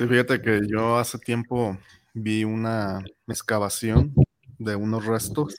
Sí, 0.00 0.06
fíjate 0.06 0.40
que 0.40 0.62
yo 0.66 0.96
hace 0.96 1.18
tiempo 1.18 1.76
vi 2.14 2.42
una 2.42 3.04
excavación 3.26 4.14
de 4.58 4.74
unos 4.74 5.04
restos 5.04 5.56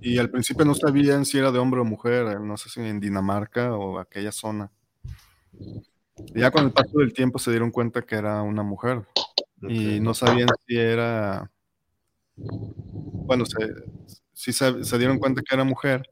y 0.00 0.18
al 0.18 0.30
principio 0.30 0.64
no 0.64 0.76
sabían 0.76 1.24
si 1.24 1.38
era 1.38 1.50
de 1.50 1.58
hombre 1.58 1.80
o 1.80 1.84
mujer, 1.84 2.40
no 2.40 2.56
sé 2.56 2.68
si 2.68 2.80
en 2.82 3.00
Dinamarca 3.00 3.76
o 3.76 3.98
aquella 3.98 4.30
zona. 4.30 4.70
Y 6.36 6.38
ya 6.38 6.52
con 6.52 6.66
el 6.66 6.72
paso 6.72 6.98
del 6.98 7.12
tiempo 7.12 7.40
se 7.40 7.50
dieron 7.50 7.72
cuenta 7.72 8.02
que 8.02 8.14
era 8.14 8.42
una 8.42 8.62
mujer 8.62 9.02
y 9.60 9.98
no 9.98 10.14
sabían 10.14 10.50
si 10.64 10.76
era, 10.76 11.50
bueno, 12.36 13.44
se, 13.44 13.74
sí 14.32 14.52
se, 14.52 14.98
dieron 14.98 15.18
cuenta 15.18 15.42
que 15.42 15.52
era 15.52 15.64
mujer, 15.64 16.08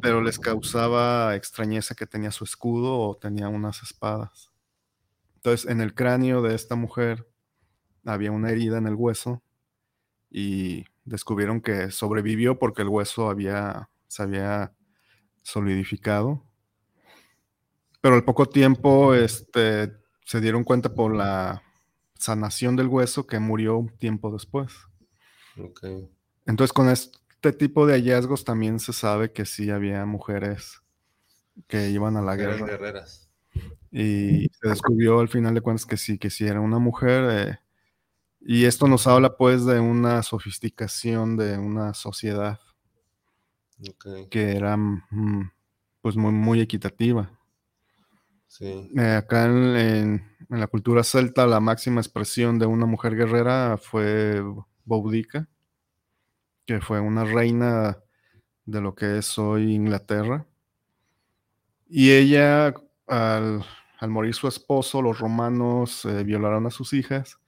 pero 0.00 0.22
les 0.22 0.38
causaba 0.38 1.34
extrañeza 1.34 1.96
que 1.96 2.06
tenía 2.06 2.30
su 2.30 2.44
escudo 2.44 2.96
o 3.00 3.16
tenía 3.16 3.48
unas 3.48 3.82
espadas. 3.82 4.47
Entonces, 5.38 5.70
en 5.70 5.80
el 5.80 5.94
cráneo 5.94 6.42
de 6.42 6.56
esta 6.56 6.74
mujer 6.74 7.28
había 8.04 8.32
una 8.32 8.50
herida 8.50 8.76
en 8.78 8.88
el 8.88 8.96
hueso 8.96 9.40
y 10.30 10.84
descubrieron 11.04 11.60
que 11.60 11.92
sobrevivió 11.92 12.58
porque 12.58 12.82
el 12.82 12.88
hueso 12.88 13.30
había, 13.30 13.88
se 14.08 14.24
había 14.24 14.72
solidificado. 15.44 16.44
Pero 18.00 18.16
al 18.16 18.24
poco 18.24 18.46
tiempo 18.46 19.14
este, 19.14 19.92
se 20.24 20.40
dieron 20.40 20.64
cuenta 20.64 20.92
por 20.92 21.14
la 21.14 21.62
sanación 22.14 22.74
del 22.74 22.88
hueso 22.88 23.28
que 23.28 23.38
murió 23.38 23.76
un 23.76 23.96
tiempo 23.96 24.32
después. 24.32 24.72
Entonces, 26.46 26.72
con 26.72 26.88
este 26.88 27.52
tipo 27.52 27.86
de 27.86 27.94
hallazgos 27.94 28.44
también 28.44 28.80
se 28.80 28.92
sabe 28.92 29.32
que 29.32 29.44
sí 29.44 29.70
había 29.70 30.04
mujeres 30.04 30.82
que 31.68 31.90
iban 31.90 32.16
a 32.16 32.22
la 32.22 32.34
guerra. 32.34 32.66
guerreras. 32.66 33.27
Y 33.90 34.48
se 34.60 34.68
descubrió 34.68 35.20
al 35.20 35.28
final 35.28 35.54
de 35.54 35.60
cuentas 35.60 35.86
que 35.86 35.96
sí, 35.96 36.18
que 36.18 36.30
sí 36.30 36.46
era 36.46 36.60
una 36.60 36.78
mujer. 36.78 37.28
Eh, 37.30 37.58
y 38.40 38.64
esto 38.64 38.86
nos 38.88 39.06
habla 39.06 39.36
pues 39.36 39.64
de 39.64 39.80
una 39.80 40.22
sofisticación 40.22 41.36
de 41.36 41.58
una 41.58 41.94
sociedad 41.94 42.60
que 44.30 44.56
era 44.56 44.76
mm, 44.76 45.50
pues 46.00 46.16
muy, 46.16 46.32
muy 46.32 46.60
equitativa. 46.60 47.30
Eh, 48.60 49.14
acá 49.16 49.44
en, 49.44 50.24
la 50.48 50.66
cultura 50.66 51.04
celta 51.04 51.46
la 51.46 51.60
máxima 51.60 52.00
expresión 52.00 52.58
de 52.58 52.66
una 52.66 52.86
mujer 52.86 53.14
guerrera 53.14 53.76
fue 53.76 54.42
Boudica, 54.84 55.46
que 56.66 56.80
fue 56.80 57.00
una 57.00 57.24
reina 57.24 57.98
de 58.64 58.80
lo 58.80 58.94
que 58.94 59.18
es 59.18 59.38
hoy 59.38 59.74
Inglaterra. 59.74 60.46
Y 61.88 62.10
ella, 62.10 62.74
al, 63.08 63.64
morir 64.08 64.34
su 64.34 64.48
esposo, 64.48 65.02
los 65.02 65.18
romanos 65.18 66.04
eh, 66.04 66.24
violaron 66.24 66.66
a 66.66 66.70
sus 66.70 66.92
hijas 66.92 67.38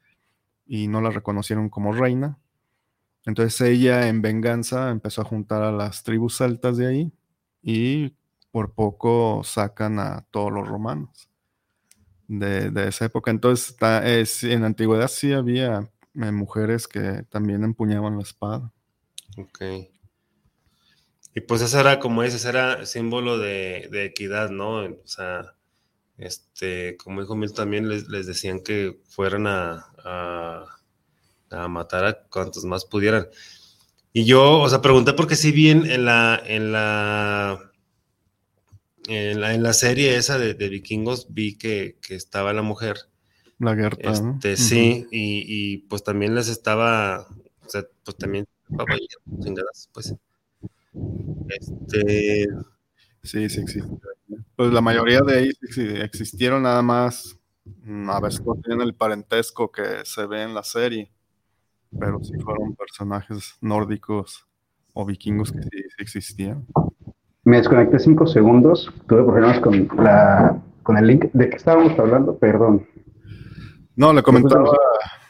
y 0.67 0.89
no 0.89 1.01
la 1.01 1.11
reconocieron 1.11 1.69
como 1.69 1.93
reina. 1.93 2.39
Entonces 3.27 3.61
ella, 3.61 4.09
en 4.09 4.23
venganza, 4.23 4.91
empezó 4.91 5.23
a 5.23 5.25
juntar 5.25 5.63
a 5.63 5.73
las 5.73 6.03
tribus 6.03 6.39
celtas 6.39 6.77
de 6.77 6.87
ahí 6.87 7.13
y 7.63 8.15
por 8.51 8.73
poco 8.73 9.43
sacan 9.45 9.99
a 9.99 10.27
todos 10.31 10.51
los 10.51 10.67
romanos 10.67 11.29
de, 12.27 12.89
esa 12.89 13.07
época. 13.07 13.31
Entonces, 13.31 13.77
es, 14.05 14.45
en 14.45 14.61
la 14.61 14.69
antigüedad 14.69 15.09
sí 15.09 15.33
había 15.33 15.91
eh, 16.15 16.33
mujeres 16.33 16.87
que 16.87 17.25
también 17.29 17.65
empuñaban 17.65 18.17
la 18.17 18.23
espada. 18.23 18.73
Ok. 19.37 19.61
Y 21.35 21.41
pues 21.41 21.63
ese 21.63 21.79
era, 21.79 22.01
como 22.01 22.23
dices, 22.23 22.45
era 22.45 22.85
símbolo 22.87 23.39
de, 23.39 23.89
equidad, 24.05 24.51
¿no? 24.51 24.85
O 24.85 25.07
sea, 25.07 25.55
este, 26.19 26.97
como 26.97 27.21
dijo 27.21 27.37
Mil, 27.37 27.53
también 27.53 27.89
les, 27.89 28.09
decían 28.27 28.61
que 28.61 28.99
fueran 29.09 29.47
a, 29.47 29.87
a, 31.51 31.69
matar 31.69 32.05
a 32.05 32.23
cuantos 32.25 32.65
más 32.65 32.85
pudieran. 32.85 33.29
Y 34.13 34.25
yo, 34.25 34.61
o 34.61 34.69
sea, 34.69 34.83
pregunté 34.83 35.13
porque 35.13 35.37
si 35.37 35.53
bien 35.53 35.87
en 35.89 36.05
la, 36.05 36.43
en 36.45 36.73
la 36.73 37.71
en 39.09 39.63
la, 39.63 39.73
serie 39.73 40.17
esa 40.17 40.39
de, 40.39 40.55
vikingos 40.69 41.33
vi 41.33 41.57
que, 41.57 41.97
estaba 42.09 42.53
la 42.53 42.63
mujer. 42.63 42.97
La 43.59 43.75
guerra. 43.75 43.97
Este, 44.01 44.57
Sí, 44.57 45.07
y, 45.11 45.79
pues 45.89 46.05
también 46.05 46.35
les 46.35 46.49
estaba, 46.49 47.27
o 47.65 47.69
sea, 47.69 47.85
pues 48.05 48.17
también, 48.17 48.47
pues. 49.93 50.15
Este. 51.49 52.47
Sí, 53.23 53.49
sí 53.49 53.67
sí. 53.67 53.81
Pues 54.57 54.73
la 54.73 54.81
mayoría 54.81 55.21
de 55.21 55.39
ahí 55.39 55.51
existieron 56.03 56.63
nada 56.63 56.83
más, 56.83 57.39
mm, 57.83 58.11
a 58.11 58.21
veces 58.21 58.45
no 58.45 58.55
tienen 58.57 58.87
el 58.87 58.95
parentesco 58.95 59.71
que 59.71 60.05
se 60.05 60.27
ve 60.27 60.43
en 60.43 60.55
la 60.55 60.63
serie, 60.63 61.11
pero 61.99 62.23
sí 62.23 62.35
fueron 62.41 62.75
personajes 62.75 63.57
nórdicos 63.61 64.47
o 64.93 65.05
vikingos 65.05 65.53
que 65.53 65.63
sí 65.63 65.69
existían. 65.99 66.67
Me 67.45 67.57
desconecté 67.57 67.99
cinco 67.99 68.27
segundos, 68.27 68.93
tuve 69.09 69.23
problemas 69.23 69.61
con, 69.61 69.89
la, 69.97 70.63
con 70.83 70.99
el 70.99 71.07
link. 71.07 71.27
¿De 71.33 71.49
qué 71.49 71.57
estábamos 71.57 71.99
hablando? 71.99 72.39
Perdón. 72.39 72.87
No, 73.97 74.13
le 74.13 74.23
comentaba 74.23 74.71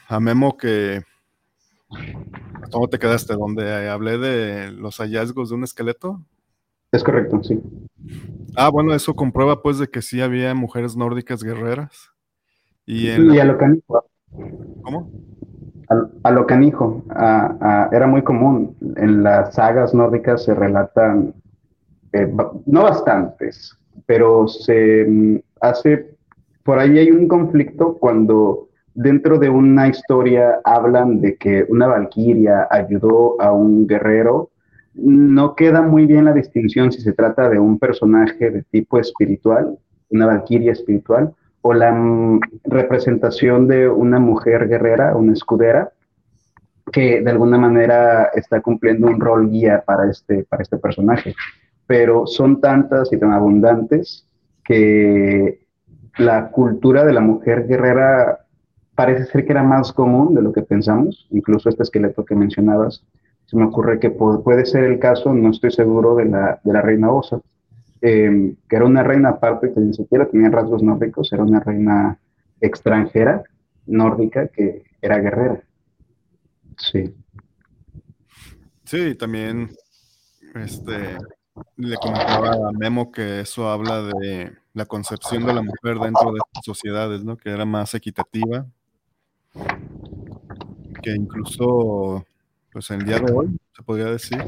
a 0.09 0.21
Memo 0.21 0.57
que... 0.57 1.03
¿Cómo 2.71 2.89
te 2.89 2.99
quedaste? 2.99 3.35
Donde 3.35 3.89
hablé 3.89 4.19
de 4.19 4.73
los 4.73 4.99
hallazgos 4.99 5.51
de 5.51 5.57
un 5.57 5.65
esqueleto. 5.65 6.21
Es 6.93 7.05
correcto, 7.05 7.43
sí. 7.43 7.61
Ah, 8.57 8.69
bueno, 8.69 8.95
eso 8.95 9.15
comprueba 9.15 9.63
pues 9.63 9.79
de 9.79 9.89
que 9.89 10.03
sí 10.03 10.21
había 10.21 10.55
mujeres 10.55 10.97
nórdicas 10.97 11.43
guerreras. 11.43 12.11
Y, 12.87 13.11
a 13.11 13.45
lo 13.45 13.59
canijo. 13.59 14.05
¿Cómo? 14.83 15.11
A, 16.23 16.31
lo 16.31 16.47
canijo. 16.47 17.05
era 17.93 18.07
muy 18.07 18.23
común. 18.23 18.77
En 18.97 19.23
las 19.23 19.55
sagas 19.55 19.95
nórdicas 19.95 20.45
se 20.45 20.55
relatan 20.55 21.35
eh, 22.13 22.33
no 22.67 22.83
bastantes, 22.83 23.77
pero 24.05 24.49
se 24.49 25.07
mm, 25.09 25.37
hace, 25.61 26.17
por 26.65 26.79
ahí 26.79 26.99
hay 26.99 27.11
un 27.11 27.29
conflicto 27.29 27.97
cuando 27.99 28.69
dentro 29.01 29.39
de 29.39 29.49
una 29.49 29.89
historia 29.89 30.61
hablan 30.63 31.23
de 31.23 31.37
que 31.37 31.65
una 31.71 31.87
valquiria 31.87 32.69
ayudó 32.71 33.41
a 33.41 33.51
un 33.51 33.87
guerrero, 33.87 34.51
no 34.93 35.55
queda 35.55 35.81
muy 35.81 36.05
bien 36.05 36.27
la 36.27 36.35
distinción 36.35 36.93
si 36.93 37.01
se 37.01 37.15
trata 37.15 37.49
de 37.49 37.59
un 37.59 37.79
personaje 37.79 38.51
de 38.51 38.63
tipo 38.63 38.99
espiritual, 38.99 39.79
una 40.11 40.27
valquiria 40.27 40.73
espiritual, 40.73 41.33
o 41.63 41.73
la 41.73 41.93
mm, 41.93 42.41
representación 42.65 43.69
de 43.69 43.89
una 43.89 44.19
mujer 44.19 44.69
guerrera, 44.69 45.17
una 45.17 45.33
escudera, 45.33 45.93
que 46.93 47.23
de 47.23 47.31
alguna 47.31 47.57
manera 47.57 48.25
está 48.35 48.61
cumpliendo 48.61 49.07
un 49.07 49.19
rol 49.19 49.49
guía 49.49 49.83
para 49.87 50.11
este, 50.11 50.45
para 50.45 50.63
este 50.63 50.77
personaje. 50.77 51.35
Pero 51.87 52.27
son 52.27 52.61
tantas 52.61 53.11
y 53.15 53.17
tan 53.17 53.33
abundantes 53.33 54.27
que 54.63 55.67
la 56.19 56.51
cultura 56.51 57.07
de 57.07 57.15
la 57.15 57.21
mujer 57.21 57.67
guerrera 57.67 58.41
parece 59.01 59.25
ser 59.25 59.47
que 59.47 59.53
era 59.53 59.63
más 59.63 59.95
común 59.95 60.35
de 60.35 60.43
lo 60.43 60.53
que 60.53 60.61
pensamos, 60.61 61.27
incluso 61.31 61.71
este 61.71 61.85
esqueleto 61.85 62.23
que 62.23 62.35
mencionabas, 62.35 63.03
se 63.47 63.57
me 63.57 63.65
ocurre 63.65 63.99
que 63.99 64.11
puede 64.11 64.67
ser 64.67 64.85
el 64.85 64.99
caso, 64.99 65.33
no 65.33 65.53
estoy 65.53 65.71
seguro, 65.71 66.17
de 66.17 66.27
la, 66.27 66.61
de 66.63 66.71
la 66.71 66.83
reina 66.83 67.11
Osa, 67.11 67.41
em, 68.03 68.57
que 68.69 68.77
era 68.77 68.85
una 68.85 69.03
reina 69.03 69.31
aparte 69.31 69.73
que 69.73 69.81
ni 69.81 69.95
siquiera 69.95 70.29
tenía 70.29 70.51
rasgos 70.51 70.83
nórdicos, 70.83 71.33
era 71.33 71.43
una 71.43 71.61
reina 71.61 72.19
extranjera, 72.61 73.43
nórdica, 73.87 74.49
que 74.49 74.83
era 75.01 75.19
guerrera. 75.19 75.63
Sí. 76.77 77.15
Sí, 78.85 79.15
también 79.15 79.71
este, 80.57 81.17
le 81.77 81.97
comentaba 81.97 82.69
a 82.69 82.73
Memo 82.73 83.11
que 83.11 83.41
eso 83.41 83.67
habla 83.71 84.03
de 84.03 84.53
la 84.75 84.85
concepción 84.85 85.47
de 85.47 85.55
la 85.55 85.63
mujer 85.63 85.99
dentro 85.99 86.33
de 86.33 86.41
sociedades, 86.63 87.25
¿no? 87.25 87.39
Que 87.39 87.49
era 87.49 87.65
más 87.65 87.95
equitativa, 87.95 88.67
que 91.03 91.11
incluso, 91.11 92.25
pues 92.73 92.91
en 92.91 93.01
el 93.01 93.07
día 93.07 93.19
de 93.19 93.33
hoy, 93.33 93.59
se 93.75 93.83
podría 93.83 94.07
decir, 94.07 94.45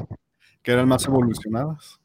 que 0.63 0.73
eran 0.73 0.89
más 0.89 1.05
evolucionadas. 1.07 2.01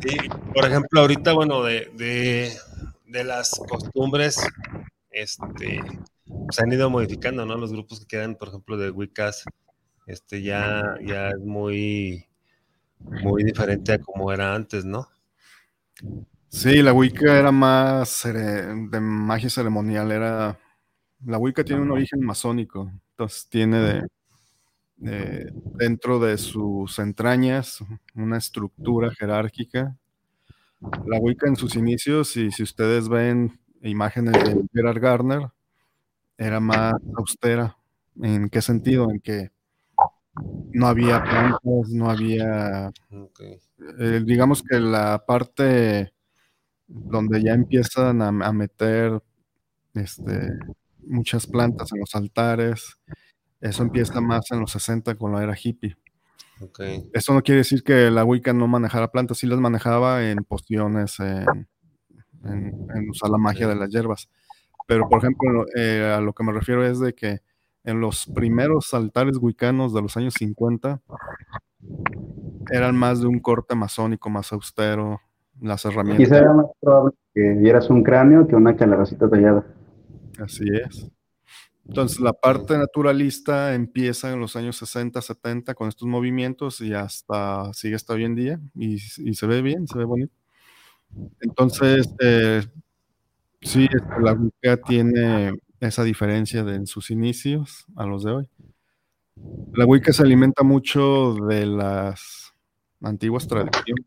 Sí, 0.00 0.16
por 0.54 0.66
ejemplo, 0.66 1.00
ahorita, 1.00 1.32
bueno, 1.32 1.62
de, 1.62 1.90
de, 3.06 3.24
las 3.24 3.50
costumbres, 3.68 4.46
este, 5.10 5.80
se 6.50 6.62
han 6.62 6.72
ido 6.72 6.90
modificando, 6.90 7.46
¿no? 7.46 7.56
Los 7.56 7.72
grupos 7.72 8.00
que 8.00 8.06
quedan, 8.06 8.34
por 8.34 8.48
ejemplo, 8.48 8.76
de 8.76 8.90
Wiccas, 8.90 9.44
este, 10.06 10.42
ya, 10.42 10.96
ya 11.04 11.30
es 11.30 11.38
muy, 11.38 12.26
muy 12.98 13.44
diferente 13.44 13.94
a 13.94 13.98
como 13.98 14.32
era 14.32 14.54
antes, 14.54 14.84
¿no? 14.84 15.08
Sí, 16.54 16.82
la 16.82 16.92
Wicca 16.92 17.36
era 17.36 17.50
más 17.50 18.22
de 18.22 19.00
magia 19.00 19.50
ceremonial, 19.50 20.12
era... 20.12 20.56
La 21.26 21.36
Wicca 21.36 21.64
tiene 21.64 21.82
un 21.82 21.90
origen 21.90 22.24
masónico, 22.24 22.92
entonces 23.10 23.48
tiene 23.48 24.06
de, 24.96 25.52
dentro 25.74 26.20
de 26.20 26.38
sus 26.38 27.00
entrañas 27.00 27.84
una 28.14 28.38
estructura 28.38 29.10
jerárquica. 29.10 29.96
La 31.04 31.18
Wicca 31.18 31.48
en 31.48 31.56
sus 31.56 31.74
inicios, 31.74 32.36
y 32.36 32.52
si 32.52 32.62
ustedes 32.62 33.08
ven 33.08 33.58
imágenes 33.82 34.34
de 34.34 34.64
Gerard 34.72 35.00
Garner, 35.00 35.48
era 36.38 36.60
más 36.60 36.94
austera. 37.16 37.76
¿En 38.22 38.48
qué 38.48 38.62
sentido? 38.62 39.10
En 39.10 39.18
que 39.18 39.50
no 40.72 40.86
había 40.86 41.20
plantas, 41.20 41.90
no 41.90 42.08
había... 42.08 42.92
Eh, 43.98 44.22
digamos 44.24 44.62
que 44.62 44.78
la 44.78 45.24
parte 45.26 46.13
donde 46.86 47.42
ya 47.42 47.52
empiezan 47.52 48.22
a, 48.22 48.28
a 48.28 48.52
meter 48.52 49.22
este, 49.94 50.50
muchas 51.06 51.46
plantas 51.46 51.92
en 51.92 52.00
los 52.00 52.14
altares, 52.14 52.98
eso 53.60 53.82
empieza 53.82 54.20
más 54.20 54.50
en 54.50 54.60
los 54.60 54.72
60 54.72 55.14
con 55.14 55.32
la 55.32 55.42
era 55.42 55.56
hippie. 55.60 55.96
Okay. 56.60 57.08
Eso 57.12 57.34
no 57.34 57.42
quiere 57.42 57.58
decir 57.58 57.82
que 57.82 58.10
la 58.10 58.24
Wicca 58.24 58.52
no 58.52 58.68
manejara 58.68 59.10
plantas, 59.10 59.38
sí 59.38 59.46
las 59.46 59.58
manejaba 59.58 60.28
en 60.28 60.44
pociones, 60.44 61.18
en, 61.20 61.66
usar 63.10 63.30
la 63.30 63.38
magia 63.38 63.66
de 63.66 63.74
las 63.74 63.90
hierbas. 63.90 64.28
Pero, 64.86 65.08
por 65.08 65.18
ejemplo, 65.18 65.64
eh, 65.76 66.12
a 66.14 66.20
lo 66.20 66.32
que 66.34 66.44
me 66.44 66.52
refiero 66.52 66.84
es 66.84 67.00
de 67.00 67.14
que 67.14 67.40
en 67.84 68.00
los 68.00 68.26
primeros 68.26 68.92
altares 68.94 69.38
wiccanos 69.40 69.94
de 69.94 70.02
los 70.02 70.16
años 70.16 70.34
50 70.38 71.02
eran 72.70 72.96
más 72.96 73.20
de 73.20 73.26
un 73.26 73.40
corte 73.40 73.74
masónico, 73.74 74.30
más 74.30 74.52
austero, 74.52 75.20
las 75.60 75.84
herramientas. 75.84 76.26
Quizá 76.26 76.38
era 76.38 76.52
más 76.52 76.66
probable 76.80 77.14
que 77.32 77.40
vieras 77.54 77.90
un 77.90 78.02
cráneo 78.02 78.46
que 78.46 78.56
una 78.56 78.76
calabacita 78.76 79.28
tallada. 79.28 79.64
Así 80.38 80.64
es. 80.68 81.10
Entonces 81.86 82.20
la 82.20 82.32
parte 82.32 82.78
naturalista 82.78 83.74
empieza 83.74 84.32
en 84.32 84.40
los 84.40 84.56
años 84.56 84.76
60, 84.76 85.20
70 85.20 85.74
con 85.74 85.88
estos 85.88 86.08
movimientos 86.08 86.80
y 86.80 86.94
hasta 86.94 87.72
sigue 87.74 87.96
hasta 87.96 88.14
hoy 88.14 88.24
en 88.24 88.34
día 88.34 88.60
y, 88.74 88.98
se 88.98 89.46
ve 89.46 89.60
bien, 89.60 89.86
se 89.86 89.98
ve 89.98 90.04
bonito. 90.04 90.32
Entonces, 91.40 92.08
eh, 92.20 92.62
sí, 93.60 93.84
este, 93.84 94.20
la 94.20 94.32
Wicca 94.32 94.78
tiene 94.78 95.52
esa 95.78 96.02
diferencia 96.04 96.60
en 96.60 96.86
sus 96.86 97.10
inicios 97.10 97.84
a 97.96 98.06
los 98.06 98.24
de 98.24 98.32
hoy. 98.32 98.48
La 99.74 99.84
Wicca 99.84 100.12
se 100.12 100.22
alimenta 100.22 100.62
mucho 100.62 101.34
de 101.34 101.66
las 101.66 102.54
antiguas 103.02 103.46
tradiciones. 103.46 104.06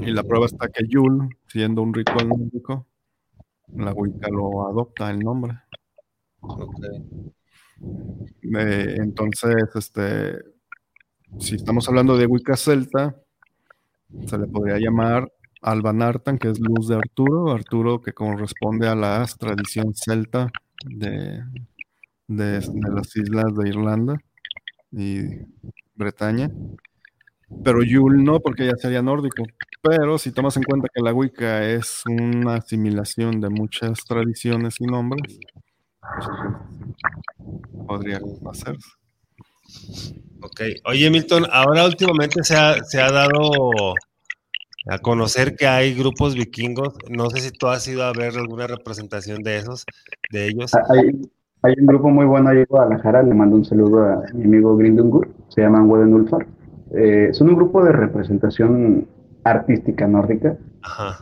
Y 0.00 0.10
la 0.10 0.22
prueba 0.22 0.46
está 0.46 0.68
que 0.68 0.86
Yule, 0.88 1.28
siendo 1.46 1.82
un 1.82 1.92
ritual 1.92 2.28
nórdico, 2.28 2.86
la 3.76 3.92
Wicca 3.92 4.28
lo 4.28 4.68
adopta 4.68 5.10
el 5.10 5.20
nombre. 5.20 5.54
Eh, 8.56 8.96
entonces, 8.98 9.54
este, 9.74 10.38
si 11.38 11.56
estamos 11.56 11.88
hablando 11.88 12.16
de 12.16 12.26
Wicca 12.26 12.56
celta, 12.56 13.16
se 14.26 14.38
le 14.38 14.46
podría 14.46 14.78
llamar 14.78 15.30
Albanartan, 15.60 16.38
que 16.38 16.50
es 16.50 16.60
luz 16.60 16.88
de 16.88 16.96
Arturo, 16.96 17.52
Arturo 17.52 18.00
que 18.00 18.12
corresponde 18.12 18.86
a 18.86 18.94
la 18.94 19.26
tradición 19.38 19.94
celta 19.94 20.50
de, 20.84 21.42
de, 22.28 22.60
las 22.90 23.16
islas 23.16 23.54
de 23.56 23.68
Irlanda 23.68 24.16
y 24.92 25.22
Bretaña. 25.94 26.50
Pero 27.62 27.82
Yule 27.82 28.22
no, 28.22 28.40
porque 28.40 28.66
ya 28.66 28.76
sería 28.76 29.02
nórdico. 29.02 29.44
Pero 29.82 30.18
si 30.18 30.32
tomas 30.32 30.56
en 30.56 30.62
cuenta 30.62 30.88
que 30.92 31.02
la 31.02 31.12
Wicca 31.12 31.64
es 31.64 32.02
una 32.06 32.56
asimilación 32.56 33.40
de 33.40 33.50
muchas 33.50 34.04
tradiciones 34.04 34.80
y 34.80 34.86
nombres, 34.86 35.38
podría 37.86 38.20
hacerse. 38.50 38.88
Ok. 40.40 40.60
Oye, 40.86 41.10
Milton, 41.10 41.44
ahora 41.50 41.84
últimamente 41.84 42.42
se 42.44 42.56
ha, 42.56 42.82
se 42.84 43.00
ha 43.00 43.10
dado 43.10 43.94
a 44.86 44.98
conocer 44.98 45.56
que 45.56 45.66
hay 45.66 45.94
grupos 45.94 46.34
vikingos. 46.34 46.94
No 47.08 47.30
sé 47.30 47.40
si 47.40 47.50
tú 47.50 47.68
has 47.68 47.86
ido 47.88 48.04
a 48.04 48.12
ver 48.12 48.36
alguna 48.36 48.66
representación 48.66 49.42
de 49.42 49.58
esos, 49.58 49.84
de 50.30 50.48
ellos. 50.48 50.74
Ah, 50.74 50.82
hay, 51.62 51.74
un 51.78 51.86
grupo 51.86 52.10
muy 52.10 52.26
bueno 52.26 52.50
ahí 52.50 52.58
en 52.58 52.66
Guadalajara, 52.68 53.22
le 53.22 53.32
mando 53.32 53.56
un 53.56 53.64
saludo 53.64 54.04
a 54.04 54.22
mi 54.34 54.44
amigo 54.44 54.76
Grindungur, 54.76 55.28
se 55.48 55.62
llaman 55.62 55.88
Wedenulfar. 55.88 56.46
Eh, 56.96 57.30
son 57.32 57.48
un 57.48 57.56
grupo 57.56 57.84
de 57.84 57.92
representación 57.92 59.06
artística 59.42 60.06
nórdica, 60.06 60.56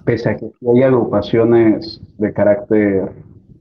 pese 0.04 0.30
a 0.30 0.36
que 0.36 0.46
hay 0.46 0.82
agrupaciones 0.82 2.00
de 2.18 2.32
carácter 2.32 3.10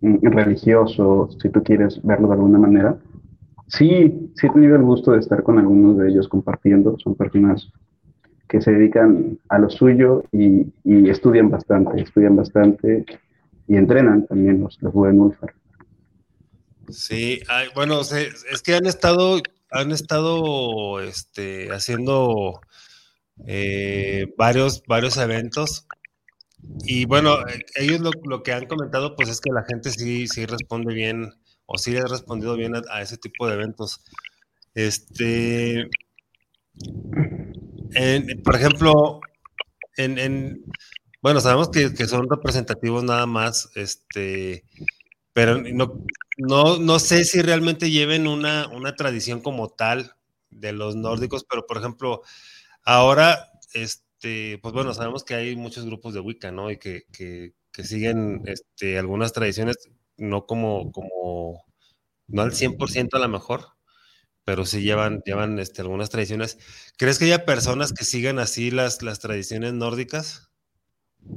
religioso, 0.02 1.30
si 1.40 1.50
tú 1.50 1.64
quieres 1.64 2.02
verlo 2.04 2.28
de 2.28 2.34
alguna 2.34 2.60
manera. 2.60 2.98
Sí, 3.68 4.32
sí 4.36 4.48
he 4.48 4.50
tenido 4.50 4.76
el 4.76 4.84
gusto 4.84 5.12
de 5.12 5.20
estar 5.20 5.44
con 5.44 5.58
algunos 5.58 5.98
de 5.98 6.10
ellos 6.10 6.28
compartiendo, 6.28 6.98
son 7.00 7.16
personas 7.16 7.72
que 8.52 8.62
se 8.62 8.72
dedican 8.72 9.40
a 9.48 9.60
lo 9.60 9.70
suyo 9.70 10.24
y, 10.34 10.68
estudian 11.10 11.50
bastante, 11.50 12.02
estudian 12.02 12.36
bastante 12.36 13.06
y 13.68 13.78
entrenan 13.78 14.28
también 14.28 14.62
los, 14.62 14.78
los 14.82 14.94
Ulfar. 14.94 15.54
Sí, 16.90 17.42
bueno, 17.74 18.02
es 18.02 18.62
que 18.62 18.76
han 18.76 18.86
estado, 18.86 19.38
han 19.72 19.92
estado 19.92 21.02
este, 21.02 21.70
haciendo 21.72 22.62
eh, 23.48 24.34
varios, 24.38 24.84
varios 24.88 25.18
eventos 25.18 25.88
y 26.84 27.06
bueno, 27.06 27.38
ellos 27.76 28.02
lo, 28.24 28.44
que 28.44 28.54
han 28.54 28.66
comentado, 28.68 29.16
pues 29.16 29.30
es 29.30 29.42
que 29.42 29.52
la 29.52 29.64
gente 29.64 29.92
sí, 29.92 30.28
sí 30.28 30.46
responde 30.46 30.94
bien, 30.94 31.34
o 31.66 31.78
sí 31.78 31.96
ha 31.98 32.06
respondido 32.06 32.56
bien 32.56 32.74
a, 32.90 33.02
ese 33.02 33.18
tipo 33.18 33.48
de 33.48 33.56
eventos. 33.56 34.04
Este, 34.76 35.90
por 38.44 38.56
ejemplo, 38.56 39.22
en, 39.98 40.64
bueno, 41.22 41.40
sabemos 41.42 41.70
que, 41.70 41.90
son 42.08 42.30
representativos 42.30 43.04
nada 43.04 43.26
más, 43.26 43.70
este, 43.76 44.64
pero 45.34 45.62
no, 45.62 46.04
no, 46.42 46.80
no 46.80 46.98
sé 46.98 47.24
si 47.24 47.42
realmente 47.42 47.92
lleven 47.92 48.28
una, 48.28 48.68
una 48.68 48.96
tradición 48.96 49.42
como 49.42 49.70
tal 49.70 50.16
de 50.50 50.74
los 50.74 50.96
nórdicos, 50.96 51.46
pero 51.48 51.68
por 51.68 51.78
ejemplo, 51.78 52.22
ahora, 52.84 53.52
este, 53.74 54.58
pues 54.62 54.74
bueno, 54.74 54.94
sabemos 54.94 55.24
que 55.24 55.36
hay 55.36 55.56
muchos 55.56 55.86
grupos 55.86 56.14
de 56.14 56.20
Wicca, 56.20 56.52
¿no? 56.52 56.72
Y 56.72 56.78
que, 56.78 57.06
siguen 57.84 58.42
este, 58.46 58.98
algunas 58.98 59.34
tradiciones, 59.34 59.78
no 60.18 60.46
como, 60.46 60.92
como, 60.92 61.64
no 62.28 62.42
al 62.42 62.52
100% 62.52 63.10
a 63.14 63.20
lo 63.20 63.30
mejor, 63.30 63.62
pero 64.44 64.66
sí 64.66 64.82
llevan, 64.82 65.22
llevan 65.26 65.60
este, 65.60 65.82
algunas 65.82 66.10
tradiciones. 66.10 66.58
¿Crees 66.98 67.20
que 67.20 67.26
haya 67.26 67.46
personas 67.46 67.94
que 67.94 68.04
sigan 68.04 68.40
así 68.40 68.72
las, 68.72 69.04
las 69.04 69.20
tradiciones 69.20 69.74
nórdicas? 69.74 70.50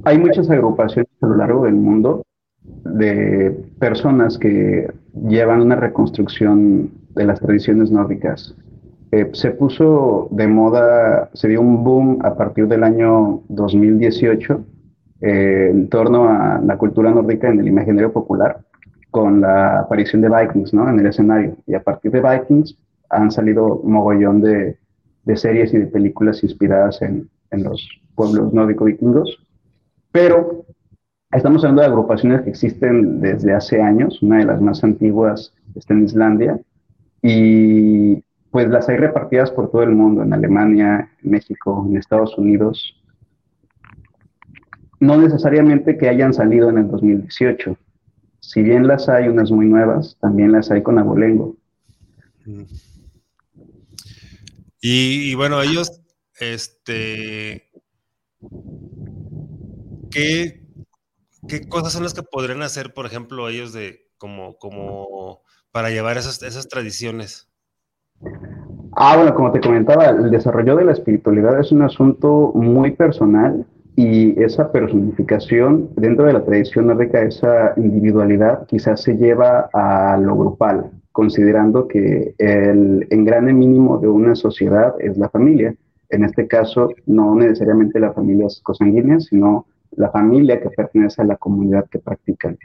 Hay 0.03 0.17
muchas 0.17 0.49
agrupaciones 0.49 1.09
a 1.21 1.27
lo 1.27 1.37
largo 1.37 1.65
del 1.65 1.75
mundo 1.75 2.25
de 2.83 3.51
personas 3.79 4.37
que 4.37 4.91
llevan 5.27 5.61
una 5.61 5.75
reconstrucción 5.75 6.91
de 7.15 7.25
las 7.25 7.39
tradiciones 7.39 7.91
nórdicas. 7.91 8.55
Eh, 9.11 9.29
se 9.33 9.51
puso 9.51 10.27
de 10.31 10.47
moda, 10.47 11.29
se 11.33 11.47
dio 11.47 11.61
un 11.61 11.83
boom 11.83 12.19
a 12.23 12.35
partir 12.35 12.67
del 12.67 12.83
año 12.83 13.41
2018 13.49 14.63
eh, 15.21 15.69
en 15.71 15.89
torno 15.89 16.27
a 16.29 16.59
la 16.63 16.77
cultura 16.77 17.11
nórdica 17.11 17.49
en 17.49 17.59
el 17.59 17.67
imaginario 17.67 18.11
popular, 18.11 18.59
con 19.11 19.41
la 19.41 19.79
aparición 19.79 20.21
de 20.21 20.29
Vikings 20.29 20.73
¿no? 20.73 20.89
en 20.89 20.99
el 20.99 21.05
escenario. 21.05 21.55
Y 21.65 21.73
a 21.73 21.83
partir 21.83 22.11
de 22.11 22.21
Vikings 22.21 22.77
han 23.09 23.31
salido 23.31 23.81
mogollón 23.83 24.41
de, 24.41 24.77
de 25.23 25.37
series 25.37 25.73
y 25.73 25.77
de 25.77 25.87
películas 25.87 26.43
inspiradas 26.43 27.01
en, 27.01 27.29
en 27.51 27.63
los 27.63 27.87
pueblos 28.15 28.53
nórdicos 28.53 28.87
vikingos. 28.87 29.37
Pero 30.11 30.64
estamos 31.31 31.63
hablando 31.63 31.81
de 31.81 31.87
agrupaciones 31.87 32.41
que 32.41 32.49
existen 32.49 33.19
desde 33.19 33.53
hace 33.53 33.81
años. 33.81 34.21
Una 34.21 34.39
de 34.39 34.45
las 34.45 34.61
más 34.61 34.83
antiguas 34.83 35.53
está 35.75 35.93
en 35.93 36.05
Islandia. 36.05 36.59
Y 37.21 38.23
pues 38.51 38.69
las 38.69 38.87
hay 38.87 38.97
repartidas 38.97 39.51
por 39.51 39.69
todo 39.71 39.83
el 39.83 39.91
mundo, 39.91 40.23
en 40.23 40.33
Alemania, 40.33 41.11
en 41.23 41.31
México, 41.31 41.85
en 41.89 41.97
Estados 41.97 42.37
Unidos. 42.37 42.95
No 44.99 45.17
necesariamente 45.17 45.97
que 45.97 46.07
hayan 46.07 46.33
salido 46.33 46.69
en 46.69 46.77
el 46.77 46.87
2018. 46.87 47.77
Si 48.39 48.61
bien 48.61 48.87
las 48.87 49.09
hay 49.09 49.27
unas 49.27 49.51
muy 49.51 49.65
nuevas, 49.65 50.17
también 50.21 50.51
las 50.51 50.71
hay 50.71 50.83
con 50.83 50.99
abolengo. 50.99 51.57
Y, 54.79 55.31
y 55.31 55.35
bueno, 55.35 55.61
ellos, 55.61 56.01
este, 56.39 57.71
¿qué, 60.11 60.64
¿qué 61.47 61.67
cosas 61.67 61.93
son 61.93 62.03
las 62.03 62.13
que 62.13 62.23
podrían 62.23 62.61
hacer, 62.61 62.93
por 62.93 63.05
ejemplo, 63.05 63.49
ellos 63.49 63.73
de 63.73 64.07
como, 64.17 64.57
como 64.57 65.41
para 65.71 65.89
llevar 65.89 66.17
esas, 66.17 66.41
esas 66.43 66.67
tradiciones? 66.67 67.49
Ah, 68.93 69.17
bueno, 69.17 69.35
como 69.35 69.51
te 69.51 69.59
comentaba, 69.59 70.05
el 70.05 70.31
desarrollo 70.31 70.75
de 70.75 70.85
la 70.85 70.93
espiritualidad 70.93 71.59
es 71.59 71.71
un 71.71 71.81
asunto 71.81 72.51
muy 72.55 72.91
personal 72.91 73.65
y 73.95 74.41
esa 74.41 74.71
personificación 74.71 75.89
dentro 75.95 76.25
de 76.25 76.33
la 76.33 76.43
tradición 76.43 76.87
nórdica, 76.87 77.21
esa 77.21 77.73
individualidad 77.77 78.65
quizás 78.67 79.01
se 79.01 79.15
lleva 79.17 79.69
a 79.73 80.17
lo 80.17 80.35
grupal, 80.35 80.91
considerando 81.11 81.87
que 81.87 82.35
el 82.37 83.07
engrane 83.09 83.53
mínimo 83.53 83.97
de 83.99 84.07
una 84.07 84.35
sociedad 84.35 84.95
es 84.99 85.17
la 85.17 85.29
familia. 85.29 85.75
En 86.09 86.23
este 86.23 86.47
caso, 86.47 86.89
no 87.05 87.35
necesariamente 87.35 87.99
la 87.99 88.13
familia 88.13 88.47
cosanguínea, 88.63 89.19
sino 89.19 89.65
la 89.97 90.09
familia 90.09 90.61
que 90.61 90.69
pertenece 90.69 91.21
a 91.21 91.25
la 91.25 91.37
comunidad 91.37 91.85
que 91.89 91.99
practican. 91.99 92.57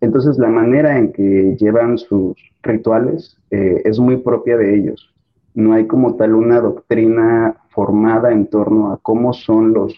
Entonces, 0.00 0.38
la 0.38 0.48
manera 0.48 0.98
en 0.98 1.12
que 1.12 1.56
llevan 1.58 1.98
sus 1.98 2.36
rituales 2.62 3.36
eh, 3.50 3.82
es 3.84 3.98
muy 3.98 4.18
propia 4.18 4.56
de 4.56 4.76
ellos. 4.76 5.12
No 5.54 5.72
hay 5.72 5.86
como 5.86 6.14
tal 6.14 6.34
una 6.34 6.60
doctrina 6.60 7.56
formada 7.70 8.32
en 8.32 8.46
torno 8.46 8.92
a 8.92 8.98
cómo 8.98 9.32
son 9.32 9.72
los 9.72 9.94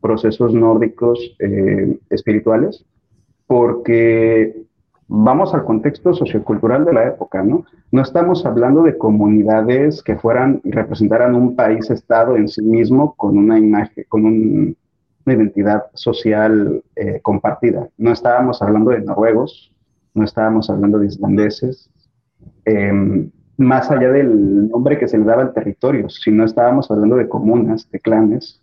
procesos 0.00 0.54
nórdicos 0.54 1.36
eh, 1.38 1.98
espirituales, 2.08 2.84
porque 3.46 4.64
vamos 5.06 5.52
al 5.54 5.64
contexto 5.64 6.14
sociocultural 6.14 6.84
de 6.84 6.92
la 6.92 7.08
época, 7.08 7.42
¿no? 7.42 7.64
No 7.92 8.02
estamos 8.02 8.46
hablando 8.46 8.82
de 8.82 8.96
comunidades 8.96 10.02
que 10.02 10.16
fueran 10.16 10.60
y 10.64 10.70
representaran 10.70 11.34
un 11.34 11.56
país-estado 11.56 12.36
en 12.36 12.48
sí 12.48 12.62
mismo 12.62 13.14
con 13.16 13.36
una 13.36 13.58
imagen, 13.58 14.04
con 14.08 14.24
un, 14.24 14.76
una 15.30 15.42
identidad 15.42 15.84
social 15.94 16.82
eh, 16.96 17.20
compartida. 17.22 17.88
No 17.96 18.12
estábamos 18.12 18.60
hablando 18.62 18.90
de 18.90 19.00
noruegos, 19.00 19.72
no 20.14 20.24
estábamos 20.24 20.68
hablando 20.70 20.98
de 20.98 21.06
islandeses, 21.06 21.90
em, 22.64 23.30
más 23.56 23.90
allá 23.90 24.10
del 24.10 24.68
nombre 24.68 24.98
que 24.98 25.06
se 25.06 25.18
le 25.18 25.24
daba 25.24 25.42
al 25.42 25.52
territorio, 25.52 26.08
sino 26.08 26.44
estábamos 26.44 26.90
hablando 26.90 27.16
de 27.16 27.28
comunas, 27.28 27.88
de 27.90 28.00
clanes, 28.00 28.60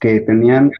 que 0.00 0.20
tenían 0.20 0.70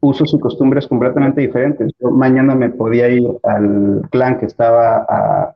usos 0.00 0.32
y 0.32 0.40
costumbres 0.40 0.86
completamente 0.86 1.42
diferentes. 1.42 1.92
Yo 2.00 2.10
mañana 2.10 2.54
me 2.54 2.70
podía 2.70 3.08
ir 3.10 3.26
al 3.42 4.02
clan 4.10 4.38
que 4.38 4.46
estaba 4.46 5.04
a, 5.08 5.54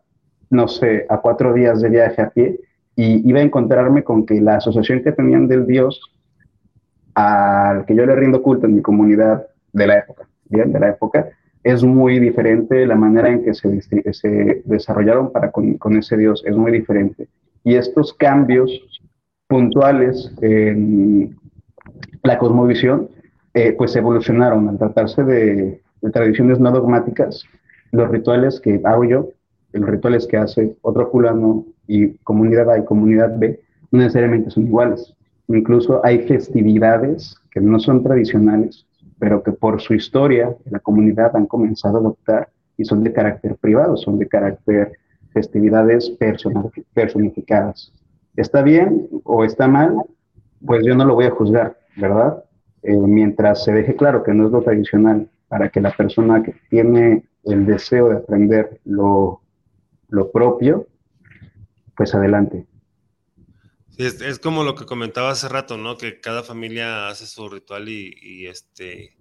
no 0.50 0.68
sé, 0.68 1.06
a 1.08 1.18
cuatro 1.18 1.54
días 1.54 1.80
de 1.80 1.88
viaje 1.88 2.20
a 2.20 2.30
pie 2.30 2.60
y 2.94 3.28
iba 3.28 3.40
a 3.40 3.42
encontrarme 3.42 4.04
con 4.04 4.26
que 4.26 4.40
la 4.40 4.56
asociación 4.56 5.02
que 5.02 5.12
tenían 5.12 5.48
del 5.48 5.66
dios 5.66 6.00
al 7.14 7.84
que 7.86 7.94
yo 7.94 8.06
le 8.06 8.14
rindo 8.14 8.42
culto 8.42 8.66
en 8.66 8.76
mi 8.76 8.82
comunidad 8.82 9.46
de 9.72 9.86
la 9.86 9.98
época, 9.98 10.26
¿bien? 10.48 10.72
De 10.72 10.80
la 10.80 10.90
época, 10.90 11.28
es 11.62 11.82
muy 11.82 12.18
diferente, 12.18 12.86
la 12.86 12.94
manera 12.94 13.30
en 13.30 13.42
que 13.42 13.54
se, 13.54 14.62
desarrollaron 14.64 15.32
para 15.32 15.50
con, 15.50 15.96
ese 15.96 16.16
Dios 16.16 16.42
es 16.46 16.54
muy 16.56 16.70
diferente. 16.70 17.28
Y 17.64 17.76
estos 17.76 18.12
cambios 18.12 18.70
puntuales 19.48 20.30
en 20.42 21.36
la 22.22 22.38
cosmovisión, 22.38 23.08
eh, 23.54 23.72
pues 23.72 23.96
evolucionaron 23.96 24.68
al 24.68 24.78
tratarse 24.78 25.22
de, 25.22 25.80
de, 26.02 26.10
tradiciones 26.10 26.60
no 26.60 26.70
dogmáticas, 26.70 27.44
los 27.92 28.10
rituales 28.10 28.60
que 28.60 28.80
hago 28.84 29.04
yo, 29.04 29.28
los 29.72 29.88
rituales 29.88 30.26
que 30.26 30.36
hace 30.36 30.76
otro 30.82 31.10
fulano 31.10 31.64
y 31.86 32.14
comunidad 32.24 32.70
A 32.70 32.78
y 32.78 32.84
comunidad 32.84 33.38
B, 33.38 33.60
no 33.90 34.00
necesariamente 34.00 34.50
son 34.50 34.66
iguales. 34.66 35.14
Incluso 35.48 36.04
hay 36.04 36.26
festividades 36.26 37.36
que 37.50 37.60
no 37.60 37.78
son 37.78 38.02
tradicionales, 38.02 38.86
pero 39.18 39.42
que 39.42 39.52
por 39.52 39.80
su 39.80 39.94
historia 39.94 40.54
la 40.70 40.80
comunidad 40.80 41.36
han 41.36 41.46
comenzado 41.46 41.96
a 41.96 42.00
adoptar 42.00 42.48
y 42.76 42.84
son 42.84 43.04
de 43.04 43.12
carácter 43.12 43.56
privado, 43.56 43.96
son 43.96 44.18
de 44.18 44.26
carácter 44.26 44.92
festividades 45.32 46.12
personificadas. 46.94 47.92
¿Está 48.36 48.62
bien 48.62 49.08
o 49.24 49.44
está 49.44 49.68
mal? 49.68 49.96
Pues 50.64 50.84
yo 50.84 50.94
no 50.94 51.04
lo 51.04 51.14
voy 51.14 51.26
a 51.26 51.30
juzgar, 51.30 51.76
¿verdad? 51.96 52.42
Eh, 52.82 52.96
mientras 52.96 53.64
se 53.64 53.72
deje 53.72 53.94
claro 53.96 54.22
que 54.22 54.32
no 54.32 54.46
es 54.46 54.52
lo 54.52 54.62
tradicional, 54.62 55.28
para 55.48 55.68
que 55.68 55.80
la 55.80 55.92
persona 55.92 56.42
que 56.42 56.54
tiene 56.68 57.24
el 57.44 57.66
deseo 57.66 58.08
de 58.08 58.16
aprender 58.16 58.80
lo, 58.84 59.40
lo 60.08 60.30
propio, 60.30 60.86
pues 61.96 62.14
adelante 62.14 62.66
es, 63.98 64.38
como 64.38 64.64
lo 64.64 64.74
que 64.74 64.86
comentaba 64.86 65.30
hace 65.30 65.48
rato, 65.48 65.76
¿no? 65.76 65.96
Que 65.96 66.20
cada 66.20 66.42
familia 66.42 67.08
hace 67.08 67.26
su 67.26 67.48
ritual 67.48 67.88
y, 67.88 68.46
este 68.46 69.16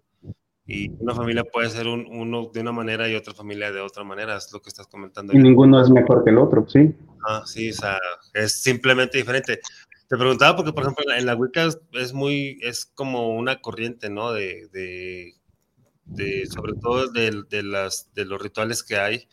y 0.66 0.90
una 1.00 1.14
familia 1.14 1.44
puede 1.44 1.70
ser 1.70 1.88
uno 1.88 2.50
de 2.54 2.62
una 2.62 2.72
manera 2.72 3.10
y 3.10 3.16
otra 3.16 3.34
familia 3.34 3.72
de 3.72 3.82
otra 3.82 4.06
manera, 4.06 4.38
es 4.38 4.52
lo 4.54 4.62
que 4.62 4.70
estás 4.70 4.88
comentando. 4.88 5.34
Y 5.34 5.40
ninguno 5.40 5.82
es 5.82 5.90
mejor 5.90 6.24
que 6.24 6.30
el 6.30 6.38
otro, 6.38 6.66
sí. 6.68 6.96
Ah, 7.28 7.44
sí, 7.46 7.72
o 7.72 7.74
sea, 7.74 7.98
es 8.34 8.62
simplemente 8.62 9.18
diferente. 9.18 9.60
Te 10.08 10.18
preguntaba 10.18 10.56
porque, 10.56 10.72
por 10.72 10.84
ejemplo, 10.84 11.06
en 11.14 11.26
la 11.26 11.36
Wicca 11.36 11.68
es 11.94 12.14
muy, 12.14 12.60
es 12.62 12.86
como 12.86 13.36
una 13.36 13.60
corriente, 13.60 14.10
¿no? 14.10 14.32
De, 14.32 14.70
de, 14.72 15.34
de 16.06 16.46
sobre 16.48 16.74
todo 16.74 17.10
de, 17.12 17.44
de, 17.50 17.64
las, 17.64 18.14
de 18.14 18.26
los 18.26 18.42
rituales 18.42 18.84
que 18.84 18.98
hay 18.98 19.28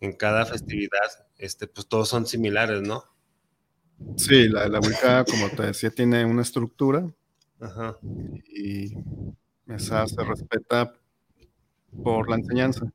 en 0.00 0.12
cada 0.12 0.46
festividad, 0.46 1.26
este, 1.38 1.66
pues 1.66 1.86
todos 1.86 2.08
son 2.08 2.26
similares, 2.26 2.82
¿no? 2.82 3.11
Sí, 4.16 4.48
la, 4.48 4.68
la 4.68 4.80
Wicca, 4.80 5.24
como 5.24 5.48
te 5.50 5.62
decía, 5.64 5.90
tiene 5.90 6.24
una 6.24 6.42
estructura 6.42 7.06
y 8.54 8.94
esa 9.68 10.06
se 10.06 10.24
respeta 10.24 10.92
por 12.02 12.28
la 12.28 12.36
enseñanza. 12.36 12.92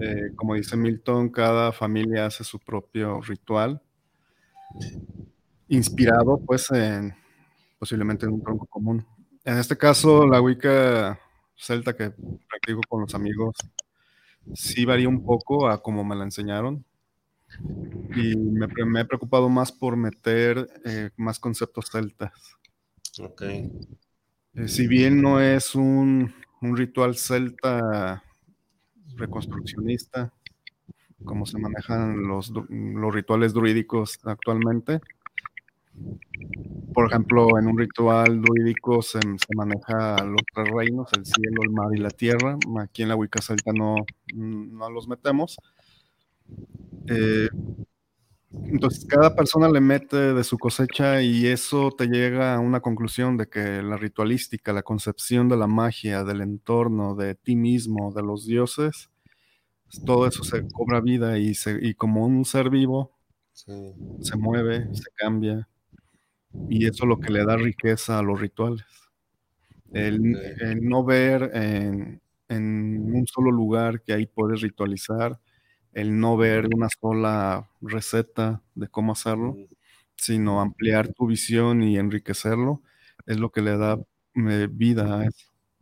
Eh, 0.00 0.32
como 0.36 0.54
dice 0.54 0.76
Milton, 0.76 1.28
cada 1.30 1.72
familia 1.72 2.26
hace 2.26 2.44
su 2.44 2.58
propio 2.60 3.20
ritual, 3.20 3.80
inspirado 5.68 6.38
pues 6.46 6.70
en 6.70 7.14
posiblemente 7.78 8.26
en 8.26 8.34
un 8.34 8.42
tronco 8.42 8.66
común. 8.66 9.06
En 9.44 9.58
este 9.58 9.76
caso, 9.78 10.26
la 10.26 10.40
Wicca 10.42 11.18
celta 11.56 11.94
que 11.96 12.12
practico 12.48 12.80
con 12.88 13.02
los 13.02 13.14
amigos 13.14 13.56
sí 14.54 14.84
varía 14.84 15.08
un 15.08 15.24
poco 15.24 15.68
a 15.68 15.82
como 15.82 16.04
me 16.04 16.16
la 16.16 16.24
enseñaron 16.24 16.84
y 18.14 18.36
me, 18.36 18.66
he 19.00 19.04
preocupado 19.04 19.48
más 19.48 19.72
por 19.72 19.96
meter 19.96 20.68
eh, 20.84 21.10
más 21.16 21.38
conceptos 21.38 21.90
celtas. 21.90 22.32
Ok. 23.20 23.42
Eh, 23.42 24.68
si 24.68 24.86
bien 24.86 25.22
no 25.22 25.40
es 25.40 25.74
un, 25.74 26.34
ritual 26.60 27.16
celta 27.16 28.22
reconstruccionista, 29.16 30.32
como 31.24 31.46
se 31.46 31.58
manejan 31.58 32.22
los, 32.26 32.50
los 32.50 33.14
rituales 33.14 33.52
druídicos 33.52 34.18
actualmente, 34.24 35.00
por 36.94 37.06
ejemplo, 37.06 37.58
en 37.58 37.66
un 37.68 37.78
ritual 37.78 38.40
druídico 38.42 39.02
se, 39.02 39.20
se, 39.20 39.54
maneja 39.54 40.24
los 40.24 40.40
tres 40.52 40.68
reinos, 40.72 41.08
el 41.16 41.24
cielo, 41.24 41.62
el 41.62 41.70
mar 41.70 41.88
y 41.94 41.98
la 41.98 42.10
tierra. 42.10 42.56
Aquí 42.80 43.02
en 43.02 43.08
la 43.08 43.16
Wicca 43.16 43.40
celta 43.40 43.72
no, 43.72 43.96
no 44.34 44.90
los 44.90 45.06
metemos. 45.06 45.56
Eh, 47.08 47.48
entonces, 48.50 49.04
cada 49.06 49.34
persona 49.34 49.68
le 49.68 49.80
mete 49.80 50.16
de 50.34 50.44
su 50.44 50.58
cosecha 50.58 51.22
y 51.22 51.46
eso 51.46 51.90
te 51.96 52.06
llega 52.06 52.54
a 52.54 52.60
una 52.60 52.80
conclusión 52.80 53.36
de 53.36 53.48
que 53.48 53.82
la 53.82 53.96
ritualística, 53.96 54.72
la 54.72 54.82
concepción 54.82 55.48
de 55.48 55.56
la 55.56 55.66
magia, 55.66 56.24
del 56.24 56.40
entorno, 56.40 57.14
de 57.14 57.34
ti 57.34 57.56
mismo, 57.56 58.12
de 58.12 58.22
los 58.22 58.46
dioses, 58.46 59.10
todo 60.06 60.26
eso 60.28 60.44
se 60.44 60.66
cobra 60.72 61.00
vida 61.00 61.38
y, 61.38 61.54
y 61.82 61.94
como 61.94 62.26
un 62.26 62.44
ser 62.44 62.70
vivo 62.70 63.12
se 64.20 64.36
mueve, 64.36 64.88
se 64.94 65.10
cambia. 65.16 65.68
Y 66.68 66.86
eso 66.86 67.04
es 67.04 67.08
lo 67.08 67.18
que 67.20 67.32
le 67.32 67.44
da 67.44 67.56
riqueza 67.56 68.18
a 68.18 68.22
los 68.22 68.40
rituales. 68.40 68.84
El, 69.92 70.20
no 70.82 71.04
ver 71.04 71.50
en, 71.54 72.20
en 72.48 73.14
un 73.14 73.26
solo 73.26 73.50
lugar 73.50 74.02
que 74.02 74.12
ahí 74.12 74.26
puedes 74.26 74.60
ritualizar, 74.60 75.38
el 75.92 76.18
no 76.18 76.36
ver 76.36 76.68
una 76.74 76.88
sola 76.88 77.68
receta 77.80 78.62
de 78.74 78.88
cómo 78.88 79.12
hacerlo, 79.12 79.56
sino 80.16 80.60
ampliar 80.60 81.12
tu 81.12 81.26
visión 81.26 81.82
y 81.82 81.98
enriquecerlo, 81.98 82.82
es 83.26 83.38
lo 83.38 83.50
que 83.50 83.62
le 83.62 83.76
da 83.76 83.98
eh, 84.34 84.68
vida 84.70 85.26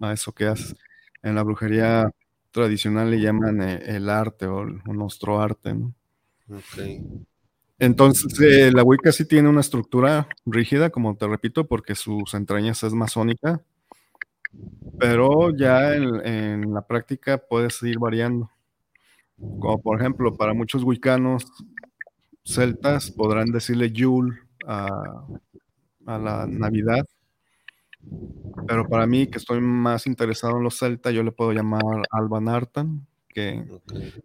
a 0.00 0.12
eso, 0.12 0.32
que 0.32 0.46
haces. 0.46 0.74
En 1.22 1.34
la 1.34 1.42
brujería 1.42 2.10
tradicional 2.50 3.10
le 3.10 3.20
llaman 3.20 3.62
eh, 3.62 3.82
el 3.86 4.08
arte 4.08 4.46
o, 4.46 4.64
nuestro 4.64 5.40
arte, 5.40 5.74
¿no? 5.74 5.94
Entonces, 7.78 8.40
eh, 8.40 8.70
la 8.72 8.82
Wicca 8.82 9.12
sí 9.12 9.26
tiene 9.26 9.48
una 9.48 9.60
estructura 9.60 10.28
rígida, 10.46 10.90
como 10.90 11.16
te 11.16 11.26
repito, 11.26 11.66
porque 11.66 11.94
sus 11.94 12.32
entrañas 12.32 12.82
es 12.82 12.94
masónica, 12.94 13.60
pero 14.98 15.54
ya 15.54 15.94
en, 15.94 16.72
la 16.72 16.86
práctica 16.86 17.38
puede 17.38 17.68
seguir 17.70 17.98
variando. 17.98 18.50
Como 19.38 19.80
por 19.80 20.00
ejemplo, 20.00 20.36
para 20.36 20.54
muchos 20.54 20.82
wicanos 20.84 21.46
celtas 22.44 23.10
podrán 23.10 23.50
decirle 23.50 23.90
Yule 23.90 24.38
a, 24.66 24.88
a 26.06 26.18
la 26.18 26.46
Navidad, 26.46 27.04
pero 28.66 28.88
para 28.88 29.06
mí, 29.06 29.26
que 29.26 29.38
estoy 29.38 29.60
más 29.60 30.06
interesado 30.06 30.56
en 30.56 30.64
los 30.64 30.78
celtas, 30.78 31.12
yo 31.12 31.22
le 31.22 31.32
puedo 31.32 31.52
llamar 31.52 31.82
Alban 32.10 32.48
Artan, 32.48 33.06
que 33.28 33.64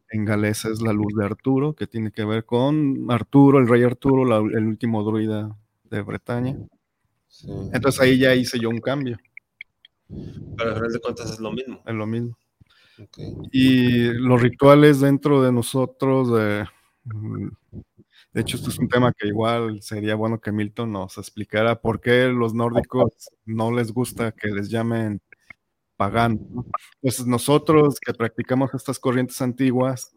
en 0.09 0.25
galés 0.25 0.65
es 0.65 0.81
la 0.81 0.93
luz 0.93 1.13
de 1.15 1.25
Arturo, 1.25 1.73
que 1.73 1.87
tiene 1.87 2.11
que 2.11 2.25
ver 2.25 2.45
con 2.45 3.05
Arturo, 3.09 3.59
el 3.59 3.67
rey 3.67 3.83
Arturo, 3.83 4.49
el 4.49 4.65
último 4.65 5.03
druida 5.03 5.57
de 5.89 6.01
Bretaña. 6.01 6.57
Entonces 7.73 8.01
ahí 8.01 8.17
ya 8.17 8.35
hice 8.35 8.59
yo 8.59 8.69
un 8.69 8.79
cambio. 8.79 9.17
Pero 10.57 10.69
al 10.69 10.75
final 10.75 10.91
de 10.91 10.99
cuentas 10.99 11.31
es 11.31 11.39
lo 11.39 11.51
mismo. 11.51 11.81
Es 11.85 11.93
lo 11.93 12.05
mismo. 12.05 12.37
Y 13.51 14.13
los 14.13 14.41
rituales 14.41 14.99
dentro 14.99 15.41
de 15.41 15.51
nosotros, 15.51 16.31
de, 16.31 16.65
de 18.33 18.41
hecho, 18.41 18.55
esto 18.55 18.69
es 18.69 18.79
un 18.79 18.87
tema 18.87 19.11
que 19.11 19.27
igual 19.27 19.81
sería 19.81 20.15
bueno 20.15 20.39
que 20.39 20.53
Milton 20.53 20.91
nos 20.93 21.17
explicara 21.17 21.81
por 21.81 21.99
qué 21.99 22.27
los 22.27 22.53
nórdicos 22.53 23.29
no 23.45 23.71
les 23.71 23.91
gusta 23.91 24.31
que 24.31 24.47
les 24.49 24.69
llamen 24.69 25.21
paganos. 25.97 26.39
Entonces, 27.01 27.27
nosotros 27.27 27.99
que 27.99 28.13
practicamos 28.13 28.73
estas 28.73 28.99
corrientes 28.99 29.41
antiguas, 29.41 30.15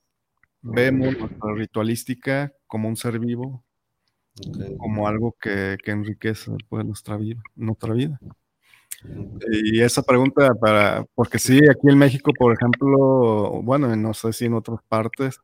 vemos 0.62 1.18
nuestra 1.18 1.54
ritualística 1.54 2.52
como 2.66 2.88
un 2.88 2.96
ser 2.96 3.18
vivo, 3.18 3.64
como 4.78 5.08
algo 5.08 5.36
que, 5.40 5.76
enriquece 5.86 6.52
pues, 6.68 6.84
nuestra 6.84 7.16
vida. 7.16 7.42
Nuestra 7.56 7.94
vida. 7.94 8.20
Y 9.50 9.80
esa 9.80 10.02
pregunta 10.02 10.54
para, 10.54 11.04
porque 11.14 11.38
sí, 11.38 11.60
aquí 11.70 11.88
en 11.88 11.98
México, 11.98 12.32
por 12.38 12.52
ejemplo, 12.54 13.60
bueno, 13.62 13.94
no 13.96 14.14
sé 14.14 14.32
si 14.32 14.46
en 14.46 14.54
otras 14.54 14.80
partes, 14.88 15.40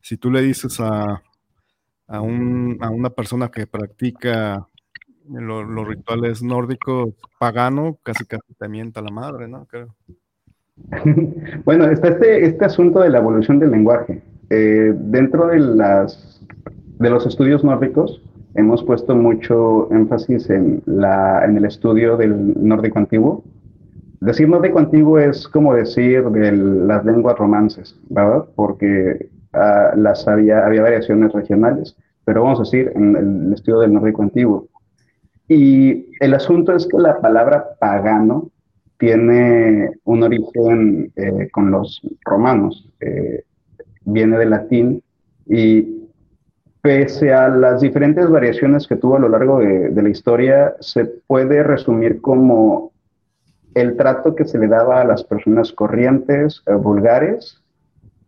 si 0.00 0.16
tú 0.16 0.30
le 0.30 0.42
dices 0.42 0.78
a, 0.80 1.22
a, 2.06 2.20
un, 2.20 2.78
a 2.80 2.90
una 2.90 3.10
persona 3.10 3.50
que 3.50 3.66
practica 3.66 4.66
los 5.28 5.86
rituales 5.86 6.42
nórdicos 6.42 7.14
pagano, 7.38 7.98
casi 8.02 8.24
casi 8.24 8.54
te 8.58 8.68
mienta 8.68 9.00
la 9.00 9.10
madre, 9.10 9.48
¿no? 9.48 9.66
Creo. 9.66 9.94
bueno, 11.64 11.84
está 11.90 12.08
este, 12.08 12.46
este 12.46 12.64
asunto 12.64 13.00
de 13.00 13.10
la 13.10 13.18
evolución 13.18 13.58
del 13.58 13.70
lenguaje. 13.70 14.22
Eh, 14.50 14.92
dentro 14.96 15.46
de, 15.46 15.60
las, 15.60 16.40
de 16.98 17.10
los 17.10 17.26
estudios 17.26 17.62
nórdicos 17.62 18.20
hemos 18.54 18.82
puesto 18.84 19.14
mucho 19.14 19.90
énfasis 19.92 20.50
en, 20.50 20.82
la, 20.86 21.44
en 21.44 21.56
el 21.56 21.64
estudio 21.64 22.16
del 22.16 22.54
nórdico 22.62 22.98
antiguo. 22.98 23.44
Decir 24.20 24.48
nórdico 24.48 24.78
antiguo 24.78 25.18
es 25.18 25.48
como 25.48 25.74
decir 25.74 26.24
de 26.24 26.52
las 26.52 27.04
lenguas 27.04 27.38
romances, 27.38 27.96
¿verdad? 28.08 28.44
Porque 28.54 29.30
Ah, 29.52 29.94
las 29.96 30.28
había, 30.28 30.64
había 30.64 30.82
variaciones 30.82 31.32
regionales, 31.32 31.96
pero 32.24 32.44
vamos 32.44 32.60
a 32.60 32.62
decir, 32.62 32.92
en 32.94 33.16
el 33.16 33.52
estudio 33.52 33.80
del 33.80 33.92
nórdico 33.92 34.22
antiguo. 34.22 34.68
Y 35.48 36.06
el 36.20 36.34
asunto 36.34 36.72
es 36.74 36.86
que 36.86 36.98
la 36.98 37.20
palabra 37.20 37.70
pagano 37.80 38.50
tiene 38.98 39.90
un 40.04 40.22
origen 40.22 41.12
eh, 41.16 41.48
con 41.50 41.72
los 41.72 42.00
romanos, 42.24 42.88
eh, 43.00 43.42
viene 44.04 44.38
del 44.38 44.50
latín 44.50 45.02
y 45.46 45.99
pese 46.82 47.32
a 47.32 47.48
las 47.48 47.80
diferentes 47.80 48.28
variaciones 48.28 48.86
que 48.86 48.96
tuvo 48.96 49.16
a 49.16 49.20
lo 49.20 49.28
largo 49.28 49.58
de, 49.58 50.02
la 50.02 50.08
historia, 50.08 50.74
se 50.80 51.04
puede 51.04 51.62
resumir 51.62 52.20
como 52.20 52.92
el 53.74 53.96
trato 53.96 54.34
que 54.34 54.44
se 54.44 54.58
le 54.58 54.66
daba 54.66 55.00
a 55.00 55.04
las 55.04 55.22
personas 55.22 55.72
corrientes, 55.72 56.62
eh, 56.66 56.74
vulgares, 56.74 57.62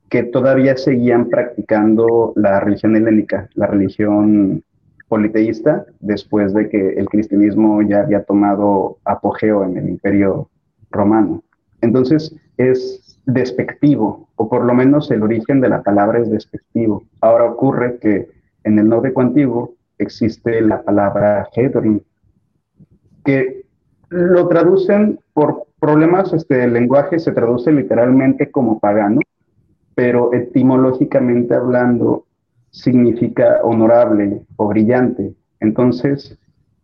que 0.09 0.23
todavía 0.25 0.77
seguían 0.77 1.31
practicando 1.31 2.33
la 2.37 2.61
religión 2.61 2.95
helénica, 2.97 3.49
la 3.55 3.67
religión 3.67 4.63
politeísta, 5.09 5.87
después 6.01 6.53
de 6.53 6.69
que 6.69 6.95
el 6.95 7.09
cristianismo 7.09 7.81
ya 7.83 8.01
había 8.01 8.23
tomado 8.23 8.99
apogeo 9.05 9.65
en 9.65 9.79
el 9.79 9.89
imperio 9.89 10.49
romano. 10.91 11.43
Entonces 11.81 12.35
es 12.59 13.19
despectivo, 13.25 14.29
o 14.37 14.49
por 14.49 14.65
lo 14.65 14.75
menos 14.75 15.11
el 15.11 15.23
origen 15.23 15.61
de 15.61 15.71
la 15.71 15.83
palabra 15.83 16.19
es 16.19 16.31
despectivo. 16.31 17.05
Ahora 17.21 17.45
ocurre 17.45 17.99
que 17.99 18.29
en 18.65 18.79
el 18.79 18.89
nórdico 18.89 19.21
antiguo 19.21 19.75
existe 19.99 20.61
la 20.61 20.83
palabra 20.83 21.49
hedrin, 21.55 22.03
que 23.25 23.65
lo 24.09 24.47
traducen 24.49 25.19
por 25.33 25.67
problemas 25.81 26.33
este, 26.33 26.57
del 26.57 26.75
lenguaje, 26.75 27.19
se 27.19 27.33
traduce 27.33 27.73
literalmente 27.73 28.51
como 28.51 28.79
pagano, 28.79 29.21
pero 29.95 30.33
etimológicamente 30.33 31.55
hablando 31.55 32.27
significa 32.71 33.61
honorable 33.63 34.43
o 34.57 34.69
brillante. 34.69 35.35
Entonces, 35.61 36.39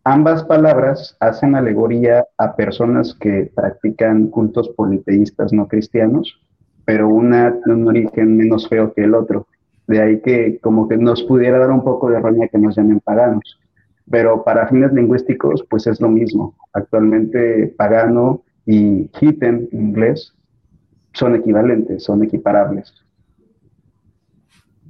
ambas 0.05 0.45
palabras 0.45 1.17
hacen 1.21 1.55
alegoría 1.55 2.27
a 2.37 2.57
personas 2.57 3.15
que 3.15 3.51
practican 3.55 4.29
cultos 4.29 4.69
politeístas 4.71 5.53
no 5.53 5.67
cristianos, 5.69 6.41
pero 6.85 7.09
una 7.09 7.53
tiene 7.53 7.81
un 7.81 7.89
origen 7.89 8.37
menos 8.37 8.69
feo 8.69 8.93
que 8.95 9.05
el 9.05 9.15
otro. 9.15 9.47
De 9.89 10.01
ahí 10.01 10.21
que 10.21 10.61
como 10.61 10.87
que 10.87 10.97
nos 10.97 11.25
pudiera 11.25 11.59
dar 11.59 11.71
un 11.71 11.83
poco 11.83 12.11
de 12.11 12.21
roña 12.21 12.47
que 12.47 12.59
nos 12.59 12.77
llamen 12.77 13.01
paganos. 13.01 13.59
Pero 14.11 14.45
para 14.45 14.69
fines 14.69 14.93
lingüísticos, 14.93 15.65
pues 15.69 15.87
es 15.87 16.01
lo 16.01 16.09
mismo. 16.09 16.57
Actualmente 16.73 17.75
pagano 17.77 18.43
y 18.65 19.11
heathen 19.19 19.69
en 19.73 19.81
inglés 19.81 20.35
son 21.15 21.35
equivalentes, 21.35 22.05
son 22.05 22.23
equiparables. 22.23 22.95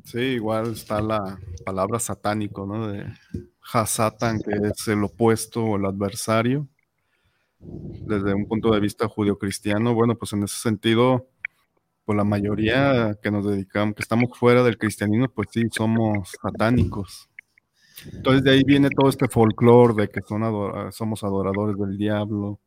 Sí, 0.05 0.21
igual 0.21 0.73
está 0.73 1.01
la 1.01 1.39
palabra 1.65 1.99
satánico, 2.01 2.67
¿no? 2.67 2.89
De 2.89 3.05
Hasatan, 3.73 4.41
que 4.41 4.53
es 4.69 4.89
el 4.89 5.05
opuesto 5.05 5.65
o 5.65 5.77
el 5.77 5.85
adversario. 5.85 6.67
Desde 7.61 8.35
un 8.35 8.47
punto 8.47 8.73
de 8.73 8.81
vista 8.81 9.07
judio-cristiano, 9.07 9.95
bueno, 9.95 10.17
pues 10.17 10.33
en 10.33 10.45
ese 10.45 10.57
sentido, 10.57 11.27
pues 12.09 12.17
la 12.17 12.25
mayoría 12.25 13.19
que 13.23 13.31
nos 13.31 13.45
dedicamos, 13.45 13.95
que 13.95 14.01
estamos 14.01 14.31
fuera 14.39 14.63
del 14.63 14.79
cristianismo, 14.79 15.29
pues 15.29 15.49
sí, 15.53 15.65
somos 15.71 16.33
satánicos. 16.43 17.29
Entonces 18.11 18.43
de 18.43 18.53
ahí 18.53 18.65
viene 18.65 18.89
todo 18.89 19.11
este 19.11 19.29
folclore 19.29 19.93
de 19.95 20.09
que 20.09 20.23
son 20.27 20.41
somos 20.91 21.23
adoradores 21.23 21.77
del 21.77 21.99
diablo, 21.99 22.61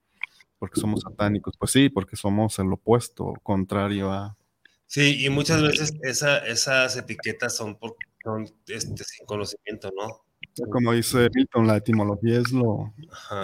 porque 0.59 0.79
somos 0.79 1.01
satánicos. 1.01 1.55
Pues 1.57 1.71
sí, 1.71 1.89
porque 1.89 2.15
somos 2.15 2.59
el 2.59 2.71
opuesto, 2.71 3.33
contrario 3.41 4.11
a, 4.11 4.37
Sí, 4.91 5.25
y 5.25 5.29
muchas 5.31 5.63
veces 5.63 5.93
esa, 6.03 6.37
esas 6.39 6.95
etiquetas 6.97 7.55
son, 7.55 7.79
por, 7.79 7.95
este, 8.67 9.03
sin 9.03 9.25
conocimiento, 9.25 9.89
¿no? 9.97 10.21
Como 10.69 10.91
dice 10.91 11.29
Milton, 11.33 11.65
la 11.65 11.77
etimología 11.77 12.41
es 12.41 12.51
lo 12.51 12.93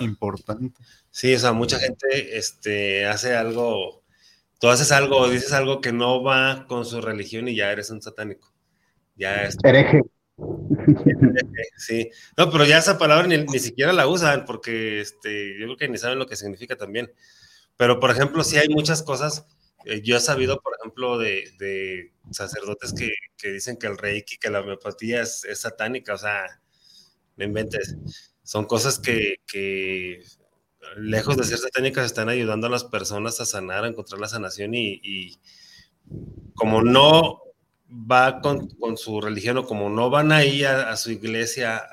importante. 0.01 0.77
Sí, 1.09 1.33
o 1.33 1.39
sea, 1.39 1.53
mucha 1.53 1.79
gente 1.79 2.37
este, 2.37 3.07
hace 3.07 3.33
algo, 3.33 4.03
tú 4.59 4.69
haces 4.69 4.91
algo, 4.91 5.29
dices 5.29 5.53
algo 5.53 5.81
que 5.81 5.91
no 5.91 6.23
va 6.23 6.65
con 6.67 6.85
su 6.85 7.01
religión 7.01 7.47
y 7.47 7.55
ya 7.55 7.71
eres 7.71 7.89
un 7.89 8.01
satánico. 8.01 8.53
Ya 9.15 9.43
es... 9.43 9.57
Hereje. 9.63 10.01
Sí, 11.77 12.09
no, 12.37 12.51
pero 12.51 12.65
ya 12.65 12.77
esa 12.77 12.97
palabra 12.97 13.25
ni, 13.27 13.37
ni, 13.37 13.59
siquiera 13.59 13.91
la 13.91 14.07
usan 14.07 14.45
porque 14.45 15.01
este, 15.01 15.59
yo 15.59 15.65
creo 15.65 15.77
que 15.77 15.89
ni 15.89 15.97
saben 15.97 16.19
lo 16.19 16.27
que 16.27 16.35
significa 16.35 16.75
también. 16.75 17.11
Pero, 17.75 17.99
por 17.99 18.11
ejemplo, 18.11 18.43
sí 18.43 18.57
hay 18.57 18.69
muchas 18.69 19.03
cosas 19.03 19.45
eh, 19.89 20.01
yo 20.03 20.17
he 20.17 20.19
sabido, 20.19 20.59
por 20.61 20.73
ejemplo, 20.77 21.17
de, 21.17 22.11
sacerdotes 22.31 22.93
que, 22.93 23.51
dicen 23.51 23.77
que 23.77 23.87
el 23.87 23.97
reiki, 23.97 24.37
que 24.37 24.49
la 24.49 24.59
homeopatía 24.59 25.21
es, 25.21 25.45
satánica, 25.53 26.13
o 26.13 26.17
sea, 26.17 26.61
me 27.37 27.45
inventes. 27.45 27.95
Son 28.43 28.65
cosas 28.65 28.99
que, 28.99 29.37
lejos 30.95 31.37
de 31.37 31.43
ser 31.43 31.57
satánicas, 31.57 32.05
están 32.05 32.29
ayudando 32.29 32.67
a 32.67 32.69
las 32.69 32.83
personas 32.83 33.39
a 33.41 33.45
sanar, 33.45 33.83
a 33.83 33.87
encontrar 33.87 34.19
la 34.19 34.27
sanación 34.27 34.73
y, 34.73 35.37
como 36.55 36.81
no 36.81 37.41
va 37.89 38.41
con, 38.41 38.69
su 38.97 39.21
religión 39.21 39.57
o 39.57 39.65
como 39.65 39.89
no 39.89 40.09
van 40.09 40.31
ahí 40.31 40.63
a, 40.63 40.95
su 40.95 41.11
iglesia 41.11 41.83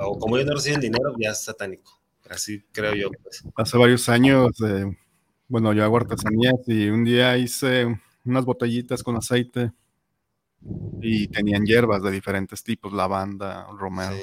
o 0.00 0.18
como 0.18 0.36
ellos 0.36 0.48
no 0.48 0.54
reciben 0.54 0.80
dinero, 0.80 1.14
ya 1.18 1.30
es 1.30 1.42
satánico. 1.42 2.00
Así 2.28 2.62
creo 2.70 2.94
yo. 2.94 3.10
Pues. 3.22 3.42
Hace 3.56 3.76
varios 3.76 4.08
años 4.08 4.52
eh, 4.64 4.84
bueno, 5.50 5.72
yo 5.72 5.82
hago 5.82 5.96
artesanías 5.96 6.54
y 6.68 6.88
un 6.90 7.02
día 7.02 7.36
hice 7.36 8.00
unas 8.24 8.44
botellitas 8.44 9.02
con 9.02 9.16
aceite 9.16 9.72
y 11.02 11.26
tenían 11.26 11.64
hierbas 11.64 12.00
de 12.04 12.12
diferentes 12.12 12.62
tipos, 12.62 12.92
lavanda, 12.92 13.66
romero. 13.76 14.14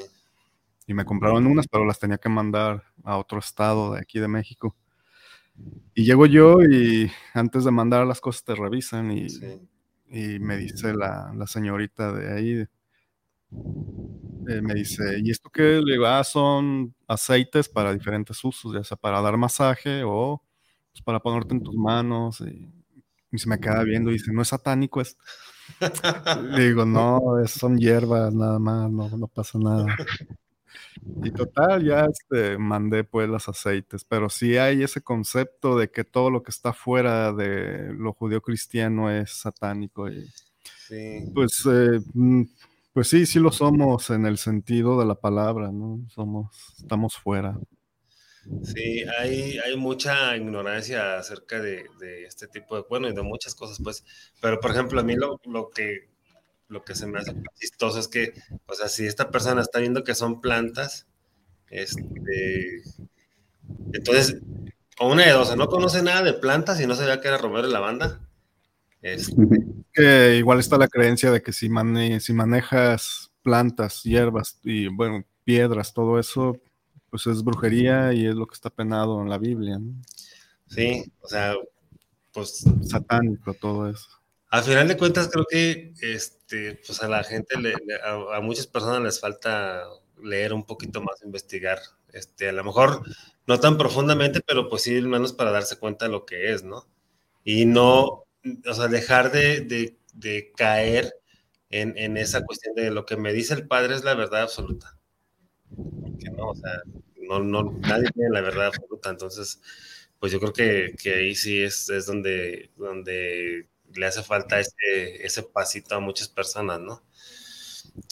Y 0.86 0.94
me 0.94 1.04
compraron 1.04 1.46
unas, 1.46 1.68
pero 1.68 1.84
las 1.84 1.98
tenía 1.98 2.16
que 2.16 2.30
mandar 2.30 2.82
a 3.04 3.18
otro 3.18 3.38
estado 3.38 3.94
de 3.94 4.00
aquí 4.00 4.18
de 4.18 4.28
México. 4.28 4.76
Y 5.94 6.04
llego 6.04 6.26
yo 6.26 6.62
y 6.62 7.10
antes 7.34 7.64
de 7.64 7.70
mandar 7.70 8.06
las 8.06 8.20
cosas 8.20 8.44
te 8.44 8.54
revisan 8.54 9.10
y, 9.10 9.26
y 10.10 10.38
me 10.38 10.56
dice 10.56 10.94
la, 10.94 11.32
la, 11.34 11.46
señorita 11.46 12.12
de 12.12 12.32
ahí, 12.32 12.66
eh, 14.48 14.62
me 14.62 14.74
dice, 14.74 15.18
¿y 15.22 15.30
esto 15.30 15.50
qué? 15.50 15.80
Le 15.84 15.92
digo, 15.92 16.06
ah, 16.06 16.22
son 16.22 16.94
aceites 17.06 17.68
para 17.68 17.92
diferentes 17.92 18.42
usos, 18.44 18.72
ya 18.74 18.84
sea 18.84 18.96
para 18.96 19.20
dar 19.20 19.36
masaje 19.36 20.02
o 20.04 20.42
pues, 20.92 21.02
para 21.02 21.20
ponerte 21.20 21.54
en 21.54 21.62
tus 21.62 21.74
manos. 21.74 22.40
Y, 22.40 22.70
se 23.36 23.48
me 23.48 23.60
queda 23.60 23.82
viendo 23.82 24.10
y 24.10 24.14
dice, 24.14 24.32
¿no 24.32 24.40
es 24.40 24.48
satánico 24.48 25.02
esto? 25.02 25.22
Le 26.56 26.68
digo, 26.68 26.86
no, 26.86 27.20
son 27.46 27.76
hierbas 27.76 28.32
nada 28.32 28.58
más, 28.58 28.90
no, 28.90 29.08
no 29.10 29.26
pasa 29.26 29.58
nada. 29.58 29.84
Y 31.22 31.30
total, 31.30 31.84
ya 31.84 32.06
este, 32.06 32.58
mandé 32.58 33.04
pues 33.04 33.28
los 33.28 33.48
aceites, 33.48 34.04
pero 34.04 34.30
sí 34.30 34.56
hay 34.56 34.82
ese 34.82 35.00
concepto 35.00 35.78
de 35.78 35.90
que 35.90 36.04
todo 36.04 36.30
lo 36.30 36.42
que 36.42 36.50
está 36.50 36.72
fuera 36.72 37.32
de 37.32 37.92
lo 37.94 38.12
judío 38.12 38.40
cristiano 38.40 39.10
es 39.10 39.30
satánico. 39.32 40.08
Y, 40.08 40.28
Pues 41.34 41.66
eh, 41.66 42.00
mm, 42.14 42.42
pues 42.92 43.08
sí, 43.08 43.26
sí 43.26 43.38
lo 43.38 43.52
somos 43.52 44.10
en 44.10 44.26
el 44.26 44.38
sentido 44.38 44.98
de 44.98 45.06
la 45.06 45.14
palabra, 45.14 45.70
¿no? 45.70 46.04
Somos, 46.08 46.74
estamos 46.78 47.16
fuera. 47.16 47.58
Sí, 48.62 49.04
hay, 49.18 49.58
hay 49.58 49.76
mucha 49.76 50.36
ignorancia 50.36 51.18
acerca 51.18 51.60
de, 51.60 51.84
este 52.26 52.48
tipo 52.48 52.76
de, 52.76 52.84
bueno, 52.88 53.08
y 53.08 53.14
de 53.14 53.22
muchas 53.22 53.54
cosas, 53.54 53.78
pues, 53.82 54.04
pero 54.40 54.58
por 54.58 54.70
ejemplo, 54.70 55.00
a 55.00 55.04
mí 55.04 55.14
lo, 55.16 55.38
lo 55.44 55.68
que, 55.68 56.08
lo 56.68 56.84
que 56.84 56.94
se 56.94 57.06
me 57.06 57.18
hace 57.18 57.34
chistoso 57.58 57.98
es 57.98 58.08
que, 58.08 58.34
o 58.66 58.74
sea, 58.74 58.88
si 58.88 59.06
esta 59.06 59.30
persona 59.30 59.62
está 59.62 59.80
viendo 59.80 60.04
que 60.04 60.14
son 60.14 60.40
plantas, 60.40 61.06
este, 61.70 62.82
entonces, 63.92 64.36
o 64.98 65.10
una 65.12 65.24
de 65.24 65.32
dos, 65.32 65.56
no 65.56 65.68
conoce 65.68 66.02
nada 66.02 66.22
de 66.22 66.34
plantas 66.34 66.80
y 66.80 66.86
no 66.86 66.94
sabía 66.94 67.20
que 67.20 67.28
era 67.28 67.38
Romero 67.38 67.66
de 67.66 67.72
la 67.72 67.80
banda, 67.80 68.20
este, 69.00 69.34
que 69.92 70.36
igual 70.36 70.60
está 70.60 70.76
la 70.76 70.88
creencia 70.88 71.30
de 71.30 71.42
que 71.42 71.52
si, 71.52 71.68
si 72.20 72.32
manejas 72.32 73.32
plantas, 73.42 74.02
hierbas 74.02 74.58
y 74.62 74.88
bueno, 74.88 75.24
piedras, 75.44 75.94
todo 75.94 76.18
eso, 76.18 76.60
pues 77.08 77.26
es 77.26 77.42
brujería 77.42 78.12
y 78.12 78.26
es 78.26 78.34
lo 78.34 78.46
que 78.46 78.54
está 78.54 78.68
penado 78.68 79.22
en 79.22 79.30
la 79.30 79.38
Biblia. 79.38 79.80
Sí, 80.66 81.10
o 81.20 81.28
sea, 81.28 81.54
pues 82.32 82.64
satánico 82.82 83.54
todo 83.54 83.88
eso. 83.88 84.17
Al 84.50 84.62
final 84.62 84.88
de 84.88 84.96
cuentas 84.96 85.28
creo 85.30 85.44
que 85.48 85.92
este, 86.00 86.80
pues 86.86 87.02
a 87.02 87.08
la 87.08 87.22
gente, 87.22 87.54
a, 88.02 88.40
muchas 88.40 88.66
personas 88.66 89.02
les 89.02 89.20
falta 89.20 89.84
leer 90.22 90.54
un 90.54 90.64
poquito 90.64 91.02
más, 91.02 91.22
investigar. 91.22 91.78
Este, 92.12 92.48
a 92.48 92.52
lo 92.52 92.64
mejor 92.64 93.02
no 93.46 93.60
tan 93.60 93.76
profundamente, 93.76 94.40
pero 94.46 94.68
pues 94.68 94.82
sí, 94.82 94.96
al 94.96 95.08
menos 95.08 95.34
para 95.34 95.50
darse 95.50 95.78
cuenta 95.78 96.06
de 96.06 96.12
lo 96.12 96.24
que 96.24 96.52
es, 96.52 96.64
¿no? 96.64 96.86
Y 97.44 97.66
no, 97.66 98.24
o 98.66 98.74
sea, 98.74 98.88
dejar 98.88 99.30
de, 99.32 99.98
caer 100.56 101.14
en, 101.70 102.16
esa 102.16 102.44
cuestión 102.44 102.74
de 102.74 102.90
lo 102.90 103.04
que 103.04 103.16
me 103.16 103.32
dice 103.32 103.54
el 103.54 103.68
padre 103.68 103.94
es 103.94 104.04
la 104.04 104.14
verdad 104.14 104.42
absoluta. 104.42 104.98
Que 106.18 106.30
no, 106.30 106.50
o 106.50 106.54
sea, 106.54 106.72
no, 107.16 107.64
nadie 107.80 108.10
tiene 108.14 108.30
la 108.30 108.40
verdad 108.40 108.68
absoluta. 108.68 109.10
Entonces, 109.10 109.60
pues 110.18 110.32
yo 110.32 110.40
creo 110.40 110.52
que, 110.52 110.94
ahí 111.12 111.34
sí 111.34 111.62
es, 111.62 111.90
es, 111.90 112.06
donde, 112.06 112.70
donde 112.76 113.68
le 113.94 114.06
hace 114.06 114.22
falta 114.22 114.60
ese, 114.60 115.24
ese 115.24 115.42
pasito 115.42 115.94
a 115.94 116.00
muchas 116.00 116.28
personas, 116.28 116.80
¿no? 116.80 117.02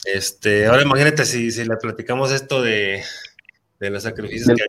Este, 0.04 0.66
ahora 0.66 0.82
imagínate 0.82 1.24
si, 1.24 1.50
si 1.50 1.64
le 1.64 1.76
platicamos 1.76 2.32
esto 2.32 2.62
de, 2.62 3.00
los 3.80 4.02
sacrificios 4.02 4.56
que 4.56 4.62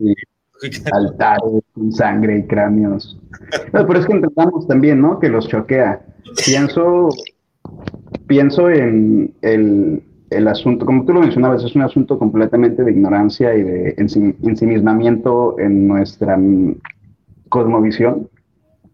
hay 0.00 0.14
altares 0.92 1.62
con 1.72 1.92
sangre 1.92 2.38
y 2.38 2.46
cráneos. 2.46 3.18
pero 3.72 3.98
es 3.98 4.06
que 4.06 4.12
entendamos 4.12 4.66
también, 4.66 5.00
¿no? 5.00 5.18
Que 5.18 5.28
los 5.28 5.48
choquea. 5.48 6.04
Pienso, 6.44 7.08
pienso 8.26 8.70
en 8.70 9.34
el, 9.42 10.02
el, 10.30 10.48
asunto, 10.48 10.86
como 10.86 11.04
tú 11.04 11.12
lo 11.12 11.20
mencionabas, 11.20 11.64
es 11.64 11.74
un 11.74 11.82
asunto 11.82 12.18
completamente 12.18 12.82
de 12.82 12.92
ignorancia 12.92 13.54
y 13.54 13.62
de 13.62 13.94
ensimismamiento 13.98 15.58
en 15.58 15.86
nuestra 15.86 16.38
cosmovisión. 17.48 18.28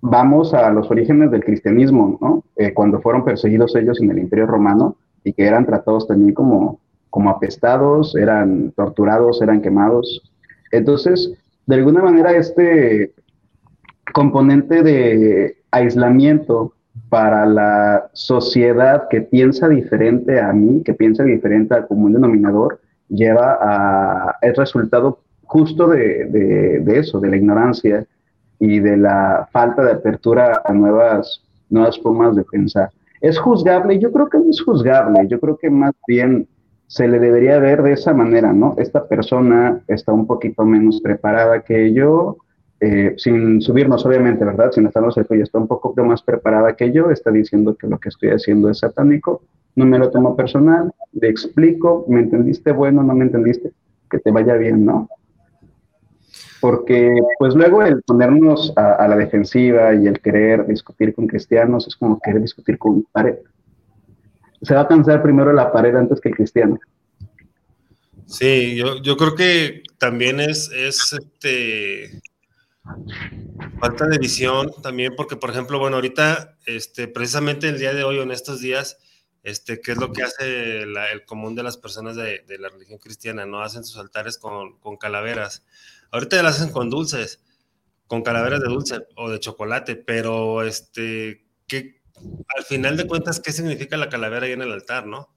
Vamos 0.02 0.54
a 0.54 0.70
los 0.70 0.90
orígenes 0.90 1.30
del 1.30 1.44
cristianismo, 1.44 2.18
¿no? 2.20 2.44
Eh, 2.56 2.72
cuando 2.72 3.00
fueron 3.00 3.24
perseguidos 3.24 3.76
ellos 3.76 4.00
en 4.00 4.10
el 4.10 4.18
Imperio 4.18 4.46
Romano 4.46 4.96
y 5.24 5.32
que 5.32 5.46
eran 5.46 5.66
tratados 5.66 6.06
también 6.08 6.32
como, 6.32 6.80
como 7.10 7.30
apestados, 7.30 8.16
eran 8.16 8.72
torturados, 8.72 9.42
eran 9.42 9.60
quemados. 9.60 10.22
Entonces, 10.72 11.32
de 11.66 11.74
alguna 11.74 12.02
manera 12.02 12.32
este 12.32 13.12
componente 14.12 14.82
de 14.82 15.58
aislamiento 15.70 16.74
para 17.08 17.46
la 17.46 18.10
sociedad 18.12 19.08
que 19.08 19.20
piensa 19.20 19.68
diferente 19.68 20.40
a 20.40 20.52
mí, 20.52 20.82
que 20.82 20.94
piensa 20.94 21.24
diferente 21.24 21.74
al 21.74 21.86
común 21.86 22.12
denominador, 22.12 22.80
lleva 23.08 23.58
a 23.60 24.36
el 24.42 24.54
resultado 24.54 25.20
justo 25.44 25.88
de, 25.88 26.82
eso, 26.86 27.18
de 27.20 27.28
la 27.28 27.36
ignorancia 27.36 28.06
y 28.60 28.78
de 28.78 28.96
la 28.96 29.48
falta 29.50 29.82
de 29.82 29.92
apertura 29.92 30.62
a 30.64 30.72
nuevas, 30.72 31.42
nuevas 31.70 31.98
formas 31.98 32.36
de 32.36 32.44
pensar. 32.44 32.90
¿Es 33.20 33.38
juzgable? 33.38 33.98
Yo 33.98 34.12
creo 34.12 34.28
que 34.28 34.38
no 34.38 34.50
es 34.50 34.62
juzgable, 34.62 35.26
yo 35.28 35.40
creo 35.40 35.56
que 35.56 35.70
más 35.70 35.94
bien 36.06 36.46
se 36.86 37.08
le 37.08 37.18
debería 37.18 37.58
ver 37.58 37.82
de 37.82 37.92
esa 37.92 38.12
manera, 38.12 38.52
¿no? 38.52 38.74
Esta 38.76 39.06
persona 39.06 39.80
está 39.88 40.12
un 40.12 40.26
poquito 40.26 40.64
menos 40.64 41.00
preparada 41.00 41.60
que 41.60 41.92
yo, 41.92 42.36
eh, 42.80 43.14
sin 43.16 43.60
subirnos 43.62 44.04
obviamente, 44.04 44.44
¿verdad? 44.44 44.72
Sin 44.72 44.86
estarnos 44.86 45.16
el 45.16 45.26
cuello, 45.26 45.44
está 45.44 45.58
un 45.58 45.68
poco 45.68 45.94
más 46.04 46.22
preparada 46.22 46.74
que 46.74 46.92
yo, 46.92 47.10
está 47.10 47.30
diciendo 47.30 47.76
que 47.76 47.86
lo 47.86 47.98
que 47.98 48.08
estoy 48.08 48.30
haciendo 48.30 48.70
es 48.70 48.78
satánico, 48.78 49.42
no 49.76 49.86
me 49.86 49.98
lo 49.98 50.10
tomo 50.10 50.34
personal, 50.36 50.92
le 51.12 51.28
explico, 51.28 52.04
¿me 52.08 52.20
entendiste? 52.20 52.72
Bueno, 52.72 53.02
no 53.02 53.14
me 53.14 53.24
entendiste, 53.24 53.72
que 54.10 54.18
te 54.18 54.30
vaya 54.30 54.54
bien, 54.54 54.84
¿no? 54.84 55.08
Porque 56.60 57.14
pues 57.38 57.54
luego 57.54 57.82
el 57.82 58.02
ponernos 58.02 58.72
a, 58.76 59.08
la 59.08 59.16
defensiva 59.16 59.94
y 59.94 60.06
el 60.06 60.20
querer 60.20 60.66
discutir 60.66 61.14
con 61.14 61.26
cristianos 61.26 61.86
es 61.86 61.96
como 61.96 62.20
querer 62.20 62.42
discutir 62.42 62.76
con 62.78 63.02
pared 63.12 63.36
se 64.62 64.74
va 64.74 64.82
a 64.82 64.88
cansar 64.88 65.22
primero 65.22 65.52
la 65.52 65.72
pared 65.72 65.94
antes 65.94 66.20
que 66.20 66.28
el 66.28 66.36
cristiano. 66.36 66.78
Sí, 68.26 68.76
yo, 68.76 69.16
creo 69.16 69.34
que 69.34 69.82
también 69.98 70.38
es, 70.38 70.70
es 70.72 71.12
este, 71.12 72.22
falta 73.80 74.06
de 74.06 74.18
visión 74.18 74.70
también, 74.82 75.14
porque 75.16 75.36
por 75.36 75.50
ejemplo, 75.50 75.80
bueno, 75.80 75.96
ahorita, 75.96 76.56
este, 76.64 77.08
precisamente 77.08 77.68
el 77.68 77.78
día 77.78 77.92
de 77.92 78.04
hoy, 78.04 78.20
en 78.20 78.30
estos 78.30 78.60
días, 78.60 78.98
este, 79.42 79.80
¿qué 79.80 79.92
es 79.92 79.98
lo 79.98 80.12
que 80.12 80.22
hace 80.22 80.82
el 80.82 81.24
común 81.26 81.56
de 81.56 81.64
las 81.64 81.76
personas 81.76 82.14
de, 82.14 82.44
la 82.60 82.68
religión 82.68 82.98
cristiana? 82.98 83.46
No 83.46 83.62
hacen 83.62 83.82
sus 83.82 83.96
altares 83.96 84.38
con, 84.38 84.78
con, 84.78 84.96
calaveras. 84.96 85.64
Ahorita 86.10 86.36
ya 86.36 86.42
las 86.42 86.60
hacen 86.60 86.72
con 86.72 86.90
dulces, 86.90 87.42
con 88.06 88.22
calaveras 88.22 88.60
de 88.60 88.68
dulce 88.68 89.06
o 89.16 89.30
de 89.30 89.40
chocolate, 89.40 89.96
pero 89.96 90.62
este, 90.62 91.46
¿qué, 91.66 92.02
al 92.56 92.64
final 92.64 92.96
de 92.96 93.06
cuentas, 93.06 93.40
¿qué 93.40 93.52
significa 93.52 93.96
la 93.96 94.08
calavera 94.08 94.46
ahí 94.46 94.52
en 94.52 94.62
el 94.62 94.72
altar, 94.72 95.06
no? 95.06 95.34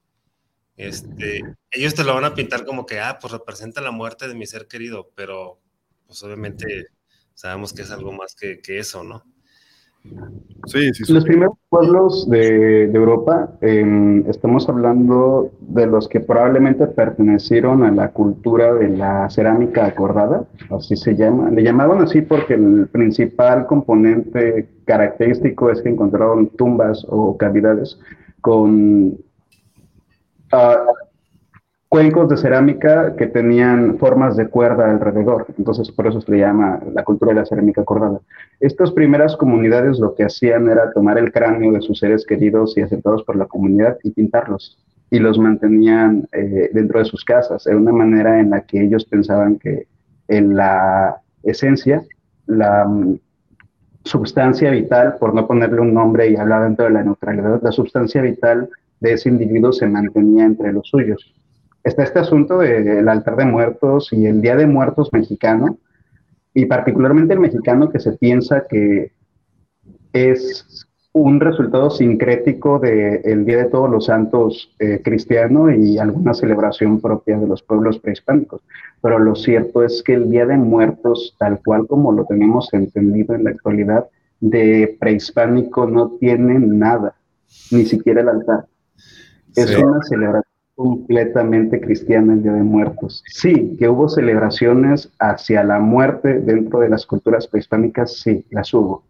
Este, 0.76 1.42
ellos 1.70 1.94
te 1.94 2.02
lo 2.02 2.14
van 2.14 2.24
a 2.24 2.34
pintar 2.34 2.64
como 2.64 2.84
que, 2.84 3.00
ah, 3.00 3.18
pues 3.20 3.32
representa 3.32 3.80
la 3.80 3.92
muerte 3.92 4.26
de 4.26 4.34
mi 4.34 4.46
ser 4.46 4.66
querido, 4.66 5.12
pero 5.14 5.60
pues 6.06 6.22
obviamente 6.22 6.88
sabemos 7.34 7.72
que 7.72 7.82
es 7.82 7.90
algo 7.90 8.12
más 8.12 8.34
que, 8.34 8.60
que 8.60 8.78
eso, 8.78 9.04
¿no? 9.04 9.24
Sí, 10.66 10.92
sí, 10.94 11.12
Los 11.12 11.24
primeros 11.24 11.54
pueblos 11.68 12.28
de, 12.28 12.84
Europa, 12.84 13.50
estamos 13.60 14.68
hablando 14.68 15.50
de 15.60 15.86
los 15.86 16.08
que 16.08 16.20
probablemente 16.20 16.86
pertenecieron 16.86 17.82
a 17.82 17.90
la 17.90 18.10
cultura 18.12 18.72
de 18.74 18.88
la 18.88 19.28
cerámica 19.30 19.86
acordada, 19.86 20.44
así 20.70 20.96
se 20.96 21.16
llama. 21.16 21.50
Le 21.50 21.62
llamaban 21.62 22.02
así 22.02 22.22
porque 22.22 22.54
el 22.54 22.86
principal 22.88 23.66
componente 23.66 24.68
característico 24.84 25.70
es 25.70 25.82
que 25.82 25.90
encontraron 25.90 26.48
tumbas 26.48 27.04
o 27.08 27.36
cavidades 27.36 27.98
con 28.40 29.18
ah, 30.52 30.84
cuencos 31.94 32.28
de 32.28 32.36
cerámica 32.36 33.14
que 33.14 33.28
tenían 33.28 33.98
formas 33.98 34.36
de 34.36 34.48
cuerda 34.48 34.90
alrededor. 34.90 35.46
Entonces, 35.56 35.92
por 35.92 36.08
eso 36.08 36.20
se 36.20 36.32
le 36.32 36.38
llama 36.38 36.80
la 36.92 37.04
cultura 37.04 37.32
de 37.32 37.38
la 37.38 37.46
cerámica 37.46 37.84
cordada. 37.84 38.20
Estas 38.58 38.90
primeras 38.90 39.36
comunidades 39.36 40.00
lo 40.00 40.12
que 40.16 40.24
hacían 40.24 40.68
era 40.68 40.90
tomar 40.90 41.18
el 41.18 41.30
cráneo 41.30 41.70
de 41.70 41.80
sus 41.80 42.00
seres 42.00 42.26
queridos 42.26 42.76
y 42.76 42.80
aceptados 42.80 43.22
por 43.22 43.36
la 43.36 43.46
comunidad 43.46 43.96
y 44.02 44.10
pintarlos. 44.10 44.76
Y 45.08 45.20
los 45.20 45.38
mantenían 45.38 46.26
eh, 46.32 46.68
dentro 46.72 46.98
de 46.98 47.04
sus 47.04 47.24
casas. 47.24 47.64
Era 47.64 47.76
una 47.76 47.92
manera 47.92 48.40
en 48.40 48.50
la 48.50 48.62
que 48.62 48.82
ellos 48.82 49.04
pensaban 49.04 49.60
que 49.60 49.86
en 50.26 50.56
la 50.56 51.18
esencia, 51.44 52.02
la 52.46 52.86
mm, 52.86 53.20
sustancia 54.02 54.72
vital, 54.72 55.14
por 55.20 55.32
no 55.32 55.46
ponerle 55.46 55.80
un 55.80 55.94
nombre 55.94 56.28
y 56.28 56.34
hablar 56.34 56.64
dentro 56.64 56.86
de 56.86 56.90
la 56.90 57.04
neutralidad, 57.04 57.62
la 57.62 57.70
sustancia 57.70 58.20
vital 58.20 58.68
de 58.98 59.12
ese 59.12 59.28
individuo 59.28 59.72
se 59.72 59.86
mantenía 59.86 60.44
entre 60.44 60.72
los 60.72 60.88
suyos 60.88 61.34
está 61.84 62.02
este 62.02 62.18
asunto 62.18 62.58
del 62.58 63.08
altar 63.08 63.36
de 63.36 63.44
muertos 63.44 64.08
y 64.12 64.26
el 64.26 64.40
Día 64.40 64.56
de 64.56 64.66
Muertos 64.66 65.12
mexicano, 65.12 65.78
y 66.54 66.66
particularmente 66.66 67.34
el 67.34 67.40
mexicano 67.40 67.90
que 67.90 68.00
se 68.00 68.12
piensa 68.12 68.64
que 68.68 69.12
es 70.12 70.86
un 71.12 71.38
resultado 71.38 71.90
sincrético 71.90 72.80
del 72.80 73.44
Día 73.44 73.58
de 73.58 73.64
Todos 73.66 73.88
los 73.88 74.06
Santos 74.06 74.74
eh, 74.80 75.00
cristiano 75.04 75.70
y 75.70 75.98
alguna 75.98 76.34
celebración 76.34 77.00
propia 77.00 77.38
de 77.38 77.46
los 77.46 77.62
pueblos 77.62 78.00
prehispánicos. 78.00 78.62
Pero 79.00 79.18
lo 79.20 79.36
cierto 79.36 79.84
es 79.84 80.02
que 80.02 80.14
el 80.14 80.30
Día 80.30 80.46
de 80.46 80.56
Muertos, 80.56 81.36
tal 81.38 81.60
cual 81.64 81.86
como 81.86 82.10
lo 82.12 82.24
tenemos 82.24 82.72
entendido 82.72 83.34
en 83.34 83.44
la 83.44 83.50
actualidad, 83.50 84.06
de 84.40 84.96
prehispánico 84.98 85.86
no 85.86 86.10
tiene 86.18 86.58
nada, 86.58 87.14
ni 87.70 87.84
siquiera 87.84 88.22
el 88.22 88.28
altar. 88.28 88.66
Es 89.54 89.78
una 89.78 90.02
celebración 90.02 90.53
completamente 90.74 91.80
cristiana 91.80 92.34
el 92.34 92.42
Día 92.42 92.52
de 92.52 92.62
Muertos. 92.62 93.22
Sí, 93.26 93.76
que 93.78 93.88
hubo 93.88 94.08
celebraciones 94.08 95.12
hacia 95.18 95.62
la 95.62 95.78
muerte 95.78 96.40
dentro 96.40 96.80
de 96.80 96.88
las 96.88 97.06
culturas 97.06 97.46
prehispánicas, 97.46 98.20
sí, 98.20 98.44
las 98.50 98.74
hubo, 98.74 99.04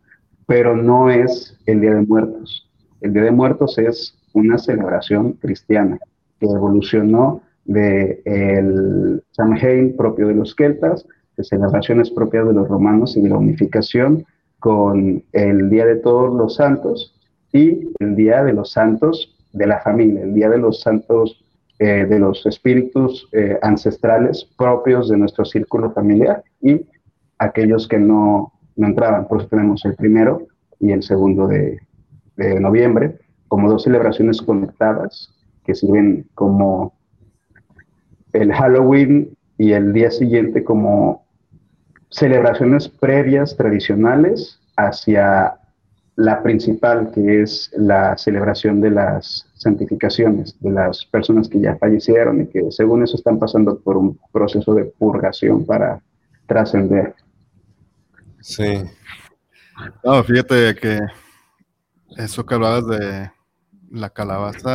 pero 0.47 0.77
no 0.77 1.11
es 1.11 1.59
el 1.67 1.81
Día 1.81 1.95
de 1.95 2.03
Muertos. 2.03 2.71
El 3.01 3.13
Día 3.13 3.25
de 3.25 3.31
Muertos 3.31 3.79
es 3.79 4.19
una 4.35 4.59
celebración 4.59 5.35
cristiana 5.35 5.99
que 6.39 6.47
evolucionó 6.47 7.43
de 7.65 8.21
el 8.25 9.23
Samhain 9.31 9.97
propio 9.97 10.29
de 10.29 10.35
los 10.35 10.55
celtas, 10.55 11.07
de 11.37 11.45
celebraciones 11.45 12.11
propias 12.11 12.47
de 12.47 12.53
los 12.53 12.69
romanos 12.69 13.17
y 13.17 13.23
de 13.23 13.31
la 13.31 13.39
unificación 13.39 14.27
con 14.59 15.23
el 15.33 15.71
Día 15.71 15.87
de 15.87 15.97
Todos 15.97 16.35
los 16.35 16.57
Santos 16.57 17.19
y 17.53 17.89
el 18.01 18.17
Día 18.17 18.45
de 18.45 18.53
los 18.53 18.73
Santos 18.73 19.35
de 19.53 19.67
la 19.67 19.81
familia, 19.81 20.23
el 20.23 20.35
Día 20.35 20.51
de 20.51 20.59
los 20.59 20.81
Santos 20.81 21.45
eh, 21.79 22.07
de 22.09 22.19
los 22.19 22.47
espíritus 22.47 23.29
eh, 23.33 23.59
ancestrales 23.63 24.49
propios 24.57 25.09
de 25.09 25.17
nuestro 25.17 25.45
círculo 25.45 25.93
familiar 25.93 26.45
y 26.61 26.87
aquellos 27.39 27.89
que 27.89 27.99
no, 27.99 28.53
no, 28.77 28.87
entraban. 28.87 29.27
Por 29.27 29.41
eso 29.41 29.49
tenemos 29.49 29.85
el 29.85 29.95
primero 29.95 30.47
y 30.79 30.93
el 30.93 31.03
segundo 31.03 31.47
de, 31.49 31.79
de 32.37 32.61
noviembre 32.61 33.19
como 33.49 33.69
dos 33.71 33.83
celebraciones 33.85 34.41
conectadas 34.41 35.35
que 35.65 35.75
sirven 35.75 36.27
como 36.35 36.95
el 38.33 38.53
Halloween 38.53 39.37
y 39.59 39.73
el 39.73 39.93
día 39.93 40.11
siguiente 40.11 40.65
como 40.65 41.25
celebraciones 42.11 42.89
previas 42.89 43.57
tradicionales 43.57 44.61
hacia 44.77 45.59
la 46.17 46.43
principal, 46.43 47.11
que 47.13 47.43
es 47.43 47.71
la 47.77 48.17
celebración 48.17 48.81
de 48.81 48.91
las 48.91 49.49
santificaciones 49.55 50.57
de 50.61 50.71
las 50.71 51.05
personas 51.07 51.49
que 51.49 51.61
ya 51.61 51.77
fallecieron 51.77 52.43
y 52.43 52.47
que 52.47 52.71
según 52.71 53.03
eso 53.03 53.17
están 53.17 53.39
pasando 53.39 53.81
por 53.81 53.97
un 53.97 54.19
proceso 54.33 54.75
de 54.75 54.85
purgación 54.85 55.65
para 55.67 56.01
trascender. 56.47 57.15
Sí. 58.41 58.83
No, 60.05 60.23
fíjate 60.23 60.77
que 60.77 61.01
eso 62.17 62.47
que 62.47 62.55
hablabas 62.55 62.87
de 62.87 63.31
la 63.91 64.11
calabaza 64.11 64.75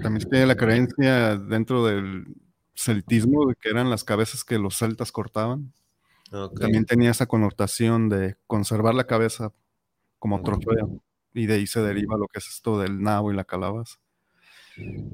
también 0.00 0.28
tiene 0.28 0.46
la 0.46 0.56
creencia 0.56 1.36
dentro 1.36 1.86
del 1.86 2.26
celtismo 2.74 3.46
de 3.46 3.54
que 3.54 3.70
eran 3.70 3.90
las 3.90 4.04
cabezas 4.04 4.44
que 4.44 4.58
los 4.58 4.78
celtas 4.78 5.10
cortaban. 5.10 5.72
También 6.58 6.84
tenía 6.84 7.10
esa 7.10 7.26
connotación 7.26 8.08
de 8.08 8.36
conservar 8.46 8.94
la 8.94 9.04
cabeza 9.04 9.52
como 10.24 10.40
trofeo. 10.40 11.02
Y 11.34 11.44
de 11.44 11.52
ahí 11.52 11.66
se 11.66 11.82
deriva 11.82 12.16
lo 12.16 12.28
que 12.28 12.38
es 12.38 12.48
esto 12.48 12.78
del 12.78 13.02
nabo 13.02 13.30
y 13.30 13.36
la 13.36 13.44
calabaza. 13.44 13.98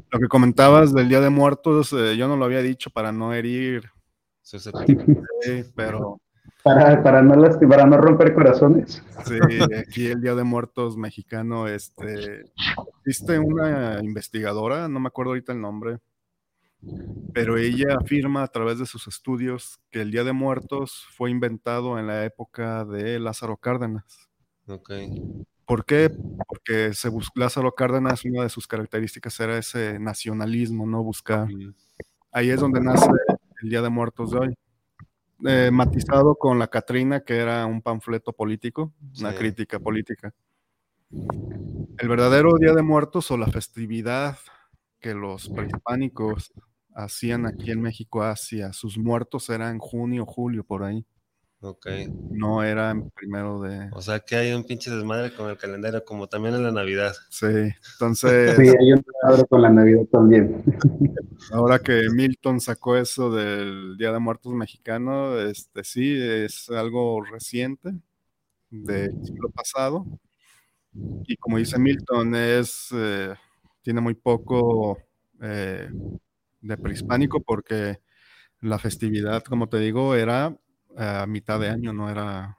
Lo 0.08 0.20
que 0.20 0.28
comentabas 0.28 0.94
del 0.94 1.08
Día 1.08 1.20
de 1.20 1.30
Muertos, 1.30 1.92
eh, 1.92 2.16
yo 2.16 2.28
no 2.28 2.36
lo 2.36 2.44
había 2.44 2.62
dicho 2.62 2.90
para 2.90 3.10
no 3.10 3.34
herir, 3.34 3.90
pero... 5.74 6.20
Para, 6.62 7.02
para, 7.02 7.22
no 7.22 7.34
para 7.68 7.86
no 7.86 7.96
romper 7.96 8.34
corazones. 8.34 9.02
Sí, 9.24 9.38
aquí 9.76 10.06
el 10.06 10.20
Día 10.20 10.36
de 10.36 10.44
Muertos 10.44 10.96
mexicano, 10.96 11.66
este, 11.66 12.44
existe 13.00 13.40
una 13.40 13.98
investigadora, 14.04 14.86
no 14.86 15.00
me 15.00 15.08
acuerdo 15.08 15.32
ahorita 15.32 15.52
el 15.52 15.60
nombre, 15.60 15.98
pero 17.34 17.58
ella 17.58 17.96
afirma 18.00 18.44
a 18.44 18.48
través 18.48 18.78
de 18.78 18.86
sus 18.86 19.08
estudios 19.08 19.80
que 19.90 20.02
el 20.02 20.12
Día 20.12 20.22
de 20.22 20.32
Muertos 20.32 21.08
fue 21.10 21.32
inventado 21.32 21.98
en 21.98 22.06
la 22.06 22.24
época 22.24 22.84
de 22.84 23.18
Lázaro 23.18 23.56
Cárdenas. 23.56 24.29
¿Por 25.66 25.84
qué? 25.84 26.10
Porque 26.48 26.94
se 26.94 27.10
Lázaro 27.34 27.72
Cárdenas, 27.74 28.24
una 28.24 28.42
de 28.42 28.48
sus 28.48 28.66
características 28.66 29.38
era 29.40 29.58
ese 29.58 29.98
nacionalismo, 29.98 30.86
no 30.86 31.02
buscar. 31.02 31.48
Ahí 32.32 32.50
es 32.50 32.60
donde 32.60 32.80
nace 32.80 33.08
el 33.62 33.68
Día 33.68 33.82
de 33.82 33.88
Muertos 33.88 34.32
de 34.32 34.38
hoy. 34.38 34.54
Eh, 35.46 35.70
matizado 35.72 36.34
con 36.34 36.58
la 36.58 36.68
Catrina, 36.68 37.20
que 37.20 37.36
era 37.36 37.64
un 37.66 37.80
panfleto 37.80 38.32
político, 38.32 38.92
una 39.20 39.34
crítica 39.34 39.78
política. 39.78 40.34
El 41.10 42.08
verdadero 42.08 42.56
Día 42.58 42.72
de 42.72 42.82
Muertos 42.82 43.30
o 43.30 43.36
la 43.36 43.46
festividad 43.46 44.38
que 45.00 45.14
los 45.14 45.48
prehispánicos 45.48 46.52
hacían 46.94 47.46
aquí 47.46 47.70
en 47.70 47.80
México 47.80 48.22
hacia 48.22 48.72
sus 48.72 48.98
muertos 48.98 49.48
era 49.48 49.70
en 49.70 49.78
junio, 49.78 50.26
julio, 50.26 50.64
por 50.64 50.82
ahí. 50.82 51.06
Ok. 51.62 51.86
No 52.30 52.62
era 52.62 52.94
primero 53.14 53.60
de. 53.60 53.90
O 53.92 54.00
sea 54.00 54.20
que 54.20 54.34
hay 54.34 54.52
un 54.54 54.64
pinche 54.64 54.90
desmadre 54.90 55.34
con 55.34 55.50
el 55.50 55.58
calendario, 55.58 56.02
como 56.04 56.26
también 56.26 56.54
en 56.54 56.62
la 56.62 56.72
Navidad. 56.72 57.14
Sí, 57.28 57.46
entonces. 57.92 58.56
Sí, 58.56 58.62
hay 58.62 58.92
un 58.92 59.04
desmadre 59.04 59.46
con 59.46 59.62
la 59.62 59.70
Navidad 59.70 60.04
también. 60.10 60.62
Ahora 61.52 61.78
que 61.78 62.08
Milton 62.14 62.60
sacó 62.60 62.96
eso 62.96 63.30
del 63.30 63.96
Día 63.98 64.10
de 64.10 64.18
Muertos 64.18 64.54
mexicano, 64.54 65.38
este 65.38 65.84
sí, 65.84 66.18
es 66.18 66.70
algo 66.70 67.22
reciente 67.22 67.92
del 68.70 69.12
siglo 69.22 69.50
pasado. 69.50 70.06
Y 71.26 71.36
como 71.36 71.58
dice 71.58 71.78
Milton, 71.78 72.34
es. 72.36 72.88
Eh, 72.94 73.34
tiene 73.82 74.00
muy 74.00 74.14
poco 74.14 74.98
eh, 75.40 75.88
de 76.60 76.76
prehispánico 76.76 77.40
porque 77.40 78.00
la 78.60 78.78
festividad, 78.78 79.42
como 79.42 79.68
te 79.68 79.78
digo, 79.78 80.14
era 80.14 80.54
a 80.96 81.26
mitad 81.26 81.60
de 81.60 81.68
año, 81.68 81.92
no 81.92 82.10
era... 82.10 82.56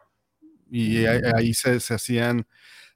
Y 0.69 1.05
ahí, 1.05 1.53
se, 1.53 1.75
hacían, 1.93 2.47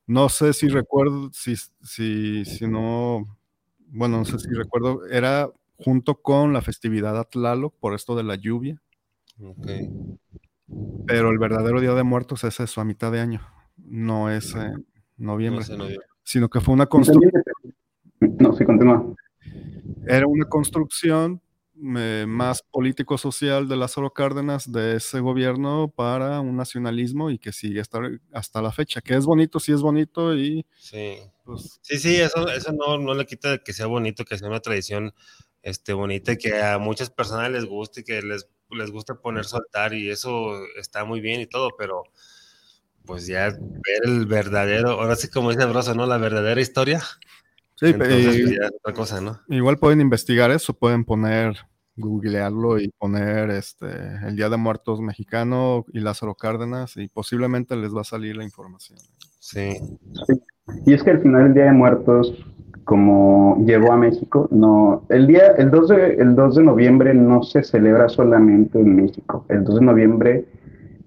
no 0.08 0.30
sé 0.30 0.54
si 0.54 0.70
recuerdo, 0.70 1.30
si, 1.34 1.56
si, 1.84 2.46
si 2.46 2.68
no, 2.68 3.38
bueno, 3.88 4.20
no 4.20 4.26
sé 4.26 4.40
si 4.40 4.50
recuerdo, 4.54 5.06
era 5.08 5.50
junto 5.78 6.22
con 6.22 6.54
la 6.54 6.62
festividad 6.62 7.20
Atlaloc 7.20 7.76
por 7.80 7.94
esto 7.94 8.16
de 8.16 8.24
la 8.24 8.36
lluvia. 8.36 8.82
Pero 11.06 11.30
el 11.32 11.38
verdadero 11.38 11.82
Día 11.82 11.94
de 11.94 12.04
Muertos 12.04 12.46
es 12.46 12.62
eso, 12.62 12.80
a 12.80 12.86
mitad 12.86 13.12
de 13.12 13.20
año, 13.20 13.42
no 13.78 14.30
es 14.30 14.56
en 14.56 14.88
noviembre, 15.18 15.66
sino 16.24 16.50
que 16.50 16.62
fue 16.62 16.74
una 16.74 16.86
construcción. 16.86 17.44
No, 18.40 18.54
sí, 18.54 18.64
continúa. 18.64 19.14
Era 20.08 20.28
una 20.28 20.46
construcción 20.46 21.42
más 21.78 22.62
político-social 22.62 23.68
de 23.68 23.76
Lázaro 23.76 24.12
Cárdenas 24.14 24.72
de 24.72 24.96
ese 24.96 25.20
gobierno 25.20 25.92
para 25.94 26.40
un 26.40 26.56
nacionalismo 26.56 27.30
y 27.30 27.38
que 27.38 27.52
sigue 27.52 27.82
hasta, 27.82 28.00
hasta 28.32 28.62
la 28.62 28.72
fecha, 28.72 29.02
que 29.02 29.16
es 29.16 29.26
bonito, 29.26 29.60
sí 29.60 29.72
es 29.72 29.82
bonito 29.82 30.36
y... 30.36 30.66
Sí, 30.78 31.18
pues, 31.44 31.80
sí, 31.82 31.98
sí, 31.98 32.16
eso, 32.16 32.50
eso 32.50 32.72
no, 32.74 32.98
no 32.98 33.14
le 33.14 33.26
quita 33.26 33.58
que 33.58 33.74
sea 33.74 33.88
bonito, 33.88 34.24
que 34.26 34.38
sea 34.38 34.48
una 34.48 34.62
tradición 34.62 35.14
este, 35.62 35.94
bonita 35.94 36.34
y 36.34 36.38
que 36.38 36.62
a 36.62 36.78
muchas 36.78 37.10
personas 37.10 37.52
les 37.52 37.66
guste 37.66 38.02
y 38.02 38.04
que 38.04 38.22
les, 38.22 38.48
les 38.72 38.92
gusta 38.92 39.16
poner 39.16 39.46
su 39.46 39.58
altar 39.58 39.94
y 39.94 40.10
eso 40.10 40.54
está 40.78 41.04
muy 41.04 41.20
bien 41.20 41.42
y 41.42 41.48
todo, 41.48 41.72
pero 41.78 42.04
pues 43.06 43.28
ya 43.28 43.50
ver 43.50 44.02
el 44.06 44.26
verdadero, 44.26 44.92
ahora 44.92 45.16
sí 45.16 45.30
como 45.30 45.52
dice 45.52 45.66
Broso, 45.66 45.94
¿no? 45.94 46.06
La 46.06 46.18
verdadera 46.18 46.62
historia 46.62 47.04
Sí, 47.76 47.94
pues, 47.94 48.58
otra 48.82 48.94
cosa, 48.94 49.22
¿no? 49.22 49.40
Igual 49.50 49.78
pueden 49.78 50.00
investigar 50.00 50.50
eso, 50.52 50.74
pueden 50.74 51.04
poner, 51.04 51.56
googlearlo 51.98 52.80
y 52.80 52.90
poner 52.98 53.50
este 53.52 53.88
el 54.26 54.36
Día 54.36 54.50
de 54.50 54.58
Muertos 54.58 55.02
mexicano 55.02 55.86
y 55.94 56.00
Lázaro 56.00 56.36
Cárdenas 56.36 56.98
y 56.98 57.08
posiblemente 57.08 57.76
les 57.76 57.96
va 57.96 58.02
a 58.02 58.06
salir 58.06 58.36
la 58.38 58.44
información. 58.44 59.00
Sí. 59.40 59.78
Y 60.86 60.94
es 60.94 61.04
que 61.04 61.12
al 61.12 61.22
final 61.22 61.48
el 61.48 61.54
Día 61.54 61.66
de 61.66 61.74
Muertos, 61.74 62.34
como 62.84 63.64
llegó 63.66 63.92
a 63.92 63.98
México, 63.98 64.48
no, 64.52 65.06
el 65.10 65.28
día, 65.28 65.48
el 65.58 65.70
2 65.70 65.88
de, 65.90 66.16
el 66.16 66.36
2 66.36 66.56
de 66.56 66.64
noviembre 66.64 67.14
no 67.14 67.44
se 67.44 67.64
celebra 67.64 68.10
solamente 68.10 68.80
en 68.80 68.96
México. 68.96 69.46
El 69.50 69.64
2 69.64 69.80
de 69.80 69.86
noviembre, 69.86 70.46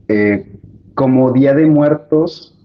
eh, 0.09 0.55
como 0.95 1.33
Día 1.33 1.55
de 1.55 1.67
Muertos, 1.67 2.58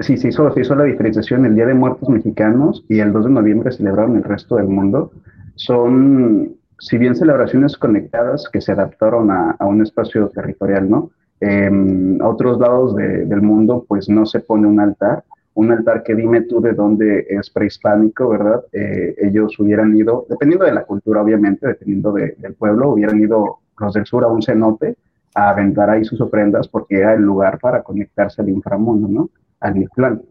sí, 0.00 0.16
se 0.16 0.28
hizo, 0.28 0.50
se 0.52 0.60
hizo 0.60 0.74
la 0.74 0.84
diferenciación 0.84 1.44
el 1.44 1.54
Día 1.54 1.66
de 1.66 1.74
Muertos 1.74 2.08
Mexicanos 2.08 2.84
y 2.88 3.00
el 3.00 3.12
2 3.12 3.24
de 3.24 3.30
noviembre 3.30 3.72
celebraron 3.72 4.16
el 4.16 4.24
resto 4.24 4.56
del 4.56 4.68
mundo. 4.68 5.12
Son, 5.54 6.54
si 6.78 6.98
bien 6.98 7.14
celebraciones 7.14 7.76
conectadas 7.76 8.48
que 8.52 8.60
se 8.60 8.72
adaptaron 8.72 9.30
a, 9.30 9.56
un 9.60 9.82
espacio 9.82 10.28
territorial, 10.28 10.88
¿no? 10.88 11.10
Em, 11.40 12.20
a 12.20 12.28
otros 12.28 12.58
lados 12.58 12.94
del 12.96 13.42
mundo, 13.42 13.84
pues 13.86 14.08
no 14.08 14.24
se 14.24 14.40
pone 14.40 14.66
un 14.66 14.80
altar, 14.80 15.24
un 15.54 15.70
altar 15.70 16.02
que 16.02 16.14
dime 16.14 16.42
tú 16.42 16.60
de 16.60 16.72
dónde 16.72 17.26
es 17.28 17.50
prehispánico, 17.50 18.28
¿verdad? 18.28 18.64
Eh, 18.72 19.14
ellos 19.18 19.58
hubieran 19.58 19.96
ido, 19.96 20.26
dependiendo 20.28 20.66
de 20.66 20.72
la 20.72 20.84
cultura, 20.84 21.22
obviamente, 21.22 21.66
dependiendo 21.66 22.12
del 22.12 22.54
pueblo, 22.58 22.90
hubieran 22.90 23.20
ido 23.20 23.58
los 23.78 23.94
del 23.94 24.06
sur 24.06 24.24
a 24.24 24.28
un 24.28 24.42
cenote 24.42 24.96
a 25.34 25.50
aventar 25.50 25.90
ahí 25.90 26.04
sus 26.04 26.20
ofrendas 26.20 26.68
porque 26.68 26.96
era 26.96 27.14
el 27.14 27.22
lugar 27.22 27.58
para 27.58 27.82
conectarse 27.82 28.40
al 28.42 28.48
inframundo, 28.48 29.08
¿no? 29.08 29.30
Al 29.60 29.88
plan. 29.94 30.22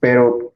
pero 0.00 0.52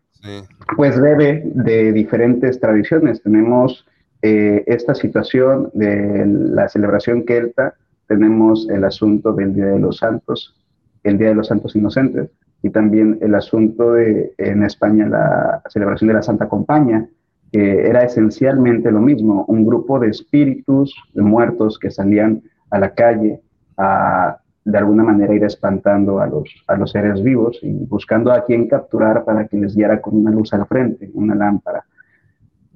pues 0.77 1.01
bebe 1.01 1.43
de 1.55 1.93
diferentes 1.93 2.59
tradiciones. 2.59 3.23
Tenemos 3.23 3.87
eh, 4.23 4.65
esta 4.67 4.95
situación 4.95 5.71
de 5.75 6.27
la 6.27 6.69
celebración 6.69 7.25
kelta, 7.25 7.75
tenemos 8.09 8.69
el 8.71 8.85
asunto 8.85 9.33
del 9.33 9.55
Día 9.55 9.67
de 9.67 9.79
los 9.79 9.99
Santos, 9.99 10.57
el 11.05 11.19
Día 11.19 11.29
de 11.29 11.37
los 11.37 11.47
Santos 11.49 11.77
Inocentes, 11.77 12.31
y 12.63 12.71
también 12.71 13.19
el 13.21 13.35
asunto 13.35 13.93
de 13.93 14.33
en 14.39 14.65
España 14.65 15.09
la 15.09 15.63
celebración 15.69 16.09
de 16.09 16.15
la 16.15 16.23
Santa 16.23 16.49
Compañía, 16.49 17.09
que 17.53 17.87
era 17.87 18.03
esencialmente 18.03 18.91
lo 18.91 19.01
mismo, 19.01 19.45
un 19.47 19.65
grupo 19.65 20.01
de 20.01 20.09
espíritus 20.09 20.95
de 21.15 21.23
muertos 21.23 21.79
que 21.79 21.91
salían 21.91 22.43
a 22.71 22.81
la 22.81 22.95
calle 22.95 23.41
a 23.77 24.39
de 24.67 24.79
alguna 24.79 25.05
manera 25.05 25.33
ir 25.33 25.45
espantando 25.45 26.19
a 26.19 26.27
los, 26.27 26.51
a 26.67 26.77
los 26.77 26.91
seres 26.91 27.23
vivos 27.23 27.57
y 27.63 27.73
buscando 27.73 28.33
a 28.33 28.45
quien 28.45 28.67
capturar 28.67 29.25
para 29.25 29.47
que 29.47 29.57
les 29.57 29.77
diera 29.77 30.01
con 30.01 30.17
una 30.17 30.33
luz 30.33 30.53
al 30.53 30.67
frente, 30.67 31.09
una 31.15 31.37
lámpara. 31.37 31.85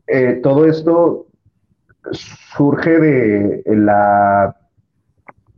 Eh, 0.06 0.38
todo 0.40 0.66
esto 0.66 1.26
surge 2.12 3.00
de 3.00 3.62
la 3.74 4.56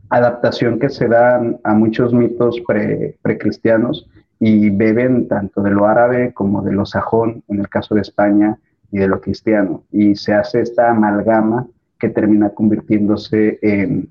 adaptación 0.09 0.79
que 0.79 0.89
se 0.89 1.07
da 1.07 1.39
a 1.63 1.73
muchos 1.75 2.15
mitos 2.15 2.59
pre, 2.65 3.15
precristianos 3.21 4.09
y 4.39 4.71
beben 4.71 5.27
tanto 5.27 5.61
de 5.61 5.69
lo 5.69 5.85
árabe 5.85 6.33
como 6.33 6.63
de 6.63 6.71
lo 6.71 6.87
sajón, 6.87 7.43
en 7.47 7.59
el 7.59 7.69
caso 7.69 7.93
de 7.93 8.01
España, 8.01 8.57
y 8.91 8.97
de 8.97 9.07
lo 9.07 9.21
cristiano. 9.21 9.83
Y 9.91 10.15
se 10.15 10.33
hace 10.33 10.61
esta 10.61 10.89
amalgama 10.89 11.67
que 11.99 12.09
termina 12.09 12.49
convirtiéndose 12.49 13.59
en 13.61 14.09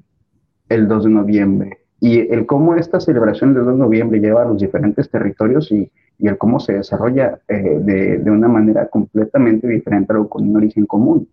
el 0.69 0.86
2 0.86 1.05
de 1.05 1.11
noviembre 1.11 1.82
y 2.03 2.19
el 2.19 2.47
cómo 2.47 2.74
esta 2.74 2.99
celebración 2.99 3.55
del 3.55 3.65
2 3.65 3.74
de 3.74 3.79
noviembre 3.79 4.19
lleva 4.19 4.43
a 4.43 4.47
los 4.47 4.61
diferentes 4.61 5.09
territorios 5.09 5.70
y, 5.70 5.89
el 6.19 6.37
cómo 6.37 6.61
se 6.61 6.74
desarrolla 6.74 7.39
eh, 7.49 7.79
de, 7.81 8.31
una 8.31 8.47
manera 8.47 8.87
completamente 8.87 9.66
diferente, 9.69 10.12
algo 10.12 10.29
con 10.29 10.49
un 10.49 10.57
origen 10.57 10.87
común. 10.87 11.29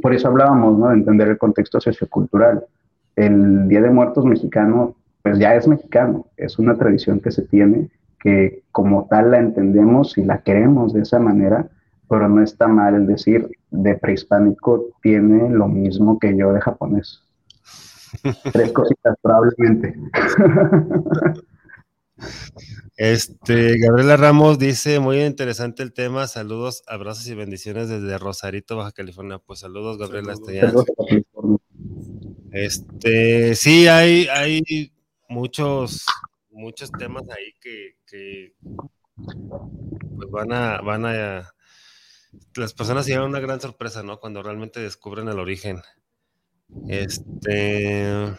Por 0.00 0.14
eso 0.14 0.28
hablábamos 0.28 0.78
¿no? 0.78 0.88
de 0.88 0.94
entender 0.94 1.28
el 1.28 1.38
contexto 1.38 1.80
sociocultural. 1.80 2.64
El 3.16 3.68
Día 3.68 3.82
de 3.82 3.90
Muertos 3.90 4.24
mexicano, 4.24 4.94
pues 5.22 5.38
ya 5.38 5.54
es 5.54 5.66
mexicano, 5.66 6.26
es 6.36 6.58
una 6.58 6.76
tradición 6.76 7.18
que 7.20 7.30
se 7.30 7.42
tiene, 7.42 7.88
que 8.20 8.62
como 8.72 9.06
tal 9.08 9.32
la 9.32 9.38
entendemos 9.38 10.16
y 10.18 10.24
la 10.24 10.38
queremos 10.38 10.92
de 10.92 11.02
esa 11.02 11.18
manera, 11.18 11.68
pero 12.08 12.28
no 12.28 12.42
está 12.42 12.68
mal 12.68 12.94
el 12.94 13.06
decir 13.06 13.48
de 13.70 13.96
prehispánico 13.96 14.86
tiene 15.02 15.50
lo 15.50 15.68
mismo 15.68 16.18
que 16.18 16.36
yo 16.36 16.52
de 16.52 16.60
japonés. 16.60 17.29
Tres 18.52 18.72
cositas, 18.72 19.16
probablemente. 19.22 19.94
Este, 22.96 23.78
Gabriela 23.78 24.18
Ramos 24.18 24.58
dice, 24.58 25.00
muy 25.00 25.22
interesante 25.22 25.82
el 25.82 25.94
tema, 25.94 26.26
saludos, 26.26 26.82
abrazos 26.86 27.26
y 27.28 27.34
bendiciones 27.34 27.88
desde 27.88 28.18
Rosarito, 28.18 28.76
Baja 28.76 28.92
California. 28.92 29.38
Pues 29.38 29.60
saludos, 29.60 29.96
Gabriela. 29.96 30.34
Saludos. 30.36 30.84
Este, 32.52 33.54
sí, 33.54 33.88
hay, 33.88 34.26
hay 34.28 34.92
muchos, 35.28 36.04
muchos 36.50 36.90
temas 36.92 37.22
ahí 37.30 37.54
que, 37.60 37.96
que 38.06 38.54
pues 40.16 40.30
van 40.30 40.52
a, 40.52 40.80
van 40.82 41.06
a, 41.06 41.54
las 42.56 42.74
personas 42.74 43.06
llevan 43.06 43.28
una 43.28 43.40
gran 43.40 43.60
sorpresa, 43.60 44.02
¿no? 44.02 44.18
Cuando 44.20 44.42
realmente 44.42 44.80
descubren 44.80 45.28
el 45.28 45.38
origen. 45.38 45.80
Este. 46.88 48.34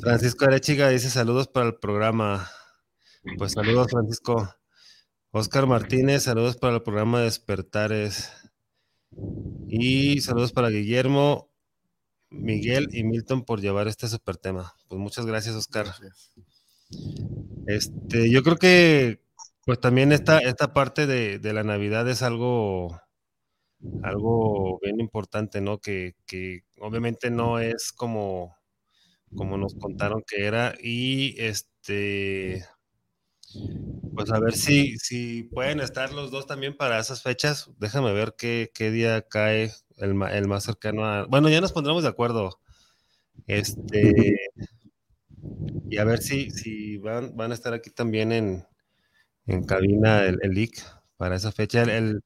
Francisco 0.00 0.44
Arechiga 0.44 0.88
dice 0.88 1.10
saludos 1.10 1.48
para 1.48 1.66
el 1.66 1.76
programa. 1.76 2.48
Pues 3.36 3.52
saludos, 3.52 3.88
Francisco. 3.90 4.54
Oscar 5.30 5.66
Martínez, 5.66 6.22
saludos 6.22 6.56
para 6.56 6.76
el 6.76 6.82
programa 6.82 7.20
Despertares. 7.20 8.32
Y 9.68 10.20
saludos 10.20 10.52
para 10.52 10.70
Guillermo, 10.70 11.50
Miguel 12.30 12.88
y 12.92 13.04
Milton 13.04 13.44
por 13.44 13.60
llevar 13.60 13.88
este 13.88 14.08
super 14.08 14.36
tema. 14.36 14.74
Pues 14.88 14.98
muchas 15.00 15.26
gracias, 15.26 15.54
Oscar. 15.54 15.86
Este, 17.66 18.30
yo 18.30 18.42
creo 18.42 18.56
que 18.56 19.20
pues 19.66 19.80
también 19.80 20.12
esta, 20.12 20.38
esta 20.38 20.72
parte 20.72 21.06
de, 21.06 21.38
de 21.38 21.52
la 21.52 21.62
Navidad 21.62 22.08
es 22.08 22.22
algo 22.22 22.98
algo 24.02 24.78
bien 24.82 25.00
importante, 25.00 25.60
¿no? 25.60 25.78
Que, 25.78 26.14
obviamente 26.80 27.30
no 27.30 27.58
es 27.58 27.92
como, 27.92 28.56
como 29.36 29.56
nos 29.56 29.74
contaron 29.74 30.22
que 30.26 30.46
era. 30.46 30.74
Y 30.80 31.34
este, 31.38 32.64
pues 34.14 34.30
a 34.30 34.40
ver 34.40 34.54
si, 34.54 34.96
si 34.98 35.44
pueden 35.44 35.80
estar 35.80 36.12
los 36.12 36.30
dos 36.30 36.46
también 36.46 36.76
para 36.76 36.98
esas 36.98 37.22
fechas. 37.22 37.70
Déjame 37.78 38.12
ver 38.12 38.34
qué, 38.36 38.70
qué 38.74 38.90
día 38.90 39.22
cae 39.22 39.72
el, 39.96 40.20
el, 40.30 40.48
más 40.48 40.64
cercano 40.64 41.04
a. 41.04 41.26
Bueno, 41.26 41.48
ya 41.48 41.60
nos 41.60 41.72
pondremos 41.72 42.02
de 42.02 42.10
acuerdo. 42.10 42.60
Este. 43.46 44.36
Y 45.90 45.98
a 45.98 46.04
ver 46.04 46.18
si, 46.18 46.50
si 46.50 46.98
van, 46.98 47.36
van 47.36 47.52
a 47.52 47.54
estar 47.54 47.72
aquí 47.72 47.90
también 47.90 48.32
en, 48.32 48.66
en 49.46 49.64
cabina 49.64 50.24
el, 50.24 50.38
el 50.42 50.50
LIC 50.50 50.84
para 51.16 51.36
esa 51.36 51.52
fecha. 51.52 51.82
el 51.82 52.22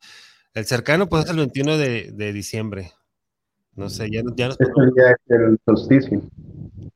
cercano, 0.65 1.09
pues 1.09 1.25
es 1.25 1.31
el 1.31 1.37
21 1.37 1.79
de, 1.79 2.11
de 2.13 2.33
diciembre. 2.33 2.93
No 3.75 3.89
sé, 3.89 4.11
ya, 4.11 4.21
ya 4.37 4.49
nos... 4.49 4.61
Ese 4.61 4.71
día 4.95 5.11
es 5.11 5.17
el 5.29 5.59
solsticio. 5.65 6.21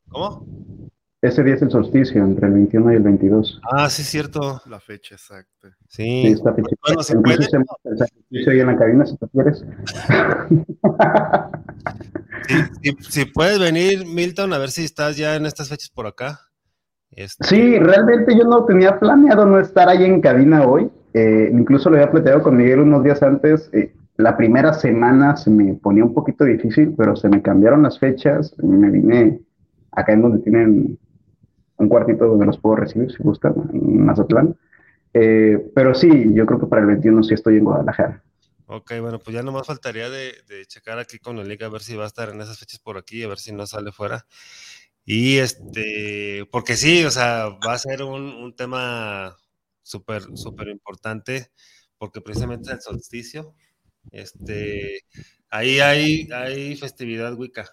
¿Cómo? 0.09 0.47
Ese 1.23 1.43
día 1.43 1.55
es 1.55 1.63
el 1.63 1.71
solsticio, 1.71 2.23
entre 2.23 2.47
el 2.47 2.53
21 2.53 2.93
y 2.93 2.97
el 2.97 3.03
22. 3.03 3.61
Ah, 3.73 3.89
sí, 3.89 4.03
es 4.03 4.09
cierto. 4.09 4.61
La 4.67 4.79
fecha 4.79 5.15
exacta. 5.15 5.69
Sí. 5.89 6.23
sí 6.23 6.27
esta 6.29 6.55
fecha. 6.55 6.77
Bueno, 6.87 7.03
¿se 7.03 7.19
puede? 7.19 7.47
El 7.85 7.99
sacrificio 7.99 8.53
ahí 8.53 8.61
en 8.61 8.67
la 8.67 8.77
cabina, 8.77 9.07
si 9.07 9.17
tú 9.17 9.27
quieres. 9.29 9.65
sí, 12.49 12.55
si, 12.83 12.97
si, 13.11 13.25
puedes 13.25 13.59
venir, 13.59 14.05
Milton, 14.07 14.53
a 14.53 14.59
ver 14.59 14.71
si 14.71 14.85
estás 14.85 15.17
ya 15.17 15.37
en 15.37 15.47
estas 15.47 15.71
fechas 15.71 15.89
por 15.89 16.07
acá. 16.07 16.41
Este... 17.11 17.47
Sí, 17.47 17.79
realmente 17.79 18.37
yo 18.37 18.45
no 18.45 18.67
tenía 18.67 19.01
planeado 19.01 19.47
no 19.47 19.59
estar 19.59 19.89
ahí 19.89 20.05
en 20.05 20.21
cabina 20.21 20.67
hoy. 20.67 20.91
Eh, 21.19 21.51
incluso 21.51 21.89
lo 21.89 21.97
había 21.97 22.11
planteado 22.11 22.43
con 22.43 22.59
Miguel 22.59 22.81
unos 22.81 23.03
días 23.03 23.23
antes. 23.23 23.71
Eh, 23.73 23.95
la 24.19 24.37
primera 24.37 24.75
semana 24.75 25.35
se 25.35 25.49
me 25.49 25.73
ponía 25.73 26.05
un 26.05 26.13
poquito 26.13 26.45
difícil, 26.45 26.93
pero 26.95 27.17
se 27.17 27.31
me 27.31 27.41
cambiaron 27.41 27.85
las 27.85 27.99
fechas. 27.99 28.55
Me 28.59 28.91
vine 28.91 29.41
acá 29.93 30.13
en 30.13 30.21
donde 30.21 30.41
tienen 30.41 30.99
un 31.79 31.89
cuartito 31.89 32.27
donde 32.27 32.45
los 32.45 32.59
puedo 32.59 32.77
recibir, 32.77 33.11
si 33.11 33.23
gustan, 33.23 33.55
en 33.73 34.05
Mazatlán. 34.05 34.57
Eh, 35.15 35.71
pero 35.75 35.95
sí, 35.95 36.35
yo 36.35 36.45
creo 36.45 36.61
que 36.61 36.67
para 36.67 36.83
el 36.83 36.89
21 36.89 37.23
sí 37.23 37.33
estoy 37.33 37.57
en 37.57 37.65
Guadalajara. 37.65 38.23
Ok, 38.67 38.93
bueno, 39.01 39.19
pues 39.19 39.35
ya 39.35 39.43
nomás 39.43 39.67
faltaría 39.67 40.11
de, 40.11 40.35
de 40.47 40.67
checar 40.67 40.99
aquí 40.99 41.19
con 41.19 41.39
el 41.39 41.49
liga 41.49 41.67
a 41.67 41.71
ver 41.71 41.81
si 41.81 41.97
va 41.97 42.05
a 42.05 42.09
estar 42.09 42.29
en 42.29 42.43
esas 42.43 42.59
fechas 42.59 42.79
por 42.79 42.99
aquí, 42.99 43.23
a 43.23 43.29
ver 43.29 43.39
si 43.39 43.55
no 43.55 43.67
sale 43.67 43.91
fuera. 43.91 44.27
Y 45.07 45.39
este, 45.39 46.47
porque 46.53 46.77
sí, 46.77 47.07
o 47.07 47.11
sea, 47.11 47.57
va 47.67 47.73
a 47.73 47.79
ser 47.79 48.03
un, 48.03 48.23
un 48.23 48.55
tema 48.55 49.35
súper, 49.87 50.23
súper 50.35 50.69
importante, 50.69 51.53
porque 51.97 52.21
precisamente 52.21 52.73
el 52.73 52.81
solsticio, 52.81 53.55
este, 54.11 55.01
ahí 55.49 55.79
hay, 55.79 56.29
hay 56.33 56.77
festividad 56.77 57.35
Wicca. 57.35 57.67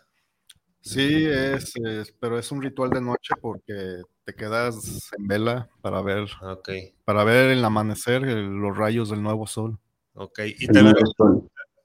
Sí, 0.80 1.26
es, 1.26 1.74
es, 1.78 2.12
pero 2.20 2.38
es 2.38 2.52
un 2.52 2.62
ritual 2.62 2.90
de 2.90 3.02
noche 3.02 3.34
porque 3.42 4.02
te 4.26 4.34
quedas 4.36 5.10
en 5.18 5.28
vela 5.28 5.70
para 5.82 6.02
ver, 6.02 6.28
okay. 6.42 6.94
para 7.06 7.24
ver 7.24 7.52
el 7.52 7.64
amanecer, 7.64 8.24
el, 8.26 8.48
los 8.48 8.78
rayos 8.78 9.10
del 9.10 9.24
nuevo 9.24 9.48
sol. 9.48 9.80
Ok, 10.14 10.40
y 10.60 10.68
también, 10.68 10.96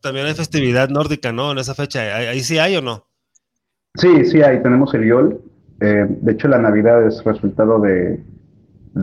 también, 0.02 0.26
hay 0.26 0.34
festividad 0.34 0.90
nórdica, 0.90 1.32
¿no? 1.32 1.52
En 1.52 1.58
esa 1.58 1.74
fecha, 1.74 2.00
¿ahí, 2.00 2.26
ahí 2.26 2.40
sí 2.40 2.58
hay 2.58 2.76
o 2.76 2.82
no? 2.82 3.06
Sí, 3.94 4.26
sí 4.26 4.42
hay, 4.42 4.62
tenemos 4.62 4.92
el 4.92 5.06
Yol. 5.06 5.42
Eh, 5.80 6.06
de 6.08 6.32
hecho, 6.32 6.48
la 6.48 6.58
Navidad 6.58 7.06
es 7.06 7.24
resultado 7.24 7.80
de, 7.80 8.22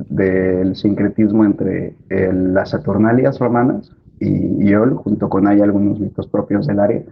del 0.10 0.76
sincretismo 0.76 1.46
entre 1.46 1.96
el, 2.10 2.54
las 2.54 2.72
Saturnalias 2.72 3.40
romanas 3.40 3.92
y 4.20 4.70
Yol, 4.70 4.96
junto 4.96 5.30
con 5.30 5.48
hay 5.48 5.62
algunos 5.62 6.00
mitos 6.00 6.28
propios 6.28 6.68
del 6.68 6.80
área. 6.80 7.04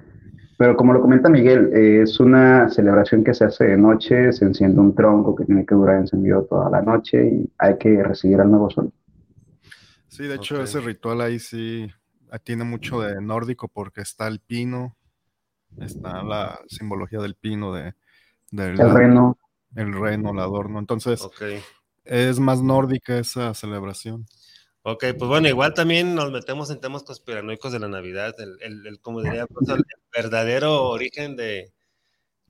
Pero 0.58 0.76
como 0.76 0.94
lo 0.94 1.02
comenta 1.02 1.30
Miguel, 1.30 1.72
eh, 1.74 2.04
es 2.04 2.20
una 2.20 2.70
celebración 2.70 3.24
que 3.24 3.34
se 3.34 3.46
hace 3.46 3.66
de 3.66 3.78
noche, 3.78 4.32
se 4.32 4.46
enciende 4.46 4.80
un 4.80 4.96
tronco 4.96 5.36
que 5.36 5.46
tiene 5.46 5.66
que 5.66 5.76
durar 5.76 5.98
encendido 5.98 6.44
toda 6.44 6.70
la 6.70 6.82
noche 6.82 7.26
y 7.28 7.52
hay 7.58 7.78
que 7.78 8.04
recibir 8.04 8.40
al 8.40 8.52
nuevo 8.52 8.70
sol. 8.70 8.92
Sí, 10.08 10.24
de 10.28 10.36
hecho 10.36 10.56
okay. 10.56 10.66
ese 10.66 10.80
ritual 10.80 11.22
ahí 11.22 11.40
sí 11.40 11.90
tiene 12.44 12.64
mucho 12.64 13.02
de 13.02 13.20
nórdico 13.22 13.68
porque 13.68 14.02
está 14.02 14.28
el 14.28 14.40
pino, 14.40 14.96
está 15.80 16.24
la 16.24 16.60
simbología 16.68 17.20
del 17.20 17.36
pino, 17.36 17.74
de, 17.74 17.94
del 18.52 18.80
el 18.80 18.94
reno. 18.94 19.38
El 19.76 19.92
reno, 19.92 20.32
el 20.32 20.40
adorno. 20.40 20.78
Entonces, 20.78 21.22
okay. 21.22 21.60
Es 22.06 22.40
más 22.40 22.62
nórdica 22.62 23.18
esa 23.18 23.54
celebración. 23.54 24.26
Ok, 24.84 25.06
pues 25.18 25.30
bueno, 25.30 25.48
igual 25.48 25.74
también 25.74 26.14
nos 26.14 26.32
metemos 26.32 26.70
en 26.70 26.82
temas 26.82 27.04
conspiranoicos 27.04 27.72
de 27.72 27.80
la 27.80 27.88
Navidad, 27.88 28.36
el, 28.40 28.58
el, 28.62 28.86
el 28.86 29.00
como 29.00 29.22
diría, 29.22 29.46
el 29.78 29.86
verdadero 30.14 30.90
origen 30.90 31.38
de 31.38 31.72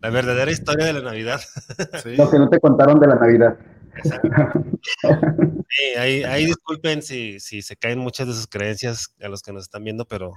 la 0.04 0.10
verdadera 0.10 0.52
historia 0.52 0.86
de 0.86 0.94
la 0.94 1.02
Navidad. 1.02 1.40
Sí. 2.04 2.16
Lo 2.18 2.30
que 2.30 2.40
no 2.40 2.50
te 2.50 2.60
contaron 2.60 3.00
de 3.00 3.08
la 3.08 3.16
Navidad. 3.16 3.58
Sí, 5.76 5.98
ahí, 5.98 6.46
disculpen 6.46 7.02
si, 7.02 7.40
si 7.40 7.64
se 7.64 7.76
caen 7.76 7.98
muchas 7.98 8.28
de 8.28 8.34
sus 8.34 8.48
creencias 8.48 9.16
a 9.24 9.28
los 9.28 9.42
que 9.42 9.52
nos 9.54 9.64
están 9.64 9.84
viendo, 9.84 10.06
pero, 10.06 10.34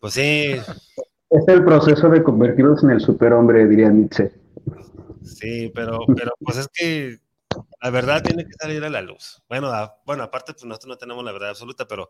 pues 0.00 0.14
sí. 0.14 0.56
Es 1.28 1.48
el 1.48 1.64
proceso 1.64 2.08
de 2.08 2.22
convertirlos 2.22 2.82
en 2.82 2.92
el 2.92 3.00
superhombre, 3.00 3.66
diría 3.66 3.90
Nietzsche. 3.90 4.32
Sí, 5.22 5.70
pero, 5.74 5.98
pero 6.16 6.30
pues 6.38 6.56
es 6.56 6.68
que 6.72 7.18
la 7.86 7.90
verdad 7.90 8.20
tiene 8.20 8.44
que 8.44 8.52
salir 8.60 8.84
a 8.84 8.90
la 8.90 9.00
luz. 9.00 9.44
Bueno, 9.48 9.70
bueno 10.04 10.24
aparte, 10.24 10.52
pues 10.54 10.64
nosotros 10.64 10.88
no 10.88 10.98
tenemos 10.98 11.24
la 11.24 11.30
verdad 11.30 11.50
absoluta, 11.50 11.86
pero 11.86 12.08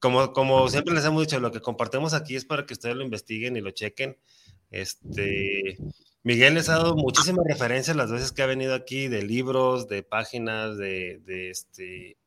como, 0.00 0.34
como 0.34 0.68
siempre 0.68 0.94
les 0.94 1.02
hemos 1.06 1.22
dicho, 1.22 1.40
lo 1.40 1.50
que 1.50 1.62
compartimos 1.62 2.12
aquí 2.12 2.36
es 2.36 2.44
para 2.44 2.66
que 2.66 2.74
ustedes 2.74 2.94
lo 2.94 3.02
investiguen 3.02 3.56
y 3.56 3.62
lo 3.62 3.70
chequen. 3.70 4.18
Este, 4.70 5.78
Miguel 6.24 6.52
les 6.52 6.68
ha 6.68 6.74
dado 6.74 6.94
muchísimas 6.94 7.46
referencias 7.46 7.96
las 7.96 8.10
veces 8.12 8.32
que 8.32 8.42
ha 8.42 8.46
venido 8.46 8.74
aquí 8.74 9.08
de 9.08 9.22
libros, 9.22 9.88
de 9.88 10.02
páginas, 10.02 10.76
de, 10.76 11.22
de, 11.24 11.52
este, 11.52 12.18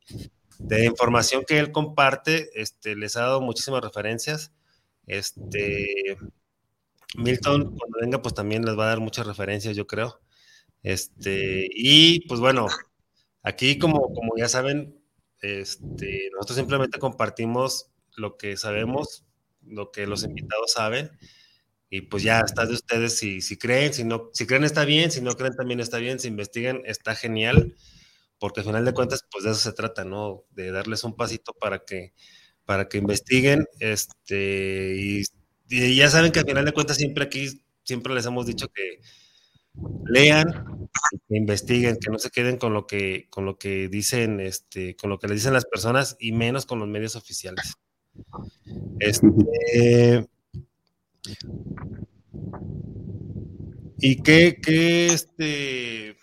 de 0.58 0.84
información 0.84 1.44
que 1.46 1.60
él 1.60 1.70
comparte. 1.70 2.50
Este, 2.60 2.96
les 2.96 3.16
ha 3.16 3.20
dado 3.20 3.40
muchísimas 3.40 3.80
referencias. 3.80 4.50
Este, 5.06 6.16
Milton, 7.14 7.76
cuando 7.78 7.98
venga, 8.00 8.20
pues 8.22 8.34
también 8.34 8.64
les 8.64 8.76
va 8.76 8.86
a 8.86 8.88
dar 8.88 8.98
muchas 8.98 9.24
referencias, 9.24 9.76
yo 9.76 9.86
creo. 9.86 10.20
Este, 10.82 11.68
y 11.70 12.26
pues 12.28 12.40
bueno, 12.40 12.66
aquí 13.42 13.78
como, 13.78 14.12
como 14.14 14.32
ya 14.36 14.48
saben, 14.48 15.00
este, 15.42 16.30
nosotros 16.34 16.56
simplemente 16.58 16.98
compartimos 16.98 17.90
lo 18.16 18.36
que 18.36 18.56
sabemos, 18.56 19.24
lo 19.62 19.92
que 19.92 20.06
los 20.06 20.24
invitados 20.24 20.72
saben, 20.72 21.10
y 21.90 22.02
pues 22.02 22.22
ya 22.22 22.40
está 22.40 22.66
de 22.66 22.74
ustedes 22.74 23.18
si, 23.18 23.40
si 23.42 23.58
creen, 23.58 23.92
si 23.94 24.04
no, 24.04 24.30
si 24.32 24.46
creen 24.46 24.64
está 24.64 24.84
bien, 24.84 25.10
si 25.12 25.20
no 25.20 25.32
creen 25.34 25.54
también 25.56 25.80
está 25.80 25.98
bien, 25.98 26.18
si 26.20 26.28
investigan 26.28 26.82
está 26.86 27.14
genial, 27.14 27.76
porque 28.38 28.60
al 28.60 28.66
final 28.66 28.84
de 28.84 28.94
cuentas, 28.94 29.26
pues 29.30 29.44
de 29.44 29.50
eso 29.52 29.60
se 29.60 29.72
trata, 29.72 30.04
¿no? 30.04 30.44
De 30.50 30.70
darles 30.72 31.04
un 31.04 31.16
pasito 31.16 31.52
para 31.54 31.80
que, 31.84 32.14
para 32.66 32.88
que 32.88 32.98
investiguen, 32.98 33.66
este, 33.80 34.96
y, 34.98 35.22
y 35.70 35.96
ya 35.96 36.10
saben 36.10 36.32
que 36.32 36.40
al 36.40 36.46
final 36.46 36.64
de 36.66 36.72
cuentas 36.72 36.96
siempre 36.98 37.24
aquí, 37.24 37.48
siempre 37.84 38.14
les 38.14 38.26
hemos 38.26 38.46
dicho 38.46 38.68
que 38.68 39.00
lean, 40.06 40.88
que 41.28 41.36
investiguen, 41.36 41.96
que 41.96 42.10
no 42.10 42.18
se 42.18 42.30
queden 42.30 42.56
con 42.56 42.72
lo 42.72 42.86
que, 42.86 43.26
con 43.30 43.44
lo 43.44 43.58
que 43.58 43.88
dicen, 43.88 44.40
este, 44.40 44.96
con 44.96 45.10
lo 45.10 45.18
que 45.18 45.28
les 45.28 45.38
dicen 45.38 45.54
las 45.54 45.66
personas 45.66 46.16
y 46.18 46.32
menos 46.32 46.66
con 46.66 46.78
los 46.78 46.88
medios 46.88 47.16
oficiales. 47.16 47.74
Este, 49.00 50.28
y 53.98 54.22
que, 54.22 54.60
que 54.60 55.06
este, 55.06 56.16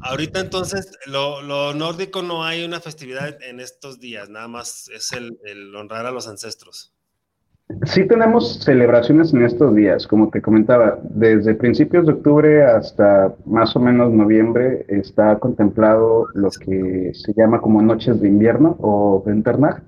ahorita 0.00 0.40
entonces, 0.40 0.92
lo, 1.06 1.42
lo, 1.42 1.72
nórdico 1.74 2.22
no 2.22 2.44
hay 2.44 2.64
una 2.64 2.80
festividad 2.80 3.42
en 3.42 3.60
estos 3.60 4.00
días, 4.00 4.28
nada 4.28 4.48
más 4.48 4.88
es 4.88 5.12
el, 5.12 5.38
el 5.44 5.74
honrar 5.74 6.06
a 6.06 6.10
los 6.10 6.28
ancestros. 6.28 6.92
Sí 7.86 8.06
tenemos 8.06 8.58
celebraciones 8.60 9.32
en 9.32 9.44
estos 9.44 9.74
días, 9.74 10.06
como 10.06 10.28
te 10.28 10.42
comentaba, 10.42 10.98
desde 11.04 11.54
principios 11.54 12.06
de 12.06 12.12
octubre 12.12 12.64
hasta 12.64 13.34
más 13.46 13.76
o 13.76 13.80
menos 13.80 14.12
noviembre 14.12 14.84
está 14.88 15.38
contemplado 15.38 16.26
lo 16.34 16.50
que 16.50 17.12
se 17.14 17.32
llama 17.34 17.60
como 17.60 17.80
noches 17.80 18.20
de 18.20 18.28
invierno 18.28 18.76
o 18.80 19.22
Winternacht, 19.24 19.84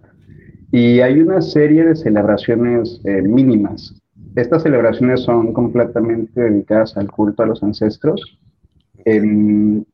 y 0.70 1.00
hay 1.00 1.20
una 1.20 1.40
serie 1.40 1.84
de 1.84 1.96
celebraciones 1.96 3.00
eh, 3.04 3.20
mínimas. 3.20 3.94
Estas 4.36 4.62
celebraciones 4.62 5.20
son 5.20 5.52
completamente 5.52 6.40
dedicadas 6.40 6.96
al 6.96 7.10
culto 7.10 7.42
a 7.42 7.46
los 7.46 7.62
ancestros. 7.62 8.38
Em, 9.04 9.84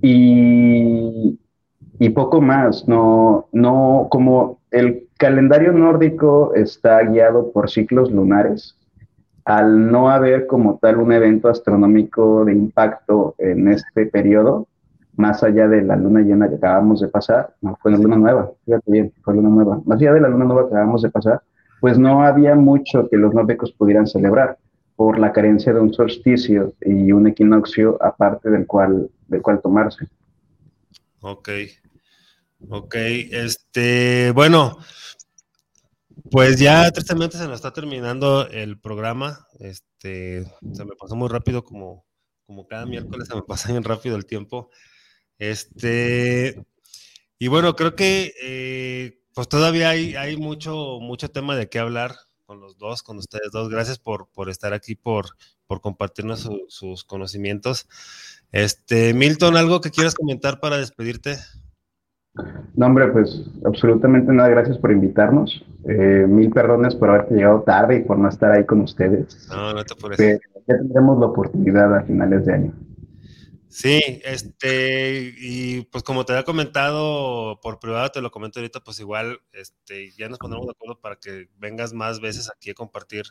y, 0.00 1.38
y 1.98 2.08
poco 2.10 2.40
más, 2.40 2.88
no, 2.88 3.48
no, 3.52 4.08
como 4.10 4.60
el 4.72 5.06
calendario 5.22 5.70
nórdico 5.70 6.52
está 6.56 7.00
guiado 7.04 7.52
por 7.52 7.70
ciclos 7.70 8.10
lunares. 8.10 8.76
Al 9.44 9.88
no 9.92 10.10
haber 10.10 10.48
como 10.48 10.80
tal 10.82 10.96
un 10.96 11.12
evento 11.12 11.48
astronómico 11.48 12.44
de 12.44 12.50
impacto 12.50 13.36
en 13.38 13.68
este 13.68 14.06
periodo, 14.06 14.66
más 15.14 15.44
allá 15.44 15.68
de 15.68 15.82
la 15.82 15.94
luna 15.94 16.22
llena 16.22 16.48
que 16.48 16.56
acabamos 16.56 17.00
de 17.00 17.06
pasar, 17.06 17.54
no 17.60 17.78
fue 17.80 17.92
la 17.92 17.98
luna 17.98 18.16
nueva, 18.16 18.50
fíjate 18.64 18.90
bien, 18.90 19.12
fue 19.22 19.36
luna 19.36 19.48
nueva, 19.48 19.80
más 19.84 20.00
allá 20.00 20.12
de 20.14 20.22
la 20.22 20.28
luna 20.28 20.44
nueva 20.44 20.68
que 20.68 20.74
acabamos 20.74 21.02
de 21.02 21.10
pasar, 21.10 21.40
pues 21.80 21.96
no 21.96 22.24
había 22.24 22.56
mucho 22.56 23.08
que 23.08 23.16
los 23.16 23.32
nórdicos 23.32 23.70
pudieran 23.70 24.08
celebrar 24.08 24.58
por 24.96 25.20
la 25.20 25.32
carencia 25.32 25.72
de 25.72 25.78
un 25.78 25.94
solsticio 25.94 26.72
y 26.80 27.12
un 27.12 27.28
equinoccio 27.28 27.96
aparte 28.00 28.50
del 28.50 28.66
cual, 28.66 29.08
del 29.28 29.40
cual 29.40 29.60
tomarse. 29.62 30.08
Ok, 31.20 31.48
ok, 32.68 32.94
este, 32.96 34.32
bueno, 34.32 34.78
pues 36.32 36.58
ya 36.58 36.90
tristemente 36.90 37.36
se 37.36 37.44
nos 37.44 37.56
está 37.56 37.74
terminando 37.74 38.48
el 38.48 38.80
programa. 38.80 39.46
Este, 39.60 40.44
se 40.72 40.84
me 40.86 40.96
pasó 40.98 41.14
muy 41.14 41.28
rápido 41.28 41.62
como, 41.62 42.06
como 42.46 42.66
cada 42.66 42.86
miércoles 42.86 43.28
se 43.28 43.34
me 43.34 43.42
pasa 43.42 43.70
bien 43.70 43.84
rápido 43.84 44.16
el 44.16 44.24
tiempo. 44.24 44.70
Este, 45.38 46.64
y 47.38 47.48
bueno, 47.48 47.76
creo 47.76 47.94
que 47.94 48.32
eh, 48.42 49.20
pues 49.34 49.46
todavía 49.46 49.90
hay, 49.90 50.16
hay 50.16 50.38
mucho, 50.38 51.00
mucho 51.00 51.30
tema 51.30 51.54
de 51.54 51.68
qué 51.68 51.78
hablar 51.78 52.16
con 52.46 52.60
los 52.60 52.78
dos, 52.78 53.02
con 53.02 53.18
ustedes 53.18 53.50
dos. 53.52 53.68
Gracias 53.68 53.98
por, 53.98 54.30
por 54.32 54.48
estar 54.48 54.72
aquí, 54.72 54.94
por, 54.94 55.36
por 55.66 55.82
compartirnos 55.82 56.48
sus 56.68 57.04
conocimientos. 57.04 57.88
Este, 58.52 59.12
Milton, 59.12 59.58
¿algo 59.58 59.82
que 59.82 59.90
quieras 59.90 60.14
comentar 60.14 60.60
para 60.60 60.78
despedirte? 60.78 61.38
No, 62.74 62.86
hombre, 62.86 63.08
pues 63.08 63.42
absolutamente 63.64 64.32
nada, 64.32 64.48
gracias 64.48 64.78
por 64.78 64.90
invitarnos. 64.90 65.64
Eh, 65.84 66.26
mil 66.26 66.50
perdones 66.50 66.94
por 66.94 67.10
haberte 67.10 67.34
llegado 67.34 67.62
tarde 67.62 67.96
y 67.96 68.00
por 68.00 68.18
no 68.18 68.28
estar 68.28 68.52
ahí 68.52 68.64
con 68.64 68.80
ustedes. 68.80 69.48
No, 69.50 69.74
no 69.74 69.84
te 69.84 69.92
apures. 69.92 70.18
ya 70.18 70.76
tendremos 70.76 71.18
la 71.18 71.26
oportunidad 71.26 71.94
a 71.94 72.02
finales 72.02 72.46
de 72.46 72.54
año. 72.54 72.72
Sí, 73.68 74.20
este, 74.24 75.34
y 75.38 75.82
pues 75.86 76.04
como 76.04 76.26
te 76.26 76.32
había 76.32 76.44
comentado 76.44 77.58
por 77.62 77.78
privado, 77.78 78.10
te 78.10 78.20
lo 78.20 78.30
comento 78.30 78.60
ahorita, 78.60 78.80
pues 78.80 79.00
igual, 79.00 79.40
este, 79.52 80.12
ya 80.12 80.28
nos 80.28 80.38
pondremos 80.38 80.66
de 80.66 80.72
acuerdo 80.72 81.00
para 81.00 81.16
que 81.16 81.48
vengas 81.56 81.94
más 81.94 82.20
veces 82.20 82.50
aquí 82.50 82.70
a 82.70 82.74
compartir 82.74 83.24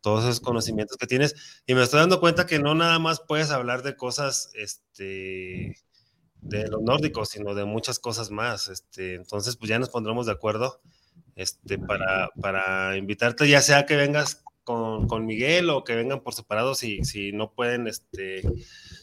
todos 0.00 0.24
esos 0.24 0.40
conocimientos 0.40 0.96
que 0.96 1.06
tienes. 1.06 1.62
Y 1.66 1.74
me 1.74 1.82
estoy 1.82 2.00
dando 2.00 2.20
cuenta 2.20 2.46
que 2.46 2.58
no 2.58 2.74
nada 2.74 2.98
más 2.98 3.20
puedes 3.20 3.50
hablar 3.52 3.82
de 3.82 3.96
cosas, 3.96 4.50
este, 4.54 5.76
de 6.42 6.68
los 6.68 6.82
nórdicos, 6.82 7.28
sino 7.28 7.54
de 7.54 7.64
muchas 7.64 7.98
cosas 7.98 8.30
más. 8.30 8.68
Este, 8.68 9.14
entonces, 9.14 9.56
pues 9.56 9.68
ya 9.68 9.78
nos 9.78 9.90
pondremos 9.90 10.26
de 10.26 10.32
acuerdo 10.32 10.80
este, 11.36 11.78
para, 11.78 12.30
para 12.40 12.96
invitarte, 12.96 13.48
ya 13.48 13.60
sea 13.60 13.86
que 13.86 13.96
vengas 13.96 14.42
con, 14.64 15.06
con, 15.08 15.26
Miguel 15.26 15.70
o 15.70 15.84
que 15.84 15.96
vengan 15.96 16.20
por 16.20 16.34
separado 16.34 16.74
si, 16.74 17.02
si 17.04 17.32
no 17.32 17.52
pueden, 17.52 17.86
este, 17.86 18.42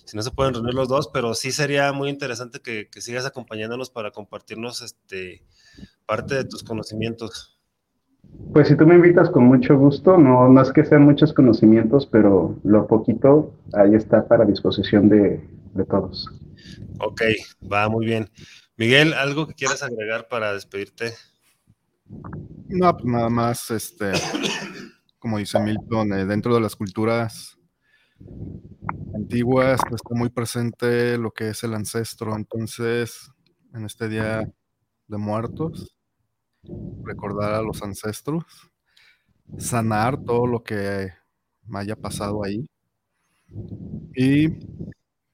si 0.06 0.16
no 0.16 0.22
se 0.22 0.32
pueden 0.32 0.54
reunir 0.54 0.74
los 0.74 0.88
dos, 0.88 1.10
pero 1.12 1.34
sí 1.34 1.52
sería 1.52 1.92
muy 1.94 2.10
interesante 2.10 2.60
que, 2.60 2.90
que 2.90 3.02
sigas 3.02 3.26
acompañándonos 3.26 3.90
para 3.90 4.12
compartirnos 4.12 4.82
este, 4.82 5.44
parte 6.06 6.36
de 6.36 6.46
tus 6.46 6.64
conocimientos. 6.64 7.60
Pues 8.54 8.68
si 8.68 8.76
tú 8.76 8.86
me 8.86 8.96
invitas 8.96 9.30
con 9.30 9.46
mucho 9.46 9.78
gusto, 9.78 10.18
no, 10.18 10.48
no 10.50 10.62
es 10.62 10.72
que 10.72 10.86
sean 10.86 11.04
muchos 11.04 11.34
conocimientos, 11.34 12.06
pero 12.06 12.56
lo 12.64 12.88
poquito 12.88 13.54
ahí 13.74 13.96
está 13.96 14.28
para 14.28 14.46
disposición 14.46 15.10
de, 15.10 15.42
de 15.74 15.86
todos. 15.86 16.30
Ok, 17.00 17.22
va 17.72 17.90
muy 17.90 18.06
bien. 18.06 18.30
Miguel, 18.76 19.14
¿algo 19.14 19.48
que 19.48 19.54
quieras 19.54 19.84
agregar 19.84 20.28
para 20.28 20.54
despedirte? 20.54 21.14
No, 22.70 22.94
pues 22.94 23.06
nada 23.06 23.30
más, 23.30 23.72
este, 23.72 24.12
como 25.20 25.38
dice 25.38 25.60
Milton, 25.60 26.14
eh, 26.14 26.26
dentro 26.26 26.54
de 26.54 26.62
las 26.62 26.76
culturas 26.76 27.58
antiguas 29.14 29.80
está 29.92 30.16
muy 30.16 30.30
presente 30.30 31.18
lo 31.18 31.32
que 31.32 31.50
es 31.50 31.64
el 31.64 31.74
ancestro. 31.74 32.36
Entonces, 32.36 33.32
en 33.74 33.86
este 33.86 34.08
día 34.10 34.50
de 35.08 35.18
muertos, 35.18 35.98
recordar 37.04 37.54
a 37.54 37.62
los 37.62 37.82
ancestros, 37.82 38.44
sanar 39.58 40.22
todo 40.24 40.46
lo 40.48 40.64
que 40.64 41.10
me 41.66 41.80
haya 41.80 41.96
pasado 41.96 42.44
ahí. 42.44 42.70
Y 44.16 44.50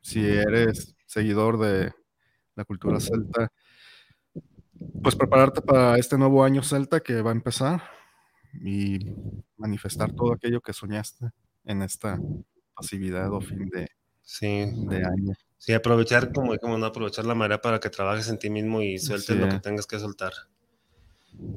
si 0.01 0.25
eres 0.25 0.92
seguidor 1.13 1.59
de 1.59 1.93
la 2.55 2.65
cultura 2.65 2.99
celta, 2.99 3.51
pues 5.01 5.15
prepararte 5.15 5.61
para 5.61 5.97
este 5.97 6.17
nuevo 6.17 6.43
año 6.43 6.63
celta 6.63 7.01
que 7.01 7.21
va 7.21 7.29
a 7.29 7.33
empezar 7.33 7.83
y 8.53 8.99
manifestar 9.57 10.11
todo 10.13 10.33
aquello 10.33 10.61
que 10.61 10.73
soñaste 10.73 11.29
en 11.65 11.81
esta 11.81 12.19
pasividad 12.75 13.31
o 13.31 13.41
fin 13.41 13.69
de, 13.69 13.89
de 14.41 15.05
año. 15.05 15.33
Sí, 15.57 15.73
aprovechar, 15.73 16.33
como 16.33 16.57
como 16.57 16.77
no 16.77 16.85
aprovechar 16.85 17.25
la 17.25 17.35
marea 17.35 17.61
para 17.61 17.79
que 17.79 17.89
trabajes 17.89 18.27
en 18.29 18.39
ti 18.39 18.49
mismo 18.49 18.81
y 18.81 18.99
sueltes 18.99 19.37
lo 19.37 19.47
que 19.47 19.59
tengas 19.59 19.87
que 19.87 19.99
soltar. 19.99 20.33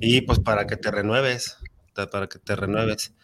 Y 0.01 0.21
pues 0.23 0.39
para 0.39 0.67
que 0.67 0.77
te 0.77 0.91
renueves, 0.91 1.59
para 1.95 2.29
que 2.29 2.39
te 2.39 2.55
renueves. 2.55 3.15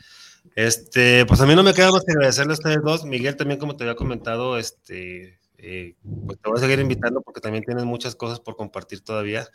Este, 0.57 1.25
pues 1.27 1.41
a 1.41 1.47
mí 1.47 1.55
no 1.55 1.63
me 1.63 1.73
queda 1.73 1.93
más 1.93 2.05
que 2.05 2.13
agradecerle 2.13 2.53
a 2.53 2.55
ustedes 2.55 2.83
dos. 2.83 3.05
Miguel, 3.05 3.37
también 3.37 3.61
como 3.61 3.77
te 3.77 3.85
había 3.85 3.95
comentado, 3.95 4.59
este, 4.59 5.39
eh, 5.63 5.95
pues 6.27 6.41
te 6.41 6.51
voy 6.51 6.59
a 6.59 6.61
seguir 6.61 6.81
invitando 6.81 7.23
porque 7.23 7.41
también 7.41 7.65
tienes 7.65 7.85
muchas 7.85 8.17
cosas 8.17 8.41
por 8.41 8.57
compartir 8.57 9.01
todavía. 9.03 9.47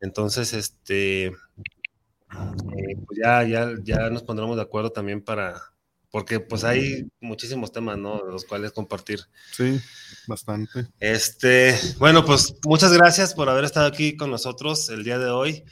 Entonces, 0.00 0.52
este, 0.52 1.26
eh, 1.26 1.32
pues 3.04 3.18
ya, 3.20 3.42
ya, 3.42 3.74
ya 3.82 4.10
nos 4.10 4.22
pondremos 4.22 4.56
de 4.56 4.62
acuerdo 4.62 4.92
también 4.92 5.22
para, 5.22 5.60
porque 6.12 6.38
pues 6.38 6.62
hay 6.62 7.10
muchísimos 7.20 7.72
temas, 7.72 7.98
¿no? 7.98 8.24
Los 8.24 8.44
cuales 8.44 8.70
compartir. 8.70 9.20
Sí, 9.50 9.80
bastante. 10.28 10.86
Este, 11.00 11.76
bueno, 11.98 12.24
pues 12.24 12.54
muchas 12.64 12.92
gracias 12.92 13.34
por 13.34 13.48
haber 13.48 13.64
estado 13.64 13.86
aquí 13.86 14.16
con 14.16 14.30
nosotros 14.30 14.88
el 14.88 15.02
día 15.02 15.18
de 15.18 15.30
hoy. 15.30 15.64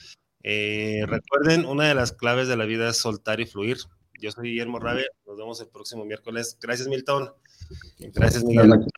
Eh, 0.42 1.04
recuerden, 1.06 1.66
una 1.66 1.86
de 1.86 1.94
las 1.94 2.12
claves 2.12 2.48
de 2.48 2.56
la 2.56 2.64
vida 2.64 2.88
es 2.88 2.96
soltar 2.96 3.38
y 3.38 3.46
fluir. 3.46 3.78
Yo 4.20 4.32
soy 4.32 4.50
Guillermo 4.50 4.80
Rabe, 4.80 5.06
nos 5.24 5.36
vemos 5.36 5.60
el 5.60 5.68
próximo 5.68 6.04
miércoles. 6.04 6.58
Gracias, 6.60 6.88
Milton. 6.88 7.32
Gracias, 8.12 8.42
Miguel. 8.42 8.88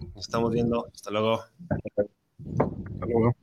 Nos 0.00 0.24
estamos 0.26 0.52
viendo. 0.52 0.86
Hasta 0.92 1.10
luego. 1.10 1.42
Hasta 1.68 3.06
luego. 3.06 3.34